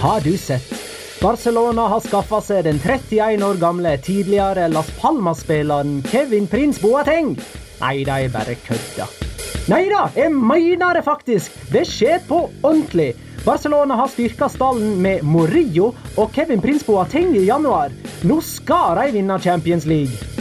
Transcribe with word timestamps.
Har 0.00 0.20
du 0.20 0.36
sett? 0.38 0.74
Barcelona 1.22 1.82
har 1.88 2.00
skaffa 2.00 2.38
seg 2.40 2.64
den 2.64 2.78
31 2.80 3.42
år 3.44 3.58
gamle 3.60 3.90
tidligere 4.00 4.70
Las 4.72 4.88
Palmas-spilleren 4.96 5.98
Kevin 6.08 6.46
Prins 6.48 6.80
Boateng. 6.80 7.34
Nei, 7.80 7.98
de 8.08 8.30
bare 8.32 8.56
kødda. 8.64 9.06
Nei 9.68 9.82
da, 9.92 10.06
jeg 10.16 10.32
mener 10.32 10.96
det 10.96 11.04
faktisk! 11.04 11.52
Det 11.68 11.84
skjer 11.88 12.24
på 12.28 12.46
ordentlig. 12.62 13.12
Barcelona 13.44 14.00
har 14.00 14.08
styrka 14.08 14.48
stallen 14.48 14.96
med 15.04 15.22
Morillo 15.22 15.92
og 16.16 16.32
Kevin 16.32 16.64
Prins 16.64 16.84
Boateng 16.88 17.36
i 17.36 17.44
januar. 17.46 17.92
Nå 18.24 18.40
skal 18.44 18.96
de 19.02 19.18
vinne 19.20 19.36
Champions 19.44 19.84
League. 19.88 20.39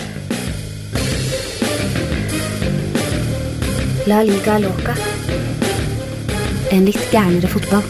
La 4.09 4.23
liga 4.23 4.55
loca. 4.57 4.93
En 6.73 6.85
litt 6.87 7.01
gærnere 7.11 7.49
fotball. 7.51 7.83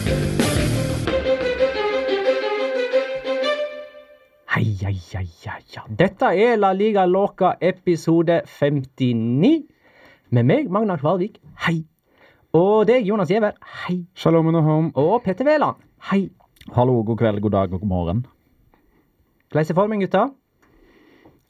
Hei, 4.52 4.66
hei, 4.82 4.96
hei, 5.12 5.24
hei. 5.46 5.84
Dette 6.02 6.32
er 6.44 6.58
La 6.58 6.74
Liga 6.76 7.06
Loca 7.08 7.54
episode 7.70 8.42
59. 8.44 9.62
Med 10.36 10.48
meg, 10.50 10.68
Magnar 10.68 11.00
Kvalvik. 11.00 11.38
Hei. 11.64 11.78
Og 12.52 12.84
deg, 12.90 13.06
Jonas 13.08 13.32
Giæver. 13.32 13.56
Hei. 13.86 14.02
Shalom 14.12 14.52
and 14.52 14.60
home. 14.66 14.92
Og 15.00 15.22
Petter 15.24 15.48
Wæland. 15.48 15.80
Hei. 16.10 16.26
Hallo, 16.76 17.00
god 17.00 17.16
kveld, 17.16 17.40
god 17.40 17.56
dag 17.56 17.72
og 17.72 17.80
god 17.80 17.88
morgen. 17.94 18.26
Hvordan 19.48 19.70
er 19.70 19.74
formen, 19.74 20.04
gutta? 20.04 20.26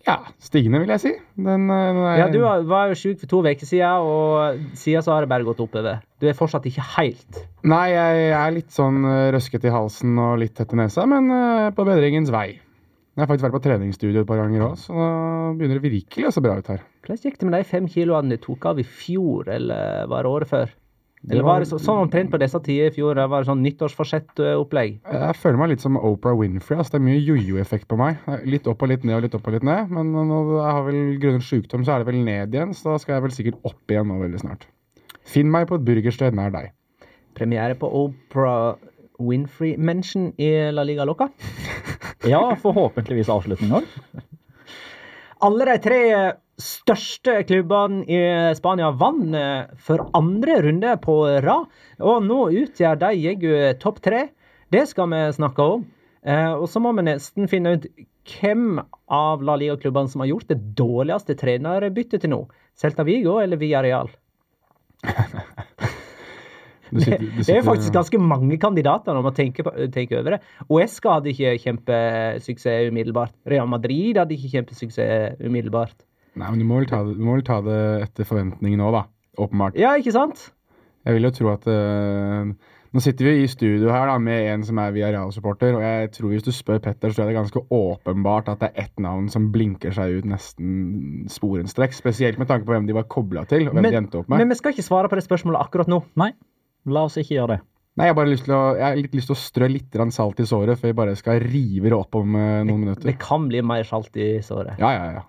Ja, 0.07 0.17
stigende, 0.41 0.81
vil 0.81 0.89
jeg 0.95 1.01
si. 1.03 1.11
Den, 1.37 1.67
eh, 1.71 1.93
den 1.93 1.99
er, 2.07 2.17
Ja, 2.19 2.29
Du 2.33 2.41
var- 2.41 2.89
jo 2.89 2.95
sjuk 2.95 3.21
for 3.21 3.27
to 3.27 3.43
uker 3.43 3.67
siden, 3.67 4.01
og 4.01 4.59
siden 4.75 5.03
så 5.03 5.13
har 5.13 5.21
det 5.21 5.29
bare 5.29 5.45
gått 5.45 5.61
oppover. 5.61 6.01
Du 6.21 6.27
er 6.27 6.33
fortsatt 6.33 6.65
ikke 6.65 6.83
helt 6.97 7.47
Nei, 7.63 7.91
jeg 7.91 8.33
er 8.33 8.51
litt 8.51 8.71
sånn 8.71 9.05
røskete 9.05 9.61
røsket 9.61 9.65
i 9.65 9.71
halsen 9.71 10.19
og 10.19 10.39
litt 10.39 10.55
tett 10.55 10.73
i 10.73 10.77
nesa, 10.77 11.07
men 11.07 11.31
eh, 11.31 11.71
på 11.71 11.85
bedringens 11.85 12.31
vei. 12.31 12.59
Jeg 13.17 13.27
har 13.27 13.37
faktisk 13.37 13.51
vært 13.51 13.59
på 13.59 13.63
treningsstudio 13.67 14.21
et 14.23 14.27
par 14.27 14.39
ganger 14.39 14.63
òg, 14.63 14.77
så 14.79 14.95
da 14.95 15.53
begynner 15.59 15.81
det 15.81 15.93
virkelig 15.93 16.27
å 16.29 16.33
se 16.33 16.41
bra 16.41 16.57
ut 16.57 16.67
her. 16.73 16.81
Hvordan 17.05 17.19
gikk 17.21 17.39
det 17.39 17.49
med 17.51 17.59
de 17.59 17.65
fem 17.69 17.87
kiloene 17.91 18.31
du 18.31 18.37
tok 18.39 18.65
av 18.71 18.79
i 18.79 18.83
fjor, 18.87 19.49
eller 19.49 20.07
var 20.07 20.23
det 20.23 20.31
året 20.31 20.49
før? 20.49 20.71
Det 21.23 21.35
Eller 21.35 21.45
var- 21.45 21.59
det 21.61 21.69
så, 21.69 21.77
sånn 21.79 21.99
omtrent 22.09 22.31
på 22.33 22.39
disse 22.41 22.59
tider 22.65 22.87
i 22.89 22.95
fjor? 22.95 23.15
Var 23.29 23.43
det 23.43 23.49
sånn 23.51 23.61
nyttårsforsett-opplegg? 23.61 25.01
Jeg 25.05 25.37
føler 25.37 25.59
meg 25.59 25.69
litt 25.75 25.81
som 25.85 25.97
Oprah 25.99 26.35
Winfrey. 26.35 26.79
Altså, 26.79 26.93
det 26.93 27.01
er 27.01 27.05
mye 27.05 27.21
jojo-effekt 27.21 27.87
på 27.89 27.99
meg. 28.01 28.17
Litt 28.49 28.67
opp 28.67 28.81
og 28.83 28.89
litt 28.89 29.05
ned 29.05 29.17
og 29.19 29.23
litt 29.27 29.35
opp 29.37 29.47
og 29.47 29.53
litt 29.53 29.63
ned. 29.63 29.91
Men 29.91 30.13
når 30.15 30.49
jeg 30.57 30.73
har 30.73 30.83
vel 30.87 31.19
grunnet 31.21 31.45
sykdom, 31.45 31.85
så 31.85 31.93
er 31.95 31.99
det 32.05 32.07
vel 32.09 32.25
ned 32.25 32.55
igjen, 32.57 32.73
så 32.73 32.95
da 32.95 32.97
skal 32.99 33.15
jeg 33.19 33.23
vel 33.27 33.31
sikkert 33.37 33.61
opp 33.69 33.87
igjen 33.93 34.09
nå 34.09 34.17
veldig 34.23 34.41
snart. 34.41 34.65
Finn 35.29 35.51
meg 35.53 35.69
på 35.69 35.75
et 35.77 35.85
burgersted 35.85 36.33
nær 36.35 36.51
deg. 36.51 36.71
Premiere 37.37 37.77
på 37.77 37.93
Oprah 37.93 38.77
Winfrey 39.21 39.77
Mention 39.77 40.33
i 40.39 40.71
La 40.73 40.83
Liga 40.83 41.05
Loca. 41.05 41.29
Ja, 42.29 42.55
forhåpentligvis 42.61 43.29
avslutning 43.33 43.71
òg. 43.73 43.85
Alle 45.41 45.65
de 45.65 45.77
tre 45.81 46.01
største 46.63 47.39
klubbene 47.49 48.05
i 48.11 48.21
Spania 48.59 48.91
vant 48.97 49.35
eh, 49.37 49.71
for 49.81 50.07
andre 50.17 50.61
runde 50.67 50.95
på 51.05 51.17
rad. 51.45 51.67
Og 52.01 52.23
nå 52.27 52.41
utgjør 52.63 53.01
de 53.01 53.11
Jegu 53.19 53.51
topp 53.83 54.01
tre. 54.05 54.29
Det 54.71 54.87
skal 54.91 55.11
vi 55.13 55.25
snakke 55.37 55.67
om. 55.77 55.85
Eh, 56.23 56.53
og 56.53 56.69
så 56.69 56.83
må 56.85 56.93
vi 56.97 57.07
nesten 57.09 57.49
finne 57.51 57.77
ut 57.77 57.87
hvem 58.31 58.81
av 59.11 59.43
La 59.43 59.57
Liga-klubbene 59.59 60.13
som 60.13 60.23
har 60.23 60.31
gjort 60.31 60.51
det 60.53 60.59
dårligste 60.79 61.37
trenerbyttet 61.41 62.23
til 62.23 62.35
nå. 62.35 62.43
Celta 62.79 63.05
Vigo 63.09 63.39
eller 63.43 63.61
Villarreal? 63.61 64.13
Det, 66.91 67.05
sitter- 67.05 67.23
du 67.23 67.43
Det 67.47 67.55
er 67.57 67.63
faktisk 67.63 67.95
ganske 67.95 68.19
mange 68.19 68.59
kandidater 68.59 69.15
når 69.15 69.23
man 69.23 69.35
tenker, 69.35 69.67
på, 69.67 69.73
tenker 69.95 70.21
over 70.21 70.37
det. 70.37 70.41
Uesca 70.69 71.17
hadde 71.17 71.31
ikke 71.33 71.57
kjempesuksess 71.65 72.91
umiddelbart. 72.91 73.35
Real 73.47 73.69
Madrid 73.71 74.19
hadde 74.19 74.35
ikke 74.37 74.51
kjempesuksess 74.57 75.39
umiddelbart. 75.41 75.95
Nei, 76.39 76.49
men 76.51 76.61
du 76.63 76.67
må 76.69 76.81
vel 76.81 76.91
ta 76.91 77.03
det, 77.07 77.17
du 77.19 77.25
må 77.27 77.39
vel 77.39 77.47
ta 77.47 77.59
det 77.65 77.81
etter 78.07 78.29
forventningene 78.29 78.87
òg, 78.87 78.99
da. 79.01 79.07
Åpenbart. 79.41 79.79
Ja, 79.79 79.95
ikke 79.99 80.15
sant? 80.15 80.51
Jeg 81.07 81.17
vil 81.17 81.27
jo 81.27 81.33
tro 81.33 81.49
at 81.55 81.65
uh, 81.71 82.51
Nå 82.91 83.01
sitter 83.01 83.29
vi 83.29 83.45
i 83.45 83.49
studio 83.49 83.93
her 83.95 84.09
da, 84.11 84.17
med 84.19 84.49
en 84.51 84.65
som 84.67 84.79
er 84.83 84.91
Villarreal-supporter, 84.91 85.77
og 85.79 85.83
jeg 85.85 86.09
tror 86.17 86.33
hvis 86.33 86.43
du 86.43 86.51
spør 86.51 86.81
Petter, 86.83 87.13
så 87.13 87.21
tror 87.21 87.23
jeg 87.23 87.31
det 87.31 87.37
er 87.37 87.39
ganske 87.39 87.63
åpenbart 87.77 88.51
at 88.51 88.65
det 88.65 88.71
er 88.73 88.89
ett 88.89 89.03
navn 89.03 89.29
som 89.31 89.47
blinker 89.55 89.95
seg 89.95 90.19
ut 90.19 90.27
nesten 90.27 91.29
sporenstrekk. 91.31 91.95
Spesielt 91.95 92.41
med 92.43 92.51
tanke 92.51 92.67
på 92.67 92.75
hvem 92.75 92.89
de 92.91 92.97
var 92.99 93.07
kobla 93.07 93.45
til, 93.51 93.69
og 93.71 93.79
hvem 93.79 93.87
de 93.87 94.01
endte 94.03 94.19
opp 94.19 94.27
med. 94.27 94.43
men 94.43 94.51
vi 94.51 94.59
skal 94.59 94.75
ikke 94.75 94.87
svare 94.89 95.11
på 95.11 95.21
det 95.21 95.27
spørsmålet 95.29 95.63
akkurat 95.63 95.93
nå. 95.93 96.01
Nei, 96.19 96.33
la 96.91 97.07
oss 97.07 97.21
ikke 97.23 97.37
gjøre 97.39 97.55
det. 97.55 97.61
Nei, 97.99 98.09
Jeg 98.09 98.15
har 98.15 98.19
bare 98.19 98.31
lyst 98.33 98.47
til 98.47 98.57
å, 98.57 98.61
jeg 98.79 98.87
har 98.87 98.99
litt 98.99 99.15
lyst 99.19 99.31
til 99.31 99.37
å 99.37 99.41
strø 99.45 99.71
litt 99.71 100.03
salt 100.15 100.43
i 100.43 100.51
såret 100.51 100.79
før 100.81 100.91
vi 100.91 100.99
bare 100.99 101.17
skal 101.19 101.41
rive 101.43 101.91
det 101.91 101.97
opp 101.97 102.19
om 102.19 102.37
eh, 102.39 102.61
noen 102.67 102.85
minutter. 102.87 103.07
Det 103.07 103.19
kan 103.23 103.47
bli 103.51 103.63
mer 103.63 103.87
salt 103.87 104.19
i 104.19 104.33
såret. 104.43 104.79
Ja, 104.83 104.91
ja, 104.95 105.19
ja. 105.21 105.25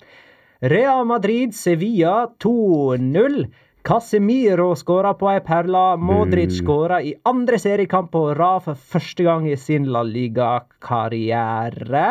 Real 0.62 1.06
Madrid, 1.06 1.56
Sevilla 1.56 2.30
2-0. 2.38 3.48
Casemiro 3.82 4.76
skåra 4.76 5.16
på 5.18 5.26
ei 5.32 5.40
perle. 5.42 5.96
Modric 5.98 6.54
skåra 6.60 7.00
i 7.02 7.16
andre 7.26 7.58
seriekamp 7.58 8.12
på 8.14 8.28
rad 8.38 8.62
for 8.68 8.84
første 8.94 9.26
gang 9.26 9.48
i 9.50 9.58
sin 9.58 9.90
La 9.90 10.04
Liga-karriere. 10.06 12.06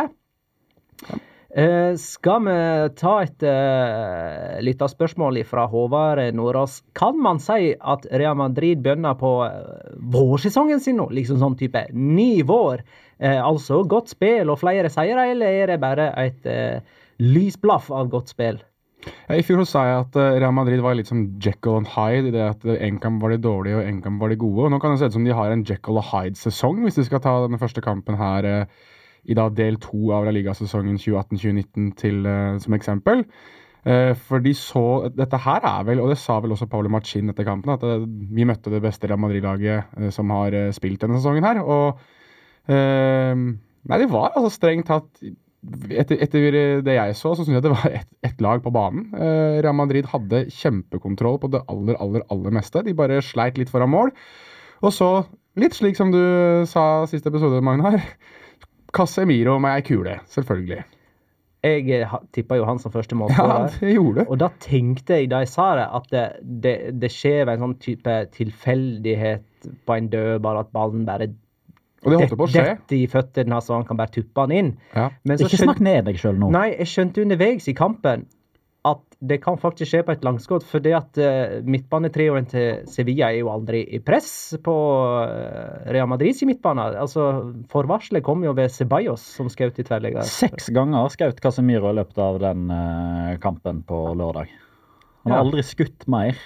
Eh, 1.50 1.94
skal 1.98 2.44
vi 2.46 2.58
ta 2.98 3.14
et 3.22 3.46
uh, 3.46 4.58
lytterspørsmål 4.66 5.44
fra 5.46 5.68
Håvard 5.70 6.34
Nordås? 6.34 6.80
Kan 6.94 7.22
man 7.22 7.38
si 7.42 7.76
at 7.78 8.06
Real 8.10 8.38
Madrid 8.38 8.82
begynner 8.82 9.14
på 9.18 9.36
eh, 9.46 9.94
vårsesongen 10.10 10.82
sin 10.82 10.98
nå? 10.98 11.06
Liksom 11.14 11.38
sånn 11.38 11.58
type 11.58 11.86
ny 11.94 12.42
vår? 12.46 12.82
Uh, 13.22 13.46
altså 13.46 13.84
godt 13.86 14.10
spill 14.10 14.50
og 14.50 14.58
flere 14.58 14.90
seire, 14.90 15.30
eller 15.30 15.62
er 15.62 15.74
det 15.74 15.82
bare 15.82 16.10
et 16.18 16.50
eh, 16.50 16.98
lysblaff 17.20 17.90
av 17.94 18.10
godt 18.12 18.32
spill? 18.32 18.60
Ja, 19.00 19.36
I 19.36 19.44
fjor 19.46 19.62
så 19.62 19.68
sa 19.70 19.82
jeg 19.86 20.00
at 20.02 20.16
eh, 20.20 20.38
Real 20.42 20.54
Madrid 20.56 20.82
var 20.84 20.96
litt 20.98 21.08
som 21.08 21.22
Jekyll 21.40 21.78
and 21.78 21.90
Hyde. 21.94 22.28
i 22.28 22.34
det 22.34 22.42
at 22.44 22.64
En 22.76 22.98
kamp 23.00 23.22
var 23.22 23.32
de 23.32 23.40
dårlige, 23.40 23.78
og 23.78 23.88
en 23.88 24.02
kamp 24.04 24.20
var 24.20 24.32
de 24.32 24.40
gode. 24.40 24.66
Og 24.66 24.72
Nå 24.72 24.80
kan 24.80 24.92
det 24.92 25.00
se 25.00 25.10
ut 25.10 25.16
som 25.16 25.24
de 25.24 25.36
har 25.36 25.52
en 25.52 25.64
Jekyll 25.64 26.00
and 26.00 26.10
Hyde-sesong, 26.10 26.82
hvis 26.84 27.00
de 27.00 27.06
skal 27.08 27.22
ta 27.24 27.38
denne 27.44 27.60
første 27.60 27.80
kampen 27.84 28.18
her 28.20 28.48
eh, 28.48 28.66
i 29.24 29.36
da 29.36 29.48
del 29.52 29.78
to 29.80 30.12
av 30.16 30.26
La 30.26 30.34
Liga-sesongen 30.34 31.00
2018-2019 31.00 32.28
eh, 32.28 32.60
som 32.60 32.76
eksempel. 32.76 33.26
For 33.80 34.42
de 34.44 34.50
så 34.52 35.08
Dette 35.16 35.38
her 35.40 35.64
er 35.64 35.84
vel, 35.88 36.02
og 36.04 36.10
det 36.10 36.18
sa 36.20 36.34
vel 36.44 36.52
også 36.52 36.66
Paolo 36.68 36.90
Machin 36.92 37.32
etter 37.32 37.46
kampen, 37.48 37.72
at 37.72 37.80
vi 38.04 38.44
møtte 38.44 38.68
det 38.68 38.82
beste 38.84 39.08
Real 39.08 39.22
Madrid-laget 39.22 40.12
som 40.12 40.28
har 40.36 40.52
spilt 40.76 41.00
denne 41.00 41.16
sesongen 41.16 41.46
her. 41.48 41.62
Og 41.64 41.96
Nei, 42.68 43.96
det 44.02 44.10
var 44.12 44.34
altså 44.36 44.52
strengt 44.52 44.90
tatt 44.92 45.22
etter, 45.90 46.16
etter 46.24 46.54
det 46.86 46.94
jeg 46.96 47.16
så, 47.18 47.34
så 47.36 47.44
syns 47.44 47.58
jeg 47.58 47.64
det 47.66 47.72
var 47.74 47.96
ett 48.00 48.08
et 48.26 48.40
lag 48.44 48.62
på 48.64 48.72
banen. 48.72 49.08
Eh, 49.16 49.58
Real 49.64 49.76
Madrid 49.76 50.08
hadde 50.12 50.46
kjempekontroll 50.52 51.38
på 51.42 51.50
det 51.52 51.62
aller, 51.72 51.96
aller, 52.00 52.24
aller 52.32 52.54
meste. 52.56 52.82
De 52.86 52.94
bare 52.96 53.20
sleit 53.24 53.58
litt 53.60 53.72
foran 53.72 53.92
mål. 53.92 54.12
Og 54.84 54.92
så, 54.96 55.10
litt 55.60 55.76
slik 55.76 55.96
som 55.98 56.12
du 56.12 56.20
sa 56.68 57.04
siste 57.10 57.28
episode, 57.32 57.60
Magnar, 57.64 58.00
Casemiro 58.96 59.58
med 59.62 59.76
ei 59.78 59.84
kule. 59.86 60.16
Selvfølgelig. 60.32 60.82
Jeg 61.60 62.06
tippa 62.32 62.56
jo 62.56 62.64
han 62.64 62.78
som 62.80 62.92
første 62.92 63.12
Ja, 63.12 63.20
målskårer. 63.20 63.74
det 63.82 63.92
gjorde. 63.92 64.24
Og 64.32 64.38
da 64.40 64.48
tenkte 64.64 65.18
jeg 65.18 65.28
da 65.28 65.42
jeg 65.44 65.50
sa 65.52 65.66
det, 65.76 65.86
at 65.98 66.06
det, 66.14 66.24
det, 66.64 66.74
det 67.02 67.10
skjer 67.12 67.52
en 67.52 67.66
sånn 67.66 67.76
type 67.84 68.14
tilfeldighet 68.36 69.68
på 69.84 69.96
en 69.96 70.08
dødball, 70.08 70.62
at 70.62 70.72
ballen 70.72 71.04
bare 71.08 71.28
Og 72.00 72.12
det 72.12 72.18
holdt 72.22 72.36
på 72.40 72.46
å 72.46 72.50
skje. 72.50 72.64
Dette 72.64 72.96
i 72.96 73.06
føttene 73.12 73.60
så 73.60 73.76
han 73.76 73.86
kan 73.88 73.98
bare 74.00 74.12
tuppe 74.14 74.44
han 74.46 74.52
inn. 74.56 74.68
Ja. 74.96 75.10
Men 75.28 75.36
så 75.38 75.46
Ikke 75.48 75.58
skjønt... 75.60 75.68
snakk 75.74 75.80
ned 75.84 76.06
deg 76.08 76.20
sjøl 76.20 76.38
nå. 76.40 76.48
Nei, 76.54 76.70
jeg 76.78 76.88
skjønte 76.94 77.24
underveis 77.26 77.68
i 77.68 77.74
kampen 77.76 78.24
at 78.88 79.02
det 79.20 79.36
kan 79.44 79.58
faktisk 79.60 79.90
skje 79.90 79.98
på 80.06 80.14
et 80.14 80.22
langskudd, 80.24 80.64
fordi 80.64 80.94
at 80.96 81.18
uh, 81.20 81.58
midtbanetrioen 81.68 82.46
til 82.48 82.78
Sevilla 82.88 83.26
er 83.28 83.42
jo 83.42 83.50
aldri 83.52 83.82
i 83.92 83.98
press 84.00 84.30
på 84.64 84.72
uh, 84.72 85.82
Real 85.92 86.08
Madrids 86.08 86.40
midtbane. 86.48 86.86
Altså, 86.96 87.26
Forvarselet 87.68 88.24
kom 88.24 88.40
jo 88.46 88.54
ved 88.56 88.72
Ceballos, 88.72 89.20
som 89.36 89.52
skjøt 89.52 89.82
i 89.82 89.84
tverrligger. 89.84 90.24
Seks 90.24 90.70
ganger 90.72 91.12
skjøt 91.12 91.42
Casemiro 91.44 91.92
i 91.92 91.98
løpet 92.00 92.22
av 92.24 92.40
den 92.40 92.72
uh, 92.72 93.36
kampen 93.44 93.84
på 93.84 94.00
lørdag. 94.16 94.48
Han 95.26 95.34
har 95.36 95.42
Ja. 95.42 95.44
aldri 95.44 95.66
skutt 95.68 96.08
mer 96.08 96.40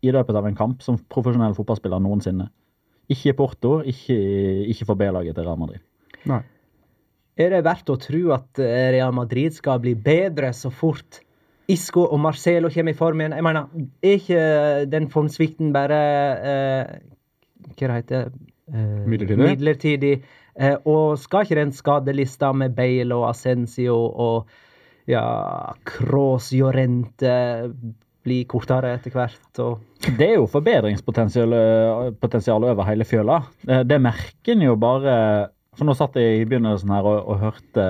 i 0.00 0.12
løpet 0.16 0.40
av 0.40 0.48
en 0.48 0.56
kamp 0.56 0.80
som 0.84 0.96
profesjonell 1.12 1.52
fotballspiller 1.56 2.00
noensinne. 2.00 2.48
Ikke 3.12 3.32
i 3.32 3.36
Porto, 3.36 3.78
ikke, 3.84 4.16
ikke 4.72 4.86
for 4.88 4.98
B-laget 4.98 5.36
til 5.36 5.44
Real 5.46 5.60
Madrid. 5.60 5.82
Nei. 6.28 6.40
Er 7.34 7.50
det 7.50 7.64
verdt 7.66 7.90
å 7.90 7.98
tro 7.98 8.22
at 8.36 8.60
eh, 8.62 8.90
Real 8.94 9.12
Madrid 9.16 9.56
skal 9.56 9.80
bli 9.82 9.96
bedre 9.98 10.52
så 10.54 10.70
fort 10.72 11.20
Isco 11.70 12.04
og 12.04 12.20
Marcelo 12.20 12.70
kommer 12.72 12.94
i 12.94 12.98
form 12.98 13.22
igjen? 13.22 13.34
Jeg 13.36 13.46
mener, 13.46 13.68
er 14.04 14.18
ikke 14.20 14.44
den 14.92 15.08
formsvikten 15.12 15.72
bare 15.74 16.00
eh, 16.52 16.94
Hva 17.72 17.88
det 17.88 17.96
heter 17.98 18.26
eh, 18.28 19.04
Midlertidig? 19.08 19.40
midlertidig? 19.42 20.14
Eh, 20.54 20.76
og 20.86 21.18
skal 21.18 21.46
ikke 21.46 21.58
den 21.58 21.74
skadelista 21.74 22.52
med 22.54 22.76
Bale 22.76 23.16
og 23.16 23.30
Ascencio 23.32 23.96
og 23.98 24.52
ja, 25.10 25.24
Kroos 25.88 26.52
Jorente 26.54 27.34
blir 28.24 28.46
kortere 28.48 28.94
etter 28.96 29.12
hvert. 29.14 29.60
og 29.62 29.72
Det 30.18 30.26
er 30.30 30.36
jo 30.38 30.46
forbedringspotensial 30.50 32.64
over 32.64 32.84
hele 32.88 33.04
fjøla. 33.08 33.36
Det, 33.62 33.88
det 33.90 33.98
merker 34.02 34.52
en 34.56 34.64
jo 34.64 34.74
bare 34.80 35.14
For 35.74 35.84
nå 35.88 35.92
satt 35.98 36.14
jeg 36.20 36.28
i 36.38 36.46
begynnelsen 36.46 36.92
her 36.94 37.02
og, 37.02 37.18
og 37.26 37.40
hørte 37.42 37.84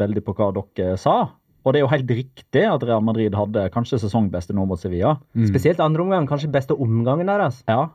veldig 0.00 0.22
på 0.26 0.34
hva 0.36 0.50
dere 0.52 0.98
sa. 1.00 1.16
Og 1.64 1.72
det 1.72 1.78
er 1.80 1.84
jo 1.84 1.92
helt 1.92 2.12
riktig 2.12 2.64
at 2.68 2.84
Real 2.84 3.04
Madrid 3.04 3.34
hadde 3.36 3.72
kanskje 3.72 4.00
sesongbeste 4.00 4.52
nå 4.56 4.66
mot 4.68 4.80
Sevilla. 4.80 5.14
Mm. 5.36 5.46
Spesielt 5.48 5.80
andre 5.80 6.02
omgang, 6.04 6.28
kanskje 6.28 6.52
beste 6.52 6.76
omgangen 6.76 7.28
deres. 7.28 7.62
Ja. 7.68 7.88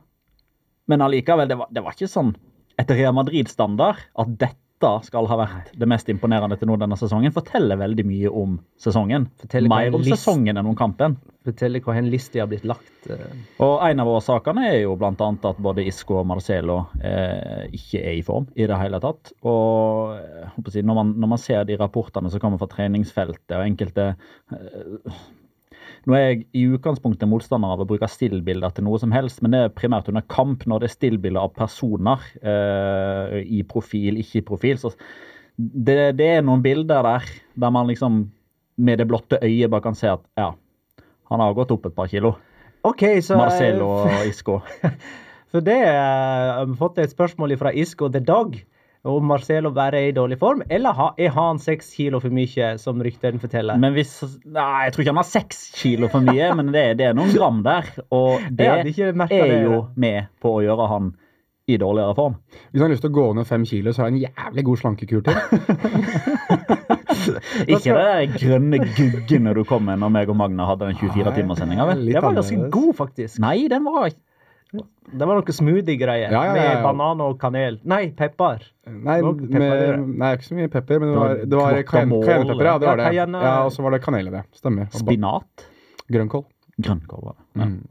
Men 0.90 1.02
allikevel, 1.02 1.48
det 1.50 1.58
var, 1.58 1.70
det 1.74 1.82
var 1.82 1.92
ikke 1.96 2.10
sånn 2.10 2.34
etter 2.78 2.94
Real 2.98 3.14
Madrid-standard 3.16 3.96
at 4.18 4.28
dette 4.38 4.65
skal 5.06 5.26
ha 5.30 5.36
vært 5.40 5.70
det 5.78 5.86
mest 5.88 6.08
imponerende 6.12 6.58
til 6.60 6.68
nå 6.68 6.76
denne 6.78 6.96
sesongen. 7.00 7.32
Forteller 7.32 7.78
veldig 7.80 8.04
mye 8.06 8.28
om 8.28 8.58
sesongen. 8.78 9.24
Forteller 9.40 9.68
Mer 9.72 9.94
om 9.94 10.02
list- 10.04 10.18
sesongen 10.20 10.56
enn 10.60 10.66
om 10.68 10.76
kampen. 10.76 11.16
Forteller 11.46 11.80
hvor 11.80 11.94
hen 11.94 12.10
lista 12.10 12.40
har 12.42 12.48
blitt 12.50 12.64
lagt. 12.68 13.06
eh. 13.08 13.36
Og 13.62 13.78
en 13.88 14.00
av 14.02 14.08
årsakene 14.08 14.66
er 14.68 14.80
jo 14.82 14.96
bl.a. 15.00 15.12
at 15.16 15.62
både 15.62 15.86
Isco 15.86 16.18
og 16.20 16.26
Marcelo 16.26 16.86
eh, 17.00 17.70
ikke 17.72 18.02
er 18.02 18.18
i 18.18 18.22
form 18.26 18.48
i 18.54 18.66
det 18.66 18.76
hele 18.80 19.00
tatt. 19.00 19.32
Og 19.46 20.16
eh, 20.18 20.82
når, 20.82 20.94
man, 20.94 21.14
når 21.16 21.32
man 21.36 21.38
ser 21.38 21.64
de 21.64 21.78
rapportene 21.80 22.30
som 22.30 22.40
kommer 22.42 22.58
fra 22.58 22.68
treningsfeltet 22.74 23.56
og 23.56 23.64
enkelte 23.64 24.10
eh, 24.52 25.16
Nå 26.06 26.14
er 26.14 26.26
jeg 26.26 26.44
i 26.54 26.64
utgangspunktet 26.70 27.26
motstander 27.26 27.72
av 27.74 27.82
å 27.82 27.88
bruke 27.88 28.06
stillbilder 28.06 28.74
til 28.76 28.86
noe 28.86 28.98
som 29.02 29.10
helst, 29.14 29.40
men 29.42 29.54
det 29.54 29.62
er 29.64 29.72
primært 29.74 30.06
under 30.12 30.22
kamp 30.30 30.62
når 30.70 30.84
det 30.84 30.90
er 30.90 30.94
stillbilder 30.94 31.42
av 31.42 31.54
personer 31.56 32.22
eh, 32.38 33.40
i 33.42 33.64
profil, 33.66 34.20
ikke 34.22 34.38
i 34.38 34.44
profil. 34.46 34.78
Så 34.78 34.92
det, 35.56 36.14
det 36.20 36.28
er 36.36 36.46
noen 36.46 36.62
bilder 36.62 37.02
der 37.08 37.26
der 37.58 37.74
man 37.74 37.90
liksom 37.90 38.26
med 38.76 39.00
det 39.00 39.08
blotte 39.08 39.40
øyet 39.42 39.72
bare 39.72 39.82
kan 39.82 39.98
se 39.98 40.12
at 40.12 40.22
ja, 40.38 40.52
han 41.32 41.42
har 41.42 41.56
gått 41.56 41.74
opp 41.74 41.88
et 41.88 41.96
par 41.96 42.10
kilo. 42.12 42.36
Okay, 42.86 43.18
så 43.24 43.34
eh, 43.34 43.40
Marcelo 43.40 43.90
og 44.04 44.28
Isco. 44.28 44.60
For 45.50 45.64
det 45.64 45.80
eh, 45.88 46.54
har 46.54 46.66
vi 46.70 46.78
fått 46.78 47.02
et 47.02 47.10
spørsmål 47.10 47.56
fra 47.58 47.74
Isco 47.74 48.12
the 48.12 48.22
Dog. 48.22 48.60
Om 49.06 49.28
Marcelo 49.30 49.70
bare 49.70 50.00
er 50.02 50.08
i 50.10 50.14
dårlig 50.16 50.38
form, 50.40 50.62
eller 50.70 50.92
ha- 50.98 51.12
er 51.18 51.30
han 51.36 51.60
seks 51.62 51.92
kilo 51.94 52.18
for 52.22 52.34
mye, 52.34 52.72
som 52.82 52.98
ryktene 53.04 53.38
forteller? 53.42 53.78
Men 53.78 53.94
hvis 53.94 54.16
Nei, 54.44 54.86
jeg 54.88 54.94
tror 54.96 55.04
ikke 55.04 55.12
han 55.14 55.20
har 55.22 55.28
seks 55.30 55.60
kilo 55.78 56.08
for 56.10 56.26
mye, 56.26 56.48
men 56.58 56.72
det, 56.74 56.82
det 56.98 57.06
er 57.10 57.14
noen 57.14 57.30
gram 57.34 57.62
der. 57.66 57.92
Og 58.10 58.42
det 58.50 58.66
er 58.66 58.82
det. 58.82 58.96
jo 58.98 59.78
med 59.94 60.26
på 60.42 60.56
å 60.58 60.64
gjøre 60.66 60.88
han 60.90 61.12
i 61.66 61.76
dårligere 61.82 62.14
form. 62.14 62.34
Hvis 62.70 62.78
han 62.82 62.86
har 62.86 62.92
lyst 62.94 63.02
til 63.02 63.10
å 63.10 63.16
gå 63.16 63.26
ned 63.34 63.46
fem 63.48 63.64
kilo, 63.66 63.92
så 63.94 64.02
har 64.04 64.10
han 64.10 64.18
en 64.18 64.26
jævlig 64.26 64.64
god 64.68 64.82
slankekur 64.82 65.22
til. 65.26 65.34
Ikke 67.66 67.90
det 67.90 68.04
der 68.06 68.36
grønne 68.38 68.78
guggene 68.84 69.54
du 69.56 69.62
kom 69.66 69.86
med 69.88 69.98
når 70.02 70.12
meg 70.14 70.30
og 70.30 70.38
Magna 70.38 70.66
hadde 70.68 70.90
den 70.90 70.98
24-timerssendinga, 71.00 71.86
vel? 71.90 72.04
Litt 72.06 72.18
Det 72.18 72.22
var 72.22 72.36
ganske 72.38 72.68
god, 72.74 72.92
faktisk. 73.00 73.40
Nei, 73.42 73.56
den 73.72 73.86
var 73.86 74.10
Det 75.06 75.26
var 75.28 75.38
noe 75.38 75.54
smoothie-greier 75.54 76.32
Ja, 76.34 76.40
ja, 76.48 76.54
ja, 76.56 76.62
med 76.74 76.82
banan 76.82 77.20
og 77.22 77.36
kanel. 77.38 77.76
Nei, 77.86 78.08
pepper. 78.18 78.64
Nei, 78.90 79.20
med, 79.22 80.02
nei, 80.18 80.30
ikke 80.34 80.48
så 80.48 80.56
mye 80.58 80.70
pepper, 80.72 80.98
men 81.02 81.12
det 81.12 81.16
var, 81.18 81.28
var 81.28 81.44
det 81.46 81.60
var 81.60 81.76
cayenne- 81.92 82.22
cayennepepper. 82.26 82.66
Ja, 82.66 82.78
det 82.82 82.88
var 82.90 83.02
Ja, 83.04 83.26
det. 83.26 83.42
Ja, 83.46 83.54
og 83.64 83.72
så 83.72 83.82
var 83.86 83.94
det 83.94 84.02
kanel 84.02 84.28
i 84.32 84.34
det. 84.34 84.42
Stemmer. 84.58 84.88
Og 84.90 85.02
spinat. 85.04 85.66
Grønnkål. 86.10 86.44
Grønnkål 86.82 87.22
var 87.28 87.36
det. 87.38 87.46
Ja. 87.60 87.68
Mm. 87.70 87.84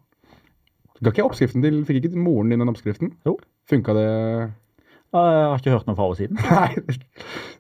Ga 1.04 1.12
ikke 1.12 1.26
oppskriften 1.28 1.64
til 1.64 1.82
Fikk 1.88 2.04
ikke 2.04 2.16
moren 2.20 2.50
din 2.54 2.62
den 2.64 2.72
oppskriften? 2.72 3.12
Jo. 3.28 3.38
Funka 3.70 3.96
det 3.98 4.10
Jeg 5.16 5.46
har 5.50 5.60
ikke 5.62 5.72
hørt 5.74 5.88
noe 5.88 5.96
fra 5.98 6.06
henne 6.08 6.18
siden. 6.20 6.40
Nei, 6.52 6.96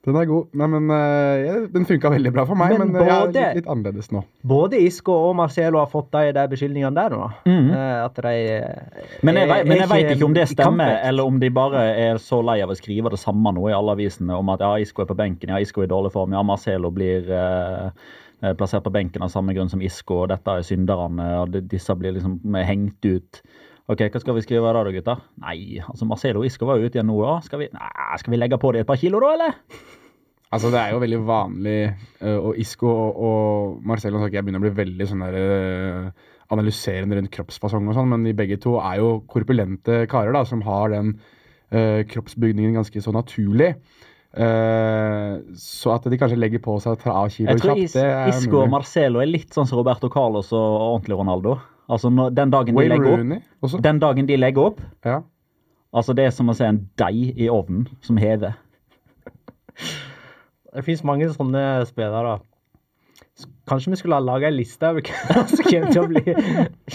den 0.06 0.18
er 0.19 0.28
god. 0.30 0.48
Nei, 0.60 0.68
men 0.74 0.90
eh, 0.94 1.44
ja, 1.46 1.54
Den 1.74 1.88
funka 1.90 2.12
veldig 2.13 2.31
bra 2.36 2.44
for 2.50 2.60
meg, 2.60 2.75
Men 2.78 2.92
men, 2.94 3.07
ja, 3.07 3.18
er 3.24 3.31
litt, 3.31 3.60
litt 3.62 3.69
annerledes 3.72 4.12
nå. 4.13 4.22
Både 4.46 4.80
Isco 4.86 5.16
og 5.30 5.36
Marcelo 5.40 5.80
har 5.81 5.90
fått 5.92 6.12
de 6.13 6.34
de 6.38 6.44
beskyldningene 6.52 6.94
der 6.98 7.16
nå. 7.16 7.30
Mm. 7.50 7.69
Eh, 7.74 8.04
At 8.06 8.19
de 8.25 8.34
eh, 8.57 9.07
Men 9.25 9.40
jeg, 9.42 9.48
er- 9.48 9.54
vet- 9.56 9.69
men 9.72 9.81
jeg 9.81 9.90
veit 9.94 10.12
ikke 10.16 10.28
om 10.30 10.36
det 10.38 10.48
stemmer, 10.52 10.94
eller 11.10 11.31
om 11.31 11.40
de 11.42 11.50
bare 11.56 11.86
er 12.10 12.22
så 12.22 12.42
lei 12.46 12.60
av 12.66 12.69
å 12.74 12.78
skrive 12.78 13.10
det 13.16 13.22
samme 13.24 13.56
nå 13.57 13.69
i 13.72 13.75
alle 13.78 13.96
avisene 13.98 14.36
om 14.38 14.50
at 14.54 14.62
ja, 14.66 14.74
Isco 14.84 15.02
er 15.06 15.10
på 15.10 15.18
benken, 15.18 15.50
ja, 15.56 15.60
Isco 15.63 15.81
er 15.81 15.90
i 15.90 15.94
dårlig 15.96 16.13
form, 16.13 16.36
ja, 16.38 16.44
Marcelo 16.46 16.92
blir 16.94 17.31
eh, 17.31 17.90
eh, 18.44 18.54
plassert 18.60 18.84
på 18.86 18.94
benken 18.94 19.24
av 19.25 19.31
samme 19.34 19.56
grunn 19.57 19.72
som 19.74 19.81
Isco, 19.81 20.22
og 20.25 20.30
dette 20.34 20.60
er 20.60 20.66
synderne, 20.68 21.31
og 21.42 21.56
disse 21.72 21.96
blir 21.98 22.13
liksom 22.19 22.38
eh, 22.56 22.66
hengt 22.68 23.06
ut. 23.10 23.42
Ok, 23.85 24.01
Hva 24.09 24.21
skal 24.21 24.33
vi 24.33 24.41
skrive 24.41 24.71
da, 24.73 24.81
gutter? 24.89 25.19
Nei, 25.43 25.77
altså 25.83 26.07
Marcelo 26.09 26.41
Isco 26.47 26.65
var 26.65 26.79
jo 26.79 26.87
ute 26.87 26.97
igjen 26.97 27.09
nå, 27.11 27.19
da. 27.21 27.35
Skal 27.45 27.61
vi, 27.61 27.67
nei, 27.73 28.17
skal 28.17 28.33
vi 28.33 28.39
legge 28.39 28.57
på 28.61 28.71
det 28.73 28.81
et 28.81 28.89
par 28.89 28.97
kilo, 28.97 29.21
da, 29.21 29.33
eller? 29.37 29.59
Altså, 30.55 30.71
Det 30.73 30.79
er 30.79 30.93
jo 30.93 31.01
veldig 31.03 31.19
vanlig, 31.27 31.79
eh, 32.21 32.37
og 32.37 32.57
Isco 32.61 32.89
og, 32.89 33.19
og 33.27 33.83
Marcelo 33.85 34.23
jeg 34.25 34.41
begynner 34.41 34.63
å 34.63 34.65
bli 34.65 34.73
veldig 34.77 35.07
sånn 35.09 35.21
der 35.25 35.37
eh, 35.37 36.25
analyserende 36.53 37.19
rundt 37.19 37.33
kroppsfasong 37.33 37.89
og 37.89 37.97
sånn, 37.97 38.09
men 38.11 38.25
de 38.25 38.33
begge 38.37 38.57
to 38.61 38.77
er 38.81 39.01
jo 39.01 39.19
korpulente 39.29 40.03
karer 40.09 40.33
da, 40.35 40.43
som 40.45 40.61
har 40.65 40.91
den 40.93 41.15
uh, 41.73 42.01
kroppsbygningen 42.09 42.77
ganske 42.77 43.01
så 43.01 43.13
naturlig. 43.15 43.71
Uh, 44.35 45.41
så 45.57 45.95
at 45.95 46.05
de 46.11 46.19
kanskje 46.19 46.37
legger 46.37 46.61
på 46.61 46.75
seg 46.83 46.97
et 46.97 47.05
par 47.05 47.29
kilo 47.31 47.53
Jeg 47.53 47.61
tror 47.61 47.71
kjapt, 47.71 47.85
Is, 47.85 47.93
Jeg 47.95 48.11
tror 48.11 48.33
Isco 48.43 48.59
og. 48.61 48.71
Marcelo 48.73 49.21
er 49.23 49.31
litt 49.31 49.55
sånn 49.55 49.69
som 49.69 49.79
Roberto 49.79 50.09
Carlos 50.11 50.51
og 50.53 50.75
ordentlig 50.75 51.17
Ronaldo. 51.21 51.55
Altså 51.89 52.09
når, 52.09 52.33
den, 52.33 52.49
dagen 52.53 52.75
de 52.77 52.87
legger 52.89 53.13
opp, 53.13 53.81
den 53.83 53.99
dagen 54.01 54.27
de 54.29 54.37
legger 54.39 54.71
opp, 54.71 54.81
Ja. 55.05 55.19
altså 55.93 56.15
det 56.17 56.25
er 56.25 56.33
som 56.33 56.49
å 56.49 56.55
se 56.57 56.65
en 56.65 56.79
deig 56.97 57.37
i 57.37 57.49
ovnen 57.49 57.85
som 58.01 58.17
hever. 58.17 58.55
Det 60.75 60.83
fins 60.83 61.03
mange 61.07 61.29
sånne 61.31 61.85
spillere. 61.87 62.39
Kanskje 63.67 63.91
vi 63.91 63.97
skulle 63.99 64.17
ha 64.17 64.23
laga 64.23 64.47
en 64.47 64.55
liste 64.55 64.87
over 64.87 65.03
hvem 65.05 65.47
som 65.51 65.65
kommer 65.65 65.91
til 65.91 66.01
å 66.01 66.09
bli 66.09 66.35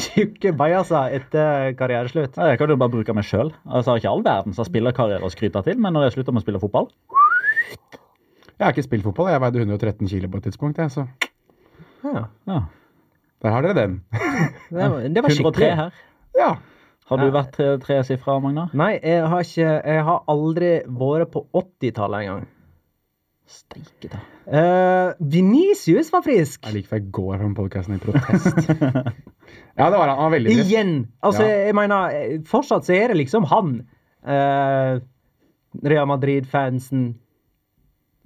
tjukke 0.05 0.53
bajaser 0.57 1.17
etter 1.19 1.73
karriereslutt. 1.79 2.37
Ja, 2.39 2.51
Jeg 2.53 2.61
kan 2.61 2.73
jo 2.73 2.79
bare 2.81 2.93
bruke 2.95 3.15
meg 3.17 3.27
sjøl. 3.29 3.51
Altså, 3.67 3.91
jeg 3.91 3.93
har 3.93 4.03
ikke 4.03 4.13
all 4.15 4.25
verdens 4.27 4.57
spiller 4.57 4.71
spillerkarriere 4.71 5.27
å 5.27 5.33
skryte 5.33 5.63
til, 5.67 5.81
men 5.83 5.97
når 5.97 6.09
jeg 6.09 6.17
slutter 6.19 6.37
med 6.37 6.43
å 6.43 6.47
spille 6.47 6.63
fotball 6.63 6.91
Jeg 8.61 8.67
har 8.67 8.75
ikke 8.75 8.87
spilt 8.87 9.07
fotball, 9.09 9.31
jeg 9.33 9.41
veide 9.41 9.65
113 9.65 10.11
kilo 10.13 10.29
på 10.33 10.41
et 10.41 10.49
tidspunkt, 10.51 10.81
jeg, 10.81 10.93
så 10.93 11.07
Ja, 12.05 12.27
ja. 12.49 12.61
Der 13.43 13.55
har 13.55 13.63
dere 13.67 13.75
den. 13.79 13.95
det, 14.71 14.89
var, 14.91 15.01
det 15.09 15.23
var 15.25 15.31
103 15.31 15.37
skikkelig. 15.37 15.71
her. 15.81 15.93
Ja. 16.39 16.51
Har 17.11 17.19
du 17.19 17.31
vært 17.35 17.53
tre- 17.57 17.79
tresifra, 17.83 18.37
Magna? 18.43 18.69
Nei, 18.79 18.93
jeg 19.03 19.25
har, 19.27 19.43
ikke, 19.43 19.71
jeg 19.91 20.03
har 20.07 20.21
aldri 20.31 20.69
vært 20.87 21.33
på 21.35 21.43
80-tallet 21.59 22.27
engang. 22.27 22.45
Steike 23.51 24.11
ta. 24.13 24.21
Uh, 24.51 25.17
Venicius 25.33 26.13
var 26.15 26.23
frisk! 26.23 26.63
Jeg 26.69 26.77
liker 26.77 26.93
for 26.93 27.01
jeg 27.01 27.11
går 27.17 27.41
fra 27.41 27.49
podkasten 27.59 27.97
i 27.97 28.03
protest. 28.03 28.61
ja, 29.81 29.89
det 29.91 29.97
var 29.99 30.05
han. 30.07 30.13
Han 30.21 30.29
var 30.29 30.35
veldig 30.37 30.55
frisk. 30.55 30.69
Igjen! 30.71 30.93
Altså, 31.27 31.49
Ja. 31.49 31.57
jeg 31.67 31.77
mener, 31.81 32.15
eh, 32.21 32.37
fortsatt 32.47 32.87
så 32.87 32.95
er 32.95 33.11
det 33.11 33.19
liksom 33.25 33.49
han. 33.51 33.73
Uh, 34.23 35.01
Real 35.83 36.07
Madrid-fansen 36.11 37.09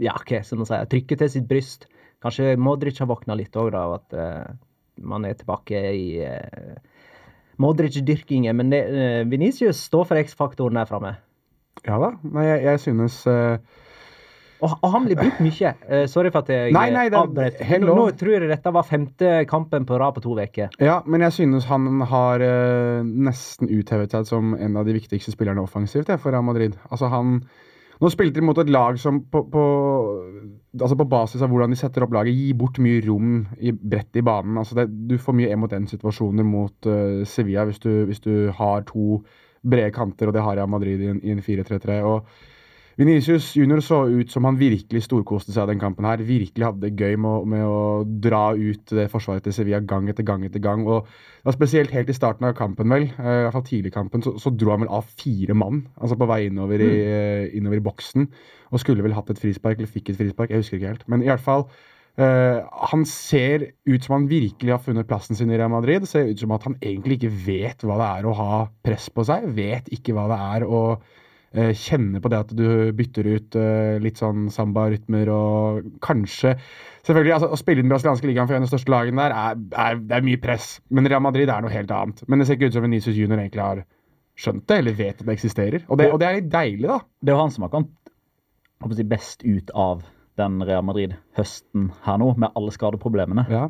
Ja, 0.02 0.12
hva 0.26 0.40
skal 0.44 0.61
man 0.61 0.68
si? 0.68 0.83
Trykker 0.92 1.21
til 1.21 1.33
sitt 1.38 1.49
bryst. 1.49 1.88
Kanskje 2.25 2.54
Modric 2.61 2.99
har 3.00 3.09
våkna 3.09 3.37
litt 3.38 3.56
òg, 3.61 3.73
da. 3.73 3.83
at 3.97 4.16
eh, 4.16 4.54
man 5.03 5.25
er 5.27 5.39
tilbake 5.39 5.81
i 5.95 6.07
uh, 6.23 6.75
Modric-dyrkingen. 7.63 8.57
Men 8.57 8.75
uh, 8.75 9.23
Venicius 9.31 9.83
står 9.91 10.11
for 10.11 10.21
X-faktoren 10.23 10.81
der 10.81 10.91
framme. 10.91 11.17
Ja 11.85 11.99
da. 12.01 12.15
Nei, 12.23 12.47
jeg, 12.51 12.63
jeg 12.69 12.85
synes 12.89 13.19
uh... 13.27 13.57
Og, 14.65 14.71
og 14.81 14.93
han 14.95 15.05
blir 15.05 15.19
brukt 15.19 15.41
mye. 15.45 15.75
Uh, 15.85 16.05
sorry 16.11 16.31
for 16.33 16.45
at 16.45 16.53
jeg 16.53 16.73
Nei, 16.75 16.87
nei, 16.95 17.09
avbrøt. 17.13 17.61
Nå, 17.83 17.97
nå 17.99 18.07
tror 18.17 18.37
jeg 18.37 18.49
dette 18.49 18.73
var 18.73 18.87
femte 18.89 19.33
kampen 19.51 19.85
på 19.89 19.99
rad 20.01 20.17
på 20.17 20.23
to 20.25 20.37
uker. 20.39 20.73
Ja, 20.81 21.01
men 21.07 21.25
jeg 21.27 21.37
synes 21.37 21.67
han 21.69 22.01
har 22.09 22.45
eh, 22.45 23.05
nesten 23.05 23.69
uthevet 23.69 24.15
seg 24.15 24.29
som 24.31 24.55
en 24.57 24.79
av 24.81 24.89
de 24.89 24.97
viktigste 24.97 25.35
spillerne 25.35 25.65
offensivt 25.65 26.09
jeg, 26.09 26.23
for 26.23 26.33
Real 26.33 26.47
Madrid. 26.47 26.79
Altså 26.91 27.13
han 27.13 27.41
Nå 28.03 28.11
spilte 28.11 28.41
de 28.41 28.43
mot 28.45 28.59
et 28.59 28.71
lag 28.75 28.97
som 28.99 29.21
på, 29.31 29.45
på, 29.53 29.65
altså 30.81 30.97
på 30.99 31.07
basis 31.11 31.43
av 31.45 31.52
hvordan 31.52 31.73
de 31.75 31.78
setter 31.78 32.04
opp 32.04 32.14
laget, 32.16 32.37
gi 32.37 32.54
bort 32.59 32.81
mye 32.83 33.02
rom 33.07 33.37
i 33.62 33.73
bredt 33.75 34.19
i 34.19 34.25
banen. 34.26 34.59
Altså 34.61 34.78
det, 34.78 34.88
du 35.11 35.16
får 35.21 35.37
mye 35.38 35.52
en-mot-en-situasjoner 35.54 36.47
mot 36.47 36.88
uh, 36.90 37.23
Sevilla 37.28 37.66
hvis 37.69 37.83
du, 37.85 37.90
hvis 38.09 38.23
du 38.25 38.50
har 38.59 38.87
to 38.88 39.21
brede 39.64 39.95
kanter, 39.95 40.28
og 40.28 40.37
det 40.37 40.43
har 40.45 40.59
Real 40.59 40.71
Madrid 40.71 41.00
i 41.00 41.12
en, 41.12 41.23
en 41.23 41.45
4-3-3. 41.45 42.00
og 42.04 42.26
Vinicius 42.95 43.49
Junior 43.59 43.81
så 43.83 44.05
ut 44.07 44.31
som 44.31 44.47
han 44.47 44.59
virkelig 44.59 45.03
storkoste 45.09 45.51
seg 45.51 45.65
av 45.65 45.71
den 45.73 45.81
kampen. 45.83 46.07
her, 46.07 46.23
Virkelig 46.23 46.67
hadde 46.67 46.87
det 46.87 47.01
gøy 47.01 47.17
med, 47.19 47.47
med 47.51 47.65
å 47.67 48.05
dra 48.05 48.55
ut 48.55 48.93
det 48.95 49.09
forsvaret 49.11 49.43
til 49.43 49.55
Sevilla 49.57 49.81
gang 49.83 50.09
etter 50.09 50.27
gang 50.27 50.45
etter 50.47 50.63
gang. 50.63 50.87
og 50.87 51.09
var 51.45 51.57
Spesielt 51.57 51.91
helt 51.91 52.11
i 52.11 52.17
starten 52.17 52.47
av 52.47 52.55
kampen, 52.55 52.89
vel, 52.89 53.09
eh, 53.19 53.41
i 53.41 53.43
hvert 53.47 53.57
fall 53.57 53.67
tidlig 53.67 53.91
i 53.91 53.97
kampen, 53.99 54.23
så, 54.23 54.37
så 54.39 54.53
dro 54.55 54.71
han 54.71 54.85
vel 54.85 54.93
av 54.95 55.09
fire 55.11 55.57
mann 55.59 55.89
altså 55.99 56.19
på 56.21 56.29
vei 56.31 56.45
innover 56.47 56.85
i, 56.85 56.93
mm. 57.03 57.57
innover 57.59 57.81
i 57.83 57.85
boksen. 57.89 58.29
Og 58.71 58.81
skulle 58.83 59.03
vel 59.03 59.17
hatt 59.17 59.31
et 59.31 59.43
frispark, 59.43 59.81
eller 59.81 59.91
fikk 59.91 60.13
et 60.13 60.21
frispark, 60.21 60.55
jeg 60.55 60.63
husker 60.63 60.79
ikke 60.79 60.95
helt. 60.95 61.05
Men 61.11 61.27
i 61.27 61.33
hvert 61.33 61.45
fall, 61.45 61.69
Uh, 62.15 62.63
han 62.93 63.01
ser 63.11 63.65
ut 63.91 64.05
som 64.05 64.13
han 64.15 64.29
virkelig 64.31 64.71
har 64.71 64.79
funnet 64.79 65.09
plassen 65.11 65.35
sin 65.35 65.51
i 65.51 65.57
Real 65.59 65.73
Madrid. 65.73 66.05
Det 66.05 66.07
ser 66.13 66.29
ut 66.31 66.39
som 66.39 66.53
at 66.55 66.63
han 66.63 66.77
egentlig 66.79 67.17
ikke 67.19 67.31
vet 67.49 67.83
hva 67.83 67.97
det 67.99 68.07
er 68.21 68.29
å 68.31 68.35
ha 68.39 68.59
press 68.87 69.09
på 69.11 69.25
seg. 69.27 69.49
Vet 69.57 69.91
ikke 69.91 70.15
hva 70.15 70.29
det 70.31 70.37
er 70.39 70.67
å 70.69 70.83
eh, 70.93 71.24
kjenne 71.54 72.18
på 72.23 72.30
det 72.32 72.40
at 72.42 72.52
du 72.56 72.66
bytter 72.96 73.28
ut 73.30 73.56
eh, 73.61 73.96
litt 74.02 74.18
sånn 74.18 74.49
samba-rytmer 74.50 75.30
og 75.30 75.88
kanskje 76.04 76.56
Selvfølgelig, 77.04 77.34
altså, 77.37 77.50
Å 77.52 77.58
spille 77.61 77.82
i 77.82 77.84
den 77.84 77.92
brasilianske 77.92 78.28
ligaen 78.30 78.49
for 78.49 78.56
en 78.56 78.64
av 78.64 78.70
de 78.70 78.73
største 78.73 78.92
lagene 78.94 79.20
der 79.20 79.34
er, 79.37 79.58
er, 79.82 79.99
det 80.08 80.14
er 80.16 80.25
mye 80.25 80.40
press. 80.40 80.68
Men 80.88 81.04
Real 81.12 81.20
Madrid 81.20 81.50
er 81.52 81.61
noe 81.61 81.73
helt 81.75 81.92
annet. 81.92 82.23
Men 82.25 82.40
det 82.40 82.46
ser 82.49 82.56
ikke 82.56 82.70
ut 82.73 82.78
som 82.78 82.87
Venicius 82.87 83.18
Junior 83.18 83.42
egentlig 83.42 83.61
har 83.61 83.82
skjønt 84.40 84.64
det, 84.70 84.78
eller 84.80 84.96
vet 84.96 85.20
at 85.20 85.26
det 85.26 85.34
eksisterer. 85.37 85.84
Og 85.84 86.00
det, 86.00 86.08
og 86.14 86.23
det 86.23 86.28
er 86.28 86.38
litt 86.38 86.49
deilig, 86.54 86.88
da. 86.88 86.96
Det 87.20 87.30
er 87.30 87.37
jo 87.37 87.42
han 87.42 87.52
som 87.52 87.66
har 87.66 87.75
kommet 87.76 89.04
best 89.12 89.44
ut 89.44 89.75
av 89.76 90.00
den 90.40 90.56
Real 90.64 90.87
Madrid-høsten 90.88 91.90
her 92.06 92.18
nå, 92.25 92.32
med 92.40 92.56
alle 92.56 92.73
skadeproblemene. 92.75 93.44
Ja. 93.52 93.68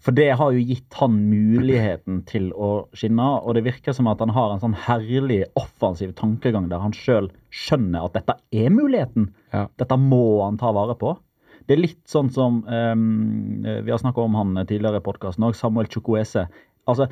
For 0.00 0.16
det 0.16 0.30
har 0.40 0.54
jo 0.56 0.62
gitt 0.64 0.96
han 0.96 1.16
muligheten 1.28 2.22
til 2.28 2.48
å 2.56 2.70
skinne, 2.96 3.26
og 3.44 3.56
det 3.56 3.66
virker 3.66 3.92
som 3.96 4.08
at 4.08 4.22
han 4.24 4.32
har 4.32 4.54
en 4.54 4.62
sånn 4.62 4.76
herlig 4.86 5.42
offensiv 5.60 6.14
tankegang 6.16 6.70
der 6.70 6.80
han 6.80 6.94
sjøl 6.96 7.28
skjønner 7.52 8.06
at 8.06 8.16
dette 8.16 8.38
er 8.62 8.72
muligheten. 8.72 9.28
Ja. 9.52 9.66
Dette 9.80 9.98
må 10.00 10.40
han 10.40 10.56
ta 10.60 10.72
vare 10.72 10.96
på. 10.96 11.12
Det 11.68 11.76
er 11.76 11.82
litt 11.82 12.00
sånn 12.08 12.30
som 12.32 12.62
um, 12.64 13.60
Vi 13.62 13.92
har 13.92 14.00
snakka 14.00 14.24
om 14.24 14.38
han 14.38 14.56
tidligere 14.64 15.02
i 15.02 15.04
podkasten 15.04 15.44
òg, 15.46 15.54
Samuel 15.58 15.90
Chukwese. 15.92 16.46
Altså, 16.88 17.10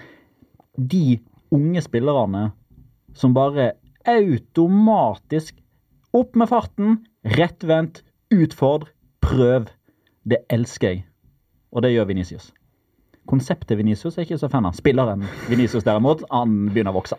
de 0.74 1.20
unge 1.54 1.84
spillerne 1.84 2.48
som 3.14 3.36
bare 3.36 3.74
automatisk 4.08 5.60
Opp 6.16 6.38
med 6.40 6.48
farten, 6.48 6.94
rettvendt, 7.36 8.00
utfordr, 8.32 8.88
prøv. 9.20 9.68
Det 10.24 10.40
elsker 10.48 10.94
jeg. 10.94 11.02
Og 11.68 11.84
det 11.84 11.92
gjør 11.92 12.08
Venicius. 12.08 12.48
Konseptet 13.28 13.78
Venicius 13.78 14.16
er 14.16 14.24
jeg 14.24 14.30
ikke 14.30 14.42
så 14.42 14.50
fan 14.52 14.68
av. 14.68 14.76
Spilleren 14.78 15.24
Venicius 15.50 15.86
derimot, 15.86 16.24
han 16.32 16.68
begynner 16.72 16.94
å 16.94 16.98
vokse. 16.98 17.18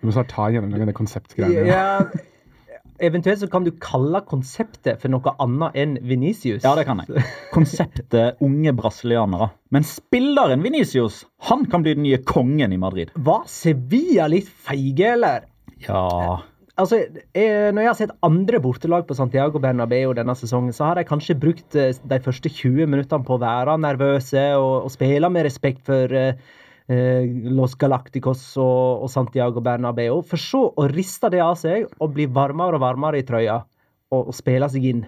Du 0.00 0.08
må 0.08 0.14
snart 0.16 0.32
ta 0.32 0.48
en 0.48 0.56
gjennomgang 0.56 0.84
av 0.86 0.90
det 0.90 0.96
konseptgreiene. 0.98 1.66
Ja, 1.68 2.78
eventuelt 3.02 3.42
så 3.42 3.48
kan 3.52 3.66
du 3.66 3.70
kalle 3.82 4.22
konseptet 4.26 5.02
for 5.02 5.12
noe 5.12 5.34
annet 5.42 5.78
enn 5.78 5.96
Venicius. 6.08 6.62
Ja, 6.64 6.74
det 6.78 6.86
kan 6.88 7.02
jeg. 7.04 7.22
Konseptet 7.54 8.40
unge 8.42 8.72
brasilianere. 8.78 9.52
Men 9.74 9.86
spilleren 9.86 10.64
Venicius, 10.64 11.22
han 11.50 11.68
kan 11.70 11.84
bli 11.84 11.96
den 11.98 12.06
nye 12.08 12.22
kongen 12.26 12.74
i 12.74 12.80
Madrid. 12.80 13.12
Var 13.14 13.44
Sevilla 13.50 14.30
litt 14.32 14.48
feige, 14.48 15.12
eller? 15.14 15.46
Ja 15.86 16.40
Altså, 16.80 17.02
jeg, 17.36 17.72
Når 17.74 17.82
jeg 17.82 17.90
har 17.90 17.98
sett 17.98 18.14
andre 18.24 18.60
bortelag 18.64 19.04
på 19.08 19.16
Santiago 19.16 19.60
Bernabeu 19.60 20.14
denne 20.16 20.34
sesongen, 20.38 20.72
så 20.72 20.88
har 20.88 20.96
de 20.96 21.04
kanskje 21.04 21.36
brukt 21.36 21.76
eh, 21.76 21.92
de 21.92 22.18
første 22.24 22.48
20 22.48 22.88
minuttene 22.88 23.26
på 23.28 23.36
å 23.36 23.42
være 23.42 23.76
nervøse 23.82 24.44
og, 24.56 24.86
og 24.86 24.94
spille 24.94 25.28
med 25.32 25.44
respekt 25.44 25.84
for 25.88 26.16
eh, 26.16 26.40
eh, 26.88 27.28
Los 27.52 27.76
Galacticos 27.76 28.46
og, 28.56 29.04
og 29.04 29.12
Santiago 29.12 29.60
Bernabeu. 29.64 30.22
For 30.24 30.40
så 30.40 30.64
å 30.72 30.88
riste 30.88 31.28
det 31.34 31.42
av 31.44 31.58
seg 31.60 31.90
og 31.98 32.14
bli 32.16 32.28
varmere 32.32 32.80
og 32.80 32.86
varmere 32.86 33.20
i 33.20 33.26
trøya 33.28 33.60
og, 33.60 34.22
og 34.22 34.34
spille 34.36 34.70
seg 34.72 34.88
inn. 34.94 35.04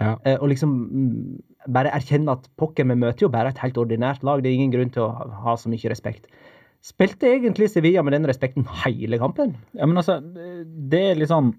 Ja. 0.00 0.18
Eh, 0.20 0.36
og 0.36 0.50
liksom 0.52 0.74
mm, 0.84 1.20
bare 1.72 1.94
erkjenne 1.96 2.36
at 2.36 2.44
pokker, 2.60 2.84
vi 2.84 2.98
møter 3.00 3.24
jo 3.24 3.32
bare 3.32 3.54
et 3.54 3.62
helt 3.64 3.80
ordinært 3.80 4.26
lag. 4.26 4.44
Det 4.44 4.52
er 4.52 4.58
ingen 4.60 4.74
grunn 4.74 4.92
til 4.92 5.06
å 5.06 5.12
ha, 5.16 5.30
ha 5.46 5.56
så 5.56 5.72
mye 5.72 5.92
respekt. 5.92 6.28
Spilte 6.84 7.28
egentlig 7.30 7.70
Sevilla 7.72 8.02
med 8.06 8.12
den 8.16 8.26
respekten 8.28 8.66
hele 8.84 9.18
kampen? 9.18 9.56
Ja, 9.72 9.86
men 9.86 9.96
altså, 10.00 10.20
det 10.20 11.00
er 11.10 11.18
litt 11.18 11.30
sånn 11.32 11.54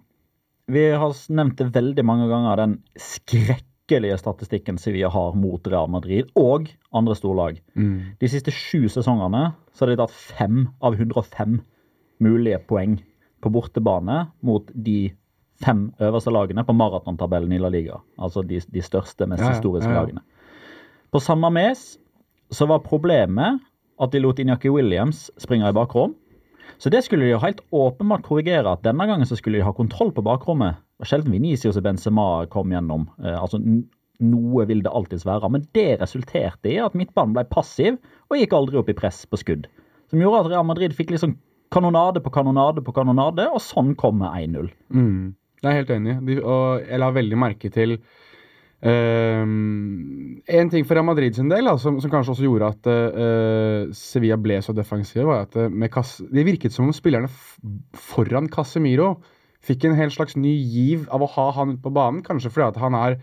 Vi 0.71 0.83
har 0.91 1.15
nevnt 1.31 1.59
det 1.61 1.69
veldig 1.75 2.03
mange 2.03 2.27
ganger, 2.27 2.59
den 2.59 2.77
skrekkelige 2.99 4.17
statistikken 4.19 4.79
Sevilla 4.81 5.07
har 5.13 5.35
mot 5.39 5.67
Real 5.71 5.87
Madrid 5.87 6.27
og 6.35 6.67
andre 6.91 7.15
storlag. 7.15 7.61
Mm. 7.79 8.17
De 8.19 8.29
siste 8.31 8.51
sju 8.51 8.89
sesongene 8.91 9.53
så 9.71 9.85
har 9.85 9.93
de 9.93 9.99
tatt 10.01 10.11
fem 10.11 10.65
av 10.83 10.97
105 10.99 11.61
mulige 12.19 12.59
poeng 12.67 12.97
på 13.39 13.51
bortebane 13.53 14.25
mot 14.43 14.67
de 14.73 15.13
fem 15.63 15.87
øverste 16.03 16.33
lagene 16.33 16.65
på 16.67 16.75
maratontabellen 16.75 17.53
i 17.55 17.61
La 17.61 17.71
Liga. 17.73 18.01
Altså 18.19 18.43
de, 18.45 18.59
de 18.59 18.83
største, 18.83 19.25
mest 19.29 19.45
Ja, 19.45 19.53
historiske 19.55 19.89
ja, 19.89 19.95
ja. 19.95 20.03
lagene. 20.03 20.21
På 21.11 21.21
samme 21.23 21.49
mes 21.55 21.95
så 22.51 22.67
var 22.67 22.83
problemet 22.85 23.61
at 23.99 24.13
de 24.13 24.21
lot 24.21 24.39
Inyaki 24.39 24.71
Williams 24.73 25.27
springe 25.41 25.69
i 25.69 25.75
bakrom. 25.75 26.15
Så 26.77 26.91
det 26.93 27.03
skulle 27.05 27.25
de 27.25 27.33
jo 27.33 27.41
helt 27.41 27.63
åpenbart 27.73 28.25
korrigere. 28.27 28.71
at 28.71 28.83
Denne 28.85 29.07
gangen 29.09 29.25
så 29.25 29.35
skulle 29.35 29.57
de 29.57 29.65
ha 29.65 29.73
kontroll 29.73 30.11
på 30.13 30.21
bakrommet. 30.25 30.77
Sjelden 31.05 31.33
Venicius 31.33 31.77
og 31.77 31.85
Benzema 31.85 32.45
kom 32.53 32.73
gjennom. 32.73 33.07
Eh, 33.23 33.37
altså 33.37 33.61
Noe 34.17 34.65
vil 34.65 34.83
det 34.85 34.93
alltids 34.93 35.25
være. 35.25 35.49
Men 35.49 35.65
det 35.77 35.99
resulterte 36.01 36.69
i 36.69 36.79
at 36.81 36.95
midtbanen 36.97 37.35
ble 37.35 37.45
passiv 37.49 37.97
og 38.29 38.39
gikk 38.39 38.53
aldri 38.57 38.79
opp 38.81 38.89
i 38.89 38.97
press 38.97 39.25
på 39.29 39.37
skudd. 39.37 39.67
Som 40.09 40.21
gjorde 40.21 40.45
at 40.45 40.51
Real 40.53 40.65
Madrid 40.65 40.95
fikk 40.97 41.11
liksom 41.13 41.35
kanonade 41.73 42.21
på 42.23 42.31
kanonade 42.33 42.81
på 42.81 42.93
kanonade, 42.95 43.45
og 43.51 43.61
sånn 43.61 43.93
kommer 43.99 44.37
1-0. 44.39 44.69
Mm. 44.93 45.35
Jeg 45.61 45.69
er 45.69 45.77
helt 45.81 45.91
enig. 45.93 46.15
De, 46.27 46.37
og 46.41 46.85
jeg 46.85 47.01
la 47.01 47.09
veldig 47.13 47.39
merke 47.39 47.71
til 47.73 47.97
ehm, 48.81 50.41
En 50.47 50.69
ting 50.69 50.85
for 50.85 50.95
Real 50.95 51.07
Madrid 51.07 51.35
sin 51.35 51.49
del, 51.49 51.65
da, 51.67 51.77
som, 51.81 51.97
som 52.01 52.11
kanskje 52.11 52.33
også 52.35 52.45
gjorde 52.45 52.69
at 52.71 52.87
uh, 52.87 53.89
Sevilla 53.95 54.37
ble 54.39 54.61
så 54.63 54.75
defensive, 54.75 55.25
var 55.27 55.47
at 55.47 55.57
uh, 55.59 56.13
det 56.31 56.45
virket 56.47 56.71
som 56.71 56.87
om 56.87 56.95
spillerne 56.95 57.27
foran 57.93 58.47
Casemiro 58.47 59.17
fikk 59.67 59.87
en 59.87 59.97
hel 59.97 60.13
slags 60.13 60.37
ny 60.39 60.53
giv 60.55 61.07
av 61.11 61.25
å 61.25 61.31
ha 61.33 61.49
han 61.57 61.75
ute 61.75 61.83
på 61.83 61.91
banen. 61.91 62.23
Kanskje 62.23 62.53
fordi 62.53 62.69
at 62.69 62.79
han 62.79 62.95
er 62.95 63.17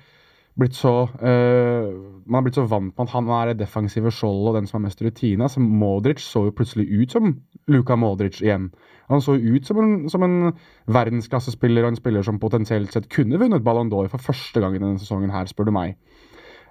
blitt 0.61 0.77
så 0.79 0.93
eh, 1.19 1.89
Man 2.25 2.39
er 2.39 2.47
blitt 2.47 2.59
så 2.59 2.65
vant 2.71 2.93
med 2.93 3.05
at 3.05 3.13
han 3.13 3.31
er 3.37 3.51
det 3.51 3.61
defensive 3.65 4.13
skjoldet 4.15 4.51
og 4.51 4.59
den 4.59 4.69
som 4.69 4.79
har 4.79 4.87
mest 4.87 5.03
rutine. 5.05 5.45
Altså, 5.45 5.61
Modric 5.61 6.23
så 6.25 6.47
jo 6.47 6.55
plutselig 6.57 6.87
ut 6.89 7.13
som 7.13 7.33
Luka 7.69 7.97
Modric 8.01 8.41
igjen. 8.43 8.71
Han 9.13 9.21
så 9.21 9.35
ut 9.37 9.67
som 9.67 9.81
en, 9.83 9.95
som 10.09 10.25
en 10.25 10.55
verdensklassespiller 10.89 11.85
og 11.85 11.93
en 11.93 11.99
spiller 12.01 12.25
som 12.25 12.41
potensielt 12.41 12.95
sett 12.95 13.11
kunne 13.13 13.41
vunnet 13.41 13.65
Ballon 13.65 13.91
d'Or 13.93 14.09
for 14.13 14.23
første 14.23 14.63
gang 14.63 14.77
i 14.77 14.81
denne 14.81 15.01
sesongen 15.03 15.35
her, 15.35 15.51
spør 15.51 15.69
du 15.69 15.75
meg. 15.77 15.99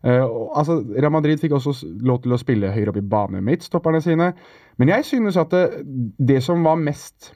Uh, 0.03 0.25
altså, 0.57 0.81
Real 0.97 1.13
Madrid 1.13 1.39
fikk 1.39 1.53
også 1.55 1.75
lov 2.03 2.23
til 2.23 2.33
å 2.35 2.41
spille 2.41 2.73
høyere 2.73 2.91
opp 2.91 2.99
i 2.99 3.05
banen 3.13 3.45
mitt, 3.45 3.63
stopperne 3.63 4.01
sine. 4.03 4.33
Men 4.81 4.91
jeg 4.91 5.05
synes 5.07 5.37
at 5.39 5.53
det, 5.53 5.85
det 6.17 6.41
som 6.43 6.65
var 6.65 6.81
mest 6.81 7.35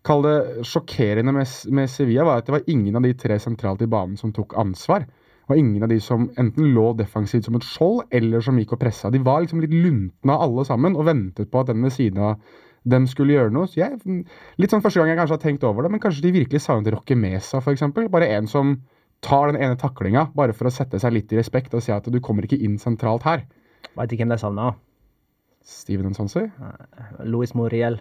Kall 0.00 0.22
det 0.24 0.64
sjokkerende 0.64 1.34
med, 1.36 1.48
med 1.76 1.90
Sevilla, 1.92 2.24
var 2.24 2.38
at 2.40 2.46
det 2.46 2.54
var 2.54 2.70
ingen 2.72 2.96
av 2.96 3.04
de 3.04 3.10
tre 3.20 3.36
sentralt 3.36 3.82
i 3.84 3.88
banen 3.90 4.16
som 4.16 4.30
tok 4.32 4.54
ansvar. 4.56 5.04
Var 5.50 5.58
ingen 5.58 5.82
av 5.82 5.90
de 5.90 5.98
som 6.02 6.28
enten 6.38 6.70
lå 6.74 6.92
defensivt 6.98 7.48
som 7.48 7.56
et 7.58 7.66
skjold, 7.66 8.04
eller 8.14 8.42
som 8.44 8.58
gikk 8.60 8.76
og 8.76 8.82
pressa. 8.84 9.10
De 9.10 9.18
var 9.26 9.42
liksom 9.42 9.62
litt 9.64 9.74
luntne 9.74 10.36
alle 10.46 10.64
sammen 10.68 10.94
og 10.94 11.08
ventet 11.08 11.50
på 11.50 11.62
at 11.62 11.72
den 11.72 11.82
ved 11.82 11.94
siden 11.96 12.22
av 12.22 12.60
dem 12.88 13.08
skulle 13.10 13.34
gjøre 13.34 13.52
noe. 13.54 13.68
Så 13.68 13.82
jeg, 13.82 13.98
litt 14.60 14.72
sånn 14.72 14.84
første 14.84 15.02
gang 15.02 15.12
jeg 15.12 15.20
kanskje 15.20 15.36
har 15.36 15.42
tenkt 15.42 15.66
over 15.68 15.84
det, 15.84 15.92
men 15.92 16.02
kanskje 16.02 16.24
de 16.24 16.34
virkelig 16.38 16.62
savnet 16.64 16.94
Rocky 16.94 17.18
Mesa, 17.18 17.60
f.eks. 17.60 17.82
Bare 18.14 18.30
en 18.36 18.48
som 18.50 18.76
tar 19.26 19.50
den 19.50 19.60
ene 19.60 19.76
taklinga, 19.80 20.28
bare 20.36 20.54
for 20.56 20.70
å 20.70 20.72
sette 20.72 21.00
seg 21.02 21.12
litt 21.12 21.34
i 21.34 21.40
respekt 21.40 21.74
og 21.76 21.84
si 21.84 21.92
at 21.92 22.06
du 22.08 22.20
kommer 22.24 22.46
ikke 22.46 22.60
inn 22.62 22.78
sentralt 22.80 23.26
her. 23.28 23.44
Veit 23.98 24.12
ikke 24.12 24.24
hvem 24.24 24.36
de 24.36 24.40
savna. 24.40 24.70
Steven 25.66 26.14
Nsonsi. 26.14 26.46
Louis 27.28 27.52
Moriel. 27.58 28.00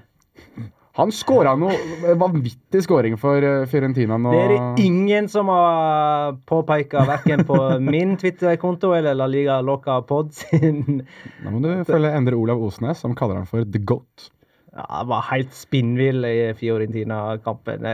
Han 1.00 1.12
skåra 1.16 1.54
noe 1.56 2.14
vanvittig 2.20 2.82
skåring 2.84 3.16
for 3.20 3.44
eh, 3.46 3.62
Fiorentina 3.72 4.18
nå. 4.20 4.34
Det 4.36 4.40
er 4.42 4.52
det 4.52 4.84
ingen 4.84 5.30
som 5.32 5.48
har 5.52 6.36
påpeka, 6.50 7.06
verken 7.08 7.46
på 7.48 7.60
min 7.92 8.18
Twitter-konto 8.20 8.92
eller 8.98 9.16
La 9.16 9.28
Liga 9.32 9.62
Loca 9.64 10.02
Pod 10.04 10.34
sin 10.36 11.06
Da 11.44 11.54
må 11.54 11.62
du 11.64 11.70
følge 11.88 12.12
Endre 12.18 12.36
Olav 12.36 12.60
Osnes, 12.68 13.00
som 13.00 13.16
kaller 13.16 13.40
han 13.40 13.48
for 13.50 13.64
The 13.64 13.80
Goat. 13.80 14.28
ja, 14.76 14.86
Han 14.90 15.08
var 15.08 15.24
helt 15.32 15.54
spinnvill 15.56 16.26
i 16.28 16.54
Fiorentina-kampen. 16.60 17.88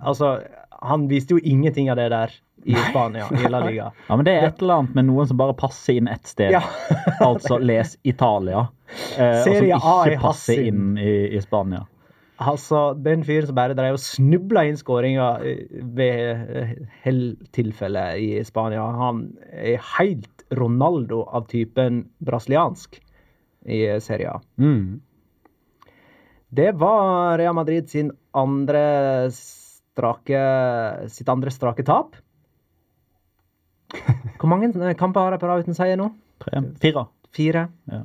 Altså, 0.00 0.38
han 0.80 1.08
viste 1.08 1.36
jo 1.36 1.40
ingenting 1.42 1.90
av 1.92 2.00
det 2.00 2.08
der 2.12 2.32
i 2.66 2.74
Spania, 2.88 3.26
i 3.36 3.48
La 3.52 3.60
Liga. 3.66 3.90
Ja, 4.08 4.16
men 4.16 4.24
Det 4.26 4.32
er 4.32 4.48
et 4.48 4.62
eller 4.62 4.80
annet 4.80 4.96
med 4.96 5.06
noen 5.10 5.28
som 5.28 5.38
bare 5.38 5.54
passer 5.54 6.00
inn 6.00 6.08
ett 6.10 6.26
sted. 6.26 6.56
Ja. 6.56 6.62
altså 7.20 7.60
les 7.60 7.98
Italia. 8.02 8.64
Eh, 9.18 9.28
og 9.28 9.44
som 9.44 9.52
Serie 9.52 9.76
A 9.76 9.94
i 10.06 10.14
ikke 10.16 10.24
passer 10.24 10.64
inn 10.70 10.96
i, 10.98 11.12
i 11.36 11.42
Spania. 11.44 11.84
Altså, 12.36 12.90
den 13.00 13.22
fyren 13.24 13.48
som 13.48 13.56
bare 13.56 13.76
drev 13.76 13.96
og 13.96 14.02
snubla 14.02 14.66
inn 14.68 14.76
skåringa 14.76 15.28
ved 15.96 16.50
eh, 16.60 16.72
hell-tilfelle 17.04 18.04
i 18.20 18.28
Spania, 18.44 18.84
han 18.98 19.22
er 19.56 19.80
helt 19.96 20.44
Ronaldo 20.54 21.22
av 21.24 21.46
typen 21.50 22.04
brasiliansk 22.22 23.00
i 23.66 23.80
Serie 24.04 24.36
A. 24.36 24.42
Mm. 24.60 25.00
Det 26.56 26.70
var 26.78 27.38
Real 27.40 27.56
Madrid 27.56 27.88
sin 27.90 28.12
andre 28.36 28.84
strake 29.32 30.42
sitt 31.10 31.28
andre 31.32 31.50
strake 31.50 31.84
tap. 31.88 32.20
Hvor 34.38 34.52
mange 34.52 34.70
eh, 34.76 34.94
kamper 34.98 35.24
har 35.24 35.34
de 35.34 35.40
på 35.40 35.48
rad 35.48 35.64
uten 35.64 35.76
seier 35.76 35.98
nå? 35.98 36.12
Tre, 36.44 36.62
fire. 36.82 37.08
Fire. 37.34 37.66
Ja. 37.90 38.04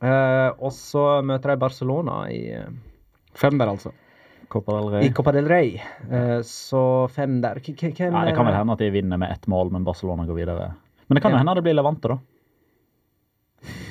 Eh, 0.00 0.50
og 0.58 0.72
så 0.74 1.20
møter 1.26 1.52
de 1.52 1.60
Barcelona 1.60 2.22
i, 2.32 2.42
eh, 2.56 2.70
Fem 3.34 3.58
der, 3.58 3.70
altså. 3.70 3.92
Copa 4.50 4.80
del 4.90 5.04
i 5.06 5.12
Copa 5.14 5.30
del 5.32 5.46
Rey. 5.46 5.76
Eh, 6.10 6.40
så 6.42 7.08
fem 7.14 7.38
der. 7.40 7.60
K 7.62 7.74
hvem 7.78 8.12
Nei, 8.12 8.24
det 8.26 8.34
kan 8.34 8.46
vel 8.48 8.56
hende 8.56 8.74
at 8.74 8.78
de 8.82 8.90
vinner 8.90 9.20
med 9.22 9.30
ett 9.30 9.46
mål, 9.46 9.70
men 9.70 9.84
Barcelona 9.86 10.26
går 10.26 10.40
videre. 10.40 10.72
Men 11.08 11.14
det 11.18 11.22
kan 11.22 11.30
jo 11.30 11.36
Ja. 11.38 11.44
hende 11.44 11.54
det 11.54 11.62
blir 11.64 11.74
Levante, 11.78 12.08
da. 12.08 12.18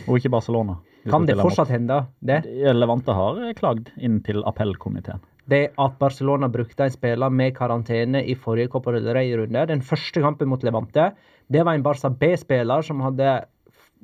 Og 0.09 0.17
ikke 0.19 0.31
Barcelona. 0.33 0.77
Kan 1.09 1.25
det 1.25 1.37
fortsatt 1.39 1.69
hende, 1.71 2.07
det? 2.21 2.41
Levante 2.75 3.13
har 3.15 3.39
klagd 3.55 3.89
inn 3.97 4.19
til 4.25 4.43
appellkomiteen. 4.43 5.21
det 5.49 5.71
at 5.79 5.95
Barcelona 5.97 6.47
brukte 6.47 6.83
en 6.85 6.91
spiller 6.91 7.31
med 7.31 7.55
karantene 7.55 8.19
i 8.23 8.35
forrige 8.35 8.69
Copa 8.69 8.91
del 8.91 9.07
Rey-runde. 9.15 9.63
Den 9.67 9.81
første 9.81 10.21
kampen 10.21 10.47
mot 10.47 10.61
Levante. 10.61 11.13
Det 11.49 11.63
var 11.65 11.73
en 11.73 11.81
Barca 11.81 12.09
B-spiller 12.09 12.83
som 12.85 12.99
hadde 13.01 13.45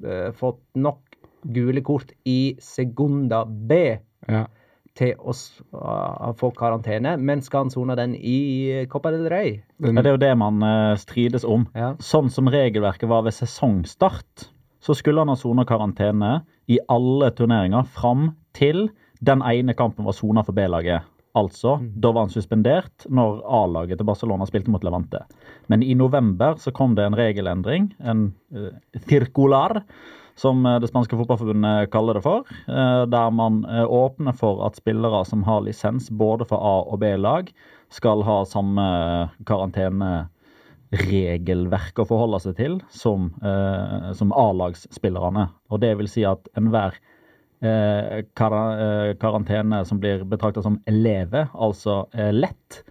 eh, 0.04 0.32
fått 0.32 0.58
nok 0.75 0.98
gule 1.46 1.82
kort 1.86 2.12
i 2.25 2.56
Segunda 2.60 3.44
B 3.46 3.98
Ja. 4.27 4.48
Til 4.96 5.14
å 5.20 5.34
uh, 5.36 6.32
få 6.40 6.52
karantene, 6.56 7.16
men 7.20 7.44
skal 7.44 7.66
han 7.66 7.74
sone 7.74 7.98
den 8.00 8.16
i 8.16 8.86
Copa 8.92 9.12
del 9.14 9.28
Rey? 9.32 9.58
Ja, 9.84 9.92
det 10.00 10.06
er 10.08 10.16
jo 10.16 10.22
det 10.24 10.34
man 10.40 10.64
eh, 10.64 10.98
strides 11.00 11.44
om. 11.48 11.68
Ja. 11.75 11.94
Sånn 12.00 12.32
som 12.32 12.48
regelverket 12.52 13.10
var 13.12 13.25
ved 13.28 13.36
sesongstart, 13.36 14.48
så 14.80 14.96
skulle 14.96 15.24
han 15.24 15.32
ha 15.34 15.36
sona 15.40 15.66
karantene 15.68 16.46
i 16.72 16.80
alle 16.92 17.32
turneringer 17.36 17.88
fram 17.92 18.30
til 18.56 18.88
den 19.25 19.44
ene 19.44 19.75
kampen 19.78 20.06
var 20.08 20.16
sona 20.16 20.44
for 20.46 20.56
B-laget. 20.56 21.04
Altså, 21.36 21.80
da 21.84 22.14
var 22.16 22.28
han 22.28 22.32
suspendert 22.32 23.08
når 23.12 23.42
A-laget 23.44 24.00
til 24.00 24.08
Barcelona 24.08 24.48
spilte 24.48 24.72
mot 24.72 24.84
Levante. 24.88 25.25
Men 25.68 25.84
i 25.84 25.96
november 25.98 26.56
så 26.62 26.72
kom 26.75 26.96
det 26.96 27.04
en 27.10 27.18
regelendring, 27.18 27.90
en 28.00 28.30
uh, 28.56 28.72
circular, 29.10 29.82
som 30.36 30.65
eh, 30.65 30.80
det 30.84 30.89
spanske 30.92 31.15
fotballforbundet 31.20 31.92
kaller 31.94 32.13
det 32.18 32.24
for. 32.25 32.39
eh, 32.68 33.06
der 33.12 33.30
man 33.32 33.65
eh, 33.65 33.88
åpner 33.88 34.34
for 34.36 34.65
at 34.68 34.75
spillere 34.80 35.25
som 35.25 35.44
har 35.48 35.62
lisens 35.65 36.10
både 36.12 36.46
for 36.50 36.58
A- 36.60 36.88
og 36.92 37.00
B-lag, 37.00 37.54
skal 37.89 38.24
ha 38.27 38.46
samme 38.50 38.86
karanteneregelverk 39.48 42.00
å 42.01 42.06
forholde 42.10 42.39
seg 42.44 42.56
til 42.58 42.82
som, 42.89 43.32
som 44.18 44.34
A-lagsspillerne. 44.36 45.46
Og 45.70 45.80
det 45.80 45.98
vil 46.01 46.10
si 46.10 46.24
at 46.27 46.48
enhver 46.58 46.94
karantene 48.36 49.86
som 49.88 50.00
blir 50.01 50.24
betrakta 50.27 50.62
som 50.65 50.80
eleve, 50.89 51.48
altså 51.54 52.10
lett, 52.34 52.84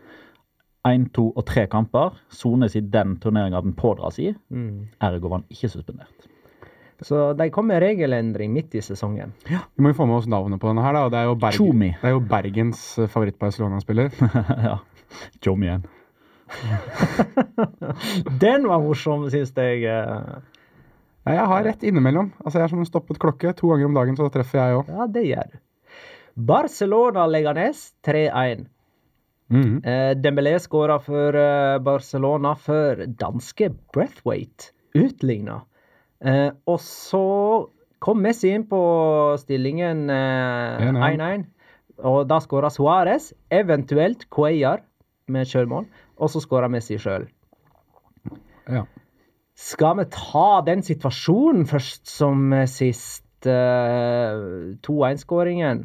én, 0.88 1.04
to 1.12 1.32
og 1.34 1.44
tre 1.50 1.66
kamper, 1.68 2.10
sones 2.32 2.76
i 2.78 2.80
den 2.80 3.16
turneringa 3.20 3.60
den 3.66 3.74
pådras 3.76 4.18
i. 4.22 4.32
Mm. 4.54 4.86
Ergo 5.02 5.28
var 5.28 5.38
han 5.42 5.50
ikke 5.52 5.68
suspendert. 5.74 6.33
Så 7.02 7.32
de 7.36 7.48
kom 7.50 7.66
med 7.66 7.82
regelendring 7.82 8.52
midt 8.54 8.74
i 8.78 8.82
sesongen. 8.84 9.32
Ja. 9.50 9.64
vi 9.74 9.82
må 9.82 9.90
jo 9.90 9.96
få 9.98 10.06
med 10.06 10.16
oss 10.20 10.28
navnet 10.30 10.60
på 10.62 10.68
denne 10.70 10.84
her, 10.84 10.94
da. 10.94 11.08
Det 11.10 11.18
er 11.18 11.24
jo, 11.30 11.34
Bergen, 11.34 11.58
Tjomi. 11.58 11.90
det 12.00 12.08
er 12.10 12.14
jo 12.14 12.20
Bergens 12.30 12.84
favoritt-Barcelona-spiller. 13.10 14.10
ja. 14.68 14.78
Jom 15.44 15.62
igjen. 15.66 15.84
Den 18.40 18.66
var 18.68 18.82
morsom, 18.84 19.26
syns 19.32 19.52
jeg. 19.56 19.84
eh. 19.84 20.42
Nei, 21.24 21.34
jeg 21.38 21.46
har 21.50 21.64
rett 21.64 21.82
innimellom. 21.88 22.32
Altså, 22.44 22.58
Jeg 22.60 22.66
er 22.68 22.72
som 22.74 22.82
en 22.84 22.88
stoppet 22.88 23.18
klokke. 23.22 23.54
To 23.56 23.72
ganger 23.72 23.88
om 23.88 23.96
dagen 23.96 24.16
så 24.18 24.26
da 24.28 24.34
treffer 24.38 24.60
jeg 24.60 24.78
òg. 24.80 24.90
Ja, 24.92 25.06
det 25.10 25.24
gjør 25.28 25.50
du. 25.52 25.58
Barcelona-Leganes 26.50 27.84
3-1. 28.06 28.64
Mm. 29.54 29.76
Eh, 29.84 30.12
Dembélé 30.18 30.56
skåra 30.60 30.98
for 31.04 31.36
eh, 31.38 31.78
Barcelona 31.84 32.54
før 32.58 33.04
danske 33.06 33.70
Breathwaite 33.94 34.72
utligna. 34.98 35.60
Eh, 36.24 36.50
og 36.66 36.80
så 36.80 37.24
kom 38.04 38.22
Messi 38.24 38.52
inn 38.54 38.66
på 38.68 38.80
stillingen 39.40 40.08
eh, 40.12 40.88
1-1. 40.88 41.00
1-1. 41.20 41.46
Og 42.04 42.24
da 42.26 42.40
skåra 42.42 42.72
Suárez, 42.74 43.30
eventuelt 43.54 44.26
Cuellar 44.32 44.82
med 45.30 45.48
sjølmål. 45.48 45.86
Og 46.18 46.32
så 46.32 46.42
skåra 46.42 46.70
Messi 46.72 46.98
sjøl. 47.00 47.28
Ja. 48.70 48.86
Skal 49.54 50.00
vi 50.00 50.08
ta 50.10 50.48
den 50.66 50.82
situasjonen 50.82 51.68
først 51.70 52.08
som 52.10 52.48
eh, 52.52 52.66
sist? 52.70 53.22
Eh, 53.44 54.74
2-1-skåringen. 54.80 55.84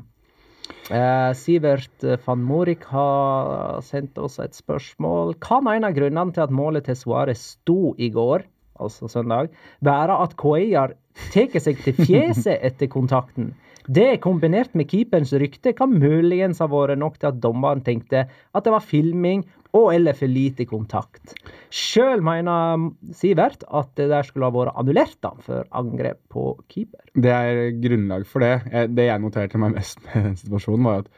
Eh, 0.90 1.32
Sivert 1.36 2.04
eh, 2.04 2.20
van 2.26 2.42
Morik 2.42 2.86
har 2.90 3.82
sendt 3.86 4.18
oss 4.18 4.40
et 4.40 4.56
spørsmål. 4.58 5.36
Kan 5.44 5.68
en 5.68 5.88
av 5.88 5.96
grunnene 5.98 6.34
til 6.34 6.46
at 6.46 6.54
målet 6.56 6.88
til 6.88 6.98
Suárez 6.98 7.44
sto 7.58 7.94
i 7.98 8.10
går, 8.14 8.46
altså 8.80 9.10
søndag, 9.12 9.52
være 9.86 10.20
at 10.24 10.36
Cuellar 10.40 10.96
tar 11.34 11.60
seg 11.60 11.82
til 11.86 11.98
fjeset 12.00 12.56
etter 12.70 12.92
kontakten? 12.92 13.54
Det 13.90 14.20
kombinert 14.22 14.76
med 14.78 14.86
keeperens 14.92 15.32
rykte 15.42 15.72
kan 15.74 15.96
muligens 15.98 16.60
ha 16.62 16.68
vært 16.70 17.00
nok 17.02 17.16
til 17.18 17.32
at 17.32 17.40
dommeren 17.42 17.82
tenkte 17.82 18.28
at 18.30 18.66
det 18.66 18.74
var 18.74 18.86
filming 18.86 19.42
og 19.78 19.92
eller 19.94 20.18
for 20.18 20.30
lite 20.30 20.66
kontakt. 20.70 21.34
Sjøl 21.74 22.22
mener 22.26 22.90
Sivert 23.18 23.64
at 23.66 23.92
det 23.98 24.10
der 24.12 24.26
skulle 24.26 24.50
ha 24.50 24.54
vært 24.54 24.78
annullert 24.78 25.18
da, 25.26 25.34
for 25.46 25.66
angrep 25.78 26.22
på 26.34 26.52
keeper. 26.70 27.02
Det 27.14 27.34
er 27.34 27.74
grunnlag 27.82 28.26
for 28.30 28.46
det. 28.46 28.88
Det 28.94 29.10
jeg 29.10 29.24
noterte 29.24 29.62
meg 29.62 29.78
mest 29.78 30.02
med 30.08 30.30
den 30.30 30.40
situasjonen, 30.42 30.86
var 30.90 31.04
at 31.04 31.10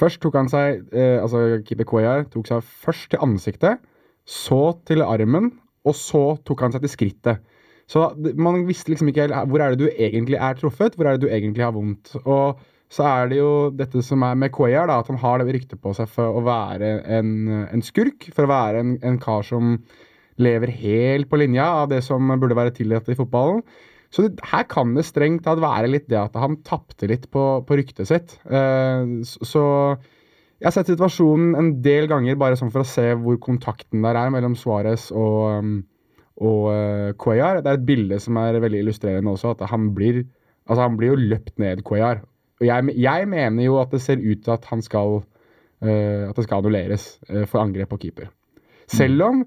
først 0.00 0.22
tok 0.22 0.38
han 0.38 0.50
seg 0.50 0.84
eh, 0.94 1.18
Altså 1.18 1.60
keeper 1.66 1.88
Cuellar 1.88 2.26
tok 2.30 2.50
seg 2.50 2.62
først 2.86 3.10
til 3.14 3.26
ansiktet, 3.26 3.82
så 4.22 4.62
til 4.86 5.02
armen, 5.02 5.50
og 5.86 5.96
så 5.96 6.24
tok 6.46 6.66
han 6.66 6.74
seg 6.74 6.84
til 6.84 6.92
skrittet. 6.92 7.46
Så 7.90 8.04
man 8.38 8.62
visste 8.68 8.92
liksom 8.92 9.08
ikke 9.10 9.26
helt 9.26 9.50
hvor 9.50 9.62
er 9.64 9.74
det 9.74 9.82
du 9.82 9.88
egentlig 9.90 10.38
er 10.38 10.58
truffet, 10.58 10.94
hvor 10.94 11.08
er 11.08 11.16
det 11.16 11.26
du 11.26 11.32
egentlig 11.32 11.64
har 11.66 11.74
vondt. 11.74 12.12
Og 12.22 12.60
så 12.90 13.06
er 13.06 13.30
det 13.30 13.40
jo 13.40 13.50
dette 13.74 14.02
som 14.02 14.22
er 14.26 14.38
med 14.38 14.52
Cuellar, 14.54 14.90
da, 14.90 15.00
at 15.02 15.10
han 15.10 15.18
har 15.22 15.40
det 15.40 15.54
ryktet 15.54 15.82
på 15.82 15.94
seg 15.94 16.10
for 16.10 16.38
å 16.38 16.44
være 16.46 16.92
en, 17.18 17.32
en 17.66 17.84
skurk, 17.86 18.28
for 18.34 18.46
å 18.46 18.50
være 18.50 18.82
en, 18.82 18.96
en 19.06 19.18
kar 19.22 19.46
som 19.46 19.76
lever 20.40 20.72
helt 20.72 21.28
på 21.30 21.38
linja 21.38 21.66
av 21.82 21.90
det 21.90 22.00
som 22.06 22.30
burde 22.40 22.58
være 22.58 22.74
tillatt 22.78 23.10
i 23.10 23.18
fotballen. 23.18 23.62
Så 24.10 24.26
det, 24.26 24.42
her 24.50 24.64
kan 24.70 24.94
det 24.96 25.06
strengt 25.06 25.44
tatt 25.46 25.60
være 25.62 25.90
litt 25.90 26.08
det 26.10 26.18
at 26.18 26.38
han 26.38 26.58
tapte 26.66 27.06
litt 27.10 27.28
på, 27.30 27.44
på 27.66 27.78
ryktet 27.78 28.10
sitt. 28.10 28.34
Uh, 28.50 29.22
så 29.22 29.64
jeg 30.60 30.68
har 30.68 30.74
sett 30.76 30.90
situasjonen 30.92 31.54
en 31.56 31.70
del 31.84 32.04
ganger 32.10 32.36
bare 32.40 32.58
sånn 32.60 32.72
for 32.72 32.84
å 32.84 32.88
se 32.88 33.06
hvor 33.16 33.38
kontakten 33.40 34.02
der 34.04 34.18
er 34.20 34.32
mellom 34.32 34.52
Suárez 34.60 35.06
og, 35.08 35.38
um, 35.56 35.70
og 36.36 36.66
uh, 36.68 37.06
Cuellar. 37.20 37.62
Det 37.64 37.72
er 37.72 37.78
et 37.78 37.86
bilde 37.88 38.18
som 38.20 38.36
er 38.42 38.60
veldig 38.60 38.82
illustrerende 38.84 39.32
også, 39.32 39.54
at 39.56 39.64
han 39.72 39.88
blir, 39.96 40.20
altså 40.68 40.84
han 40.84 40.98
blir 41.00 41.14
jo 41.14 41.30
løpt 41.32 41.56
ned, 41.62 41.80
Cuellar. 41.88 42.20
Og 42.60 42.68
jeg, 42.68 42.92
jeg 43.00 43.30
mener 43.32 43.64
jo 43.64 43.78
at 43.80 43.94
det 43.94 44.02
ser 44.04 44.20
ut 44.20 44.44
til 44.44 44.52
at 44.52 44.68
han 44.68 44.84
skal 44.84 45.22
uh, 45.22 46.28
at 46.28 46.36
det 46.36 46.44
skal 46.44 46.60
annulleres 46.60 47.08
uh, 47.30 47.46
for 47.48 47.64
angrep 47.64 47.94
på 47.94 48.02
keeper. 48.04 48.28
Selv 48.90 49.24
om 49.24 49.42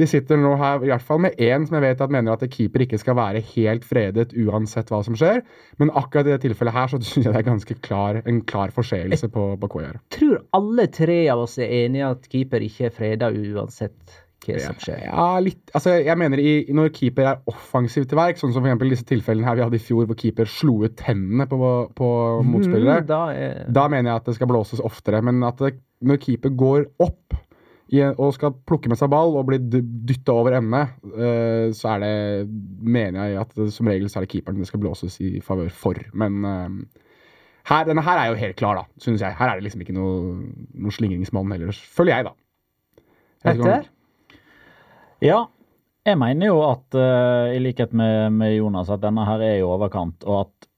vi 0.00 0.06
sitter 0.10 0.40
nå 0.40 0.56
her 0.58 0.82
i 0.82 0.90
hvert 0.90 1.04
fall 1.06 1.20
med 1.22 1.38
én 1.38 1.66
som 1.68 1.76
jeg 1.78 1.84
vet 1.84 2.00
at 2.02 2.12
mener 2.12 2.34
at 2.34 2.42
keeper 2.50 2.82
ikke 2.82 2.98
skal 2.98 3.14
være 3.18 3.42
helt 3.52 3.86
fredet 3.86 4.32
uansett 4.34 4.90
hva 4.90 5.02
som 5.06 5.14
skjer. 5.18 5.44
Men 5.78 5.92
akkurat 5.94 6.26
i 6.26 6.34
det 6.34 6.40
tilfellet 6.42 6.74
her 6.74 6.90
så 6.90 6.98
syns 7.02 7.28
jeg 7.28 7.30
det 7.30 7.42
er 7.44 7.46
ganske 7.46 7.78
klar, 7.84 8.18
en 8.24 8.42
klar 8.48 8.74
forseelse 8.74 9.30
på, 9.30 9.46
på 9.60 9.72
Jeg 9.84 10.02
tror 10.18 10.42
alle 10.58 10.88
tre 10.90 11.20
av 11.30 11.44
oss 11.46 11.56
er 11.62 11.70
enige 11.84 12.10
at 12.16 12.28
keeper 12.32 12.66
ikke 12.66 12.90
er 12.90 12.94
freda 12.94 13.30
uansett 13.30 14.20
hva 14.44 14.58
som 14.60 14.76
skjer. 14.82 14.98
Ja, 15.06 15.28
litt. 15.40 15.70
Altså, 15.76 15.94
jeg 16.04 16.18
mener 16.20 16.42
i, 16.42 16.50
når 16.74 16.90
keeper 16.92 17.30
er 17.30 17.40
offensiv 17.48 18.04
til 18.10 18.18
verk, 18.18 18.36
sånn 18.40 18.52
som 18.52 18.60
for 18.60 18.68
eksempel 18.68 18.92
disse 18.92 19.06
tilfellene 19.08 19.48
her 19.48 19.56
vi 19.56 19.64
hadde 19.64 19.78
i 19.78 19.84
fjor 19.86 20.08
hvor 20.10 20.18
keeper 20.20 20.50
slo 20.50 20.80
ut 20.84 20.98
tennene 21.00 21.46
på, 21.48 21.58
på 21.96 22.10
motspillere, 22.44 23.00
Mm, 23.04 23.08
da 23.08 23.22
er, 23.32 23.64
da 23.72 23.86
mener 23.88 24.10
jeg 24.10 24.20
at 24.20 24.28
det 24.28 24.36
skal 24.36 24.50
blåses 24.50 24.82
oftere. 24.84 25.22
Men 25.24 25.40
at 25.46 25.62
det, 25.62 25.76
når 26.04 26.20
keeper 26.26 26.52
går 26.58 26.86
opp 27.02 27.38
og 27.92 28.34
skal 28.34 28.54
plukke 28.66 28.88
med 28.90 28.98
seg 28.98 29.10
ball 29.12 29.36
og 29.36 29.46
bli 29.48 29.58
dytta 29.60 30.34
over 30.34 30.56
ende, 30.58 30.80
eh, 31.14 31.68
så 31.76 31.94
er 31.94 32.04
det 32.04 32.14
mener 32.80 33.28
jeg 33.28 33.40
at 33.42 33.58
som 33.74 33.90
regel 33.90 34.08
så 34.10 34.20
er 34.20 34.26
det 34.26 34.32
keeperen 34.32 34.62
det 34.62 34.68
skal 34.70 34.82
blåses 34.82 35.20
i 35.20 35.40
favør 35.44 35.70
for. 35.70 36.00
Men 36.16 36.44
eh, 36.48 37.02
her, 37.70 37.84
denne 37.88 38.04
her 38.04 38.20
er 38.20 38.30
jo 38.32 38.40
helt 38.40 38.56
klar, 38.60 38.80
da, 38.80 39.00
syns 39.00 39.22
jeg. 39.24 39.36
Her 39.38 39.52
er 39.52 39.60
det 39.60 39.68
liksom 39.68 39.84
ikke 39.84 39.96
noe, 39.96 40.38
noe 40.74 40.94
slingringsmonn 40.96 41.52
heller, 41.54 41.72
føler 41.72 42.16
jeg, 42.16 42.30
da. 42.30 42.34
Jeg 43.44 43.60
Petter? 43.60 43.90
Ja, 45.24 45.44
jeg 46.04 46.20
mener 46.20 46.50
jo 46.50 46.60
at 46.66 46.96
eh, 47.00 47.54
i 47.56 47.60
likhet 47.64 47.94
med, 47.96 48.34
med 48.36 48.56
Jonas, 48.58 48.90
at 48.92 49.04
denne 49.04 49.24
her 49.28 49.44
er 49.44 49.60
i 49.60 49.64
overkant, 49.64 50.24
og 50.28 50.40
at 50.42 50.68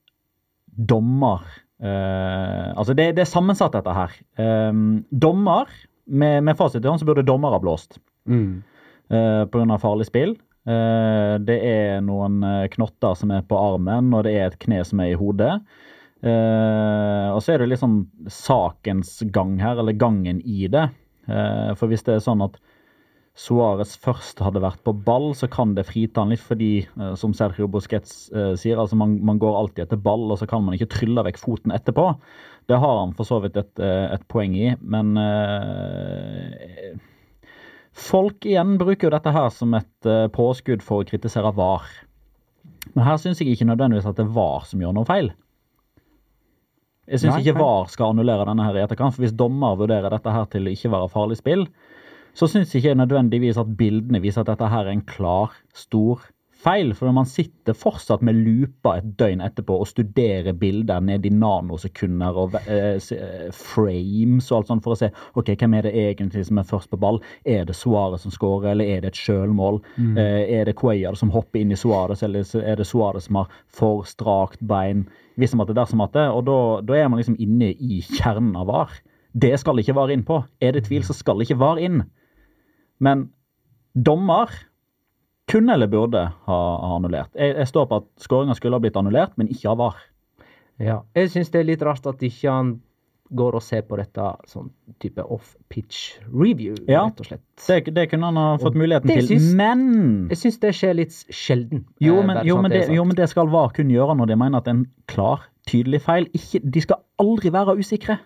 dommer 0.77 1.43
eh, 1.81 2.71
Altså, 2.77 2.93
det, 2.93 3.13
det 3.17 3.25
er 3.25 3.31
sammensatt, 3.31 3.75
dette 3.75 3.95
her. 3.95 4.13
Um, 4.39 5.05
dommer, 5.11 5.71
med, 6.07 6.43
med 6.47 6.57
fasit 6.57 6.83
i 6.83 6.89
hånd, 6.89 7.01
så 7.01 7.07
burde 7.07 7.25
dommer 7.27 7.55
ha 7.55 7.61
blåst 7.63 7.99
Mm. 8.27 8.63
uh, 9.11 9.45
pga. 9.47 9.77
farlig 9.79 10.09
spill. 10.09 10.33
Uh, 10.67 11.37
det 11.47 11.61
er 11.63 12.01
noen 12.03 12.41
eh, 12.43 12.65
knotter 12.73 13.13
som 13.15 13.31
er 13.31 13.45
på 13.47 13.55
armen, 13.55 14.09
og 14.11 14.25
det 14.27 14.33
er 14.35 14.49
et 14.49 14.59
kne 14.59 14.81
som 14.83 14.99
er 14.99 15.13
i 15.13 15.19
hodet. 15.19 15.61
Uh, 16.19 17.31
og 17.31 17.39
så 17.45 17.53
er 17.53 17.61
det 17.61 17.69
litt 17.71 17.79
sånn 17.83 18.01
sakens 18.27 19.21
gang 19.31 19.55
her, 19.61 19.79
eller 19.79 19.95
gangen 19.95 20.41
i 20.43 20.67
det. 20.67 20.89
Uh, 21.29 21.71
for 21.79 21.87
hvis 21.87 22.03
det 22.03 22.17
er 22.17 22.25
sånn 22.25 22.43
at 22.43 22.59
Suárez 23.37 23.91
først 24.01 24.39
hadde 24.41 24.63
vært 24.63 24.81
på 24.81 24.95
ball, 25.05 25.29
så 25.37 25.45
kan 25.51 25.75
det 25.77 25.85
frita 25.85 26.23
han 26.23 26.31
litt 26.33 26.41
fordi, 26.41 26.87
uh, 26.97 27.13
som 27.19 27.35
Sergio 27.37 27.67
Busquets 27.69 28.31
eh, 28.33 28.55
sier, 28.57 28.79
altså 28.81 28.97
man, 28.97 29.19
man 29.21 29.37
går 29.37 29.59
alltid 29.59 29.83
etter 29.85 29.99
ball, 30.01 30.25
og 30.33 30.39
så 30.41 30.47
kan 30.49 30.65
man 30.65 30.73
ikke 30.73 30.89
trylle 30.95 31.21
vekk 31.27 31.37
foten 31.37 31.75
etterpå. 31.75 32.07
Det 32.67 32.77
har 32.83 32.97
han 32.99 33.13
for 33.15 33.27
så 33.27 33.39
vidt 33.43 33.57
et, 33.59 33.79
eh, 33.79 34.07
et 34.13 34.25
poeng 34.27 34.55
i, 34.57 34.73
men 34.81 35.15
eh, 35.21 36.97
Folk 37.97 38.45
igjen 38.45 38.75
bruker 38.77 39.07
jo 39.07 39.13
dette 39.15 39.31
her 39.33 39.47
som 39.55 39.73
et 39.73 40.05
eh, 40.05 40.27
påskudd 40.29 40.83
for 40.85 41.01
å 41.01 41.07
kritisere 41.07 41.49
VAR. 41.57 41.87
Men 42.93 43.07
her 43.07 43.17
syns 43.21 43.41
jeg 43.41 43.55
ikke 43.55 43.65
nødvendigvis 43.71 44.05
at 44.05 44.19
det 44.19 44.27
er 44.27 44.35
VAR 44.35 44.67
som 44.69 44.83
gjør 44.83 44.93
noe 44.99 45.07
feil. 45.07 45.31
Jeg 47.07 47.23
syns 47.23 47.39
ikke. 47.39 47.55
VAR 47.57 47.89
skal 47.89 48.11
annullere 48.11 48.45
denne 48.49 48.67
her 48.67 48.77
i 48.77 48.83
etterkant. 48.83 49.15
for 49.15 49.25
Hvis 49.25 49.33
dommer 49.39 49.79
vurderer 49.79 50.13
dette 50.13 50.33
her 50.35 50.45
til 50.51 50.67
å 50.67 50.75
ikke 50.75 50.91
være 50.93 51.09
farlig 51.09 51.39
spill, 51.39 51.65
så 52.37 52.49
syns 52.51 52.75
ikke 52.75 52.91
jeg 52.91 52.99
nødvendigvis 52.99 53.57
at 53.57 53.73
bildene 53.79 54.21
viser 54.21 54.43
at 54.43 54.51
dette 54.51 54.69
her 54.69 54.85
er 54.85 54.93
en 54.93 55.05
klar, 55.07 55.55
stor 55.73 56.27
feil. 56.63 56.93
For 56.97 57.11
man 57.15 57.27
sitter 57.29 57.75
fortsatt 57.77 58.23
med 58.25 58.35
lupa 58.35 58.97
et 58.97 59.07
døgn 59.19 59.43
etterpå 59.45 59.79
og 59.81 59.89
studerer 59.89 60.55
bilder 60.57 61.03
ned 61.03 61.25
i 61.27 61.31
nanosekunder 61.33 62.39
og 62.41 62.57
eh, 62.63 62.97
eh, 62.97 63.47
frames 63.55 64.49
og 64.51 64.59
alt 64.59 64.71
sånt 64.71 64.85
for 64.85 64.95
å 64.95 64.99
se 64.99 65.11
ok, 65.37 65.53
hvem 65.53 65.77
er 65.77 65.87
det 65.87 65.95
egentlig 66.03 66.45
som 66.47 66.61
er 66.61 66.69
først 66.69 66.91
på 66.91 66.99
ball. 67.01 67.21
Er 67.45 67.67
det 67.67 67.77
Suárez 67.77 68.25
som 68.25 68.33
skårer, 68.33 68.71
eller 68.73 68.91
er 68.95 69.03
det 69.03 69.13
et 69.13 69.21
sjølmål? 69.21 69.81
Eh, 69.97 70.43
er 70.59 70.69
det 70.69 70.77
Cuellar 70.79 71.17
som 71.19 71.33
hopper 71.33 71.61
inn 71.61 71.73
i 71.75 71.79
Suárez, 71.79 72.23
eller 72.25 72.47
er 72.63 72.79
det 72.79 72.87
Suárez 72.89 73.29
som 73.29 73.41
har 73.41 73.51
for 73.67 74.05
strakt 74.09 74.63
bein? 74.65 75.05
Visst 75.37 75.53
at 75.53 75.69
det 75.69 75.75
er 75.75 75.83
dersom 75.83 76.01
at 76.01 76.15
det, 76.17 76.25
og 76.33 76.47
da, 76.47 76.59
da 76.85 76.97
er 76.97 77.11
man 77.11 77.21
liksom 77.21 77.37
inne 77.41 77.73
i 77.73 78.01
kjernen 78.01 78.55
av 78.57 78.71
VAR. 78.71 78.95
Det 79.37 79.53
skal 79.61 79.77
ikke 79.77 79.93
VAR 79.93 80.09
inn 80.13 80.25
på. 80.25 80.39
Er 80.63 80.73
det 80.73 80.87
tvil, 80.87 81.03
så 81.05 81.13
skal 81.13 81.43
ikke 81.43 81.59
VAR 81.61 81.77
inn. 81.81 82.01
Men 83.03 83.27
dommer 83.93 84.49
kunne 85.47 85.73
eller 85.73 85.87
burde 85.87 86.25
ha, 86.47 86.57
ha 86.81 86.95
annullert. 86.97 87.31
Jeg, 87.35 87.55
jeg 87.55 87.67
står 87.71 87.85
på 87.87 88.01
at 88.01 88.07
skåringa 88.23 88.55
skulle 88.57 88.75
ha 88.75 88.83
blitt 88.83 88.97
annullert, 88.99 89.37
men 89.39 89.47
ikke 89.53 89.69
av 89.71 89.77
VAR. 89.79 90.01
Ja. 90.79 90.99
Jeg 91.17 91.31
syns 91.33 91.49
det 91.53 91.61
er 91.63 91.69
litt 91.71 91.81
rart 91.87 92.05
at 92.09 92.21
ikke 92.27 92.51
han 92.51 92.75
går 93.35 93.57
og 93.57 93.63
ser 93.65 93.81
på 93.83 93.97
dette 93.99 94.23
sånn 94.47 94.69
type 95.03 95.19
off-pitch 95.19 96.19
review, 96.31 96.75
Ja. 96.87 97.01
rett 97.09 97.19
og 97.19 97.25
slett. 97.27 97.41
Det, 97.67 97.93
det 97.95 98.05
kunne 98.11 98.29
han 98.29 98.37
ha 98.39 98.57
fått 98.61 98.77
muligheten 98.79 99.09
til. 99.11 99.25
syns- 99.27 99.49
Men 99.59 100.29
Jeg 100.29 100.37
syns 100.37 100.59
det 100.63 100.71
skjer 100.77 100.95
litt 100.95 101.11
sjelden. 101.35 101.85
jo 101.99 102.19
eh, 102.21 102.25
men, 102.25 102.39
jo, 102.47 102.55
sånn 102.55 102.61
men 102.67 102.71
det, 102.71 102.87
jo, 102.95 103.03
men 103.03 103.15
det 103.19 103.27
skal 103.29 103.47
VAR 103.51 103.73
kun 103.75 103.89
gjøre 103.91 104.15
når 104.15 104.27
de 104.31 104.35
mener 104.39 104.57
at 104.63 104.67
en 104.71 104.85
klar, 105.07 105.43
tydelig 105.67 106.01
feil. 106.05 106.29
Ikke, 106.33 106.61
de 106.63 106.81
skal 106.81 107.01
aldri 107.19 107.51
være 107.51 107.75
usikre. 107.79 108.19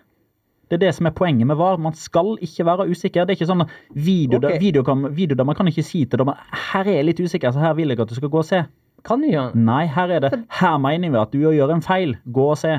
Det 0.68 0.78
er 0.78 0.86
det 0.86 0.92
som 0.96 1.06
er 1.06 1.12
poenget 1.16 1.46
med 1.46 1.56
VAR. 1.56 1.76
Man 1.82 1.92
skal 1.98 2.36
ikke 2.40 2.64
være 2.64 2.86
usikker. 2.88 3.26
Det 3.26 3.34
er 3.34 3.40
ikke 3.40 3.50
sånn 3.50 3.64
at 3.66 3.72
video, 3.92 4.38
Ok. 4.38 4.58
video 4.60 4.82
kan, 4.82 5.02
videodømmer 5.14 5.54
kan 5.58 5.68
ikke 5.68 5.84
si 5.84 6.04
til 6.04 6.18
dommer 6.22 6.38
her 6.72 6.86
er 6.86 6.96
jeg 7.00 7.04
litt 7.10 7.20
usikker, 7.20 7.52
så 7.52 7.60
her 7.60 7.74
vil 7.74 7.88
jeg 7.92 8.00
at 8.00 8.08
du 8.08 8.14
skal 8.14 8.28
gå 8.32 8.38
og 8.38 8.44
se. 8.48 8.62
Kan 9.04 9.20
de 9.20 9.32
gjøre 9.32 9.54
Nei, 9.58 9.86
her 9.86 10.08
er 10.16 10.20
det. 10.20 10.32
Her 10.60 10.78
mener 10.78 11.10
vi 11.10 11.18
at 11.18 11.32
du 11.32 11.38
gjør 11.42 11.74
en 11.74 11.82
feil. 11.82 12.16
Gå 12.30 12.50
og 12.54 12.58
se. 12.58 12.76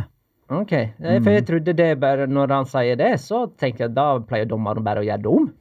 Ok, 0.49 0.71
eh, 0.73 1.19
for 1.23 1.31
jeg 1.31 1.45
trodde 1.47 1.73
det 1.73 1.99
bare 1.99 2.27
Når 2.27 2.51
han 2.51 2.65
sier 2.65 2.95
det, 2.99 3.13
så 3.19 3.45
tenker 3.57 3.85
jeg 3.87 3.93
da 3.95 4.19
pleier 4.19 4.45
dommeren 4.45 4.83
bare 4.83 5.01
å 5.01 5.05
gjøre 5.07 5.21
det 5.23 5.31
om. 5.31 5.51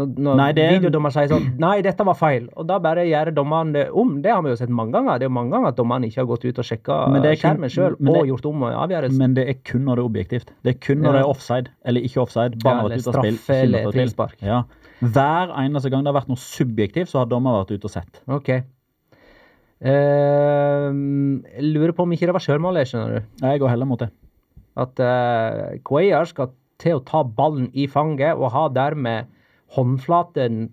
Når, 0.00 0.10
når 0.26 0.36
Nei, 0.40 0.48
det- 0.56 0.66
videodommer 0.78 1.12
sier 1.14 1.28
sånn 1.28 1.46
Nei, 1.60 1.74
dette 1.84 2.04
var 2.08 2.16
feil. 2.16 2.48
Og 2.56 2.66
da 2.70 2.78
bare 2.82 3.04
gjør 3.04 3.30
dommeren 3.36 3.72
det 3.74 3.86
om. 3.92 4.14
Det 4.24 4.32
har 4.32 4.40
vi 4.42 4.50
jo 4.54 4.56
sett 4.56 4.72
mange 4.72 4.92
ganger. 4.96 5.18
Det 5.20 5.26
er 5.26 5.30
jo 5.30 5.34
mange 5.36 5.52
ganger 5.52 5.68
at 5.74 5.76
dommeren 5.76 6.06
ikke 6.08 6.22
har 6.22 6.28
gått 6.30 6.44
ut 6.48 6.58
og 6.62 6.64
sjekka 6.64 6.98
er 7.20 7.36
skjermen 7.36 7.70
sjøl 7.74 7.92
og 7.98 8.14
det- 8.14 8.26
gjort 8.30 8.46
om 8.50 8.62
avgjørelsen. 8.70 9.18
Men 9.18 9.34
det 9.34 9.48
er 9.48 9.54
kun 9.64 9.84
når 9.84 9.96
det 9.96 10.02
er 10.04 10.08
objektivt. 10.10 10.52
Det 10.64 10.74
er 10.74 10.78
kun 10.80 11.02
når 11.02 11.12
Ja. 11.12 11.12
det 11.12 11.20
er 11.20 11.28
offside 11.34 11.68
eller 11.84 12.00
ikke 12.00 12.20
offside. 12.22 12.58
Bare 12.62 12.74
Ja, 12.74 12.80
har 12.80 12.90
eller 12.90 12.98
straffe 12.98 13.54
eller 13.62 13.92
frispark. 13.92 14.36
Ja. 14.42 14.62
Hver 15.00 15.54
eneste 15.56 15.90
gang 15.90 16.04
det 16.04 16.12
har 16.12 16.20
vært 16.20 16.28
noe 16.28 16.36
subjektivt, 16.36 17.08
så 17.08 17.18
har 17.20 17.26
dommer 17.26 17.64
vært 17.64 17.70
ute 17.76 17.84
og 17.84 17.90
sett. 17.90 18.20
Ok. 18.28 18.50
Uh, 19.80 20.90
jeg 21.56 21.64
lurer 21.72 21.92
på 21.96 22.04
om 22.04 22.12
ikke 22.12 22.28
det 22.28 22.34
var 22.36 22.44
sjølmålet, 22.44 22.88
skjønner 22.90 23.14
du. 23.16 23.28
Jeg 23.46 23.60
går 23.62 23.70
heller 23.72 23.88
mot 23.88 24.02
det. 24.02 24.10
At 24.80 25.00
uh, 25.00 25.78
Cuellar 25.86 26.28
skal 26.28 26.50
til 26.80 26.98
å 26.98 27.04
ta 27.04 27.22
ballen 27.24 27.70
i 27.76 27.86
fanget 27.90 28.36
og 28.36 28.52
ha 28.54 28.66
dermed 28.72 29.26
håndflaten 29.76 30.68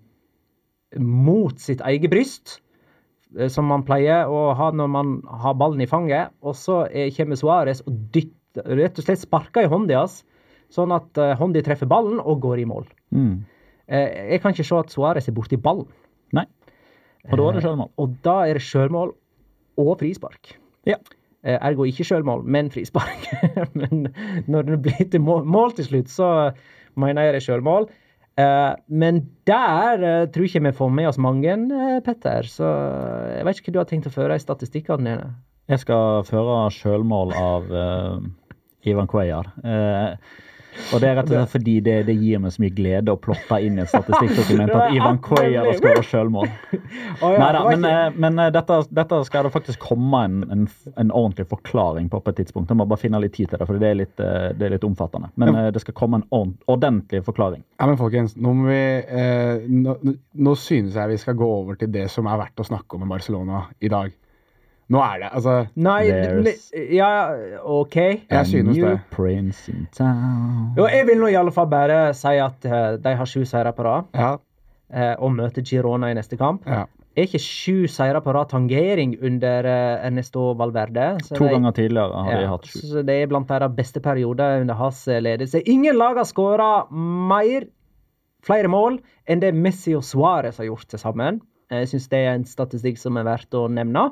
mot 1.03 1.59
sitt 1.61 1.83
eget 1.85 2.11
bryst, 2.11 2.61
eh, 3.37 3.49
som 3.51 3.67
man 3.69 3.85
pleier 3.87 4.29
å 4.31 4.53
ha 4.57 4.71
når 4.71 4.89
man 4.93 5.13
har 5.43 5.57
ballen 5.59 5.83
i 5.83 5.89
fanget. 5.89 6.33
Og 6.41 6.57
så 6.57 6.85
eh, 6.87 7.11
kommer 7.15 7.39
Suárez 7.39 7.83
og 7.85 7.99
dytter, 8.15 8.65
rett 8.77 8.97
og 8.97 9.05
slett 9.05 9.21
sparker 9.21 9.67
i 9.67 9.71
hånda 9.71 9.99
hans, 9.99 10.21
sånn 10.73 10.91
at 10.91 11.19
uh, 11.21 11.35
hånda 11.39 11.61
treffer 11.63 11.87
ballen 11.87 12.17
og 12.19 12.41
går 12.43 12.63
i 12.63 12.65
mål. 12.67 12.87
Mm. 13.15 13.45
Eh, 13.87 14.31
jeg 14.33 14.41
kan 14.43 14.55
ikke 14.55 14.65
se 14.67 14.79
at 14.79 14.91
Suárez 14.91 15.29
er 15.29 15.35
borti 15.35 15.59
ballen. 15.61 15.87
Nei. 16.35 16.43
Og 17.27 17.37
da 17.39 17.45
er 17.47 17.57
det 17.57 17.63
sjølmål. 17.63 17.91
Og 17.99 18.17
da 18.25 18.35
er 18.47 18.57
det 18.57 18.63
sjølmål 18.65 19.13
og 19.83 19.93
frispark. 20.01 20.55
Ja. 20.87 20.97
Eh, 21.43 21.55
Ergo 21.55 21.85
ikke 21.87 22.05
sjølmål, 22.07 22.43
men 22.43 22.71
frispark. 22.73 23.29
men 23.79 24.09
når 24.47 24.67
det 24.71 24.81
blir 24.87 25.07
til 25.11 25.23
mål 25.23 25.77
til 25.77 25.87
slutt, 25.87 26.11
så 26.11 26.31
mener 26.99 27.27
jeg 27.27 27.37
det 27.37 27.41
er 27.41 27.47
sjølmål. 27.47 27.89
Eh, 28.37 28.73
men 28.87 29.23
der 29.49 30.03
eh, 30.05 30.25
tror 30.29 30.45
jeg 30.45 30.53
ikke 30.53 30.67
vi 30.67 30.77
får 30.77 30.91
med 30.93 31.09
oss 31.09 31.17
mange, 31.21 31.53
eh, 31.57 31.99
Petter. 32.05 32.45
Så 32.49 32.67
jeg 33.33 33.47
vet 33.47 33.61
ikke 33.61 33.71
hva 33.71 33.77
du 33.77 33.81
har 33.81 33.89
tenkt 33.89 34.09
å 34.09 34.13
føre 34.13 34.37
i 34.37 34.43
statistikkene 34.43 35.09
dine. 35.09 35.31
Jeg 35.67 35.81
skal 35.83 36.21
føre 36.23 36.59
sjølmål 36.71 37.33
av 37.35 37.71
Ivan 38.87 39.09
Cuellar. 39.09 39.49
Eh, 39.67 40.13
og 40.93 41.01
det 41.03 41.09
er 41.09 41.15
rett 41.19 41.29
og 41.29 41.35
slett 41.35 41.53
fordi 41.53 41.75
det, 41.85 41.95
det 42.07 42.15
gir 42.19 42.41
meg 42.43 42.53
så 42.55 42.61
mye 42.63 42.73
glede 42.77 43.13
å 43.13 43.19
plotte 43.21 43.59
inn 43.65 43.79
i 43.79 43.83
et 43.83 43.91
statistikkdokument 43.91 44.73
at 44.77 44.95
Ivan 44.95 45.19
Cuellar 45.23 45.67
har 45.69 45.77
skåret 45.79 46.07
sjølmål. 46.09 46.49
Å, 47.23 47.31
ja, 47.33 47.39
Nei 47.41 47.49
da, 47.55 47.61
men, 47.67 47.85
ikke- 47.85 47.93
eh, 48.07 48.19
men 48.25 48.41
eh, 48.43 48.51
dette, 48.55 48.79
dette 48.99 49.21
skal 49.27 49.47
det 49.47 49.53
faktisk 49.55 49.81
komme 49.87 50.21
en, 50.27 50.37
en, 50.53 50.67
en 50.95 51.11
ordentlig 51.11 51.47
forklaring 51.51 52.11
på 52.13 52.21
på 52.23 52.33
et 52.33 52.39
tidspunkt. 52.43 52.69
Jeg 52.71 52.79
må 52.79 52.87
bare 52.89 53.01
finne 53.01 53.21
litt 53.23 53.35
tid 53.37 53.51
til 53.51 53.61
det, 53.61 53.67
for 53.69 53.79
det 53.81 53.89
er 53.91 53.99
litt, 54.03 54.15
eh, 54.23 54.49
det 54.57 54.67
er 54.67 54.75
litt 54.75 54.85
omfattende. 54.87 55.31
Men 55.39 55.53
ja. 55.55 55.65
det 55.73 55.83
skal 55.83 55.95
komme 55.97 56.21
en 56.21 56.27
ordentlig 56.33 57.23
forklaring. 57.27 57.63
Ja, 57.79 57.87
men 57.89 57.99
folkens, 57.99 58.35
nå 58.37 58.53
vi 58.67 58.77
eh, 58.77 59.65
nå, 59.69 59.97
nå 60.33 60.55
synes 60.59 60.97
jeg 60.97 61.13
vi 61.13 61.19
skal 61.21 61.37
gå 61.39 61.47
over 61.61 61.77
til 61.79 61.91
det 61.93 62.07
som 62.13 62.27
er 62.29 62.39
verdt 62.41 62.63
å 62.63 62.67
snakke 62.67 62.97
om 62.97 63.05
med 63.05 63.13
Barcelona 63.17 63.65
i 63.79 63.91
dag. 63.91 64.13
Nå 64.89 64.99
er 65.03 65.19
det 65.19 65.29
altså 65.35 65.53
Nei, 65.75 66.01
ja, 66.95 67.07
OK. 67.67 67.95
Jeg 68.31 68.45
synes 68.47 68.77
det. 68.79 68.93
Prince 69.11 69.71
in 69.71 69.87
town. 69.91 70.73
Jo, 70.77 70.85
jeg 70.87 71.07
vil 71.09 71.19
nå 71.19 71.27
i 71.33 71.35
alle 71.35 71.51
fall 71.51 71.67
bare 71.71 72.13
si 72.15 72.35
at 72.39 72.67
uh, 72.69 72.93
de 73.03 73.15
har 73.19 73.27
sju 73.27 73.43
seire 73.45 73.73
på 73.75 73.83
rad, 73.87 74.07
Ja. 74.15 74.35
Uh, 74.87 75.15
og 75.19 75.33
møter 75.35 75.65
Girona 75.67 76.07
i 76.13 76.15
neste 76.15 76.37
kamp. 76.39 76.63
ja. 76.67 76.85
Er 77.17 77.25
ikke 77.25 77.39
sju 77.41 77.87
seire 77.89 78.19
på 78.21 78.29
rad 78.35 78.51
tangering 78.51 79.15
under 79.25 79.65
uh, 79.65 80.05
Ernesto 80.05 80.51
Valverde? 80.53 81.17
Så 81.25 81.33
To 81.35 81.47
de- 81.47 81.49
ganger 81.55 81.71
tidligere 81.73 82.23
har 82.27 82.39
de 82.43 82.47
hatt 82.51 82.67
sju. 82.69 82.79
Så 82.91 83.01
det 83.07 83.15
er 83.23 83.27
blant 83.31 83.47
deres 83.49 83.73
beste 83.75 83.99
perioder 84.05 84.61
under 84.61 84.77
hans 84.77 84.99
ledelse. 85.07 85.63
Ingen 85.65 85.97
lag 85.97 86.15
har 86.21 86.27
skåra 86.29 86.69
mer, 86.93 87.65
flere 88.45 88.69
mål, 88.69 88.99
enn 89.27 89.41
det 89.41 89.49
Messi 89.57 89.95
og 89.97 90.05
Suárez 90.05 90.61
har 90.61 90.69
gjort 90.69 90.85
til 90.93 91.01
sammen. 91.01 91.41
Jeg 91.73 91.89
syns 91.89 92.05
det 92.13 92.19
er 92.21 92.35
en 92.37 92.45
statistikk 92.47 93.01
som 93.01 93.17
er 93.17 93.25
verdt 93.27 93.57
å 93.57 93.65
nevne. 93.67 94.11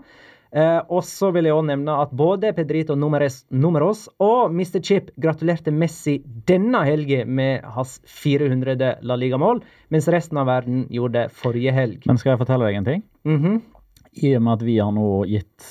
Eh, 0.55 0.81
og 0.87 1.03
så 1.03 1.33
vil 1.35 1.49
jeg 1.49 1.55
også 1.55 1.67
nevne 1.67 1.95
at 1.99 2.13
både 2.15 2.53
Pedrito 2.55 2.95
Numeres, 2.95 3.41
Numeros 3.51 4.05
og 4.23 4.53
Mr. 4.55 4.79
Chip 4.79 5.09
gratulerte 5.19 5.73
Messi 5.75 6.21
denne 6.47 6.85
helga 6.87 7.25
med 7.27 7.65
hans 7.75 7.97
400. 8.07 8.93
La 9.03 9.17
Liga-mål, 9.19 9.59
mens 9.91 10.07
resten 10.11 10.39
av 10.39 10.47
verden 10.47 10.85
gjorde 10.93 11.25
det 11.25 11.35
forrige 11.35 11.75
helg. 11.75 12.07
Men 12.07 12.21
skal 12.21 12.33
jeg 12.33 12.43
fortelle 12.45 12.69
deg 12.69 12.79
en 12.79 12.87
ting? 12.87 13.03
Mhm. 13.27 13.59
I 14.23 14.31
og 14.37 14.45
med 14.45 14.53
at 14.53 14.63
vi 14.63 14.77
har 14.79 14.93
nå 14.95 15.09
gitt 15.27 15.65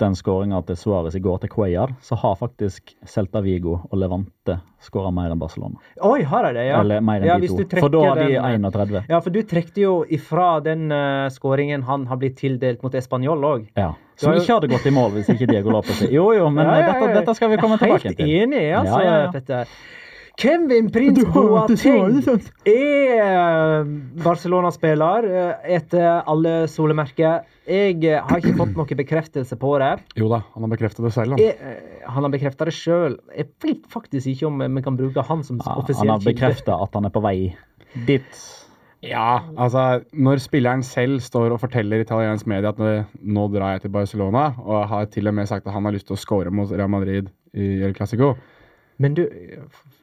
den 0.00 0.16
skåringa 0.16 0.60
til 0.68 0.78
Suárez 0.80 1.16
i 1.16 1.20
går 1.22 1.42
til 1.42 1.52
Cuellar, 1.52 1.92
så 2.02 2.16
har 2.18 2.36
faktisk 2.40 2.94
Celta 3.08 3.42
Vigo 3.44 3.76
og 3.90 3.96
Levante 4.00 4.56
skåra 4.80 5.12
mer 5.14 5.32
enn 5.34 5.40
Barcelona. 5.40 5.80
Oi, 6.08 6.22
har 6.26 6.48
jeg 6.48 6.56
det, 6.56 6.64
ja? 6.70 6.80
Eller 6.80 7.04
mer 7.04 7.20
enn 7.20 7.28
ja, 7.28 7.36
de 7.40 7.50
to. 7.52 7.66
For 7.76 7.92
da 7.92 8.02
har 8.06 8.20
de 8.22 8.26
den, 8.32 8.64
eh, 8.64 8.70
31. 8.70 9.02
Ja, 9.12 9.20
for 9.20 9.34
du 9.34 9.40
trekte 9.46 9.84
jo 9.84 9.94
ifra 10.08 10.48
den 10.64 10.88
uh, 10.92 11.28
skåringen 11.32 11.84
han 11.88 12.06
har 12.10 12.20
blitt 12.20 12.38
tildelt 12.40 12.82
mot 12.86 12.96
Español 12.96 13.44
òg. 13.44 13.68
Ja. 13.76 13.92
Som 14.20 14.36
ikke 14.36 14.56
hadde 14.56 14.68
gått 14.72 14.88
i 14.88 14.92
mål 14.92 15.14
hvis 15.14 15.30
ikke 15.32 15.46
Diego 15.48 15.72
Lopez 15.72 16.02
Jo, 16.12 16.26
jo, 16.36 16.50
men 16.52 16.68
eh, 16.72 16.82
dette, 16.88 17.14
dette 17.20 17.36
skal 17.38 17.52
vi 17.52 17.60
komme 17.60 17.80
tilbake 17.80 18.12
til. 18.12 18.26
Helt 18.26 18.44
enig, 18.44 18.66
altså, 18.82 19.00
Ja, 19.00 19.06
ja, 19.06 19.24
ja. 19.26 19.32
Petter. 19.36 19.78
Kevin 20.40 20.88
Prince 20.88 21.26
Boateng 21.28 22.22
er 22.64 23.18
eh, 23.20 23.88
Barcelona-spiller 24.24 25.26
eh, 25.28 25.72
etter 25.76 26.22
alle 26.30 26.54
solemerker. 26.70 27.42
Jeg 27.68 27.98
eh, 28.08 28.22
har 28.24 28.40
ikke 28.40 28.56
fått 28.56 28.78
noen 28.78 29.00
bekreftelse 29.02 29.58
på 29.60 29.74
det. 29.82 29.90
Jo 30.16 30.30
da, 30.32 30.40
han 30.54 30.64
har 30.64 30.72
bekreftet 30.72 31.04
det 31.04 31.12
selv. 31.12 31.36
Han. 31.36 31.42
Jeg, 31.42 31.58
eh, 31.60 32.06
han 32.08 32.24
har 32.24 32.32
bekrefta 32.32 32.68
det 32.68 32.74
sjøl. 32.76 33.18
Jeg 33.36 33.50
vet 33.66 33.82
faktisk 33.92 34.32
ikke 34.32 34.48
om 34.48 34.64
vi 34.64 34.84
kan 34.86 34.96
bruke 34.96 35.24
han 35.28 35.44
som 35.44 35.60
Ja, 35.60 35.76
offisiell 35.82 36.08
han 36.08 36.16
har 36.16 36.24
bekrefta 36.24 36.78
at 36.86 36.96
han 36.96 37.08
er 37.10 37.12
på 37.12 37.22
vei 37.24 37.36
dit. 38.08 38.40
Ja, 39.04 39.42
altså 39.56 40.02
Når 40.12 40.40
spilleren 40.44 40.82
selv 40.84 41.22
står 41.24 41.54
og 41.54 41.60
forteller 41.62 42.02
italiensk 42.04 42.48
media 42.48 42.72
at 42.72 42.80
nå 43.20 43.46
drar 43.52 43.76
jeg 43.76 43.84
til 43.84 43.92
Barcelona, 43.92 44.50
og 44.60 44.88
har 44.88 45.12
til 45.12 45.28
og 45.28 45.36
med 45.36 45.48
sagt 45.52 45.68
at 45.68 45.76
han 45.76 45.88
har 45.88 45.96
lyst 45.96 46.08
til 46.08 46.16
å 46.16 46.20
score 46.20 46.52
mot 46.52 46.72
Real 46.72 46.92
Madrid 46.92 47.28
i 47.52 47.80
El 47.84 47.96
Clásico 47.96 48.34
Men 49.00 49.16
du 49.16 49.24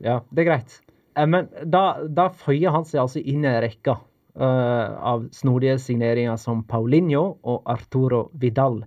Ja, 0.01 0.21
det 0.31 0.43
er 0.43 0.49
greit. 0.49 0.79
Eh, 1.17 1.27
Men 1.29 1.49
da, 1.63 2.03
da 2.07 2.29
føyer 2.33 2.73
han 2.75 2.85
seg 2.85 3.03
altså 3.05 3.21
inn 3.21 3.45
i 3.45 3.53
rekka 3.63 3.97
uh, 4.37 4.89
av 5.13 5.29
snodige 5.33 5.77
signeringer 5.81 6.37
som 6.41 6.63
Paulinho 6.69 7.37
og 7.43 7.63
Arturo 7.69 8.27
Vidal. 8.33 8.83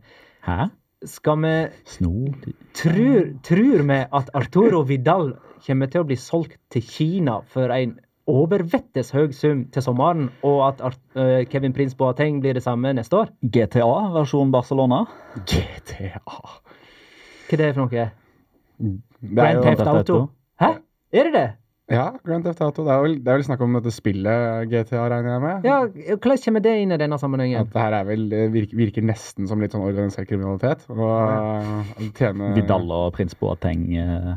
Hæ? 0.47 0.71
Skal 1.09 1.41
vi 1.41 1.55
Snodig. 1.89 2.55
Tror, 2.77 3.33
tror 3.43 3.83
vi 3.89 3.99
at 4.05 4.31
Arturo 4.37 4.83
Vidal 4.85 5.33
kommer 5.65 5.89
til 5.89 6.03
å 6.03 6.09
bli 6.09 6.17
solgt 6.21 6.59
til 6.73 6.85
Kina 6.85 7.41
for 7.49 7.73
en 7.73 7.97
overvettes 8.31 9.11
høy 9.17 9.33
sum 9.35 9.65
til 9.73 9.83
sommeren, 9.83 10.29
og 10.47 10.61
at 10.69 10.83
eh, 11.19 11.47
Kevin 11.51 11.75
Prince 11.75 11.97
Boateng 11.99 12.39
blir 12.45 12.55
det 12.55 12.63
samme 12.63 12.93
neste 12.95 13.17
år? 13.17 13.33
GTA 13.43 14.13
versjon 14.15 14.53
Barcelona. 14.55 15.03
GTA. 15.51 16.21
Hva 16.21 17.57
er 17.57 17.63
det 17.65 17.73
for 17.75 17.87
noe? 17.87 18.07
Det 18.81 19.47
er 19.47 19.61
Grand 19.61 19.65
Theft 19.65 19.87
Auto. 19.87 19.97
Auto. 19.99 20.21
Hæ? 20.61 20.75
Er 21.13 21.29
det 21.29 21.35
det? 21.35 21.49
ja, 21.91 22.07
Grand 22.25 22.45
Theft 22.45 22.61
Auto. 22.63 22.85
Det 22.87 22.93
er, 22.95 23.03
vel, 23.03 23.17
det 23.19 23.33
er 23.33 23.39
vel 23.41 23.47
snakk 23.49 23.63
om 23.65 23.75
dette 23.75 23.93
spillet 23.95 24.71
GTA, 24.71 25.03
regner 25.11 25.33
jeg 25.35 25.43
med? 25.43 25.67
Ja, 25.67 25.79
Hvordan 26.15 26.43
kommer 26.45 26.63
det 26.65 26.75
inn 26.85 26.95
i 26.95 26.99
denne 27.03 27.19
sammenhengen? 27.19 27.67
At 27.67 27.73
det 27.75 27.83
her 27.83 27.97
er 27.99 28.07
vel, 28.07 28.27
virker, 28.55 28.79
virker 28.79 29.07
nesten 29.07 29.51
som 29.51 29.63
litt 29.63 29.75
sånn 29.75 29.87
organisert 29.87 30.31
kriminalitet. 30.31 30.87
Og 30.95 31.03
ja. 31.03 32.11
tjene 32.19 32.53
Vidal 32.55 32.87
og 32.95 33.11
prins 33.17 33.35
Boateng, 33.39 33.89
eh, 33.99 34.31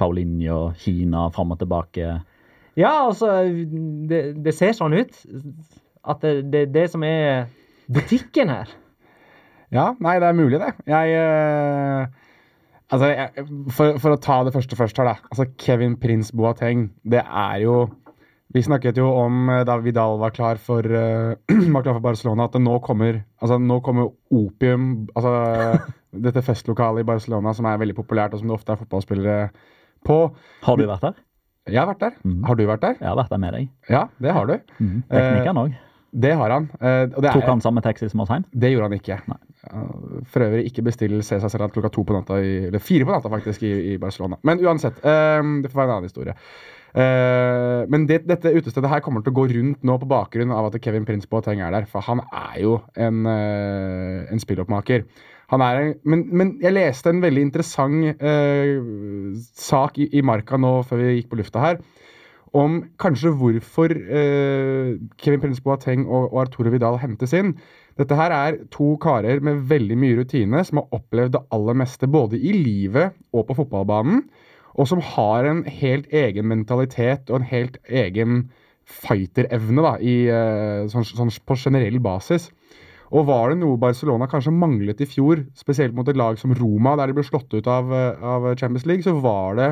Paulinho, 0.00 0.72
Kina, 0.82 1.28
fram 1.34 1.54
og 1.54 1.62
tilbake. 1.62 2.18
Ja, 2.76 3.06
altså 3.06 3.38
Det, 4.10 4.24
det 4.44 4.56
ser 4.56 4.74
sånn 4.76 4.98
ut. 4.98 5.14
At 6.06 6.26
det, 6.26 6.50
det 6.50 6.66
er 6.66 6.74
det 6.74 6.86
som 6.92 7.06
er 7.06 7.46
butikken 7.86 8.50
her. 8.50 8.74
Ja, 9.74 9.92
nei, 10.02 10.18
det 10.22 10.28
er 10.28 10.36
mulig, 10.38 10.58
det. 10.62 10.74
Jeg 10.90 11.14
eh, 11.14 12.25
Altså, 12.94 13.10
jeg, 13.10 13.46
for, 13.74 13.96
for 14.02 14.14
å 14.14 14.20
ta 14.22 14.40
det 14.46 14.52
første 14.54 14.78
først 14.78 14.98
her, 15.00 15.08
da. 15.10 15.30
Altså, 15.32 15.48
Kevin 15.58 15.96
Prince 16.00 16.34
Boateng, 16.36 16.90
det 17.02 17.22
er 17.24 17.62
jo 17.64 17.86
Vi 18.54 18.62
snakket 18.62 19.00
jo 19.00 19.08
om 19.10 19.48
eh, 19.50 19.64
da 19.66 19.74
Vidal 19.82 20.20
var 20.20 20.30
klar 20.30 20.60
for, 20.62 20.86
uh, 20.86 21.34
var 21.74 21.82
klar 21.82 21.96
for 21.96 22.04
Barcelona, 22.04 22.46
at 22.46 22.54
det 22.54 22.62
nå 22.62 22.78
kommer 22.84 23.18
altså, 23.42 23.58
nå 23.58 23.80
kommer 23.84 24.12
opium 24.30 25.08
Altså 25.18 25.32
dette 26.26 26.44
festlokalet 26.46 27.02
i 27.02 27.08
Barcelona 27.08 27.52
som 27.56 27.66
er 27.68 27.80
veldig 27.82 27.96
populært, 27.98 28.32
og 28.32 28.40
som 28.40 28.48
det 28.48 28.56
ofte 28.56 28.72
er 28.72 28.80
fotballspillere 28.80 29.40
på. 30.06 30.20
Har 30.64 30.78
du 30.78 30.86
vært 30.86 31.08
der? 31.08 31.18
Jeg 31.66 31.82
har 31.82 31.88
vært 31.90 32.04
der. 32.04 32.14
Mm. 32.22 32.38
Har 32.46 32.56
du 32.56 32.62
vært 32.68 32.84
der? 32.84 32.94
Jeg 33.00 33.08
har 33.10 33.18
vært 33.18 33.34
der 33.34 33.42
med 33.42 33.56
deg. 33.56 33.68
Ja, 33.90 34.06
det 34.22 34.32
har 34.36 34.46
du. 34.48 34.54
Mm. 34.78 35.02
Teknikeren 35.10 35.60
òg. 35.64 35.74
Det 36.16 36.32
har 36.38 36.54
han. 36.54 36.68
Eh, 36.80 37.02
det, 37.10 37.26
Tok 37.26 37.42
er, 37.42 37.48
han 37.50 37.62
samme 37.64 37.82
taxi 37.84 38.08
som 38.08 38.22
oss 38.24 38.30
hjem? 38.32 38.46
det 38.54 38.70
gjorde 38.72 38.88
han 38.88 38.96
ikke. 38.96 39.18
Uh, 39.26 39.40
For 40.30 40.44
øvrig 40.46 40.68
ikke 40.68 40.84
bestill 40.86 41.18
Cæsar 41.22 41.50
Salat 41.50 41.74
klokka 41.74 41.90
to 41.92 42.04
på 42.06 42.14
natta, 42.14 42.38
i, 42.38 42.66
eller 42.68 42.82
fire 42.82 43.06
på 43.06 43.12
natta 43.14 43.30
faktisk, 43.32 43.62
i, 43.66 43.92
i 43.92 43.98
Barcelona. 43.98 44.38
Men 44.46 44.62
uansett, 44.62 44.98
um, 45.02 45.60
det 45.62 45.72
får 45.72 45.80
være 45.80 45.88
en 45.88 45.94
annen 45.96 46.08
historie. 46.08 46.34
Uh, 46.96 47.82
men 47.92 48.06
det, 48.08 48.22
dette 48.24 48.54
utestedet 48.56 48.88
her 48.88 49.02
kommer 49.04 49.20
til 49.20 49.34
å 49.34 49.36
gå 49.36 49.46
rundt 49.52 49.82
nå 49.84 49.98
på 50.00 50.08
bakgrunn 50.08 50.54
av 50.54 50.70
at 50.70 50.78
Kevin 50.80 51.04
Prince 51.08 51.28
Boateng 51.28 51.60
er 51.60 51.74
der, 51.74 51.88
for 51.90 52.04
han 52.06 52.22
er 52.30 52.60
jo 52.62 52.78
en, 52.96 53.26
uh, 53.28 54.24
en 54.32 54.40
spilloppmaker. 54.40 55.04
Han 55.52 55.62
er 55.62 55.80
en, 55.82 55.92
men, 56.08 56.24
men 56.32 56.54
jeg 56.62 56.74
leste 56.74 57.12
en 57.12 57.20
veldig 57.22 57.44
interessant 57.50 58.22
uh, 58.22 59.36
sak 59.60 60.00
i, 60.00 60.08
i 60.16 60.24
Marka 60.24 60.58
nå 60.58 60.78
før 60.88 61.02
vi 61.02 61.18
gikk 61.18 61.32
på 61.34 61.40
lufta 61.42 61.64
her, 61.66 61.82
om 62.56 62.78
kanskje 62.96 63.34
hvorfor 63.36 63.92
Kevin 65.20 65.40
Prince 65.42 65.60
Boateng 65.60 66.06
og, 66.06 66.30
og 66.30 66.38
Arturo 66.46 66.70
Vidal 66.72 66.96
hentes 67.02 67.34
inn. 67.36 67.50
Dette 67.96 68.16
her 68.18 68.32
er 68.34 68.58
to 68.72 68.90
karer 69.00 69.40
med 69.44 69.62
veldig 69.70 69.96
mye 69.96 70.18
rutine, 70.18 70.60
som 70.68 70.82
har 70.82 70.98
opplevd 70.98 71.32
det 71.36 71.44
aller 71.56 71.78
meste 71.80 72.08
både 72.12 72.36
i 72.36 72.52
livet 72.52 73.16
og 73.32 73.46
på 73.48 73.56
fotballbanen, 73.62 74.26
og 74.76 74.88
som 74.90 75.00
har 75.00 75.48
en 75.48 75.62
helt 75.64 76.10
egen 76.12 76.48
mentalitet 76.50 77.30
og 77.30 77.40
en 77.40 77.48
helt 77.48 77.78
egen 77.88 78.50
fighterevne 78.86 79.82
da, 79.82 79.94
i, 79.98 80.16
eh, 80.28 80.84
sånn, 80.92 81.06
sånn 81.08 81.32
på 81.48 81.56
generell 81.58 81.96
basis. 82.04 82.50
Og 83.16 83.26
var 83.30 83.50
det 83.50 83.60
noe 83.62 83.78
Barcelona 83.80 84.28
kanskje 84.28 84.52
manglet 84.52 85.00
i 85.00 85.08
fjor, 85.08 85.46
spesielt 85.56 85.94
mot 85.96 86.08
et 86.08 86.18
lag 86.18 86.38
som 86.38 86.52
Roma, 86.54 86.96
der 86.98 87.08
de 87.08 87.16
ble 87.16 87.24
slått 87.26 87.54
ut 87.54 87.66
av, 87.70 87.92
eh, 87.92 88.22
av 88.22 88.50
Champions 88.58 88.86
League, 88.86 89.06
så 89.06 89.16
var 89.20 89.56
det 89.56 89.70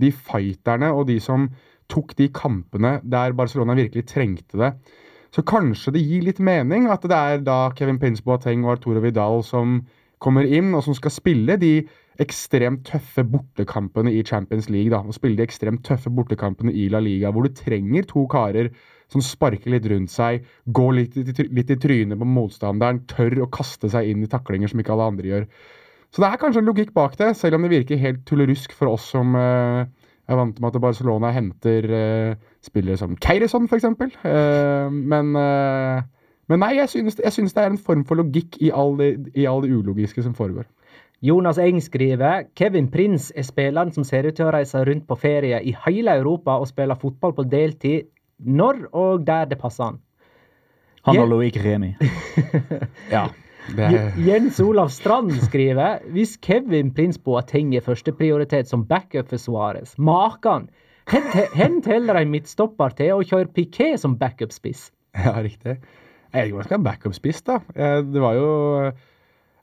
de 0.00 0.10
fighterne 0.10 0.90
og 0.90 1.06
de 1.06 1.20
som 1.20 1.46
tok 1.90 2.16
de 2.16 2.28
kampene 2.28 2.98
der 3.04 3.32
Barcelona 3.36 3.76
virkelig 3.76 4.06
trengte 4.10 4.58
det. 4.58 4.72
Så 5.30 5.44
kanskje 5.46 5.94
det 5.94 6.02
gir 6.02 6.26
litt 6.26 6.40
mening 6.42 6.88
at 6.90 7.04
det 7.06 7.16
er 7.16 7.42
da 7.46 7.70
Kevin 7.78 8.00
Prince 8.02 8.24
Boateng 8.26 8.64
og 8.66 8.76
Arturo 8.76 9.02
Vidal 9.02 9.44
som 9.46 9.80
kommer 10.20 10.44
inn, 10.44 10.74
og 10.74 10.84
som 10.84 10.96
skal 10.96 11.14
spille 11.14 11.56
de 11.60 11.74
ekstremt 12.20 12.82
tøffe 12.84 13.22
bortekampene 13.24 14.12
i 14.12 14.24
Champions 14.26 14.68
League. 14.68 14.90
da, 14.92 15.00
og 15.00 15.16
Spille 15.16 15.38
de 15.38 15.46
ekstremt 15.46 15.84
tøffe 15.86 16.10
bortekampene 16.12 16.74
i 16.76 16.88
La 16.92 17.00
Liga, 17.00 17.30
hvor 17.30 17.46
du 17.46 17.54
trenger 17.56 18.04
to 18.10 18.26
karer 18.28 18.68
som 19.10 19.22
sparker 19.24 19.72
litt 19.72 19.86
rundt 19.90 20.12
seg, 20.12 20.44
går 20.66 20.92
litt, 20.98 21.16
litt 21.50 21.72
i 21.72 21.78
trynet 21.80 22.20
på 22.20 22.28
motstanderen, 22.28 23.02
tør 23.10 23.40
å 23.46 23.50
kaste 23.50 23.88
seg 23.90 24.10
inn 24.10 24.26
i 24.26 24.30
taklinger 24.30 24.70
som 24.70 24.82
ikke 24.82 24.92
alle 24.94 25.08
andre 25.14 25.32
gjør. 25.32 25.48
Så 26.10 26.22
det 26.22 26.28
er 26.28 26.42
kanskje 26.42 26.62
en 26.62 26.68
logikk 26.68 26.92
bak 26.94 27.16
det, 27.18 27.32
selv 27.38 27.56
om 27.56 27.64
det 27.64 27.72
virker 27.72 28.02
helt 28.02 28.22
tullerusk 28.26 28.74
for 28.76 28.92
oss 28.92 29.08
som 29.14 29.34
uh, 29.38 29.86
er 30.30 30.38
vant 30.38 30.58
med 30.58 30.70
at 30.70 30.82
Barcelona 30.82 31.32
henter 31.34 31.86
eh, 31.90 32.49
spillere 32.64 32.96
som 33.00 33.16
Keirison, 33.16 33.68
f.eks. 33.68 33.84
Uh, 33.84 34.90
men, 34.92 35.32
eh, 35.36 36.02
men 36.50 36.62
nei, 36.62 36.74
jeg 36.76 36.92
synes, 36.92 37.20
jeg 37.24 37.32
synes 37.32 37.56
det 37.56 37.62
er 37.62 37.72
en 37.72 37.80
form 37.80 38.04
for 38.04 38.20
logikk 38.20 38.58
i 38.60 38.72
all 38.74 38.98
det, 39.00 39.14
i 39.34 39.46
all 39.48 39.64
det 39.64 39.72
ulogiske 39.72 40.22
som 40.22 40.36
foregår. 40.36 40.68
Jonas 41.20 41.58
Eng 41.60 41.82
skriver 41.84 42.46
Kevin 42.56 42.88
Prins 42.90 43.28
er 43.36 43.44
spilleren 43.44 43.92
som 43.92 44.04
ser 44.08 44.24
ut 44.28 44.38
til 44.38 44.48
å 44.48 44.54
reise 44.54 44.80
rundt 44.88 45.04
på 45.08 45.18
ferie 45.20 45.58
i 45.60 45.74
hele 45.84 46.14
Europa 46.16 46.56
og 46.56 46.70
spille 46.70 46.96
fotball 46.96 47.34
på 47.36 47.44
deltid 47.44 48.08
når 48.40 48.86
og 48.96 49.26
der 49.26 49.50
det 49.50 49.58
passer 49.60 49.90
han. 49.90 50.00
Han 51.04 51.20
og 51.20 51.28
Loic 51.28 51.56
Remi. 51.60 51.94
Ja, 53.12 53.28
det 53.76 53.90
Jens 54.24 54.60
Olav 54.64 54.88
Strand 54.88 55.32
skriver 55.44 56.00
hvis 56.12 56.38
Kevin 56.40 56.94
Prins 56.96 57.18
Boateng 57.18 57.74
er 57.76 57.84
førsteprioritet 57.84 58.68
som 58.68 58.86
backup 58.88 59.28
for 59.28 59.40
Suárez, 59.40 59.92
maken! 59.98 60.70
Hent 61.08 61.86
heller 61.88 62.20
en 62.20 62.32
midtstopper 62.32 62.92
til 62.98 63.14
og 63.16 63.24
kjør 63.28 63.48
Piqué 63.54 63.94
som 64.00 64.18
backup-spiss. 64.20 64.90
Ja, 65.24 65.40
riktig. 65.42 65.80
Jeg 66.30 66.44
vet 66.44 66.46
ikke 66.46 66.54
om 66.54 66.60
jeg 66.60 66.68
skal 66.68 66.78
ha 66.78 66.84
backup-spiss, 66.86 67.40
da. 67.46 67.56
Eh, 67.74 68.02
Det 68.06 68.20
var 68.22 68.36
jo 68.38 68.50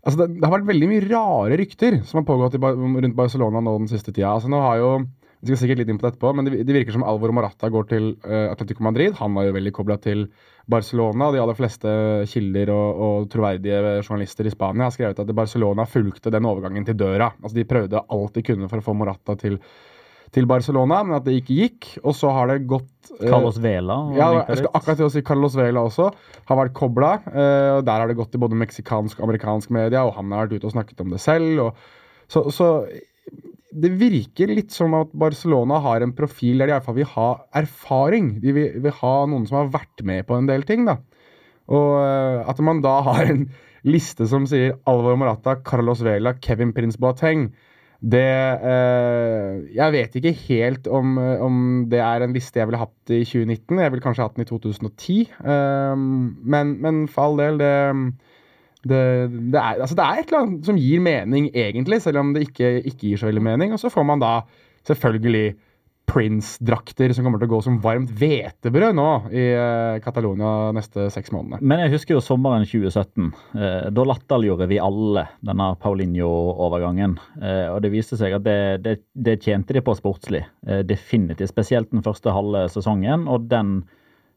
Altså, 0.08 0.24
det, 0.24 0.40
har 0.40 0.54
vært 0.54 0.70
veldig 0.70 0.88
mye 0.88 1.04
rare 1.04 1.56
rykter 1.60 2.02
som 2.08 2.22
har 2.22 2.28
pågått 2.28 2.56
i, 2.56 2.60
rundt 2.64 3.16
Barcelona 3.18 3.60
nå 3.60 3.74
den 3.82 3.90
siste 3.92 4.14
tida. 4.14 4.30
Altså, 4.38 4.52
nå 4.52 4.62
har 4.64 4.78
jo 4.80 4.92
Vi 5.38 5.52
skal 5.52 5.60
sikkert 5.62 5.82
litt 5.82 5.90
inn 5.92 6.00
på 6.00 6.06
det 6.08 6.16
etterpå, 6.16 6.32
men 6.34 6.48
det 6.48 6.74
virker 6.74 6.96
som 6.96 7.04
Alvor 7.06 7.30
Morata 7.36 7.68
går 7.70 7.84
til 7.92 8.08
uh, 8.26 8.48
Atletico 8.50 8.82
Madrid. 8.82 9.14
Han 9.20 9.36
var 9.38 9.46
jo 9.46 9.52
veldig 9.54 9.74
kobla 9.76 10.00
til 10.02 10.24
Barcelona. 10.66 11.28
De 11.30 11.42
aller 11.44 11.58
fleste 11.60 11.92
kilder 12.32 12.72
og, 12.74 13.04
og 13.06 13.28
troverdige 13.30 14.00
journalister 14.00 14.50
i 14.50 14.54
Spania 14.56 14.88
har 14.88 14.96
skrevet 14.96 15.22
at 15.22 15.36
Barcelona 15.38 15.86
fulgte 15.86 16.34
den 16.34 16.48
overgangen 16.50 16.88
til 16.88 16.98
døra. 16.98 17.30
Altså, 17.38 17.54
de 17.60 17.68
prøvde 17.70 18.02
alt 18.02 18.34
de 18.34 18.46
kunne 18.48 18.72
for 18.72 18.82
å 18.82 18.88
få 18.88 18.98
Morata 18.98 19.38
til, 19.38 19.60
til 20.36 20.48
Barcelona, 20.50 21.02
men 21.08 21.18
at 21.18 21.26
det 21.28 21.38
ikke 21.40 21.58
gikk. 21.58 21.90
Og 22.04 22.16
så 22.18 22.32
har 22.36 22.52
det 22.52 22.68
gått 22.70 23.12
eh, 23.18 23.28
Carlos 23.30 23.60
Vela. 23.64 24.00
ja, 24.18 24.30
jeg 24.50 24.62
skal 24.62 24.74
akkurat 24.74 25.02
til 25.02 25.08
å 25.08 25.14
si 25.14 25.26
Carlos 25.26 25.58
Vela 25.58 25.86
også. 25.88 26.10
Har 26.50 26.62
vært 26.62 26.76
kobla. 26.78 27.12
og 27.28 27.84
der 27.88 28.02
har 28.02 28.08
det 28.08 28.18
gått 28.20 28.36
i 28.36 28.42
både 28.42 28.60
meksikansk 28.60 29.20
og 29.20 29.30
amerikansk 29.30 29.72
media, 29.76 30.06
og 30.06 30.16
han 30.20 30.32
har 30.32 30.48
vært 30.48 30.60
ute 30.60 30.70
og 30.72 30.76
snakket 30.76 31.06
om 31.06 31.14
det 31.16 31.22
selv. 31.24 31.68
Og, 31.68 31.86
så, 32.32 32.48
så 32.54 32.72
det 33.78 33.92
virker 34.00 34.52
litt 34.52 34.74
som 34.74 34.96
at 34.98 35.12
Barcelona 35.18 35.80
har 35.84 36.04
en 36.04 36.16
profil 36.16 36.62
der 36.62 36.70
de 36.70 36.74
i 36.74 36.78
hvert 36.78 36.88
fall 36.88 36.98
vil 36.98 37.12
ha 37.14 37.30
erfaring. 37.60 38.32
De 38.44 38.54
vil, 38.56 38.82
vil 38.84 38.98
ha 39.02 39.14
noen 39.30 39.48
som 39.50 39.62
har 39.62 39.72
vært 39.76 40.04
med 40.08 40.26
på 40.28 40.38
en 40.38 40.50
del 40.50 40.66
ting. 40.68 40.86
da. 40.88 40.98
Og 41.68 41.98
eh, 42.02 42.42
at 42.48 42.62
man 42.64 42.82
da 42.86 43.00
har 43.06 43.28
en 43.28 43.48
liste 43.96 44.28
som 44.30 44.48
sier 44.50 44.78
Alvor 44.90 45.18
Morata, 45.20 45.58
Carlos 45.66 46.04
Vela, 46.06 46.36
Kevin 46.44 46.74
Prince 46.76 47.00
Boateng, 47.00 47.52
det 48.02 48.30
eh, 48.62 49.54
Jeg 49.74 49.94
vet 49.96 50.16
ikke 50.20 50.34
helt 50.48 50.88
om, 50.88 51.18
eh, 51.18 51.42
om 51.42 51.86
det 51.90 52.00
er 52.04 52.22
en 52.22 52.34
liste 52.36 52.60
jeg 52.60 52.70
ville 52.70 52.82
hatt 52.82 53.14
i 53.14 53.24
2019. 53.26 53.80
Jeg 53.82 53.92
ville 53.92 54.06
kanskje 54.06 54.28
hatt 54.28 54.36
den 54.38 54.46
i 54.46 54.50
2010. 54.50 55.18
Eh, 55.26 55.96
men, 55.98 56.76
men 56.84 57.08
for 57.10 57.32
all 57.32 57.42
del, 57.42 57.62
det 57.62 57.74
det, 58.88 59.02
det, 59.52 59.58
er, 59.60 59.82
altså 59.82 59.96
det 59.98 60.04
er 60.06 60.20
et 60.20 60.30
eller 60.30 60.44
annet 60.46 60.68
som 60.70 60.78
gir 60.80 61.02
mening, 61.04 61.50
egentlig, 61.52 61.98
selv 62.04 62.22
om 62.22 62.30
det 62.36 62.46
ikke, 62.48 62.70
ikke 62.88 63.10
gir 63.10 63.20
så 63.20 63.28
veldig 63.28 63.44
mening. 63.44 63.74
Og 63.74 63.82
så 63.82 63.90
får 63.92 64.06
man 64.08 64.22
da 64.22 64.34
selvfølgelig 64.88 65.56
Prince-drakter 66.08 67.12
som 67.14 67.26
kommer 67.26 67.42
til 67.42 67.50
å 67.50 67.52
gå 67.52 67.60
som 67.66 67.80
varmt 67.84 68.12
hvetebrød 68.16 68.96
nå 68.96 69.08
i 69.36 69.44
eh, 69.52 69.98
Catalonia 70.04 70.72
neste 70.76 71.10
seks 71.14 71.34
månedene. 71.36 71.60
Men 71.68 71.84
jeg 71.84 71.94
husker 71.98 72.16
jo 72.16 72.24
sommeren 72.24 72.64
2017. 72.68 73.28
Eh, 73.60 73.90
da 73.92 74.06
latterliggjorde 74.08 74.70
vi 74.72 74.80
alle 74.82 75.26
denne 75.46 75.68
Paulinho-overgangen. 75.84 77.18
Eh, 77.42 77.66
og 77.74 77.82
det 77.84 77.92
viste 77.92 78.20
seg 78.20 78.38
at 78.38 78.46
det, 78.48 78.60
det, 78.86 78.96
det 79.20 79.40
tjente 79.44 79.76
de 79.76 79.84
på 79.84 79.98
sportslig. 80.00 80.46
Eh, 80.68 80.86
definitivt. 80.88 81.52
Spesielt 81.52 81.92
den 81.92 82.06
første 82.06 82.32
halve 82.36 82.66
sesongen. 82.72 83.28
Og 83.28 83.50
den 83.52 83.82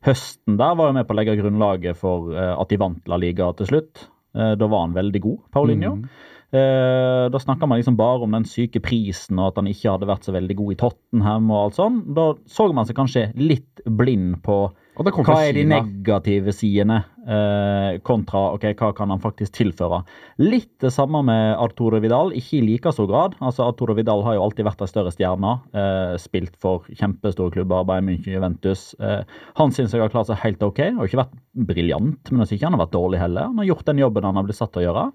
høsten 0.06 0.58
der 0.58 0.74
var 0.74 0.90
jo 0.90 0.98
med 0.98 1.06
på 1.06 1.14
å 1.14 1.20
legge 1.20 1.38
grunnlaget 1.38 2.02
for 2.02 2.34
eh, 2.34 2.54
at 2.56 2.72
de 2.72 2.80
vant 2.82 3.08
La 3.10 3.20
Liga 3.20 3.52
til 3.58 3.70
slutt. 3.70 4.08
Da 4.30 4.66
var 4.70 4.84
han 4.84 4.92
veldig 4.94 5.20
god, 5.24 5.38
Paulinho. 5.50 5.96
Eh, 6.04 6.29
da 6.50 7.38
snakka 7.38 7.68
man 7.70 7.78
liksom 7.78 7.94
bare 7.98 8.24
om 8.26 8.32
den 8.34 8.46
syke 8.48 8.80
prisen 8.82 9.38
og 9.38 9.52
at 9.52 9.60
han 9.60 9.68
ikke 9.70 9.92
hadde 9.92 10.08
vært 10.10 10.24
så 10.26 10.34
veldig 10.34 10.56
god 10.58 10.72
i 10.72 10.78
Tottenham. 10.80 11.50
og 11.50 11.60
alt 11.60 11.76
sånn. 11.78 12.00
Da 12.16 12.24
så 12.50 12.66
man 12.74 12.88
seg 12.88 12.98
kanskje 12.98 13.28
litt 13.38 13.84
blind 13.86 14.40
på 14.42 14.64
hva 15.00 15.36
er 15.46 15.54
de 15.56 15.62
negative 15.64 16.52
sidene 16.52 16.98
eh, 17.24 17.98
kontra 18.04 18.50
ok, 18.56 18.66
hva 18.76 18.90
kan 18.96 19.12
han 19.12 19.22
faktisk 19.22 19.54
tilføre. 19.56 20.02
Litt 20.42 20.74
det 20.82 20.90
samme 20.92 21.22
med 21.24 21.54
Arturo 21.60 22.00
Vidal, 22.02 22.34
ikke 22.36 22.58
i 22.58 22.62
like 22.66 22.92
stor 22.92 23.08
grad. 23.08 23.36
Altså 23.40 23.64
Arturo 23.64 23.96
Vidal 23.96 24.20
har 24.26 24.36
jo 24.36 24.44
alltid 24.44 24.68
vært 24.68 24.84
en 24.84 24.90
større 24.90 25.12
stjerne. 25.14 25.54
Eh, 25.72 26.16
spilt 26.20 26.58
for 26.60 26.84
kjempestore 26.90 27.54
klubber, 27.54 27.86
Bayern 27.88 28.10
München, 28.10 28.34
Juventus. 28.34 28.90
Eh, 29.00 29.22
han 29.56 29.72
syns 29.72 29.96
jeg 29.96 30.04
har 30.04 30.12
klart 30.12 30.28
seg 30.28 30.42
helt 30.44 30.64
ok. 30.68 30.82
Har 30.98 31.08
ikke 31.08 31.22
vært 31.22 31.38
briljant, 31.70 32.32
men 32.34 32.44
ikke 32.44 32.66
han 32.66 32.76
har 32.76 32.84
vært 32.84 32.96
dårlig 32.98 33.22
heller. 33.22 33.48
Han 33.48 33.62
har 33.62 33.70
gjort 33.72 33.88
den 33.88 34.04
jobben 34.04 34.28
han 34.28 34.40
har 34.40 34.48
blitt 34.48 34.60
satt 34.60 34.74
til 34.74 34.84
å 34.84 34.88
gjøre. 34.90 35.06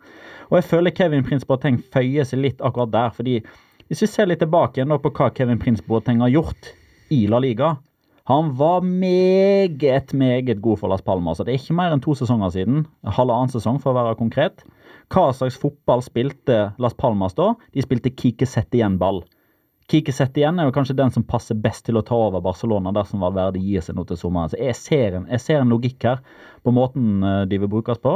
Og 0.50 0.60
jeg 0.60 0.70
føler 0.72 0.98
Kevin 0.98 1.26
Prince 1.28 1.46
Boateng 1.46 1.78
føyer 1.94 2.26
seg 2.26 2.42
litt 2.42 2.66
akkurat 2.66 2.94
der, 2.96 3.14
fordi 3.14 3.42
Hvis 3.86 4.00
vi 4.02 4.08
ser 4.10 4.26
litt 4.26 4.40
tilbake 4.42 4.80
igjen 4.80 4.90
på 4.98 5.12
hva 5.14 5.28
Kevin 5.30 5.60
Prince 5.62 5.84
Boateng 5.86 6.24
har 6.24 6.32
gjort 6.34 6.72
i 7.14 7.28
La 7.30 7.38
Liga 7.38 7.76
Han 8.26 8.56
var 8.58 8.82
meget, 8.82 10.14
meget 10.14 10.62
god 10.62 10.80
for 10.80 10.90
Las 10.90 11.02
Palmas. 11.06 11.38
Det 11.38 11.52
er 11.54 11.60
ikke 11.60 11.76
mer 11.78 11.94
enn 11.94 12.02
to 12.02 12.16
sesonger 12.18 12.50
siden. 12.56 12.86
Halvannen 13.06 13.52
sesong, 13.54 13.78
for 13.84 13.94
å 13.94 14.00
være 14.00 14.18
konkret. 14.18 14.64
Hva 15.14 15.28
slags 15.38 15.60
fotball 15.62 16.02
spilte 16.02 16.72
Las 16.82 16.96
Palmas 16.98 17.38
da? 17.38 17.52
De 17.76 17.84
spilte 17.86 18.10
Kike 18.18 18.48
sett 18.50 18.74
igjen-ball. 18.74 19.22
Kike 19.94 20.10
sett 20.18 20.34
igjen 20.42 20.58
er 20.58 20.66
jo 20.66 20.74
kanskje 20.74 20.96
den 20.98 21.14
som 21.14 21.22
passer 21.30 21.54
best 21.62 21.86
til 21.86 22.00
å 22.00 22.02
ta 22.02 22.18
over 22.18 22.42
Barcelona 22.42 22.90
dersom 22.96 23.22
Valverde 23.22 23.62
gir 23.62 23.86
seg 23.86 24.00
nå 24.00 24.08
til 24.10 24.18
sommeren. 24.18 24.50
Så 24.50 24.58
jeg 24.58 24.74
ser, 24.80 25.20
en, 25.20 25.28
jeg 25.30 25.44
ser 25.44 25.62
en 25.62 25.70
logikk 25.76 26.08
her 26.10 26.24
på 26.66 26.74
måten 26.74 27.22
eh, 27.22 27.44
de 27.52 27.62
vil 27.62 27.70
brukes 27.70 28.02
på. 28.02 28.16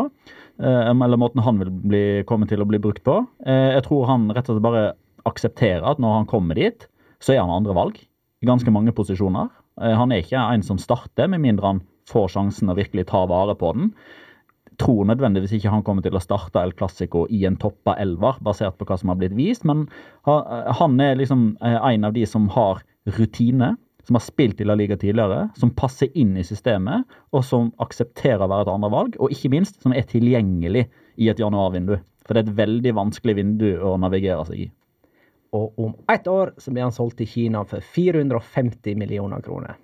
eh, 0.57 0.89
Eller 0.89 1.21
måten 1.21 1.45
han 1.45 1.61
vil 1.61 1.69
bli, 1.69 2.03
komme 2.25 2.49
til 2.49 2.65
å 2.65 2.69
bli 2.71 2.81
brukt 2.81 3.05
på. 3.05 3.19
Eh, 3.45 3.75
Jeg 3.77 3.85
tror 3.85 4.09
han 4.09 4.25
rett 4.33 4.49
og 4.49 4.57
slett 4.57 4.65
bare 4.65 4.83
aksepterer 5.29 5.85
at 5.85 6.01
når 6.01 6.17
han 6.17 6.25
kommer 6.33 6.57
dit, 6.57 6.89
så 7.21 7.35
er 7.37 7.43
han 7.43 7.53
andre 7.53 7.77
valg 7.77 8.01
i 8.41 8.49
ganske 8.49 8.73
mange 8.73 8.95
posisjoner. 8.97 9.53
Eh, 9.81 9.95
Han 9.97 10.11
er 10.11 10.23
ikke 10.23 10.39
en 10.39 10.65
som 10.65 10.77
starter, 10.77 11.27
med 11.27 11.41
mindre 11.41 11.73
han 11.73 11.83
får 12.09 12.33
sjansen 12.35 12.71
å 12.71 12.77
virkelig 12.77 13.07
ta 13.11 13.25
vare 13.29 13.55
på 13.55 13.73
den 13.77 13.93
tror 14.79 15.07
nødvendigvis 15.09 15.57
ikke 15.57 15.73
han 15.73 15.83
kommer 15.85 16.05
til 16.05 16.15
å 16.15 16.23
starte 16.23 16.61
El 16.61 16.73
Clásico 16.77 17.25
i 17.33 17.43
en 17.47 17.57
toppa 17.59 17.97
elver, 17.99 18.39
basert 18.45 18.77
på 18.79 18.87
hva 18.87 18.97
som 18.99 19.11
har 19.11 19.19
blitt 19.19 19.35
vist, 19.37 19.65
men 19.67 19.87
han 20.25 20.99
er 21.03 21.19
liksom 21.19 21.51
eh, 21.65 21.77
en 21.93 22.07
av 22.07 22.15
de 22.15 22.25
som 22.29 22.47
har 22.55 22.81
rutine, 23.19 23.73
som 24.07 24.17
har 24.17 24.25
spilt 24.25 24.61
i 24.61 24.67
La 24.67 24.77
Liga 24.79 24.97
tidligere, 24.97 25.49
som 25.59 25.73
passer 25.75 26.09
inn 26.17 26.37
i 26.39 26.45
systemet, 26.47 27.05
og 27.35 27.45
som 27.45 27.73
aksepterer 27.83 28.45
å 28.45 28.49
være 28.49 28.67
et 28.67 28.73
andre 28.73 28.93
valg, 28.93 29.19
og 29.19 29.35
ikke 29.35 29.51
minst 29.53 29.81
som 29.83 29.93
er 29.93 30.07
tilgjengelig 30.09 30.87
i 31.19 31.29
et 31.29 31.41
januarvindu. 31.41 31.97
For 32.25 32.35
det 32.35 32.41
er 32.45 32.47
et 32.47 32.59
veldig 32.63 32.95
vanskelig 32.97 33.35
vindu 33.41 33.69
å 33.85 33.97
navigere 34.01 34.45
seg 34.47 34.65
i. 34.65 34.69
Og 35.55 35.79
om 35.81 35.93
ett 36.11 36.27
år 36.27 36.53
så 36.57 36.71
blir 36.71 36.85
han 36.85 36.95
solgt 36.95 37.19
til 37.21 37.29
Kina 37.29 37.63
for 37.67 37.81
450 37.81 38.97
millioner 38.99 39.41
kroner. 39.45 39.77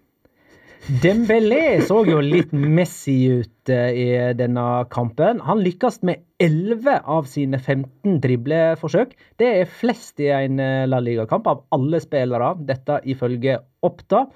Dembélé 0.85 1.79
så 1.81 2.03
jo 2.05 2.19
litt 2.21 2.51
Messi 2.53 3.15
ut 3.39 3.71
eh, 3.73 3.95
i 3.97 4.09
denne 4.37 4.65
kampen. 4.93 5.39
Han 5.41 5.63
lykkes 5.65 6.03
med 6.05 6.21
11 6.37 6.99
av 7.09 7.25
sine 7.29 7.57
15 7.57 8.19
dribleforsøk. 8.21 9.15
Det 9.41 9.47
er 9.63 9.71
flest 9.79 10.21
i 10.21 10.29
en 10.29 10.61
eh, 10.61 10.83
La 10.85 10.99
Liga-kamp 11.01 11.49
av 11.49 11.63
alle 11.73 12.01
spillere, 12.03 12.51
dette 12.69 12.99
ifølge 13.09 13.57
Oppda. 13.85 14.27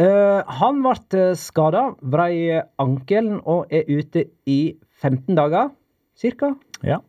Eh, 0.00 0.56
han 0.62 0.80
ble 0.86 1.26
skada, 1.36 1.90
vrei 2.00 2.62
ankelen 2.80 3.42
og 3.44 3.68
er 3.68 3.84
ute 3.92 4.30
i 4.48 4.60
15 5.04 5.36
dager, 5.36 5.74
cirka. 6.16 6.54
Ja. 6.80 7.02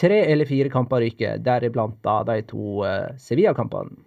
Tre 0.00 0.18
eller 0.32 0.48
fire 0.48 0.72
kamper 0.72 1.04
ryker, 1.04 1.40
deriblant 1.44 1.98
da 2.04 2.22
de 2.24 2.40
to 2.48 2.80
uh, 2.86 3.10
Sevilla-kampene. 3.20 3.98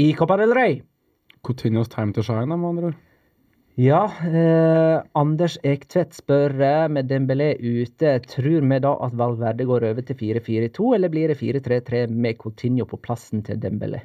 I 0.00 0.12
Copa 0.16 0.38
del 0.40 0.54
Rey. 0.56 0.78
Coutinhos 1.44 1.90
time 1.92 2.14
to 2.16 2.22
shine, 2.24 2.48
med 2.48 2.68
andre 2.68 2.92
ord. 2.92 3.00
Ja, 3.80 4.04
eh, 4.28 5.02
Anders 5.16 5.54
Ektvedt 5.64 6.12
spør 6.12 6.52
eh, 6.60 6.88
med 6.92 7.08
Dembélé 7.08 7.54
ute, 7.56 8.18
tror 8.28 8.66
vi 8.68 8.78
da 8.84 8.90
at 9.00 9.14
Valverde 9.16 9.64
går 9.64 9.86
over 9.88 10.04
til 10.04 10.18
4-4-2, 10.20 10.90
eller 10.94 11.08
blir 11.08 11.32
det 11.32 11.38
4-3-3 11.40 12.02
med 12.12 12.36
Coutinho 12.38 12.84
på 12.84 13.00
plassen 13.00 13.40
til 13.42 13.56
Dembélé? 13.62 14.02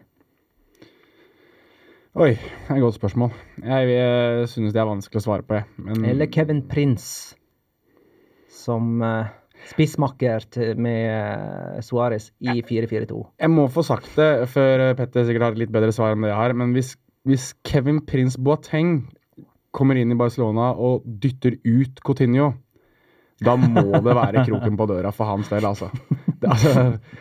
Oi, 2.16 2.32
det 2.32 2.72
er 2.72 2.78
et 2.80 2.82
godt 2.82 2.96
spørsmål. 2.96 3.36
Jeg, 3.60 3.90
jeg 3.92 4.48
synes 4.50 4.72
det 4.74 4.80
er 4.82 4.88
vanskelig 4.88 5.20
å 5.20 5.26
svare 5.28 5.44
på, 5.44 5.60
jeg. 5.60 5.68
Men 5.84 6.08
Eller 6.14 6.32
Kevin 6.32 6.64
Prince 6.72 7.36
som 8.48 9.04
eh, 9.04 9.36
spissmakker 9.72 10.46
til- 10.54 10.78
med 10.78 11.10
eh, 11.12 11.82
Suárez 11.86 12.30
i 12.42 12.62
4-4-2. 12.62 13.24
jeg 13.42 13.50
må 13.50 13.68
få 13.74 13.84
sagt 13.84 14.10
det 14.16 14.48
før 14.50 14.94
Petter 14.96 15.26
sikkert 15.28 15.42
har 15.48 15.52
et 15.58 15.64
litt 15.66 15.74
bedre 15.74 15.92
svar 15.96 16.14
enn 16.16 16.22
det 16.26 16.30
jeg 16.32 16.40
har. 16.42 16.54
Men 16.54 16.74
hvis, 16.78 16.96
hvis 17.28 17.54
Kevin 17.68 18.00
Prince 18.06 18.38
Boateng 18.40 19.08
kommer 19.76 19.98
inn 20.00 20.12
i 20.12 20.18
Barcelona 20.18 20.72
og 20.74 21.04
dytter 21.06 21.58
ut 21.66 22.00
Coutinho, 22.06 22.54
da 23.44 23.54
må 23.60 23.84
det 24.02 24.16
være 24.18 24.46
kroken 24.48 24.78
på 24.80 24.88
døra 24.90 25.12
for 25.14 25.30
hans 25.30 25.50
del, 25.52 25.66
altså. 25.70 25.92
Det, 26.42 26.50
altså, 26.50 26.72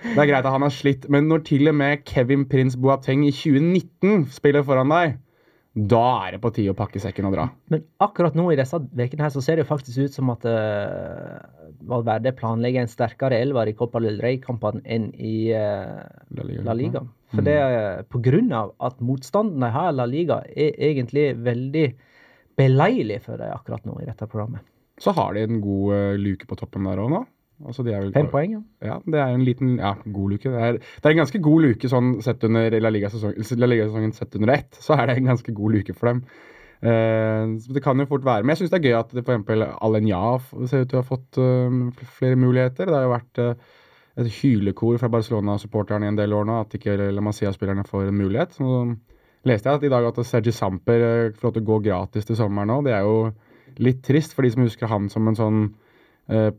det 0.05 0.17
er 0.17 0.29
greit 0.31 0.45
at 0.47 0.53
han 0.53 0.63
har 0.65 0.73
slitt, 0.73 1.05
men 1.13 1.29
når 1.29 1.43
til 1.45 1.69
og 1.69 1.75
med 1.77 2.05
Kevin 2.09 2.47
Prince 2.49 2.79
Boateng 2.81 3.27
i 3.27 3.33
2019 3.33 4.27
spiller 4.33 4.65
foran 4.65 4.89
deg, 4.93 5.19
da 5.77 6.05
er 6.25 6.37
det 6.37 6.41
på 6.41 6.51
tide 6.57 6.73
å 6.73 6.77
pakke 6.77 7.01
sekken 7.03 7.27
og 7.29 7.35
dra. 7.35 7.45
Men 7.69 7.83
akkurat 8.01 8.37
nå 8.39 8.47
i 8.49 8.57
disse 8.57 8.79
ukene 8.81 9.27
her 9.27 9.33
så 9.35 9.43
ser 9.45 9.59
det 9.59 9.67
jo 9.67 9.69
faktisk 9.75 10.07
ut 10.07 10.15
som 10.15 10.31
at 10.33 10.47
uh, 10.49 11.37
Valverde 11.85 12.33
planlegger 12.39 12.87
en 12.87 12.89
sterkere 12.89 13.37
elver 13.45 13.69
i 13.69 13.75
Copa 13.77 14.01
del 14.01 14.17
Rey-kampene 14.25 14.81
enn 14.89 15.11
i 15.21 15.51
uh, 15.53 16.01
La 16.33 16.47
Liga. 16.49 16.65
La 16.65 16.77
Liga. 16.81 17.05
For 17.35 17.45
det 17.45 17.59
er 17.61 18.09
på 18.09 18.23
grunn 18.25 18.49
av 18.57 18.73
at 18.89 19.05
motstanden 19.05 19.61
de 19.61 19.71
har 19.75 19.91
i 19.93 19.99
La 19.99 20.09
Liga, 20.09 20.41
er 20.49 20.73
egentlig 20.89 21.29
veldig 21.45 21.87
beleilig 22.57 23.21
for 23.27 23.37
dem 23.43 23.53
akkurat 23.53 23.85
nå 23.85 23.99
i 24.01 24.09
dette 24.09 24.31
programmet. 24.33 24.65
Så 25.03 25.13
har 25.13 25.37
de 25.37 25.45
en 25.45 25.61
god 25.61 25.93
uh, 25.93 26.17
luke 26.17 26.49
på 26.49 26.57
toppen 26.57 26.89
der 26.89 27.05
òg 27.05 27.13
nå. 27.13 27.27
Altså, 27.65 27.85
vel, 27.87 28.11
Fem 28.13 28.27
poeng, 28.29 28.53
ja. 28.53 28.61
Ja, 28.85 28.97
det 29.01 29.21
er 29.21 29.33
en 29.33 29.45
liten 29.47 29.79
ja, 29.81 29.95
god 30.05 30.35
luke. 30.35 30.51
Det 30.53 30.61
er, 30.61 30.77
det 30.77 31.09
er 31.09 31.15
en 31.15 31.23
ganske 31.23 31.41
god 31.41 31.65
luke 31.65 31.89
sånn 31.89 32.11
sett 32.25 32.45
under 32.45 32.77
La 32.83 32.93
Liga-sesongen 32.93 33.63
La 33.63 33.71
Liga 33.71 33.87
sett 34.13 34.37
under 34.37 34.53
ett. 34.59 34.77
Så 34.77 34.99
er 34.99 35.09
det 35.09 35.17
en 35.17 35.31
ganske 35.33 35.55
god 35.57 35.79
luke 35.79 35.97
for 35.97 36.11
dem. 36.11 36.21
Uh, 36.85 37.57
det 37.73 37.81
kan 37.85 37.97
jo 37.99 38.09
fort 38.11 38.27
være. 38.27 38.45
Men 38.45 38.53
jeg 38.53 38.65
syns 38.65 38.75
det 38.75 38.83
er 38.83 38.91
gøy 38.91 38.99
at 38.99 39.17
eksempel 39.17 39.65
Alenya 39.65 40.21
ser 40.69 40.85
ut 40.85 40.93
til 40.93 40.99
å 40.99 41.03
ha 41.03 41.09
fått 41.09 41.41
uh, 41.41 42.05
flere 42.19 42.37
muligheter. 42.37 42.91
Det 42.91 42.99
har 42.99 43.07
jo 43.07 43.15
vært 43.15 43.41
uh, 43.41 43.73
et 44.21 44.29
hylekor 44.43 45.01
fra 45.01 45.11
Barcelona-supporterne 45.13 46.09
i 46.09 46.13
en 46.13 46.21
del 46.21 46.37
år 46.37 46.45
nå 46.49 46.61
at 46.61 46.77
ikke 46.77 46.99
La 47.01 47.25
Masia-spillerne 47.25 47.87
får 47.89 48.11
en 48.11 48.21
mulighet. 48.21 48.61
Så 48.61 48.85
leste 49.49 49.71
jeg 49.71 49.81
at 49.81 49.89
i 49.89 49.95
dag 49.97 50.11
at 50.11 50.21
Sergi 50.29 50.53
Samper 50.53 51.33
får 51.33 51.49
lov 51.49 51.57
til 51.57 51.65
å 51.65 51.71
gå 51.73 51.81
gratis 51.89 52.29
til 52.29 52.37
sommeren 52.37 52.75
nå. 52.75 52.79
Det 52.85 52.93
er 52.97 53.09
jo 53.09 53.31
litt 53.81 54.05
trist 54.05 54.37
for 54.37 54.45
de 54.45 54.53
som 54.53 54.65
husker 54.65 54.93
han 54.93 55.09
som 55.13 55.29
en 55.29 55.39
sånn 55.39 55.61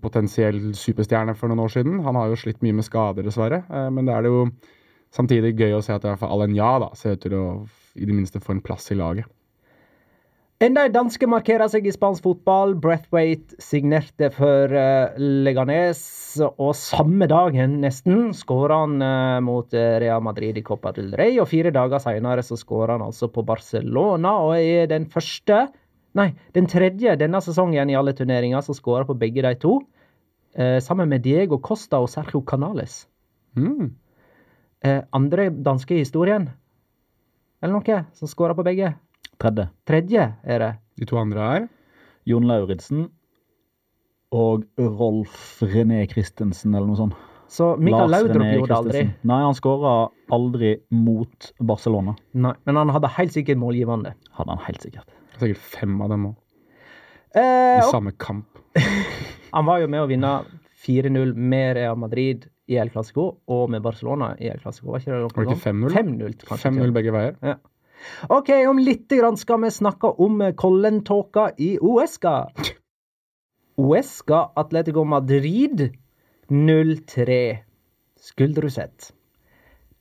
potensiell 0.02 0.74
superstjerne 0.78 1.36
for 1.36 1.52
noen 1.52 1.66
år 1.66 1.74
siden. 1.74 2.02
Han 2.06 2.16
har 2.16 2.32
jo 2.32 2.40
slitt 2.40 2.62
mye 2.64 2.78
med 2.78 2.88
skader, 2.88 3.26
dessverre. 3.28 3.64
Eh, 3.68 3.90
men 3.94 4.08
det 4.08 4.16
er 4.16 4.24
det 4.24 4.32
jo 4.32 4.46
samtidig 5.16 5.56
gøy 5.60 5.78
å 5.78 5.82
se 5.84 5.96
at 5.96 6.06
Alenya 6.08 6.78
da, 6.84 6.92
ser 6.96 7.18
ut 7.18 7.26
til 7.26 7.36
å 7.38 7.48
i 7.98 8.06
det 8.06 8.14
minste 8.14 8.42
få 8.44 8.56
en 8.56 8.64
plass 8.64 8.92
i 8.94 8.98
laget. 8.98 9.28
Enda 10.58 10.88
en 10.88 10.94
danske 10.94 11.28
markerer 11.30 11.70
seg 11.70 11.86
i 11.86 11.92
spansk 11.94 12.24
fotball. 12.26 12.72
Breathwaite 12.82 13.60
signerte 13.62 14.32
for 14.34 14.72
eh, 14.74 15.20
Leganes, 15.46 16.00
og 16.48 16.72
samme 16.78 17.28
dagen 17.30 17.76
nesten 17.84 18.32
skåra 18.34 18.80
han 18.82 18.96
eh, 19.06 19.36
mot 19.46 19.78
eh, 19.78 20.00
Real 20.02 20.24
Madrid 20.26 20.58
i 20.58 20.64
Copa 20.66 20.96
del 20.96 21.12
Rey. 21.20 21.38
Og 21.38 21.46
fire 21.52 21.70
dager 21.76 22.02
senere 22.02 22.46
så 22.46 22.58
skåra 22.58 22.98
han 22.98 23.06
altså 23.06 23.30
på 23.30 23.46
Barcelona, 23.46 24.34
og 24.48 24.58
er 24.58 24.90
den 24.90 25.06
første 25.14 25.68
Nei, 26.18 26.32
den 26.56 26.66
tredje 26.70 27.14
denne 27.20 27.42
sesongen 27.46 27.92
i 27.92 27.96
alle 27.98 28.16
turneringer 28.18 28.64
som 28.66 28.78
skåra 28.78 29.06
på 29.06 29.18
begge 29.20 29.44
de 29.46 29.54
to. 29.62 29.80
Eh, 30.58 30.80
sammen 30.82 31.10
med 31.12 31.22
Diego 31.22 31.60
Costa 31.62 32.00
og 32.02 32.10
Sergio 32.10 32.42
Canales. 32.42 33.04
Mm. 33.58 33.92
Eh, 34.84 35.02
andre 35.14 35.50
danske 35.50 35.96
i 35.96 36.02
historien, 36.02 36.50
eller 37.62 37.78
noe, 37.78 38.00
som 38.18 38.30
skåra 38.30 38.58
på 38.58 38.66
begge. 38.66 38.96
Tredje. 39.38 39.68
Tredje 39.86 40.26
er 40.44 40.64
det. 40.64 40.72
De 40.98 41.06
to 41.06 41.20
andre 41.22 41.46
er 41.56 41.68
Jon 42.26 42.48
Lauritzen 42.50 43.08
og 44.34 44.66
Rolf 44.78 45.62
René 45.62 46.02
Christensen, 46.10 46.74
eller 46.74 46.90
noe 46.90 47.00
sånt. 47.00 47.20
Så 47.48 47.76
Mikael 47.80 48.10
Lars 48.12 48.26
Laudrup 48.26 48.42
René 48.42 48.56
gjorde 48.58 48.72
det 48.72 48.78
aldri. 48.78 49.04
Nei, 49.30 49.40
han 49.46 49.56
skåra 49.56 49.94
aldri 50.36 50.74
mot 50.92 51.52
Barcelona. 51.62 52.18
Nei, 52.36 52.56
men 52.68 52.82
han 52.82 52.92
hadde 52.92 53.14
helt 53.20 53.38
sikkert 53.38 53.62
målgivende. 53.62 54.18
Hadde 54.36 54.58
han 54.58 54.66
helt 54.66 54.84
sikkert. 54.84 55.14
Sikkert 55.42 55.64
fem 55.78 55.96
av 56.04 56.12
dem 56.14 56.30
òg. 56.32 56.36
Eh, 57.38 57.80
I 57.80 57.90
samme 57.92 58.14
kamp. 58.18 58.60
han 59.56 59.68
var 59.68 59.82
jo 59.84 59.90
med 59.92 60.04
å 60.04 60.10
vinne 60.10 60.34
4-0 60.86 61.34
med 61.36 61.76
Real 61.78 61.98
Madrid 62.00 62.48
i 62.68 62.78
El 62.80 62.92
Clásico 62.92 63.30
og 63.48 63.72
med 63.72 63.84
Barcelona 63.86 64.34
i 64.40 64.50
El 64.52 64.62
Clásico. 64.64 64.92
Var 64.92 65.04
ikke 65.04 65.14
det 65.14 65.22
noe 65.24 65.34
sånt? 65.34 65.64
5-0? 65.66 65.98
5-0, 65.98 66.38
5-0 66.66 66.96
begge 66.96 67.16
veier. 67.16 67.38
Ja. 67.44 67.58
OK, 68.30 68.52
om 68.70 68.80
litt 68.82 69.10
grann 69.10 69.40
skal 69.40 69.62
vi 69.64 69.72
snakke 69.74 70.12
om 70.24 70.42
Kollentåka 70.56 71.50
i 71.58 71.76
Uesca. 71.82 72.36
Uesca 73.78 74.44
Atletico 74.62 75.06
Madrid 75.08 75.88
0-3. 76.50 77.40
Skuldrusett. 78.28 79.12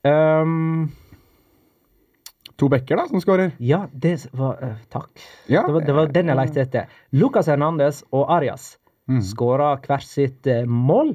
Um, 0.07 0.93
To 2.57 2.69
bekker, 2.73 2.97
da, 2.97 3.05
som 3.11 3.21
skårer. 3.21 3.51
ja, 3.61 3.83
det 3.93 4.15
var 4.33 4.57
uh, 4.65 4.77
Takk. 4.93 5.11
Ja, 5.53 5.67
Det 5.67 5.73
var, 5.75 5.81
det 5.85 5.95
var 5.99 6.07
den 6.15 6.31
jeg 6.33 6.37
lette 6.41 6.63
etter. 6.63 6.87
Lucas 7.13 7.47
Hernandez 7.53 8.03
og 8.13 8.31
Arias 8.33 8.77
Mm. 9.07 9.21
skåra 9.23 9.69
hvert 9.85 10.03
sitt 10.03 10.49
uh, 10.51 10.65
mål. 10.67 11.13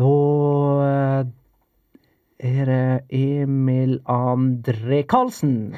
Og 0.00 0.78
eh, 0.86 1.26
er 2.48 2.68
det 2.70 3.04
Emil 3.12 3.98
André 4.08 5.02
Karlsen. 5.08 5.74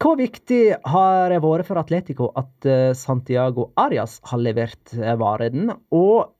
Hvor 0.00 0.16
viktig 0.16 0.78
har 0.88 1.28
det 1.28 1.42
vært 1.44 1.66
for 1.68 1.80
Atletico 1.80 2.30
at 2.40 2.68
Santiago 2.96 3.66
Arias 3.76 4.20
har 4.30 4.38
levert 4.40 4.94
eh, 4.96 5.12
varen? 5.20 5.72
Og 5.92 6.30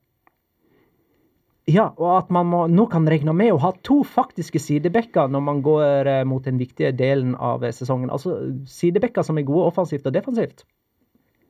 Ja, 1.69 1.91
og 2.01 2.11
at 2.17 2.31
man 2.33 2.47
må, 2.49 2.63
nå 2.73 2.87
kan 2.89 3.05
regne 3.11 3.35
med 3.37 3.53
å 3.53 3.59
ha 3.61 3.75
to 3.85 3.99
faktiske 4.09 4.61
sidebekker 4.63 5.29
når 5.29 5.43
man 5.45 5.59
går 5.67 6.09
eh, 6.09 6.23
mot 6.25 6.45
den 6.47 6.57
viktige 6.57 6.95
delen 6.97 7.35
av 7.37 7.65
eh, 7.67 7.75
sesongen. 7.77 8.09
Altså 8.15 8.39
sidebekker 8.73 9.27
som 9.27 9.37
er 9.37 9.45
gode 9.49 9.67
offensivt 9.69 10.07
og 10.09 10.15
defensivt. 10.17 10.65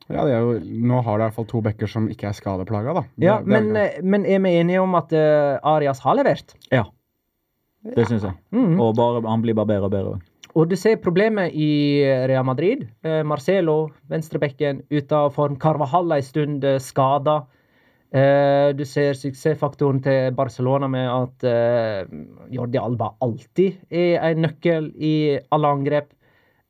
Ja, 0.08 0.24
det 0.24 0.32
er 0.34 0.40
jo, 0.42 0.56
Nå 0.88 1.02
har 1.04 1.18
du 1.18 1.22
i 1.22 1.26
hvert 1.28 1.36
fall 1.36 1.46
to 1.50 1.60
bekker 1.62 1.90
som 1.92 2.08
ikke 2.10 2.30
er 2.30 2.34
skadeplaga, 2.34 2.94
da. 2.96 3.02
Det- 3.14 3.26
Ja, 3.28 3.36
det 3.38 3.44
er 3.46 3.52
men, 3.60 3.76
eh, 3.76 4.00
men 4.02 4.24
er 4.26 4.40
vi 4.42 4.54
enige 4.58 4.80
om 4.82 4.94
at 4.98 5.12
uh, 5.12 5.58
Arias 5.62 6.00
har 6.00 6.16
levert? 6.18 6.54
Ja. 6.72 6.86
Det 7.84 8.08
syns 8.08 8.24
jeg. 8.26 8.34
Mm. 8.50 8.74
Og 8.80 8.96
bare, 8.98 9.22
han 9.22 9.42
blir 9.44 9.54
bare 9.54 9.66
bedre 9.70 9.84
og 9.86 9.92
bedre. 9.94 10.16
Og 10.58 10.66
du 10.68 10.74
ser 10.80 10.96
problemet 10.96 11.52
i 11.54 12.02
Real 12.26 12.42
Madrid. 12.44 12.88
Marcelo, 13.24 13.90
venstrebekken, 14.10 14.80
ute 14.90 15.14
av 15.14 15.30
form. 15.36 15.54
Carvahalla 15.60 16.16
en 16.18 16.26
stund 16.26 16.64
skada. 16.82 17.44
Eh, 18.08 18.70
du 18.72 18.84
ser 18.88 19.16
suksessfaktoren 19.18 19.98
til 20.04 20.30
Barcelona 20.36 20.88
med 20.88 21.08
at 21.12 21.44
eh, 21.44 22.12
Jordi 22.54 22.80
Alba 22.80 23.10
alltid 23.24 23.82
er 23.92 24.22
en 24.30 24.46
nøkkel 24.46 24.94
i 24.96 25.16
alle 25.52 25.74
angrep. 25.76 26.14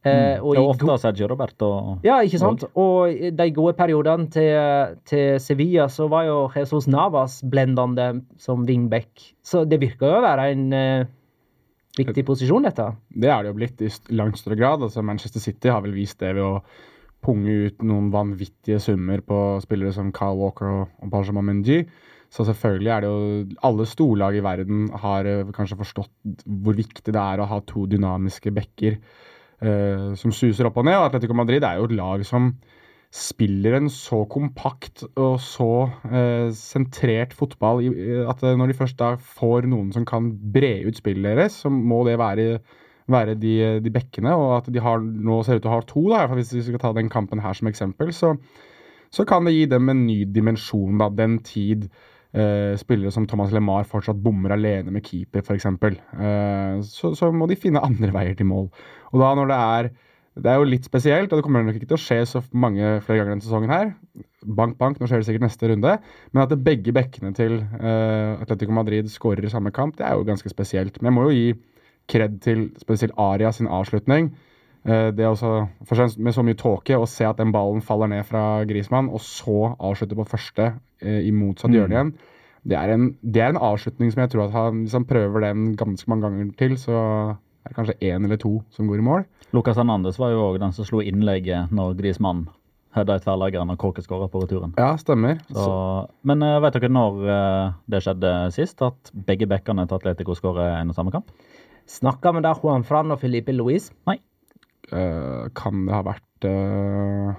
Mm. 0.06 0.40
Og 0.46 0.54
i 0.54 0.60
ofte 0.62 0.94
Sergio 1.02 1.26
Roberto. 1.28 1.68
ja, 2.06 2.20
ikke 2.24 2.38
sant? 2.40 2.62
Og 2.78 3.10
i 3.10 3.32
de 3.34 3.46
gode 3.52 3.74
periodene 3.76 4.28
til, 4.32 4.94
til 5.04 5.40
Sevilla 5.42 5.88
så 5.92 6.06
var 6.08 6.24
jo 6.24 6.36
Jesus 6.54 6.86
Navas 6.88 7.40
blendende 7.42 8.22
som 8.40 8.62
wingback. 8.64 9.34
Så 9.44 9.64
det 9.68 9.80
virker 9.82 10.06
jo 10.08 10.20
å 10.20 10.24
være 10.24 10.46
en 10.54 10.64
uh, 10.72 11.10
viktig 11.98 12.24
posisjon, 12.30 12.64
dette. 12.64 12.86
Det 13.10 13.28
er 13.28 13.42
det 13.42 13.52
jo 13.52 13.58
blitt 13.58 13.84
i 13.84 13.90
langt 14.16 14.38
større 14.40 14.56
grad. 14.60 14.86
altså 14.86 15.02
Manchester 15.02 15.42
City 15.44 15.74
har 15.74 15.82
vel 15.84 15.98
vist 15.98 16.22
det 16.22 16.32
ved 16.38 16.46
å 16.46 16.54
punge 17.24 17.54
ut 17.68 17.82
noen 17.86 18.10
vanvittige 18.14 18.80
summer 18.82 19.22
på 19.26 19.38
spillere 19.64 19.94
som 19.96 20.12
Kyle 20.14 20.38
Walker 20.38 20.70
og, 20.70 21.10
Benjamin 21.10 21.48
Mendy. 21.50 21.82
Så 22.28 22.44
selvfølgelig 22.44 22.90
er 22.92 23.00
det 23.00 23.08
jo 23.08 23.58
Alle 23.64 23.86
storlag 23.88 24.36
i 24.36 24.44
verden 24.44 24.88
har 25.04 25.24
eh, 25.24 25.52
kanskje 25.56 25.78
forstått 25.80 26.44
hvor 26.44 26.76
viktig 26.76 27.14
det 27.14 27.22
er 27.22 27.40
å 27.40 27.48
ha 27.48 27.62
to 27.64 27.86
dynamiske 27.88 28.52
bekker 28.52 28.98
eh, 28.98 30.10
som 30.18 30.34
suser 30.34 30.68
opp 30.68 30.76
og 30.76 30.88
ned. 30.88 30.98
Og 30.98 31.08
Atletico 31.08 31.36
Madrid 31.36 31.64
er 31.64 31.80
jo 31.80 31.88
et 31.88 31.96
lag 31.96 32.26
som 32.28 32.52
spiller 33.14 33.78
en 33.78 33.88
så 33.88 34.20
kompakt 34.28 35.06
og 35.16 35.38
så 35.40 35.70
eh, 36.12 36.50
sentrert 36.52 37.32
fotball 37.36 37.80
at 38.28 38.42
eh, 38.44 38.56
når 38.58 38.72
de 38.72 38.76
først 38.76 38.98
da 39.00 39.14
får 39.16 39.68
noen 39.70 39.94
som 39.94 40.04
kan 40.08 40.28
bre 40.52 40.74
ut 40.84 40.98
spillet 40.98 41.24
deres, 41.38 41.56
så 41.64 41.72
må 41.72 42.02
det 42.08 42.18
være, 42.20 42.60
være 43.12 43.36
de, 43.40 43.54
de 43.84 43.92
bekkene. 43.94 44.34
Og 44.36 44.58
at 44.58 44.70
de 44.72 44.82
har, 44.84 45.02
nå 45.02 45.40
ser 45.44 45.58
ut 45.58 45.64
til 45.64 45.72
å 45.72 45.76
ha 45.76 45.86
to, 45.88 46.04
da, 46.12 46.24
hvis 46.32 46.54
vi 46.56 46.64
skal 46.66 46.82
ta 46.82 46.92
den 46.96 47.10
kampen 47.12 47.42
her 47.44 47.56
som 47.56 47.70
eksempel. 47.70 48.12
Så, 48.16 48.34
så 49.14 49.26
kan 49.28 49.48
det 49.48 49.56
gi 49.56 49.66
dem 49.70 49.90
en 49.92 50.06
ny 50.06 50.22
dimensjon, 50.34 50.98
da, 51.00 51.10
den 51.12 51.38
tid 51.46 51.88
eh, 52.32 52.74
spillere 52.80 53.14
som 53.14 53.28
Thomas 53.28 53.54
LeMar 53.54 53.88
fortsatt 53.88 54.20
bommer 54.24 54.56
alene 54.56 54.92
med 54.94 55.06
keeper, 55.06 55.44
f.eks. 55.44 55.68
Eh, 55.68 56.74
så, 56.88 57.14
så 57.16 57.32
må 57.32 57.48
de 57.48 57.58
finne 57.60 57.84
andre 57.84 58.12
veier 58.14 58.36
til 58.38 58.50
mål. 58.50 58.68
Og 59.12 59.24
da 59.24 59.32
når 59.38 59.50
det 59.52 59.62
er 59.78 59.96
det 60.38 60.50
er 60.52 60.60
jo 60.60 60.68
litt 60.68 60.86
spesielt, 60.86 61.32
og 61.32 61.38
det 61.38 61.44
kommer 61.44 61.64
nok 61.66 61.78
ikke 61.78 61.88
til 61.90 61.98
å 61.98 62.02
skje 62.02 62.18
så 62.30 62.42
mange 62.54 62.98
flere 63.02 63.22
ganger 63.22 63.34
denne 63.34 63.44
sesongen 63.44 63.72
her. 63.72 63.88
Bank, 64.46 64.76
bank, 64.78 65.00
nå 65.00 65.08
skjer 65.10 65.22
det 65.22 65.26
sikkert 65.26 65.46
neste 65.48 65.70
runde. 65.72 65.96
Men 66.30 66.42
at 66.44 66.54
begge 66.62 66.94
bekkene 66.94 67.32
til 67.34 67.56
uh, 67.58 68.38
Atletico 68.38 68.76
Madrid 68.76 69.10
skårer 69.10 69.48
i 69.48 69.50
samme 69.50 69.72
kamp, 69.74 69.96
det 69.98 70.06
er 70.06 70.14
jo 70.14 70.28
ganske 70.28 70.52
spesielt. 70.52 71.00
Men 71.00 71.10
jeg 71.10 71.16
må 71.16 71.26
jo 71.26 71.34
gi 71.34 71.48
kred 72.08 72.38
til 72.44 72.68
spesielt 72.80 73.16
Aria 73.20 73.52
sin 73.52 73.68
avslutning. 73.68 74.32
Det 74.88 75.16
det 75.18 75.26
også, 75.26 75.66
først 75.84 75.98
fremst 75.98 76.18
Med 76.18 76.32
så 76.32 76.42
mye 76.46 76.56
tåke 76.56 76.96
å 76.96 77.06
se 77.06 77.26
at 77.26 77.36
den 77.36 77.50
ballen 77.52 77.82
faller 77.84 78.08
ned 78.08 78.24
fra 78.24 78.64
Grismann, 78.64 79.10
og 79.10 79.20
så 79.20 79.74
avslutte 79.74 80.16
på 80.16 80.24
første 80.24 80.70
eh, 81.02 81.26
i 81.26 81.32
motsatt 81.34 81.74
hjørne 81.74 81.96
igjen. 81.96 82.12
Det 82.68 82.76
er, 82.78 82.92
en, 82.94 83.10
det 83.22 83.42
er 83.42 83.52
en 83.52 83.60
avslutning 83.68 84.12
som 84.12 84.22
jeg 84.22 84.32
tror 84.32 84.46
at 84.46 84.54
han, 84.54 84.84
hvis 84.84 84.96
han 84.96 85.06
prøver 85.08 85.44
den 85.44 85.74
ganske 85.76 86.10
mange 86.10 86.26
ganger 86.26 86.54
til, 86.58 86.76
så 86.80 86.94
er 87.64 87.70
det 87.70 87.76
kanskje 87.76 87.98
én 88.00 88.24
eller 88.24 88.40
to 88.40 88.58
som 88.74 88.88
går 88.88 89.02
i 89.02 89.04
mål. 89.04 89.26
Lucas 89.52 89.76
Hernandez 89.76 90.18
var 90.20 90.32
jo 90.32 90.46
òg 90.46 90.58
den 90.62 90.72
som 90.76 90.86
slo 90.88 91.02
innlegget 91.04 91.72
når 91.74 91.96
Grismann 92.00 92.46
hedda 92.96 93.18
i 93.18 93.22
tverrleggeren 93.22 93.72
og 93.72 93.78
Kåke 93.80 94.02
skåra 94.04 94.28
på 94.32 94.42
returen. 94.42 94.74
Ja, 94.80 94.94
stemmer. 95.00 95.38
Så, 95.52 95.68
men 96.26 96.42
eh, 96.44 96.58
vet 96.64 96.76
dere 96.78 96.90
når 96.92 97.30
eh, 97.34 97.76
det 97.92 98.02
skjedde 98.04 98.32
sist? 98.56 98.82
At 98.84 99.12
begge 99.12 99.48
bekkene 99.50 99.86
til 99.88 99.98
Atletico 99.98 100.36
skårer 100.36 100.78
en 100.80 100.92
og 100.92 100.98
samme 100.98 101.14
kamp? 101.14 101.32
Snakka 101.88 102.34
vi 102.36 102.44
da 102.44 102.54
Juan 102.58 102.84
Fran 102.84 103.14
og 103.14 103.20
Felipe 103.22 103.54
Luis? 103.56 103.90
Eh, 104.08 105.44
kan 105.56 105.86
det 105.86 105.94
ha 105.96 106.02
vært 106.06 106.48
uh... 106.48 107.32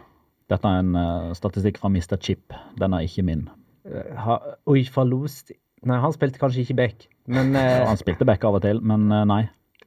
Dette 0.50 0.66
er 0.66 0.82
en 0.82 0.96
uh, 0.98 1.32
statistikk 1.38 1.78
fra 1.78 1.92
Mr. 1.94 2.18
Chip. 2.18 2.56
Den 2.82 2.96
er 2.98 3.06
ikke 3.06 3.26
min. 3.28 3.46
Ha, 3.90 4.40
Oi, 4.70 4.82
Falousti 4.92 5.56
Nei, 5.88 5.96
han 6.04 6.12
spilte 6.12 6.42
kanskje 6.42 6.66
ikke 6.66 6.76
back, 6.76 7.06
men 7.32 7.54
Han 7.90 7.98
spilte 7.98 8.28
back 8.28 8.44
av 8.44 8.58
og 8.58 8.66
til, 8.66 8.82
men 8.84 9.06
nei. 9.08 9.46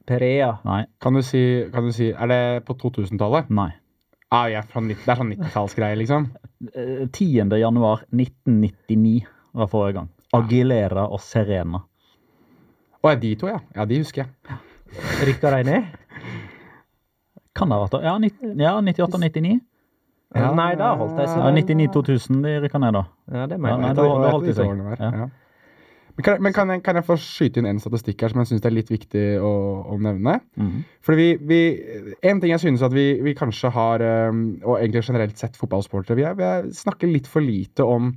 Perea 0.09 0.55
Nei. 0.65 0.81
kan, 0.99 1.15
du 1.15 1.21
si, 1.23 1.41
kan 1.71 1.85
du 1.85 1.93
si 1.95 2.09
Er 2.11 2.31
det 2.31 2.39
på 2.67 2.75
2000-tallet? 2.81 3.51
Nei. 3.53 3.69
Ah, 4.33 4.47
ja, 4.49 4.63
fra, 4.65 4.81
det 4.81 4.97
er 4.97 5.19
sånn 5.19 5.35
90-tallsgreie, 5.35 5.99
liksom. 6.01 6.31
Eh, 6.63 7.09
10. 7.11 7.51
januar 7.59 8.05
1999 8.15 9.25
var 9.51 9.67
forrige 9.67 9.97
gang. 9.97 10.05
Agilera 10.31 11.03
og 11.11 11.19
Serena. 11.19 11.81
Å 13.03 13.11
ja, 13.11 13.19
de 13.19 13.33
to, 13.35 13.49
ja. 13.51 13.59
Ja, 13.75 13.85
de 13.89 13.97
husker 13.99 14.23
jeg. 14.23 14.57
rykka 15.27 15.49
de 15.57 15.63
ned? 15.67 15.83
Kan 17.57 17.69
det 17.69 17.77
ha 17.77 17.85
vært 17.85 18.03
Ja, 18.05 18.15
90, 18.21 18.57
ja 18.61 18.73
98-99. 18.81 19.59
Ja, 20.33 20.49
Nei, 20.57 20.71
da 20.79 20.95
holdt 20.97 21.17
de 21.19 21.27
seg 21.29 21.37
Ja, 21.43 21.51
99-2000 21.53 22.41
de 22.41 22.53
rykka 22.63 22.79
ned, 22.81 22.95
da. 22.95 23.03
Ja, 23.31 23.45
det 23.47 23.59
mener 23.61 23.87
jeg. 23.89 23.95
da- 23.95 24.03
Jeg 24.07 24.21
da 24.23 24.31
holdt 24.33 24.45
de 24.47 24.53
seg. 24.53 24.99
Ja. 24.99 25.27
Men, 26.15 26.23
kan, 26.23 26.41
men 26.45 26.53
kan, 26.53 26.69
jeg, 26.69 26.83
kan 26.85 26.95
jeg 26.95 27.05
få 27.05 27.15
skyte 27.17 27.57
inn 27.57 27.65
en 27.65 27.79
statistikk 27.81 28.21
her 28.21 28.29
som 28.29 28.39
jeg 28.43 28.47
syns 28.51 28.65
er 28.65 28.73
litt 28.73 28.89
viktig 28.89 29.23
å, 29.41 29.51
å 29.93 29.97
nevne? 29.99 30.39
Mm. 30.57 30.83
Fordi 31.01 31.15
vi, 31.17 31.37
vi 31.49 32.13
En 32.21 32.39
ting 32.41 32.51
jeg 32.53 32.59
synes 32.61 32.83
at 32.85 32.93
vi, 32.93 33.19
vi 33.25 33.33
kanskje 33.33 33.71
har, 33.73 34.01
um, 34.29 34.43
og 34.63 34.77
egentlig 34.79 35.03
generelt 35.07 35.37
sett 35.41 35.57
fotballsportere, 35.57 36.15
vi, 36.15 36.23
er- 36.23 36.35
vi 36.37 36.43
er- 36.43 36.69
snakker 36.71 37.09
litt 37.11 37.27
for 37.27 37.41
lite 37.41 37.81
om 37.85 38.13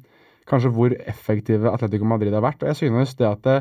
kanskje 0.47 0.70
hvor 0.76 0.93
effektive 1.09 1.72
Atletico 1.72 2.05
Madrid 2.05 2.32
har 2.37 2.43
vært. 2.45 2.62
Og 2.62 2.68
jeg 2.68 2.76
synes 2.84 3.14
det 3.16 3.26
at 3.26 3.47
eh, 3.47 3.61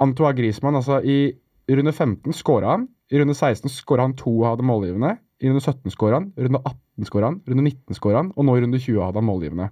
Antoine 0.00 0.36
Griezmann, 0.36 0.74
altså 0.78 1.00
i 1.04 1.32
runde 1.70 1.92
15 1.92 2.32
skåra 2.32 2.70
han. 2.76 2.88
I 3.10 3.18
runde 3.20 3.34
16 3.34 3.68
skåra 3.70 4.02
han 4.06 4.14
to 4.18 4.30
og 4.40 4.46
hadde 4.52 4.64
målgivende. 4.66 5.16
I 5.42 5.48
runde 5.50 5.60
17 5.60 5.90
skåra 5.92 6.18
han. 6.20 6.32
Runde 6.38 6.58
18 6.64 7.04
skåra 7.08 7.24
han. 7.30 7.40
Runde 7.48 7.62
19 7.66 7.94
skåra 7.98 8.16
han. 8.22 8.32
Og 8.36 8.44
nå 8.44 8.56
i 8.56 8.60
runde 8.64 8.78
20 8.80 9.00
hadde 9.04 9.20
han 9.20 9.24
målgivende. 9.28 9.70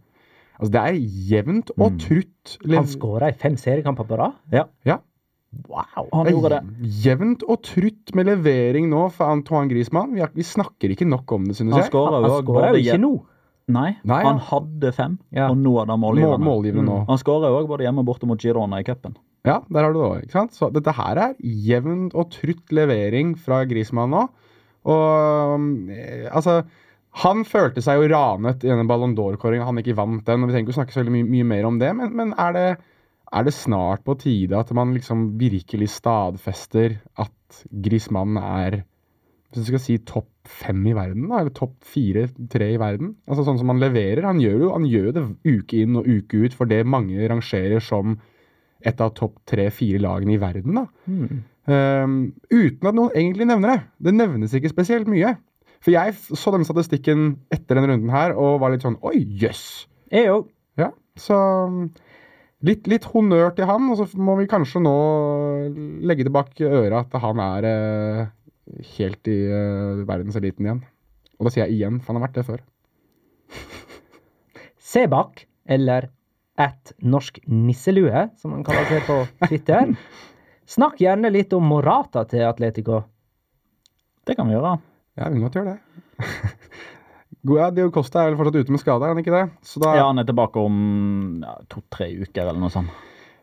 Altså 0.59 0.73
Det 0.75 0.81
er 0.83 0.97
jevnt 1.33 1.71
og 1.79 1.93
Mm. 1.93 1.99
trutt. 1.99 2.59
Han 2.75 2.87
skåra 2.87 3.29
i 3.29 3.33
fem 3.33 3.57
seriekamper 3.57 4.05
på 4.09 4.17
rad? 4.19 4.33
Ja, 4.53 4.65
Ja. 4.85 4.99
Wow! 5.69 6.09
han 6.13 6.27
Det 6.27 6.33
gjorde 6.35 6.51
det. 6.51 6.91
Jevnt 7.05 7.43
og 7.49 7.63
trutt 7.65 8.15
med 8.15 8.27
levering 8.27 8.89
nå 8.91 9.11
for 9.11 9.25
Antoine 9.33 9.69
Griezmann. 9.71 10.13
Vi, 10.15 10.21
har, 10.21 10.29
vi 10.35 10.43
snakker 10.43 10.91
ikke 10.93 11.09
nok 11.09 11.33
om 11.33 11.45
det, 11.49 11.57
synes 11.57 11.73
jeg. 11.75 11.85
Han 11.85 11.91
skåra 11.91 12.75
jo 12.75 12.83
ikke 12.83 13.01
nå. 13.01 13.13
Nei, 13.69 13.97
Nei, 14.05 14.23
han 14.25 14.39
hadde 14.39 14.93
fem, 14.97 15.19
Ja. 15.33 15.49
og 15.51 15.57
nå 15.59 15.79
hadde 15.79 15.91
han 15.93 16.01
Mål, 16.01 16.39
målgivende. 16.41 16.85
mm. 16.85 16.87
nå. 16.89 17.07
Han 17.09 17.19
skåra 17.19 17.49
òg 17.53 17.67
både 17.69 17.85
hjemme 17.85 17.99
og 18.01 18.07
borte 18.07 18.27
mot 18.27 18.39
Girona 18.41 18.79
i 18.81 18.83
cupen. 18.85 19.17
Ja, 19.47 19.61
der 19.71 19.85
har 19.85 19.95
du 19.95 20.01
det 20.01 20.09
òg. 20.09 20.25
ikke 20.25 20.37
sant? 20.37 20.57
Så 20.57 20.71
dette 20.75 20.95
her 20.97 21.21
er 21.23 21.39
jevn 21.39 22.09
og 22.11 22.31
trutt 22.35 22.75
levering 22.75 23.37
fra 23.39 23.63
Griezmann 23.69 24.13
nå. 24.15 24.27
Og 24.89 25.91
eh, 25.93 26.27
altså 26.31 26.63
Han 27.25 27.43
følte 27.49 27.83
seg 27.83 27.99
jo 27.99 28.11
ranet 28.13 28.63
i 28.63 28.71
denne 28.71 28.87
Ballon 28.87 29.17
d'Or-kåringa. 29.17 29.67
Han 29.67 29.81
ikke 29.81 29.97
vant 29.99 30.27
den. 30.27 30.45
og 30.45 30.51
Vi 30.51 30.55
trenger 30.55 30.69
ikke 30.69 30.77
å 30.77 30.81
snakke 30.81 30.95
så 30.95 31.07
mye, 31.09 31.27
mye 31.27 31.47
mer 31.49 31.67
om 31.67 31.81
det, 31.81 31.91
men, 31.97 32.13
men 32.15 32.35
er, 32.39 32.53
det, 32.55 32.69
er 33.33 33.49
det 33.49 33.57
snart 33.57 34.05
på 34.07 34.15
tide 34.21 34.59
at 34.59 34.71
man 34.77 34.93
liksom 34.95 35.33
virkelig 35.41 35.91
stadfester 35.97 37.01
at 37.19 37.65
Griezmann 37.73 38.39
er 38.39 38.83
hvis 39.49 39.65
du 39.65 39.71
skal 39.71 39.81
si 39.81 39.95
topp 40.05 40.29
fem 40.49 40.83
i 40.91 40.95
verden, 40.97 41.25
da, 41.31 41.39
eller 41.41 41.53
topp 41.57 41.79
fire-tre 41.89 42.67
i 42.75 42.81
verden. 42.81 43.15
Altså 43.25 43.47
Sånn 43.47 43.61
som 43.61 43.71
han 43.73 43.81
leverer. 43.81 44.27
Han 44.29 44.43
gjør 44.43 44.67
jo 44.67 44.73
han 44.75 44.89
gjør 44.89 45.09
det 45.17 45.23
uke 45.49 45.81
inn 45.85 45.97
og 45.97 46.09
uke 46.09 46.43
ut 46.45 46.57
for 46.57 46.69
det 46.69 46.83
mange 46.85 47.17
rangerer 47.33 47.81
som 47.85 48.19
et 48.87 49.01
av 49.03 49.15
topp 49.17 49.39
tre-fire 49.49 50.01
lagene 50.03 50.37
i 50.37 50.41
verden. 50.43 50.79
da. 50.79 50.87
Mm. 51.07 51.45
Ehm, 51.69 52.17
uten 52.51 52.89
at 52.89 52.97
noen 52.97 53.15
egentlig 53.15 53.49
nevner 53.49 53.75
det. 53.75 53.81
Det 54.09 54.15
nevnes 54.17 54.55
ikke 54.57 54.73
spesielt 54.73 55.11
mye. 55.11 55.35
For 55.85 55.95
jeg 55.95 56.15
så 56.17 56.53
den 56.55 56.67
statistikken 56.67 57.29
etter 57.55 57.79
denne 57.79 57.93
runden 57.93 58.11
her 58.11 58.35
og 58.35 58.59
var 58.63 58.73
litt 58.73 58.83
sånn 58.87 58.99
Oi, 59.07 59.21
jøss! 59.43 59.87
Jeg 60.11 60.33
òg. 60.33 60.49
Ja, 60.81 60.91
så 61.19 61.37
um, 61.69 61.85
litt, 62.67 62.89
litt 62.91 63.07
honnør 63.13 63.53
til 63.55 63.69
han, 63.69 63.91
og 63.93 64.01
så 64.01 64.09
må 64.19 64.39
vi 64.41 64.49
kanskje 64.51 64.83
nå 64.83 64.97
legge 66.09 66.27
det 66.27 66.35
bak 66.35 66.55
øret 66.65 66.99
at 67.01 67.23
han 67.23 67.43
er 67.45 67.69
eh, 67.69 68.23
helt 68.97 69.31
i 69.31 69.39
eh, 69.47 70.03
verdenseliten 70.09 70.67
igjen. 70.67 70.83
Og 71.39 71.47
da 71.47 71.55
sier 71.55 71.67
jeg 71.67 71.79
igjen, 71.79 72.01
for 72.01 72.15
han 72.15 72.21
har 72.21 72.29
vært 72.29 72.41
det 72.41 72.47
før. 72.49 72.65
Se 74.89 75.05
bak, 75.11 75.45
eller 75.69 76.09
at 76.59 76.93
norsk 76.99 77.39
nisselue, 77.47 78.27
som 78.41 78.57
han 78.57 78.65
kaller 78.67 78.89
seg 78.91 79.07
på 79.07 79.19
Twitter. 79.47 79.95
Snakk 80.69 80.99
gjerne 81.01 81.31
litt 81.33 81.55
om 81.57 81.65
Morata 81.71 82.25
til 82.29 82.43
Atletico. 82.49 83.05
Det 84.27 84.37
kan 84.37 84.51
vi 84.51 84.57
gjøre. 84.57 84.75
Ja, 85.17 85.29
vi 85.31 85.39
kan 85.39 85.45
godt 85.47 85.61
gjøre 85.61 85.77
det. 85.77 86.25
Ja, 87.49 87.69
Dio 87.71 87.91
Costa 87.95 88.25
er 88.25 88.33
vel 88.33 88.39
fortsatt 88.41 88.57
ute 88.59 88.75
med 88.75 88.81
skade, 88.83 89.07
er 89.07 89.15
han 89.15 89.21
ikke 89.23 89.33
det? 89.33 89.45
Så 89.65 89.81
da, 89.81 89.93
Ja, 89.97 90.09
han 90.09 90.19
er 90.21 90.27
tilbake 90.27 90.61
om 90.61 90.79
ja, 91.45 91.55
to-tre 91.71 92.11
uker 92.19 92.43
eller 92.49 92.59
noe 92.61 92.73
sånt. 92.73 92.91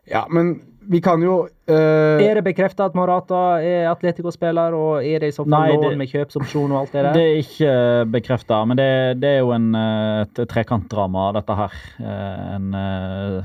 Ja, 0.09 0.25
men 0.29 0.51
vi 0.89 0.99
kan 1.01 1.21
jo 1.23 1.35
uh, 1.47 1.73
Er 2.21 2.37
det 2.39 2.43
bekrefta 2.45 2.85
at 2.89 2.95
Morata 2.97 3.61
er 3.63 3.87
Atletico-spiller, 3.91 4.73
og 4.77 5.03
er 5.05 5.19
det 5.23 5.29
i 5.31 5.35
så 5.35 5.43
fall 5.43 5.53
Nei, 5.55 5.75
lån 5.75 5.97
med 5.97 6.09
kjøpsopsjon 6.11 6.71
og 6.75 6.79
alt 6.83 6.93
det 6.95 7.03
der? 7.05 7.13
Det 7.17 7.23
er 7.25 7.41
ikke 7.41 7.73
bekrefta, 8.13 8.61
men 8.69 8.77
det, 8.79 8.87
det 9.21 9.31
er 9.35 9.43
jo 9.43 9.51
en, 9.55 9.67
eh, 9.75 10.21
et 10.25 10.41
trekantdrama, 10.51 11.27
dette 11.39 11.57
her. 11.61 11.77
Eh, 11.99 12.55
En 12.55 12.73
eh, 12.79 13.43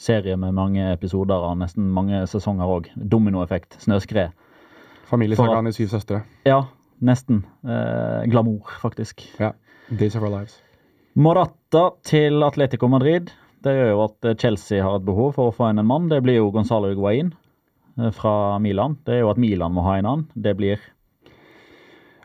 serie 0.00 0.36
med 0.40 0.54
mange 0.56 0.86
episoder 0.94 1.42
og 1.50 1.58
nesten 1.60 1.90
mange 1.92 2.22
sesonger 2.30 2.70
òg. 2.78 2.88
Dominoeffekt. 2.96 3.76
Snøskred. 3.84 4.32
familiesagaen 5.10 5.66
i 5.68 5.72
Syv 5.76 5.88
søstre. 5.92 6.22
Ja, 6.46 6.62
nesten. 7.04 7.42
Eh, 7.66 8.24
glamour, 8.30 8.70
faktisk. 8.80 9.26
Ja. 9.40 9.52
Days 9.90 10.16
of 10.16 10.22
Our 10.22 10.30
Lives. 10.38 10.60
Morata 11.14 11.88
til 12.06 12.42
Atletico 12.46 12.86
Madrid. 12.88 13.28
Det 13.62 13.74
gjør 13.76 13.90
jo 13.92 14.04
at 14.06 14.28
Chelsea 14.40 14.82
har 14.82 14.96
et 14.96 15.04
behov 15.04 15.34
for 15.36 15.50
å 15.50 15.54
få 15.54 15.68
inn 15.70 15.78
en 15.82 15.86
mann. 15.88 16.08
Det 16.08 16.22
blir 16.24 16.38
jo 16.40 16.50
Gonzalo 16.54 16.88
Higuain 16.92 17.32
eh, 17.98 18.10
fra 18.16 18.58
Milan. 18.58 18.96
Det 19.04 19.18
er 19.18 19.20
jo 19.24 19.30
at 19.34 19.36
Milan 19.42 19.72
må 19.76 19.82
ha 19.84 19.98
en 20.00 20.06
annen. 20.08 20.26
Det 20.34 20.56
blir 20.56 20.78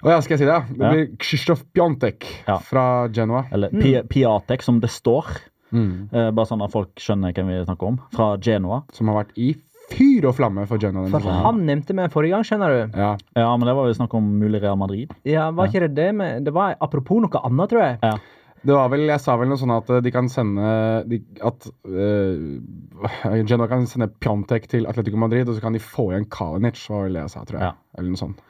Å 0.06 0.12
ja, 0.12 0.20
skal 0.22 0.36
jeg 0.36 0.44
si 0.44 0.46
det? 0.46 0.54
ja? 0.54 0.62
Det 0.70 0.84
Ja. 0.86 0.90
blir 0.94 1.06
Krzysztof 1.18 1.64
Piontek 1.74 2.26
Ja. 2.48 2.58
fra 2.60 3.08
Genoa. 3.10 3.46
Eller 3.52 3.70
Pi 3.70 3.96
Piatek, 4.08 4.62
som 4.62 4.80
det 4.80 4.90
står. 4.94 5.26
Mm. 5.74 6.10
Eh, 6.14 6.32
bare 6.32 6.46
sånn 6.46 6.62
at 6.64 6.72
folk 6.72 6.94
skjønner 6.96 7.34
hvem 7.34 7.48
vi 7.48 7.66
snakker 7.66 7.88
om. 7.88 7.98
Fra 8.14 8.38
Genoa. 8.38 8.84
Som 8.94 9.08
har 9.08 9.24
vært 9.24 9.34
i 9.38 9.56
fyr 9.90 10.26
og 10.30 10.36
flamme 10.36 10.68
for 10.68 10.78
Genoa. 10.78 11.10
For 11.10 11.20
han 11.20 11.66
nevnte 11.66 11.94
meg 11.94 12.12
forrige 12.14 12.32
gang, 12.36 12.44
skjønner 12.44 12.70
du. 12.92 12.98
Ja. 13.00 13.18
Ja, 13.36 13.58
men 13.58 13.66
det 13.68 13.76
var 13.76 13.88
jo 13.88 13.94
snakk 13.98 14.14
om 14.14 14.30
mulig 14.40 14.62
Real 14.62 14.78
Madrid. 14.78 15.12
Ja, 15.26 15.50
Var 15.52 15.68
ikke 15.68 15.82
det 15.88 15.96
det 15.96 16.14
med 16.16 16.44
Det 16.46 16.54
var 16.54 16.76
apropos 16.80 17.20
noe 17.22 17.42
annet, 17.44 17.70
tror 17.70 17.82
jeg. 17.82 18.00
Ja. 18.04 18.18
Det 18.66 18.74
var 18.74 18.90
vel, 18.90 19.06
Jeg 19.10 19.22
sa 19.22 19.36
vel 19.38 19.52
noe 19.52 19.62
sånn 19.62 19.74
at 19.76 19.90
eh, 19.94 20.02
de 20.02 20.12
kan 20.14 20.30
sende 20.32 20.66
de, 21.10 21.22
At 21.46 21.68
uh, 21.86 23.38
Genoa 23.46 23.70
kan 23.70 23.86
sende 23.90 24.10
Pjontek 24.24 24.66
til 24.72 24.90
Atletico 24.90 25.20
Madrid, 25.22 25.48
og 25.48 25.58
så 25.58 25.64
kan 25.68 25.78
de 25.78 25.84
få 25.84 26.10
igjen 26.12 26.28
Kalinic, 26.34 26.82
var 26.90 27.06
vel 27.06 27.20
det 27.20 27.26
jeg 27.28 27.34
sa, 27.36 27.46
tror 27.46 27.60
jeg. 27.62 27.72
Ja. 27.72 27.98
Eller 28.00 28.14
noe 28.14 28.24
sånt. 28.24 28.44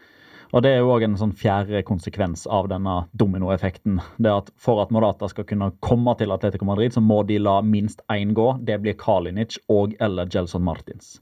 Og 0.55 0.61
det 0.63 0.72
er 0.72 0.84
jo 0.84 0.91
òg 0.93 1.03
en 1.03 1.18
sånn 1.20 1.34
fjerde 1.36 1.82
konsekvens 1.84 2.45
av 2.47 2.70
denne 2.72 2.93
dominoeffekten. 3.20 3.97
Det 4.24 4.32
at 4.32 4.51
For 4.61 4.80
at 4.84 4.91
Morata 4.93 5.28
skal 5.28 5.47
kunne 5.49 5.72
komme 5.84 6.13
til 6.16 6.32
Atletico 6.32 6.68
Madrid, 6.70 6.93
så 6.95 7.03
må 7.03 7.24
de 7.28 7.41
la 7.41 7.57
minst 7.66 8.03
én 8.13 8.32
gå. 8.38 8.45
Det 8.63 8.78
blir 8.84 8.95
Kalinic 9.01 9.57
og 9.74 9.97
eller 9.99 10.30
Gelson 10.32 10.63
Martins. 10.63 11.18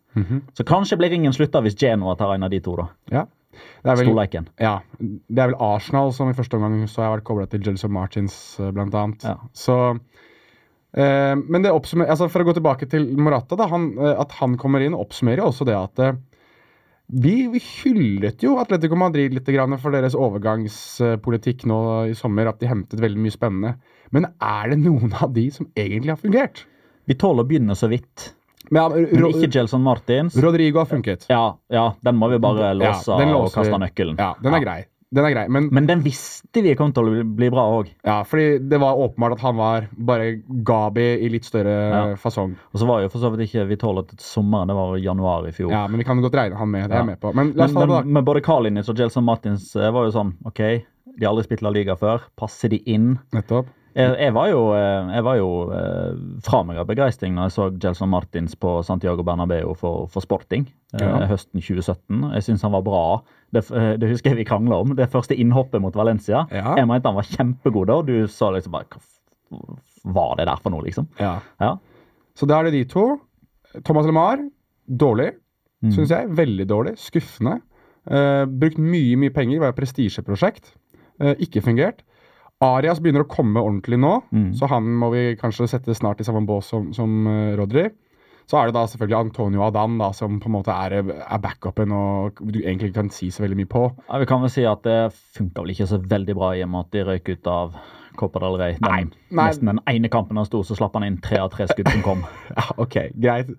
Så 0.53 0.67
kanskje 0.69 0.99
blir 1.01 1.09
ringen 1.15 1.33
slutta 1.33 1.63
hvis 1.65 1.79
Genoa 1.79 2.13
tar 2.19 2.35
en 2.35 2.45
av 2.45 2.53
de 2.53 2.61
to, 2.61 2.75
da. 2.77 2.91
Ja. 3.09 3.25
Det 3.53 3.95
vel, 3.99 4.09
Storleiken. 4.09 4.49
ja, 4.61 4.75
det 4.99 5.43
er 5.43 5.51
vel 5.51 5.61
Arsenal 5.63 6.13
som 6.15 6.31
i 6.31 6.35
første 6.37 6.59
omgang 6.59 6.83
så 6.89 7.05
har 7.05 7.15
vært 7.17 7.27
kobla 7.27 7.47
til 7.51 7.63
Jelson 7.65 7.93
Martins, 7.95 8.35
eh, 8.59 8.73
blant 8.75 8.95
annet. 8.97 9.25
Ja. 9.27 9.37
Så 9.53 9.77
eh, 9.93 11.33
Men 11.37 11.65
det 11.65 11.73
oppsummerer 11.73 12.15
altså 12.15 12.29
for 12.31 12.43
å 12.43 12.49
gå 12.49 12.57
tilbake 12.59 12.89
til 12.91 13.09
Morata, 13.17 13.57
da, 13.59 13.69
han, 13.71 13.91
eh, 13.99 14.13
at 14.25 14.37
han 14.41 14.57
kommer 14.61 14.83
inn, 14.83 14.97
oppsummerer 14.97 15.43
jo 15.43 15.49
også 15.51 15.67
det 15.69 15.79
at 15.79 16.03
eh, 16.03 16.19
vi, 17.13 17.35
vi 17.51 17.59
hyllet 17.61 18.41
jo 18.41 18.55
Atletico 18.61 18.97
Madrid 18.97 19.35
litt 19.35 19.49
grann 19.51 19.75
for 19.81 19.93
deres 19.93 20.15
overgangspolitikk 20.17 21.65
nå 21.69 21.79
i 22.09 22.15
sommer, 22.17 22.47
at 22.49 22.61
de 22.61 22.69
hentet 22.71 23.01
veldig 23.03 23.21
mye 23.21 23.35
spennende. 23.35 23.73
Men 24.15 24.29
er 24.41 24.71
det 24.71 24.79
noen 24.81 25.13
av 25.19 25.33
de 25.35 25.49
som 25.53 25.67
egentlig 25.75 26.13
har 26.13 26.21
fungert? 26.21 26.63
Vi 27.09 27.17
tåler 27.19 27.43
å 27.43 27.49
begynne 27.49 27.75
så 27.77 27.89
vidt. 27.91 28.31
Men, 28.73 29.05
Men 29.11 29.27
ikke 29.29 29.51
Gelson 29.53 29.83
Martins. 29.85 30.35
Rodrigo 30.41 30.81
har 30.81 30.89
funket. 30.89 31.27
Ja, 31.29 31.43
ja, 31.71 31.85
den 32.03 32.17
må 32.19 32.29
vi 32.33 32.39
bare 32.43 32.73
låse 32.77 33.13
Ja, 33.19 33.29
og 33.37 33.51
kaste 33.53 33.77
nøkkelen. 33.79 34.17
Ja, 34.19 34.33
den 34.41 34.53
er 34.57 34.65
grei. 34.65 34.81
Den 35.13 35.27
er 35.27 35.29
grei, 35.35 35.43
men 35.53 35.67
Men 35.69 35.85
den 35.85 35.99
visste 36.01 36.63
vi 36.65 36.71
kom 36.75 36.89
til 36.91 37.05
å 37.05 37.23
bli- 37.37 37.51
bra 37.53 37.67
òg. 37.75 37.91
Ja, 38.03 38.23
fordi 38.25 38.57
det 38.67 38.79
var 38.81 38.97
åpenbart 38.97 39.35
at 39.35 39.43
han 39.45 39.55
var 39.59 39.85
bare 39.93 40.41
Gabi 40.65 41.05
i 41.21 41.29
litt 41.29 41.45
større 41.45 41.75
Ja. 41.91 42.15
fasong. 42.15 42.55
Og 42.73 42.79
så 42.81 42.87
var 42.89 43.03
jo 43.03 43.09
for 43.13 43.19
så 43.21 43.29
vidt 43.29 43.45
ikke 43.47 43.67
vi 43.69 43.75
tålet 43.77 44.07
til 44.09 44.17
sommeren, 44.17 44.67
det 44.67 44.75
var 44.75 44.97
januar 44.97 45.45
i 45.47 45.51
fjor. 45.53 45.69
Ja, 45.69 45.85
men 45.87 45.99
vi 45.99 46.03
kan 46.03 46.19
godt 46.19 46.33
regne 46.33 46.57
han 46.57 46.71
med. 46.71 46.89
Det 46.89 46.95
er 46.95 47.03
jeg 47.03 47.05
med 47.05 47.19
på. 47.21 47.31
Men 47.35 47.53
Men, 47.55 47.73
men, 47.75 48.11
men 48.13 48.25
både 48.25 48.41
Kalinic 48.41 48.89
og 48.89 48.95
Gelson 48.97 49.23
Martins 49.23 49.75
eh, 49.75 49.91
var 49.91 50.05
jo 50.09 50.11
sånn 50.17 50.33
OK, 50.47 50.57
de 50.57 51.25
har 51.25 51.29
aldri 51.35 51.43
spilt 51.45 51.61
La 51.61 51.69
Liga 51.69 51.95
før. 51.95 52.21
Passer 52.35 52.69
de 52.69 52.77
inn? 52.87 53.19
Nettopp. 53.31 53.67
Jeg, 53.95 54.15
jeg 54.17 54.33
var 54.33 54.47
jo, 54.49 54.61
eh, 54.73 55.09
jeg 55.13 55.23
var 55.27 55.35
jo 55.37 55.47
eh, 55.71 56.15
fra 56.41 56.63
meg 56.65 56.79
av 56.81 56.87
begeistring 56.89 57.35
når 57.35 57.45
jeg 57.49 57.53
så 57.55 57.65
Gelson 57.83 58.09
Martins 58.09 58.55
på 58.57 58.71
Santiago 58.87 59.21
Bernabeu 59.27 59.75
for, 59.77 60.07
for 60.09 60.25
Sporting 60.25 60.65
eh, 60.95 61.03
Ja. 61.03 61.27
høsten 61.29 61.61
2017. 61.61 62.23
Jeg 62.33 62.43
syns 62.47 62.63
han 62.65 62.73
var 62.73 62.81
bra. 62.87 63.03
Det, 63.53 63.67
det 64.01 64.09
husker 64.09 64.31
jeg 64.33 64.39
vi 64.41 64.47
krangla 64.49 64.79
om. 64.81 64.95
Det 64.97 65.09
første 65.13 65.37
innhoppet 65.37 65.81
mot 65.83 65.93
Valencia. 65.95 66.45
Ja. 66.51 66.73
Jeg 66.79 66.87
mente 66.89 67.11
han 67.11 67.19
var 67.19 67.27
kjempegod 67.29 67.87
da, 67.91 67.99
og 68.01 68.07
du 68.09 68.27
sa 68.27 68.49
liksom 68.55 68.73
bare 68.73 68.89
Hva 69.53 69.77
var 70.15 70.35
det 70.39 70.47
der 70.49 70.57
for 70.63 70.73
noe, 70.73 70.81
liksom? 70.87 71.05
Ja. 71.21 71.35
Ja. 71.61 71.75
Så 72.35 72.47
da 72.49 72.57
er 72.59 72.67
det 72.71 72.73
de 72.79 72.83
to. 72.89 73.03
Thomas 73.85 74.05
LeMar, 74.09 74.41
dårlig, 74.89 75.35
Mm. 75.83 75.91
syns 75.91 76.09
jeg. 76.15 76.29
Veldig 76.31 76.65
dårlig. 76.69 76.91
Skuffende. 76.97 77.57
Eh, 78.07 78.45
brukt 78.47 78.77
mye, 78.79 79.17
mye 79.19 79.33
penger. 79.35 79.59
Var 79.59 79.73
et 79.73 79.75
prestisjeprosjekt. 79.75 80.69
Eh, 81.19 81.33
ikke 81.43 81.59
fungert. 81.61 82.01
Arias 82.63 82.99
begynner 83.03 83.25
å 83.25 83.29
komme 83.29 83.59
ordentlig 83.61 83.99
nå, 83.99 84.21
Mm. 84.31 84.53
så 84.55 84.67
han 84.69 84.83
må 84.99 85.11
vi 85.13 85.35
kanskje 85.39 85.67
sette 85.67 85.95
snart 85.95 86.21
i 86.21 86.23
samme 86.27 86.45
bås 86.47 86.65
som, 86.71 86.91
som 86.93 87.27
eh, 87.27 87.55
Rodri. 87.59 87.89
Så 88.49 88.59
er 88.59 88.69
det 88.69 88.75
da 88.75 88.85
selvfølgelig 88.89 89.19
Antonio 89.19 89.63
Adan, 89.65 89.97
da, 90.01 90.11
som 90.15 90.39
på 90.43 90.49
en 90.49 90.57
måte 90.57 90.75
er, 90.75 90.99
er 91.23 91.43
backupen 91.43 91.95
og 91.95 92.43
du 92.43 92.59
egentlig 92.61 92.91
ikke 92.91 93.01
kan 93.01 93.11
si 93.13 93.31
så 93.33 93.45
veldig 93.45 93.59
mye 93.61 93.71
på. 93.71 93.83
Ja, 94.09 94.19
vi 94.21 94.29
kan 94.29 94.43
vel 94.43 94.53
si 94.53 94.65
at 94.67 94.83
det 94.87 94.99
funka 95.37 95.63
vel 95.63 95.75
ikke 95.75 95.89
så 95.89 96.01
veldig 96.01 96.37
bra 96.37 96.53
i 96.57 96.63
og 96.65 96.73
med 96.73 96.87
at 96.87 96.95
de 96.95 97.05
røyk 97.07 97.35
ut 97.35 97.51
av 97.51 97.77
Copa 98.15 98.39
del 98.43 98.57
Rey. 98.59 98.75
Den, 98.77 98.83
Nei, 98.85 99.01
nei. 99.33 99.47
Nesten 99.47 99.69
den 99.71 99.79
ene 99.89 100.09
kampen 100.13 100.37
han 100.37 100.45
sto, 100.45 100.61
så 100.65 100.75
slapp 100.77 100.93
han 100.97 101.05
inn 101.07 101.17
tre 101.23 101.39
av 101.41 101.49
tre 101.53 101.65
skudd 101.71 101.89
som 101.89 102.03
kom. 102.05 102.21
Ja, 102.53 102.67
ok, 102.77 102.97
greit. 103.17 103.49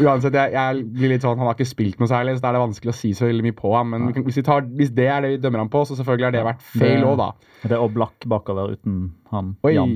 Uansett, 0.00 0.36
jeg, 0.38 0.54
jeg 0.54 0.84
blir 0.94 1.12
litt 1.12 1.24
sånn, 1.24 1.36
han 1.36 1.50
har 1.50 1.58
ikke 1.58 1.68
spilt 1.68 1.98
noe 2.00 2.08
særlig, 2.08 2.38
så 2.38 2.44
da 2.44 2.50
er 2.50 2.56
det 2.56 2.62
vanskelig 2.62 2.94
å 2.94 2.96
si 2.96 3.12
så 3.16 3.28
veldig 3.28 3.44
mye 3.44 3.56
på 3.58 3.72
ham. 3.74 3.92
Men 3.92 4.08
ja. 4.08 4.22
hvis, 4.24 4.38
vi 4.40 4.46
tar, 4.46 4.64
hvis 4.78 4.94
det 4.96 5.10
er 5.12 5.24
det 5.24 5.34
vi 5.34 5.40
dømmer 5.42 5.66
ham 5.66 5.72
på, 5.72 5.84
så 5.84 5.98
selvfølgelig 5.98 6.28
har 6.30 6.36
det 6.38 6.46
vært 6.48 6.64
feil 6.72 7.04
òg, 7.04 7.18
da. 7.20 7.28
Det 7.66 7.74
er 7.74 7.84
Oblak 7.84 8.28
bakover 8.30 8.72
uten 8.78 9.00
han 9.34 9.52
Oi. 9.66 9.74
Jan. 9.74 9.94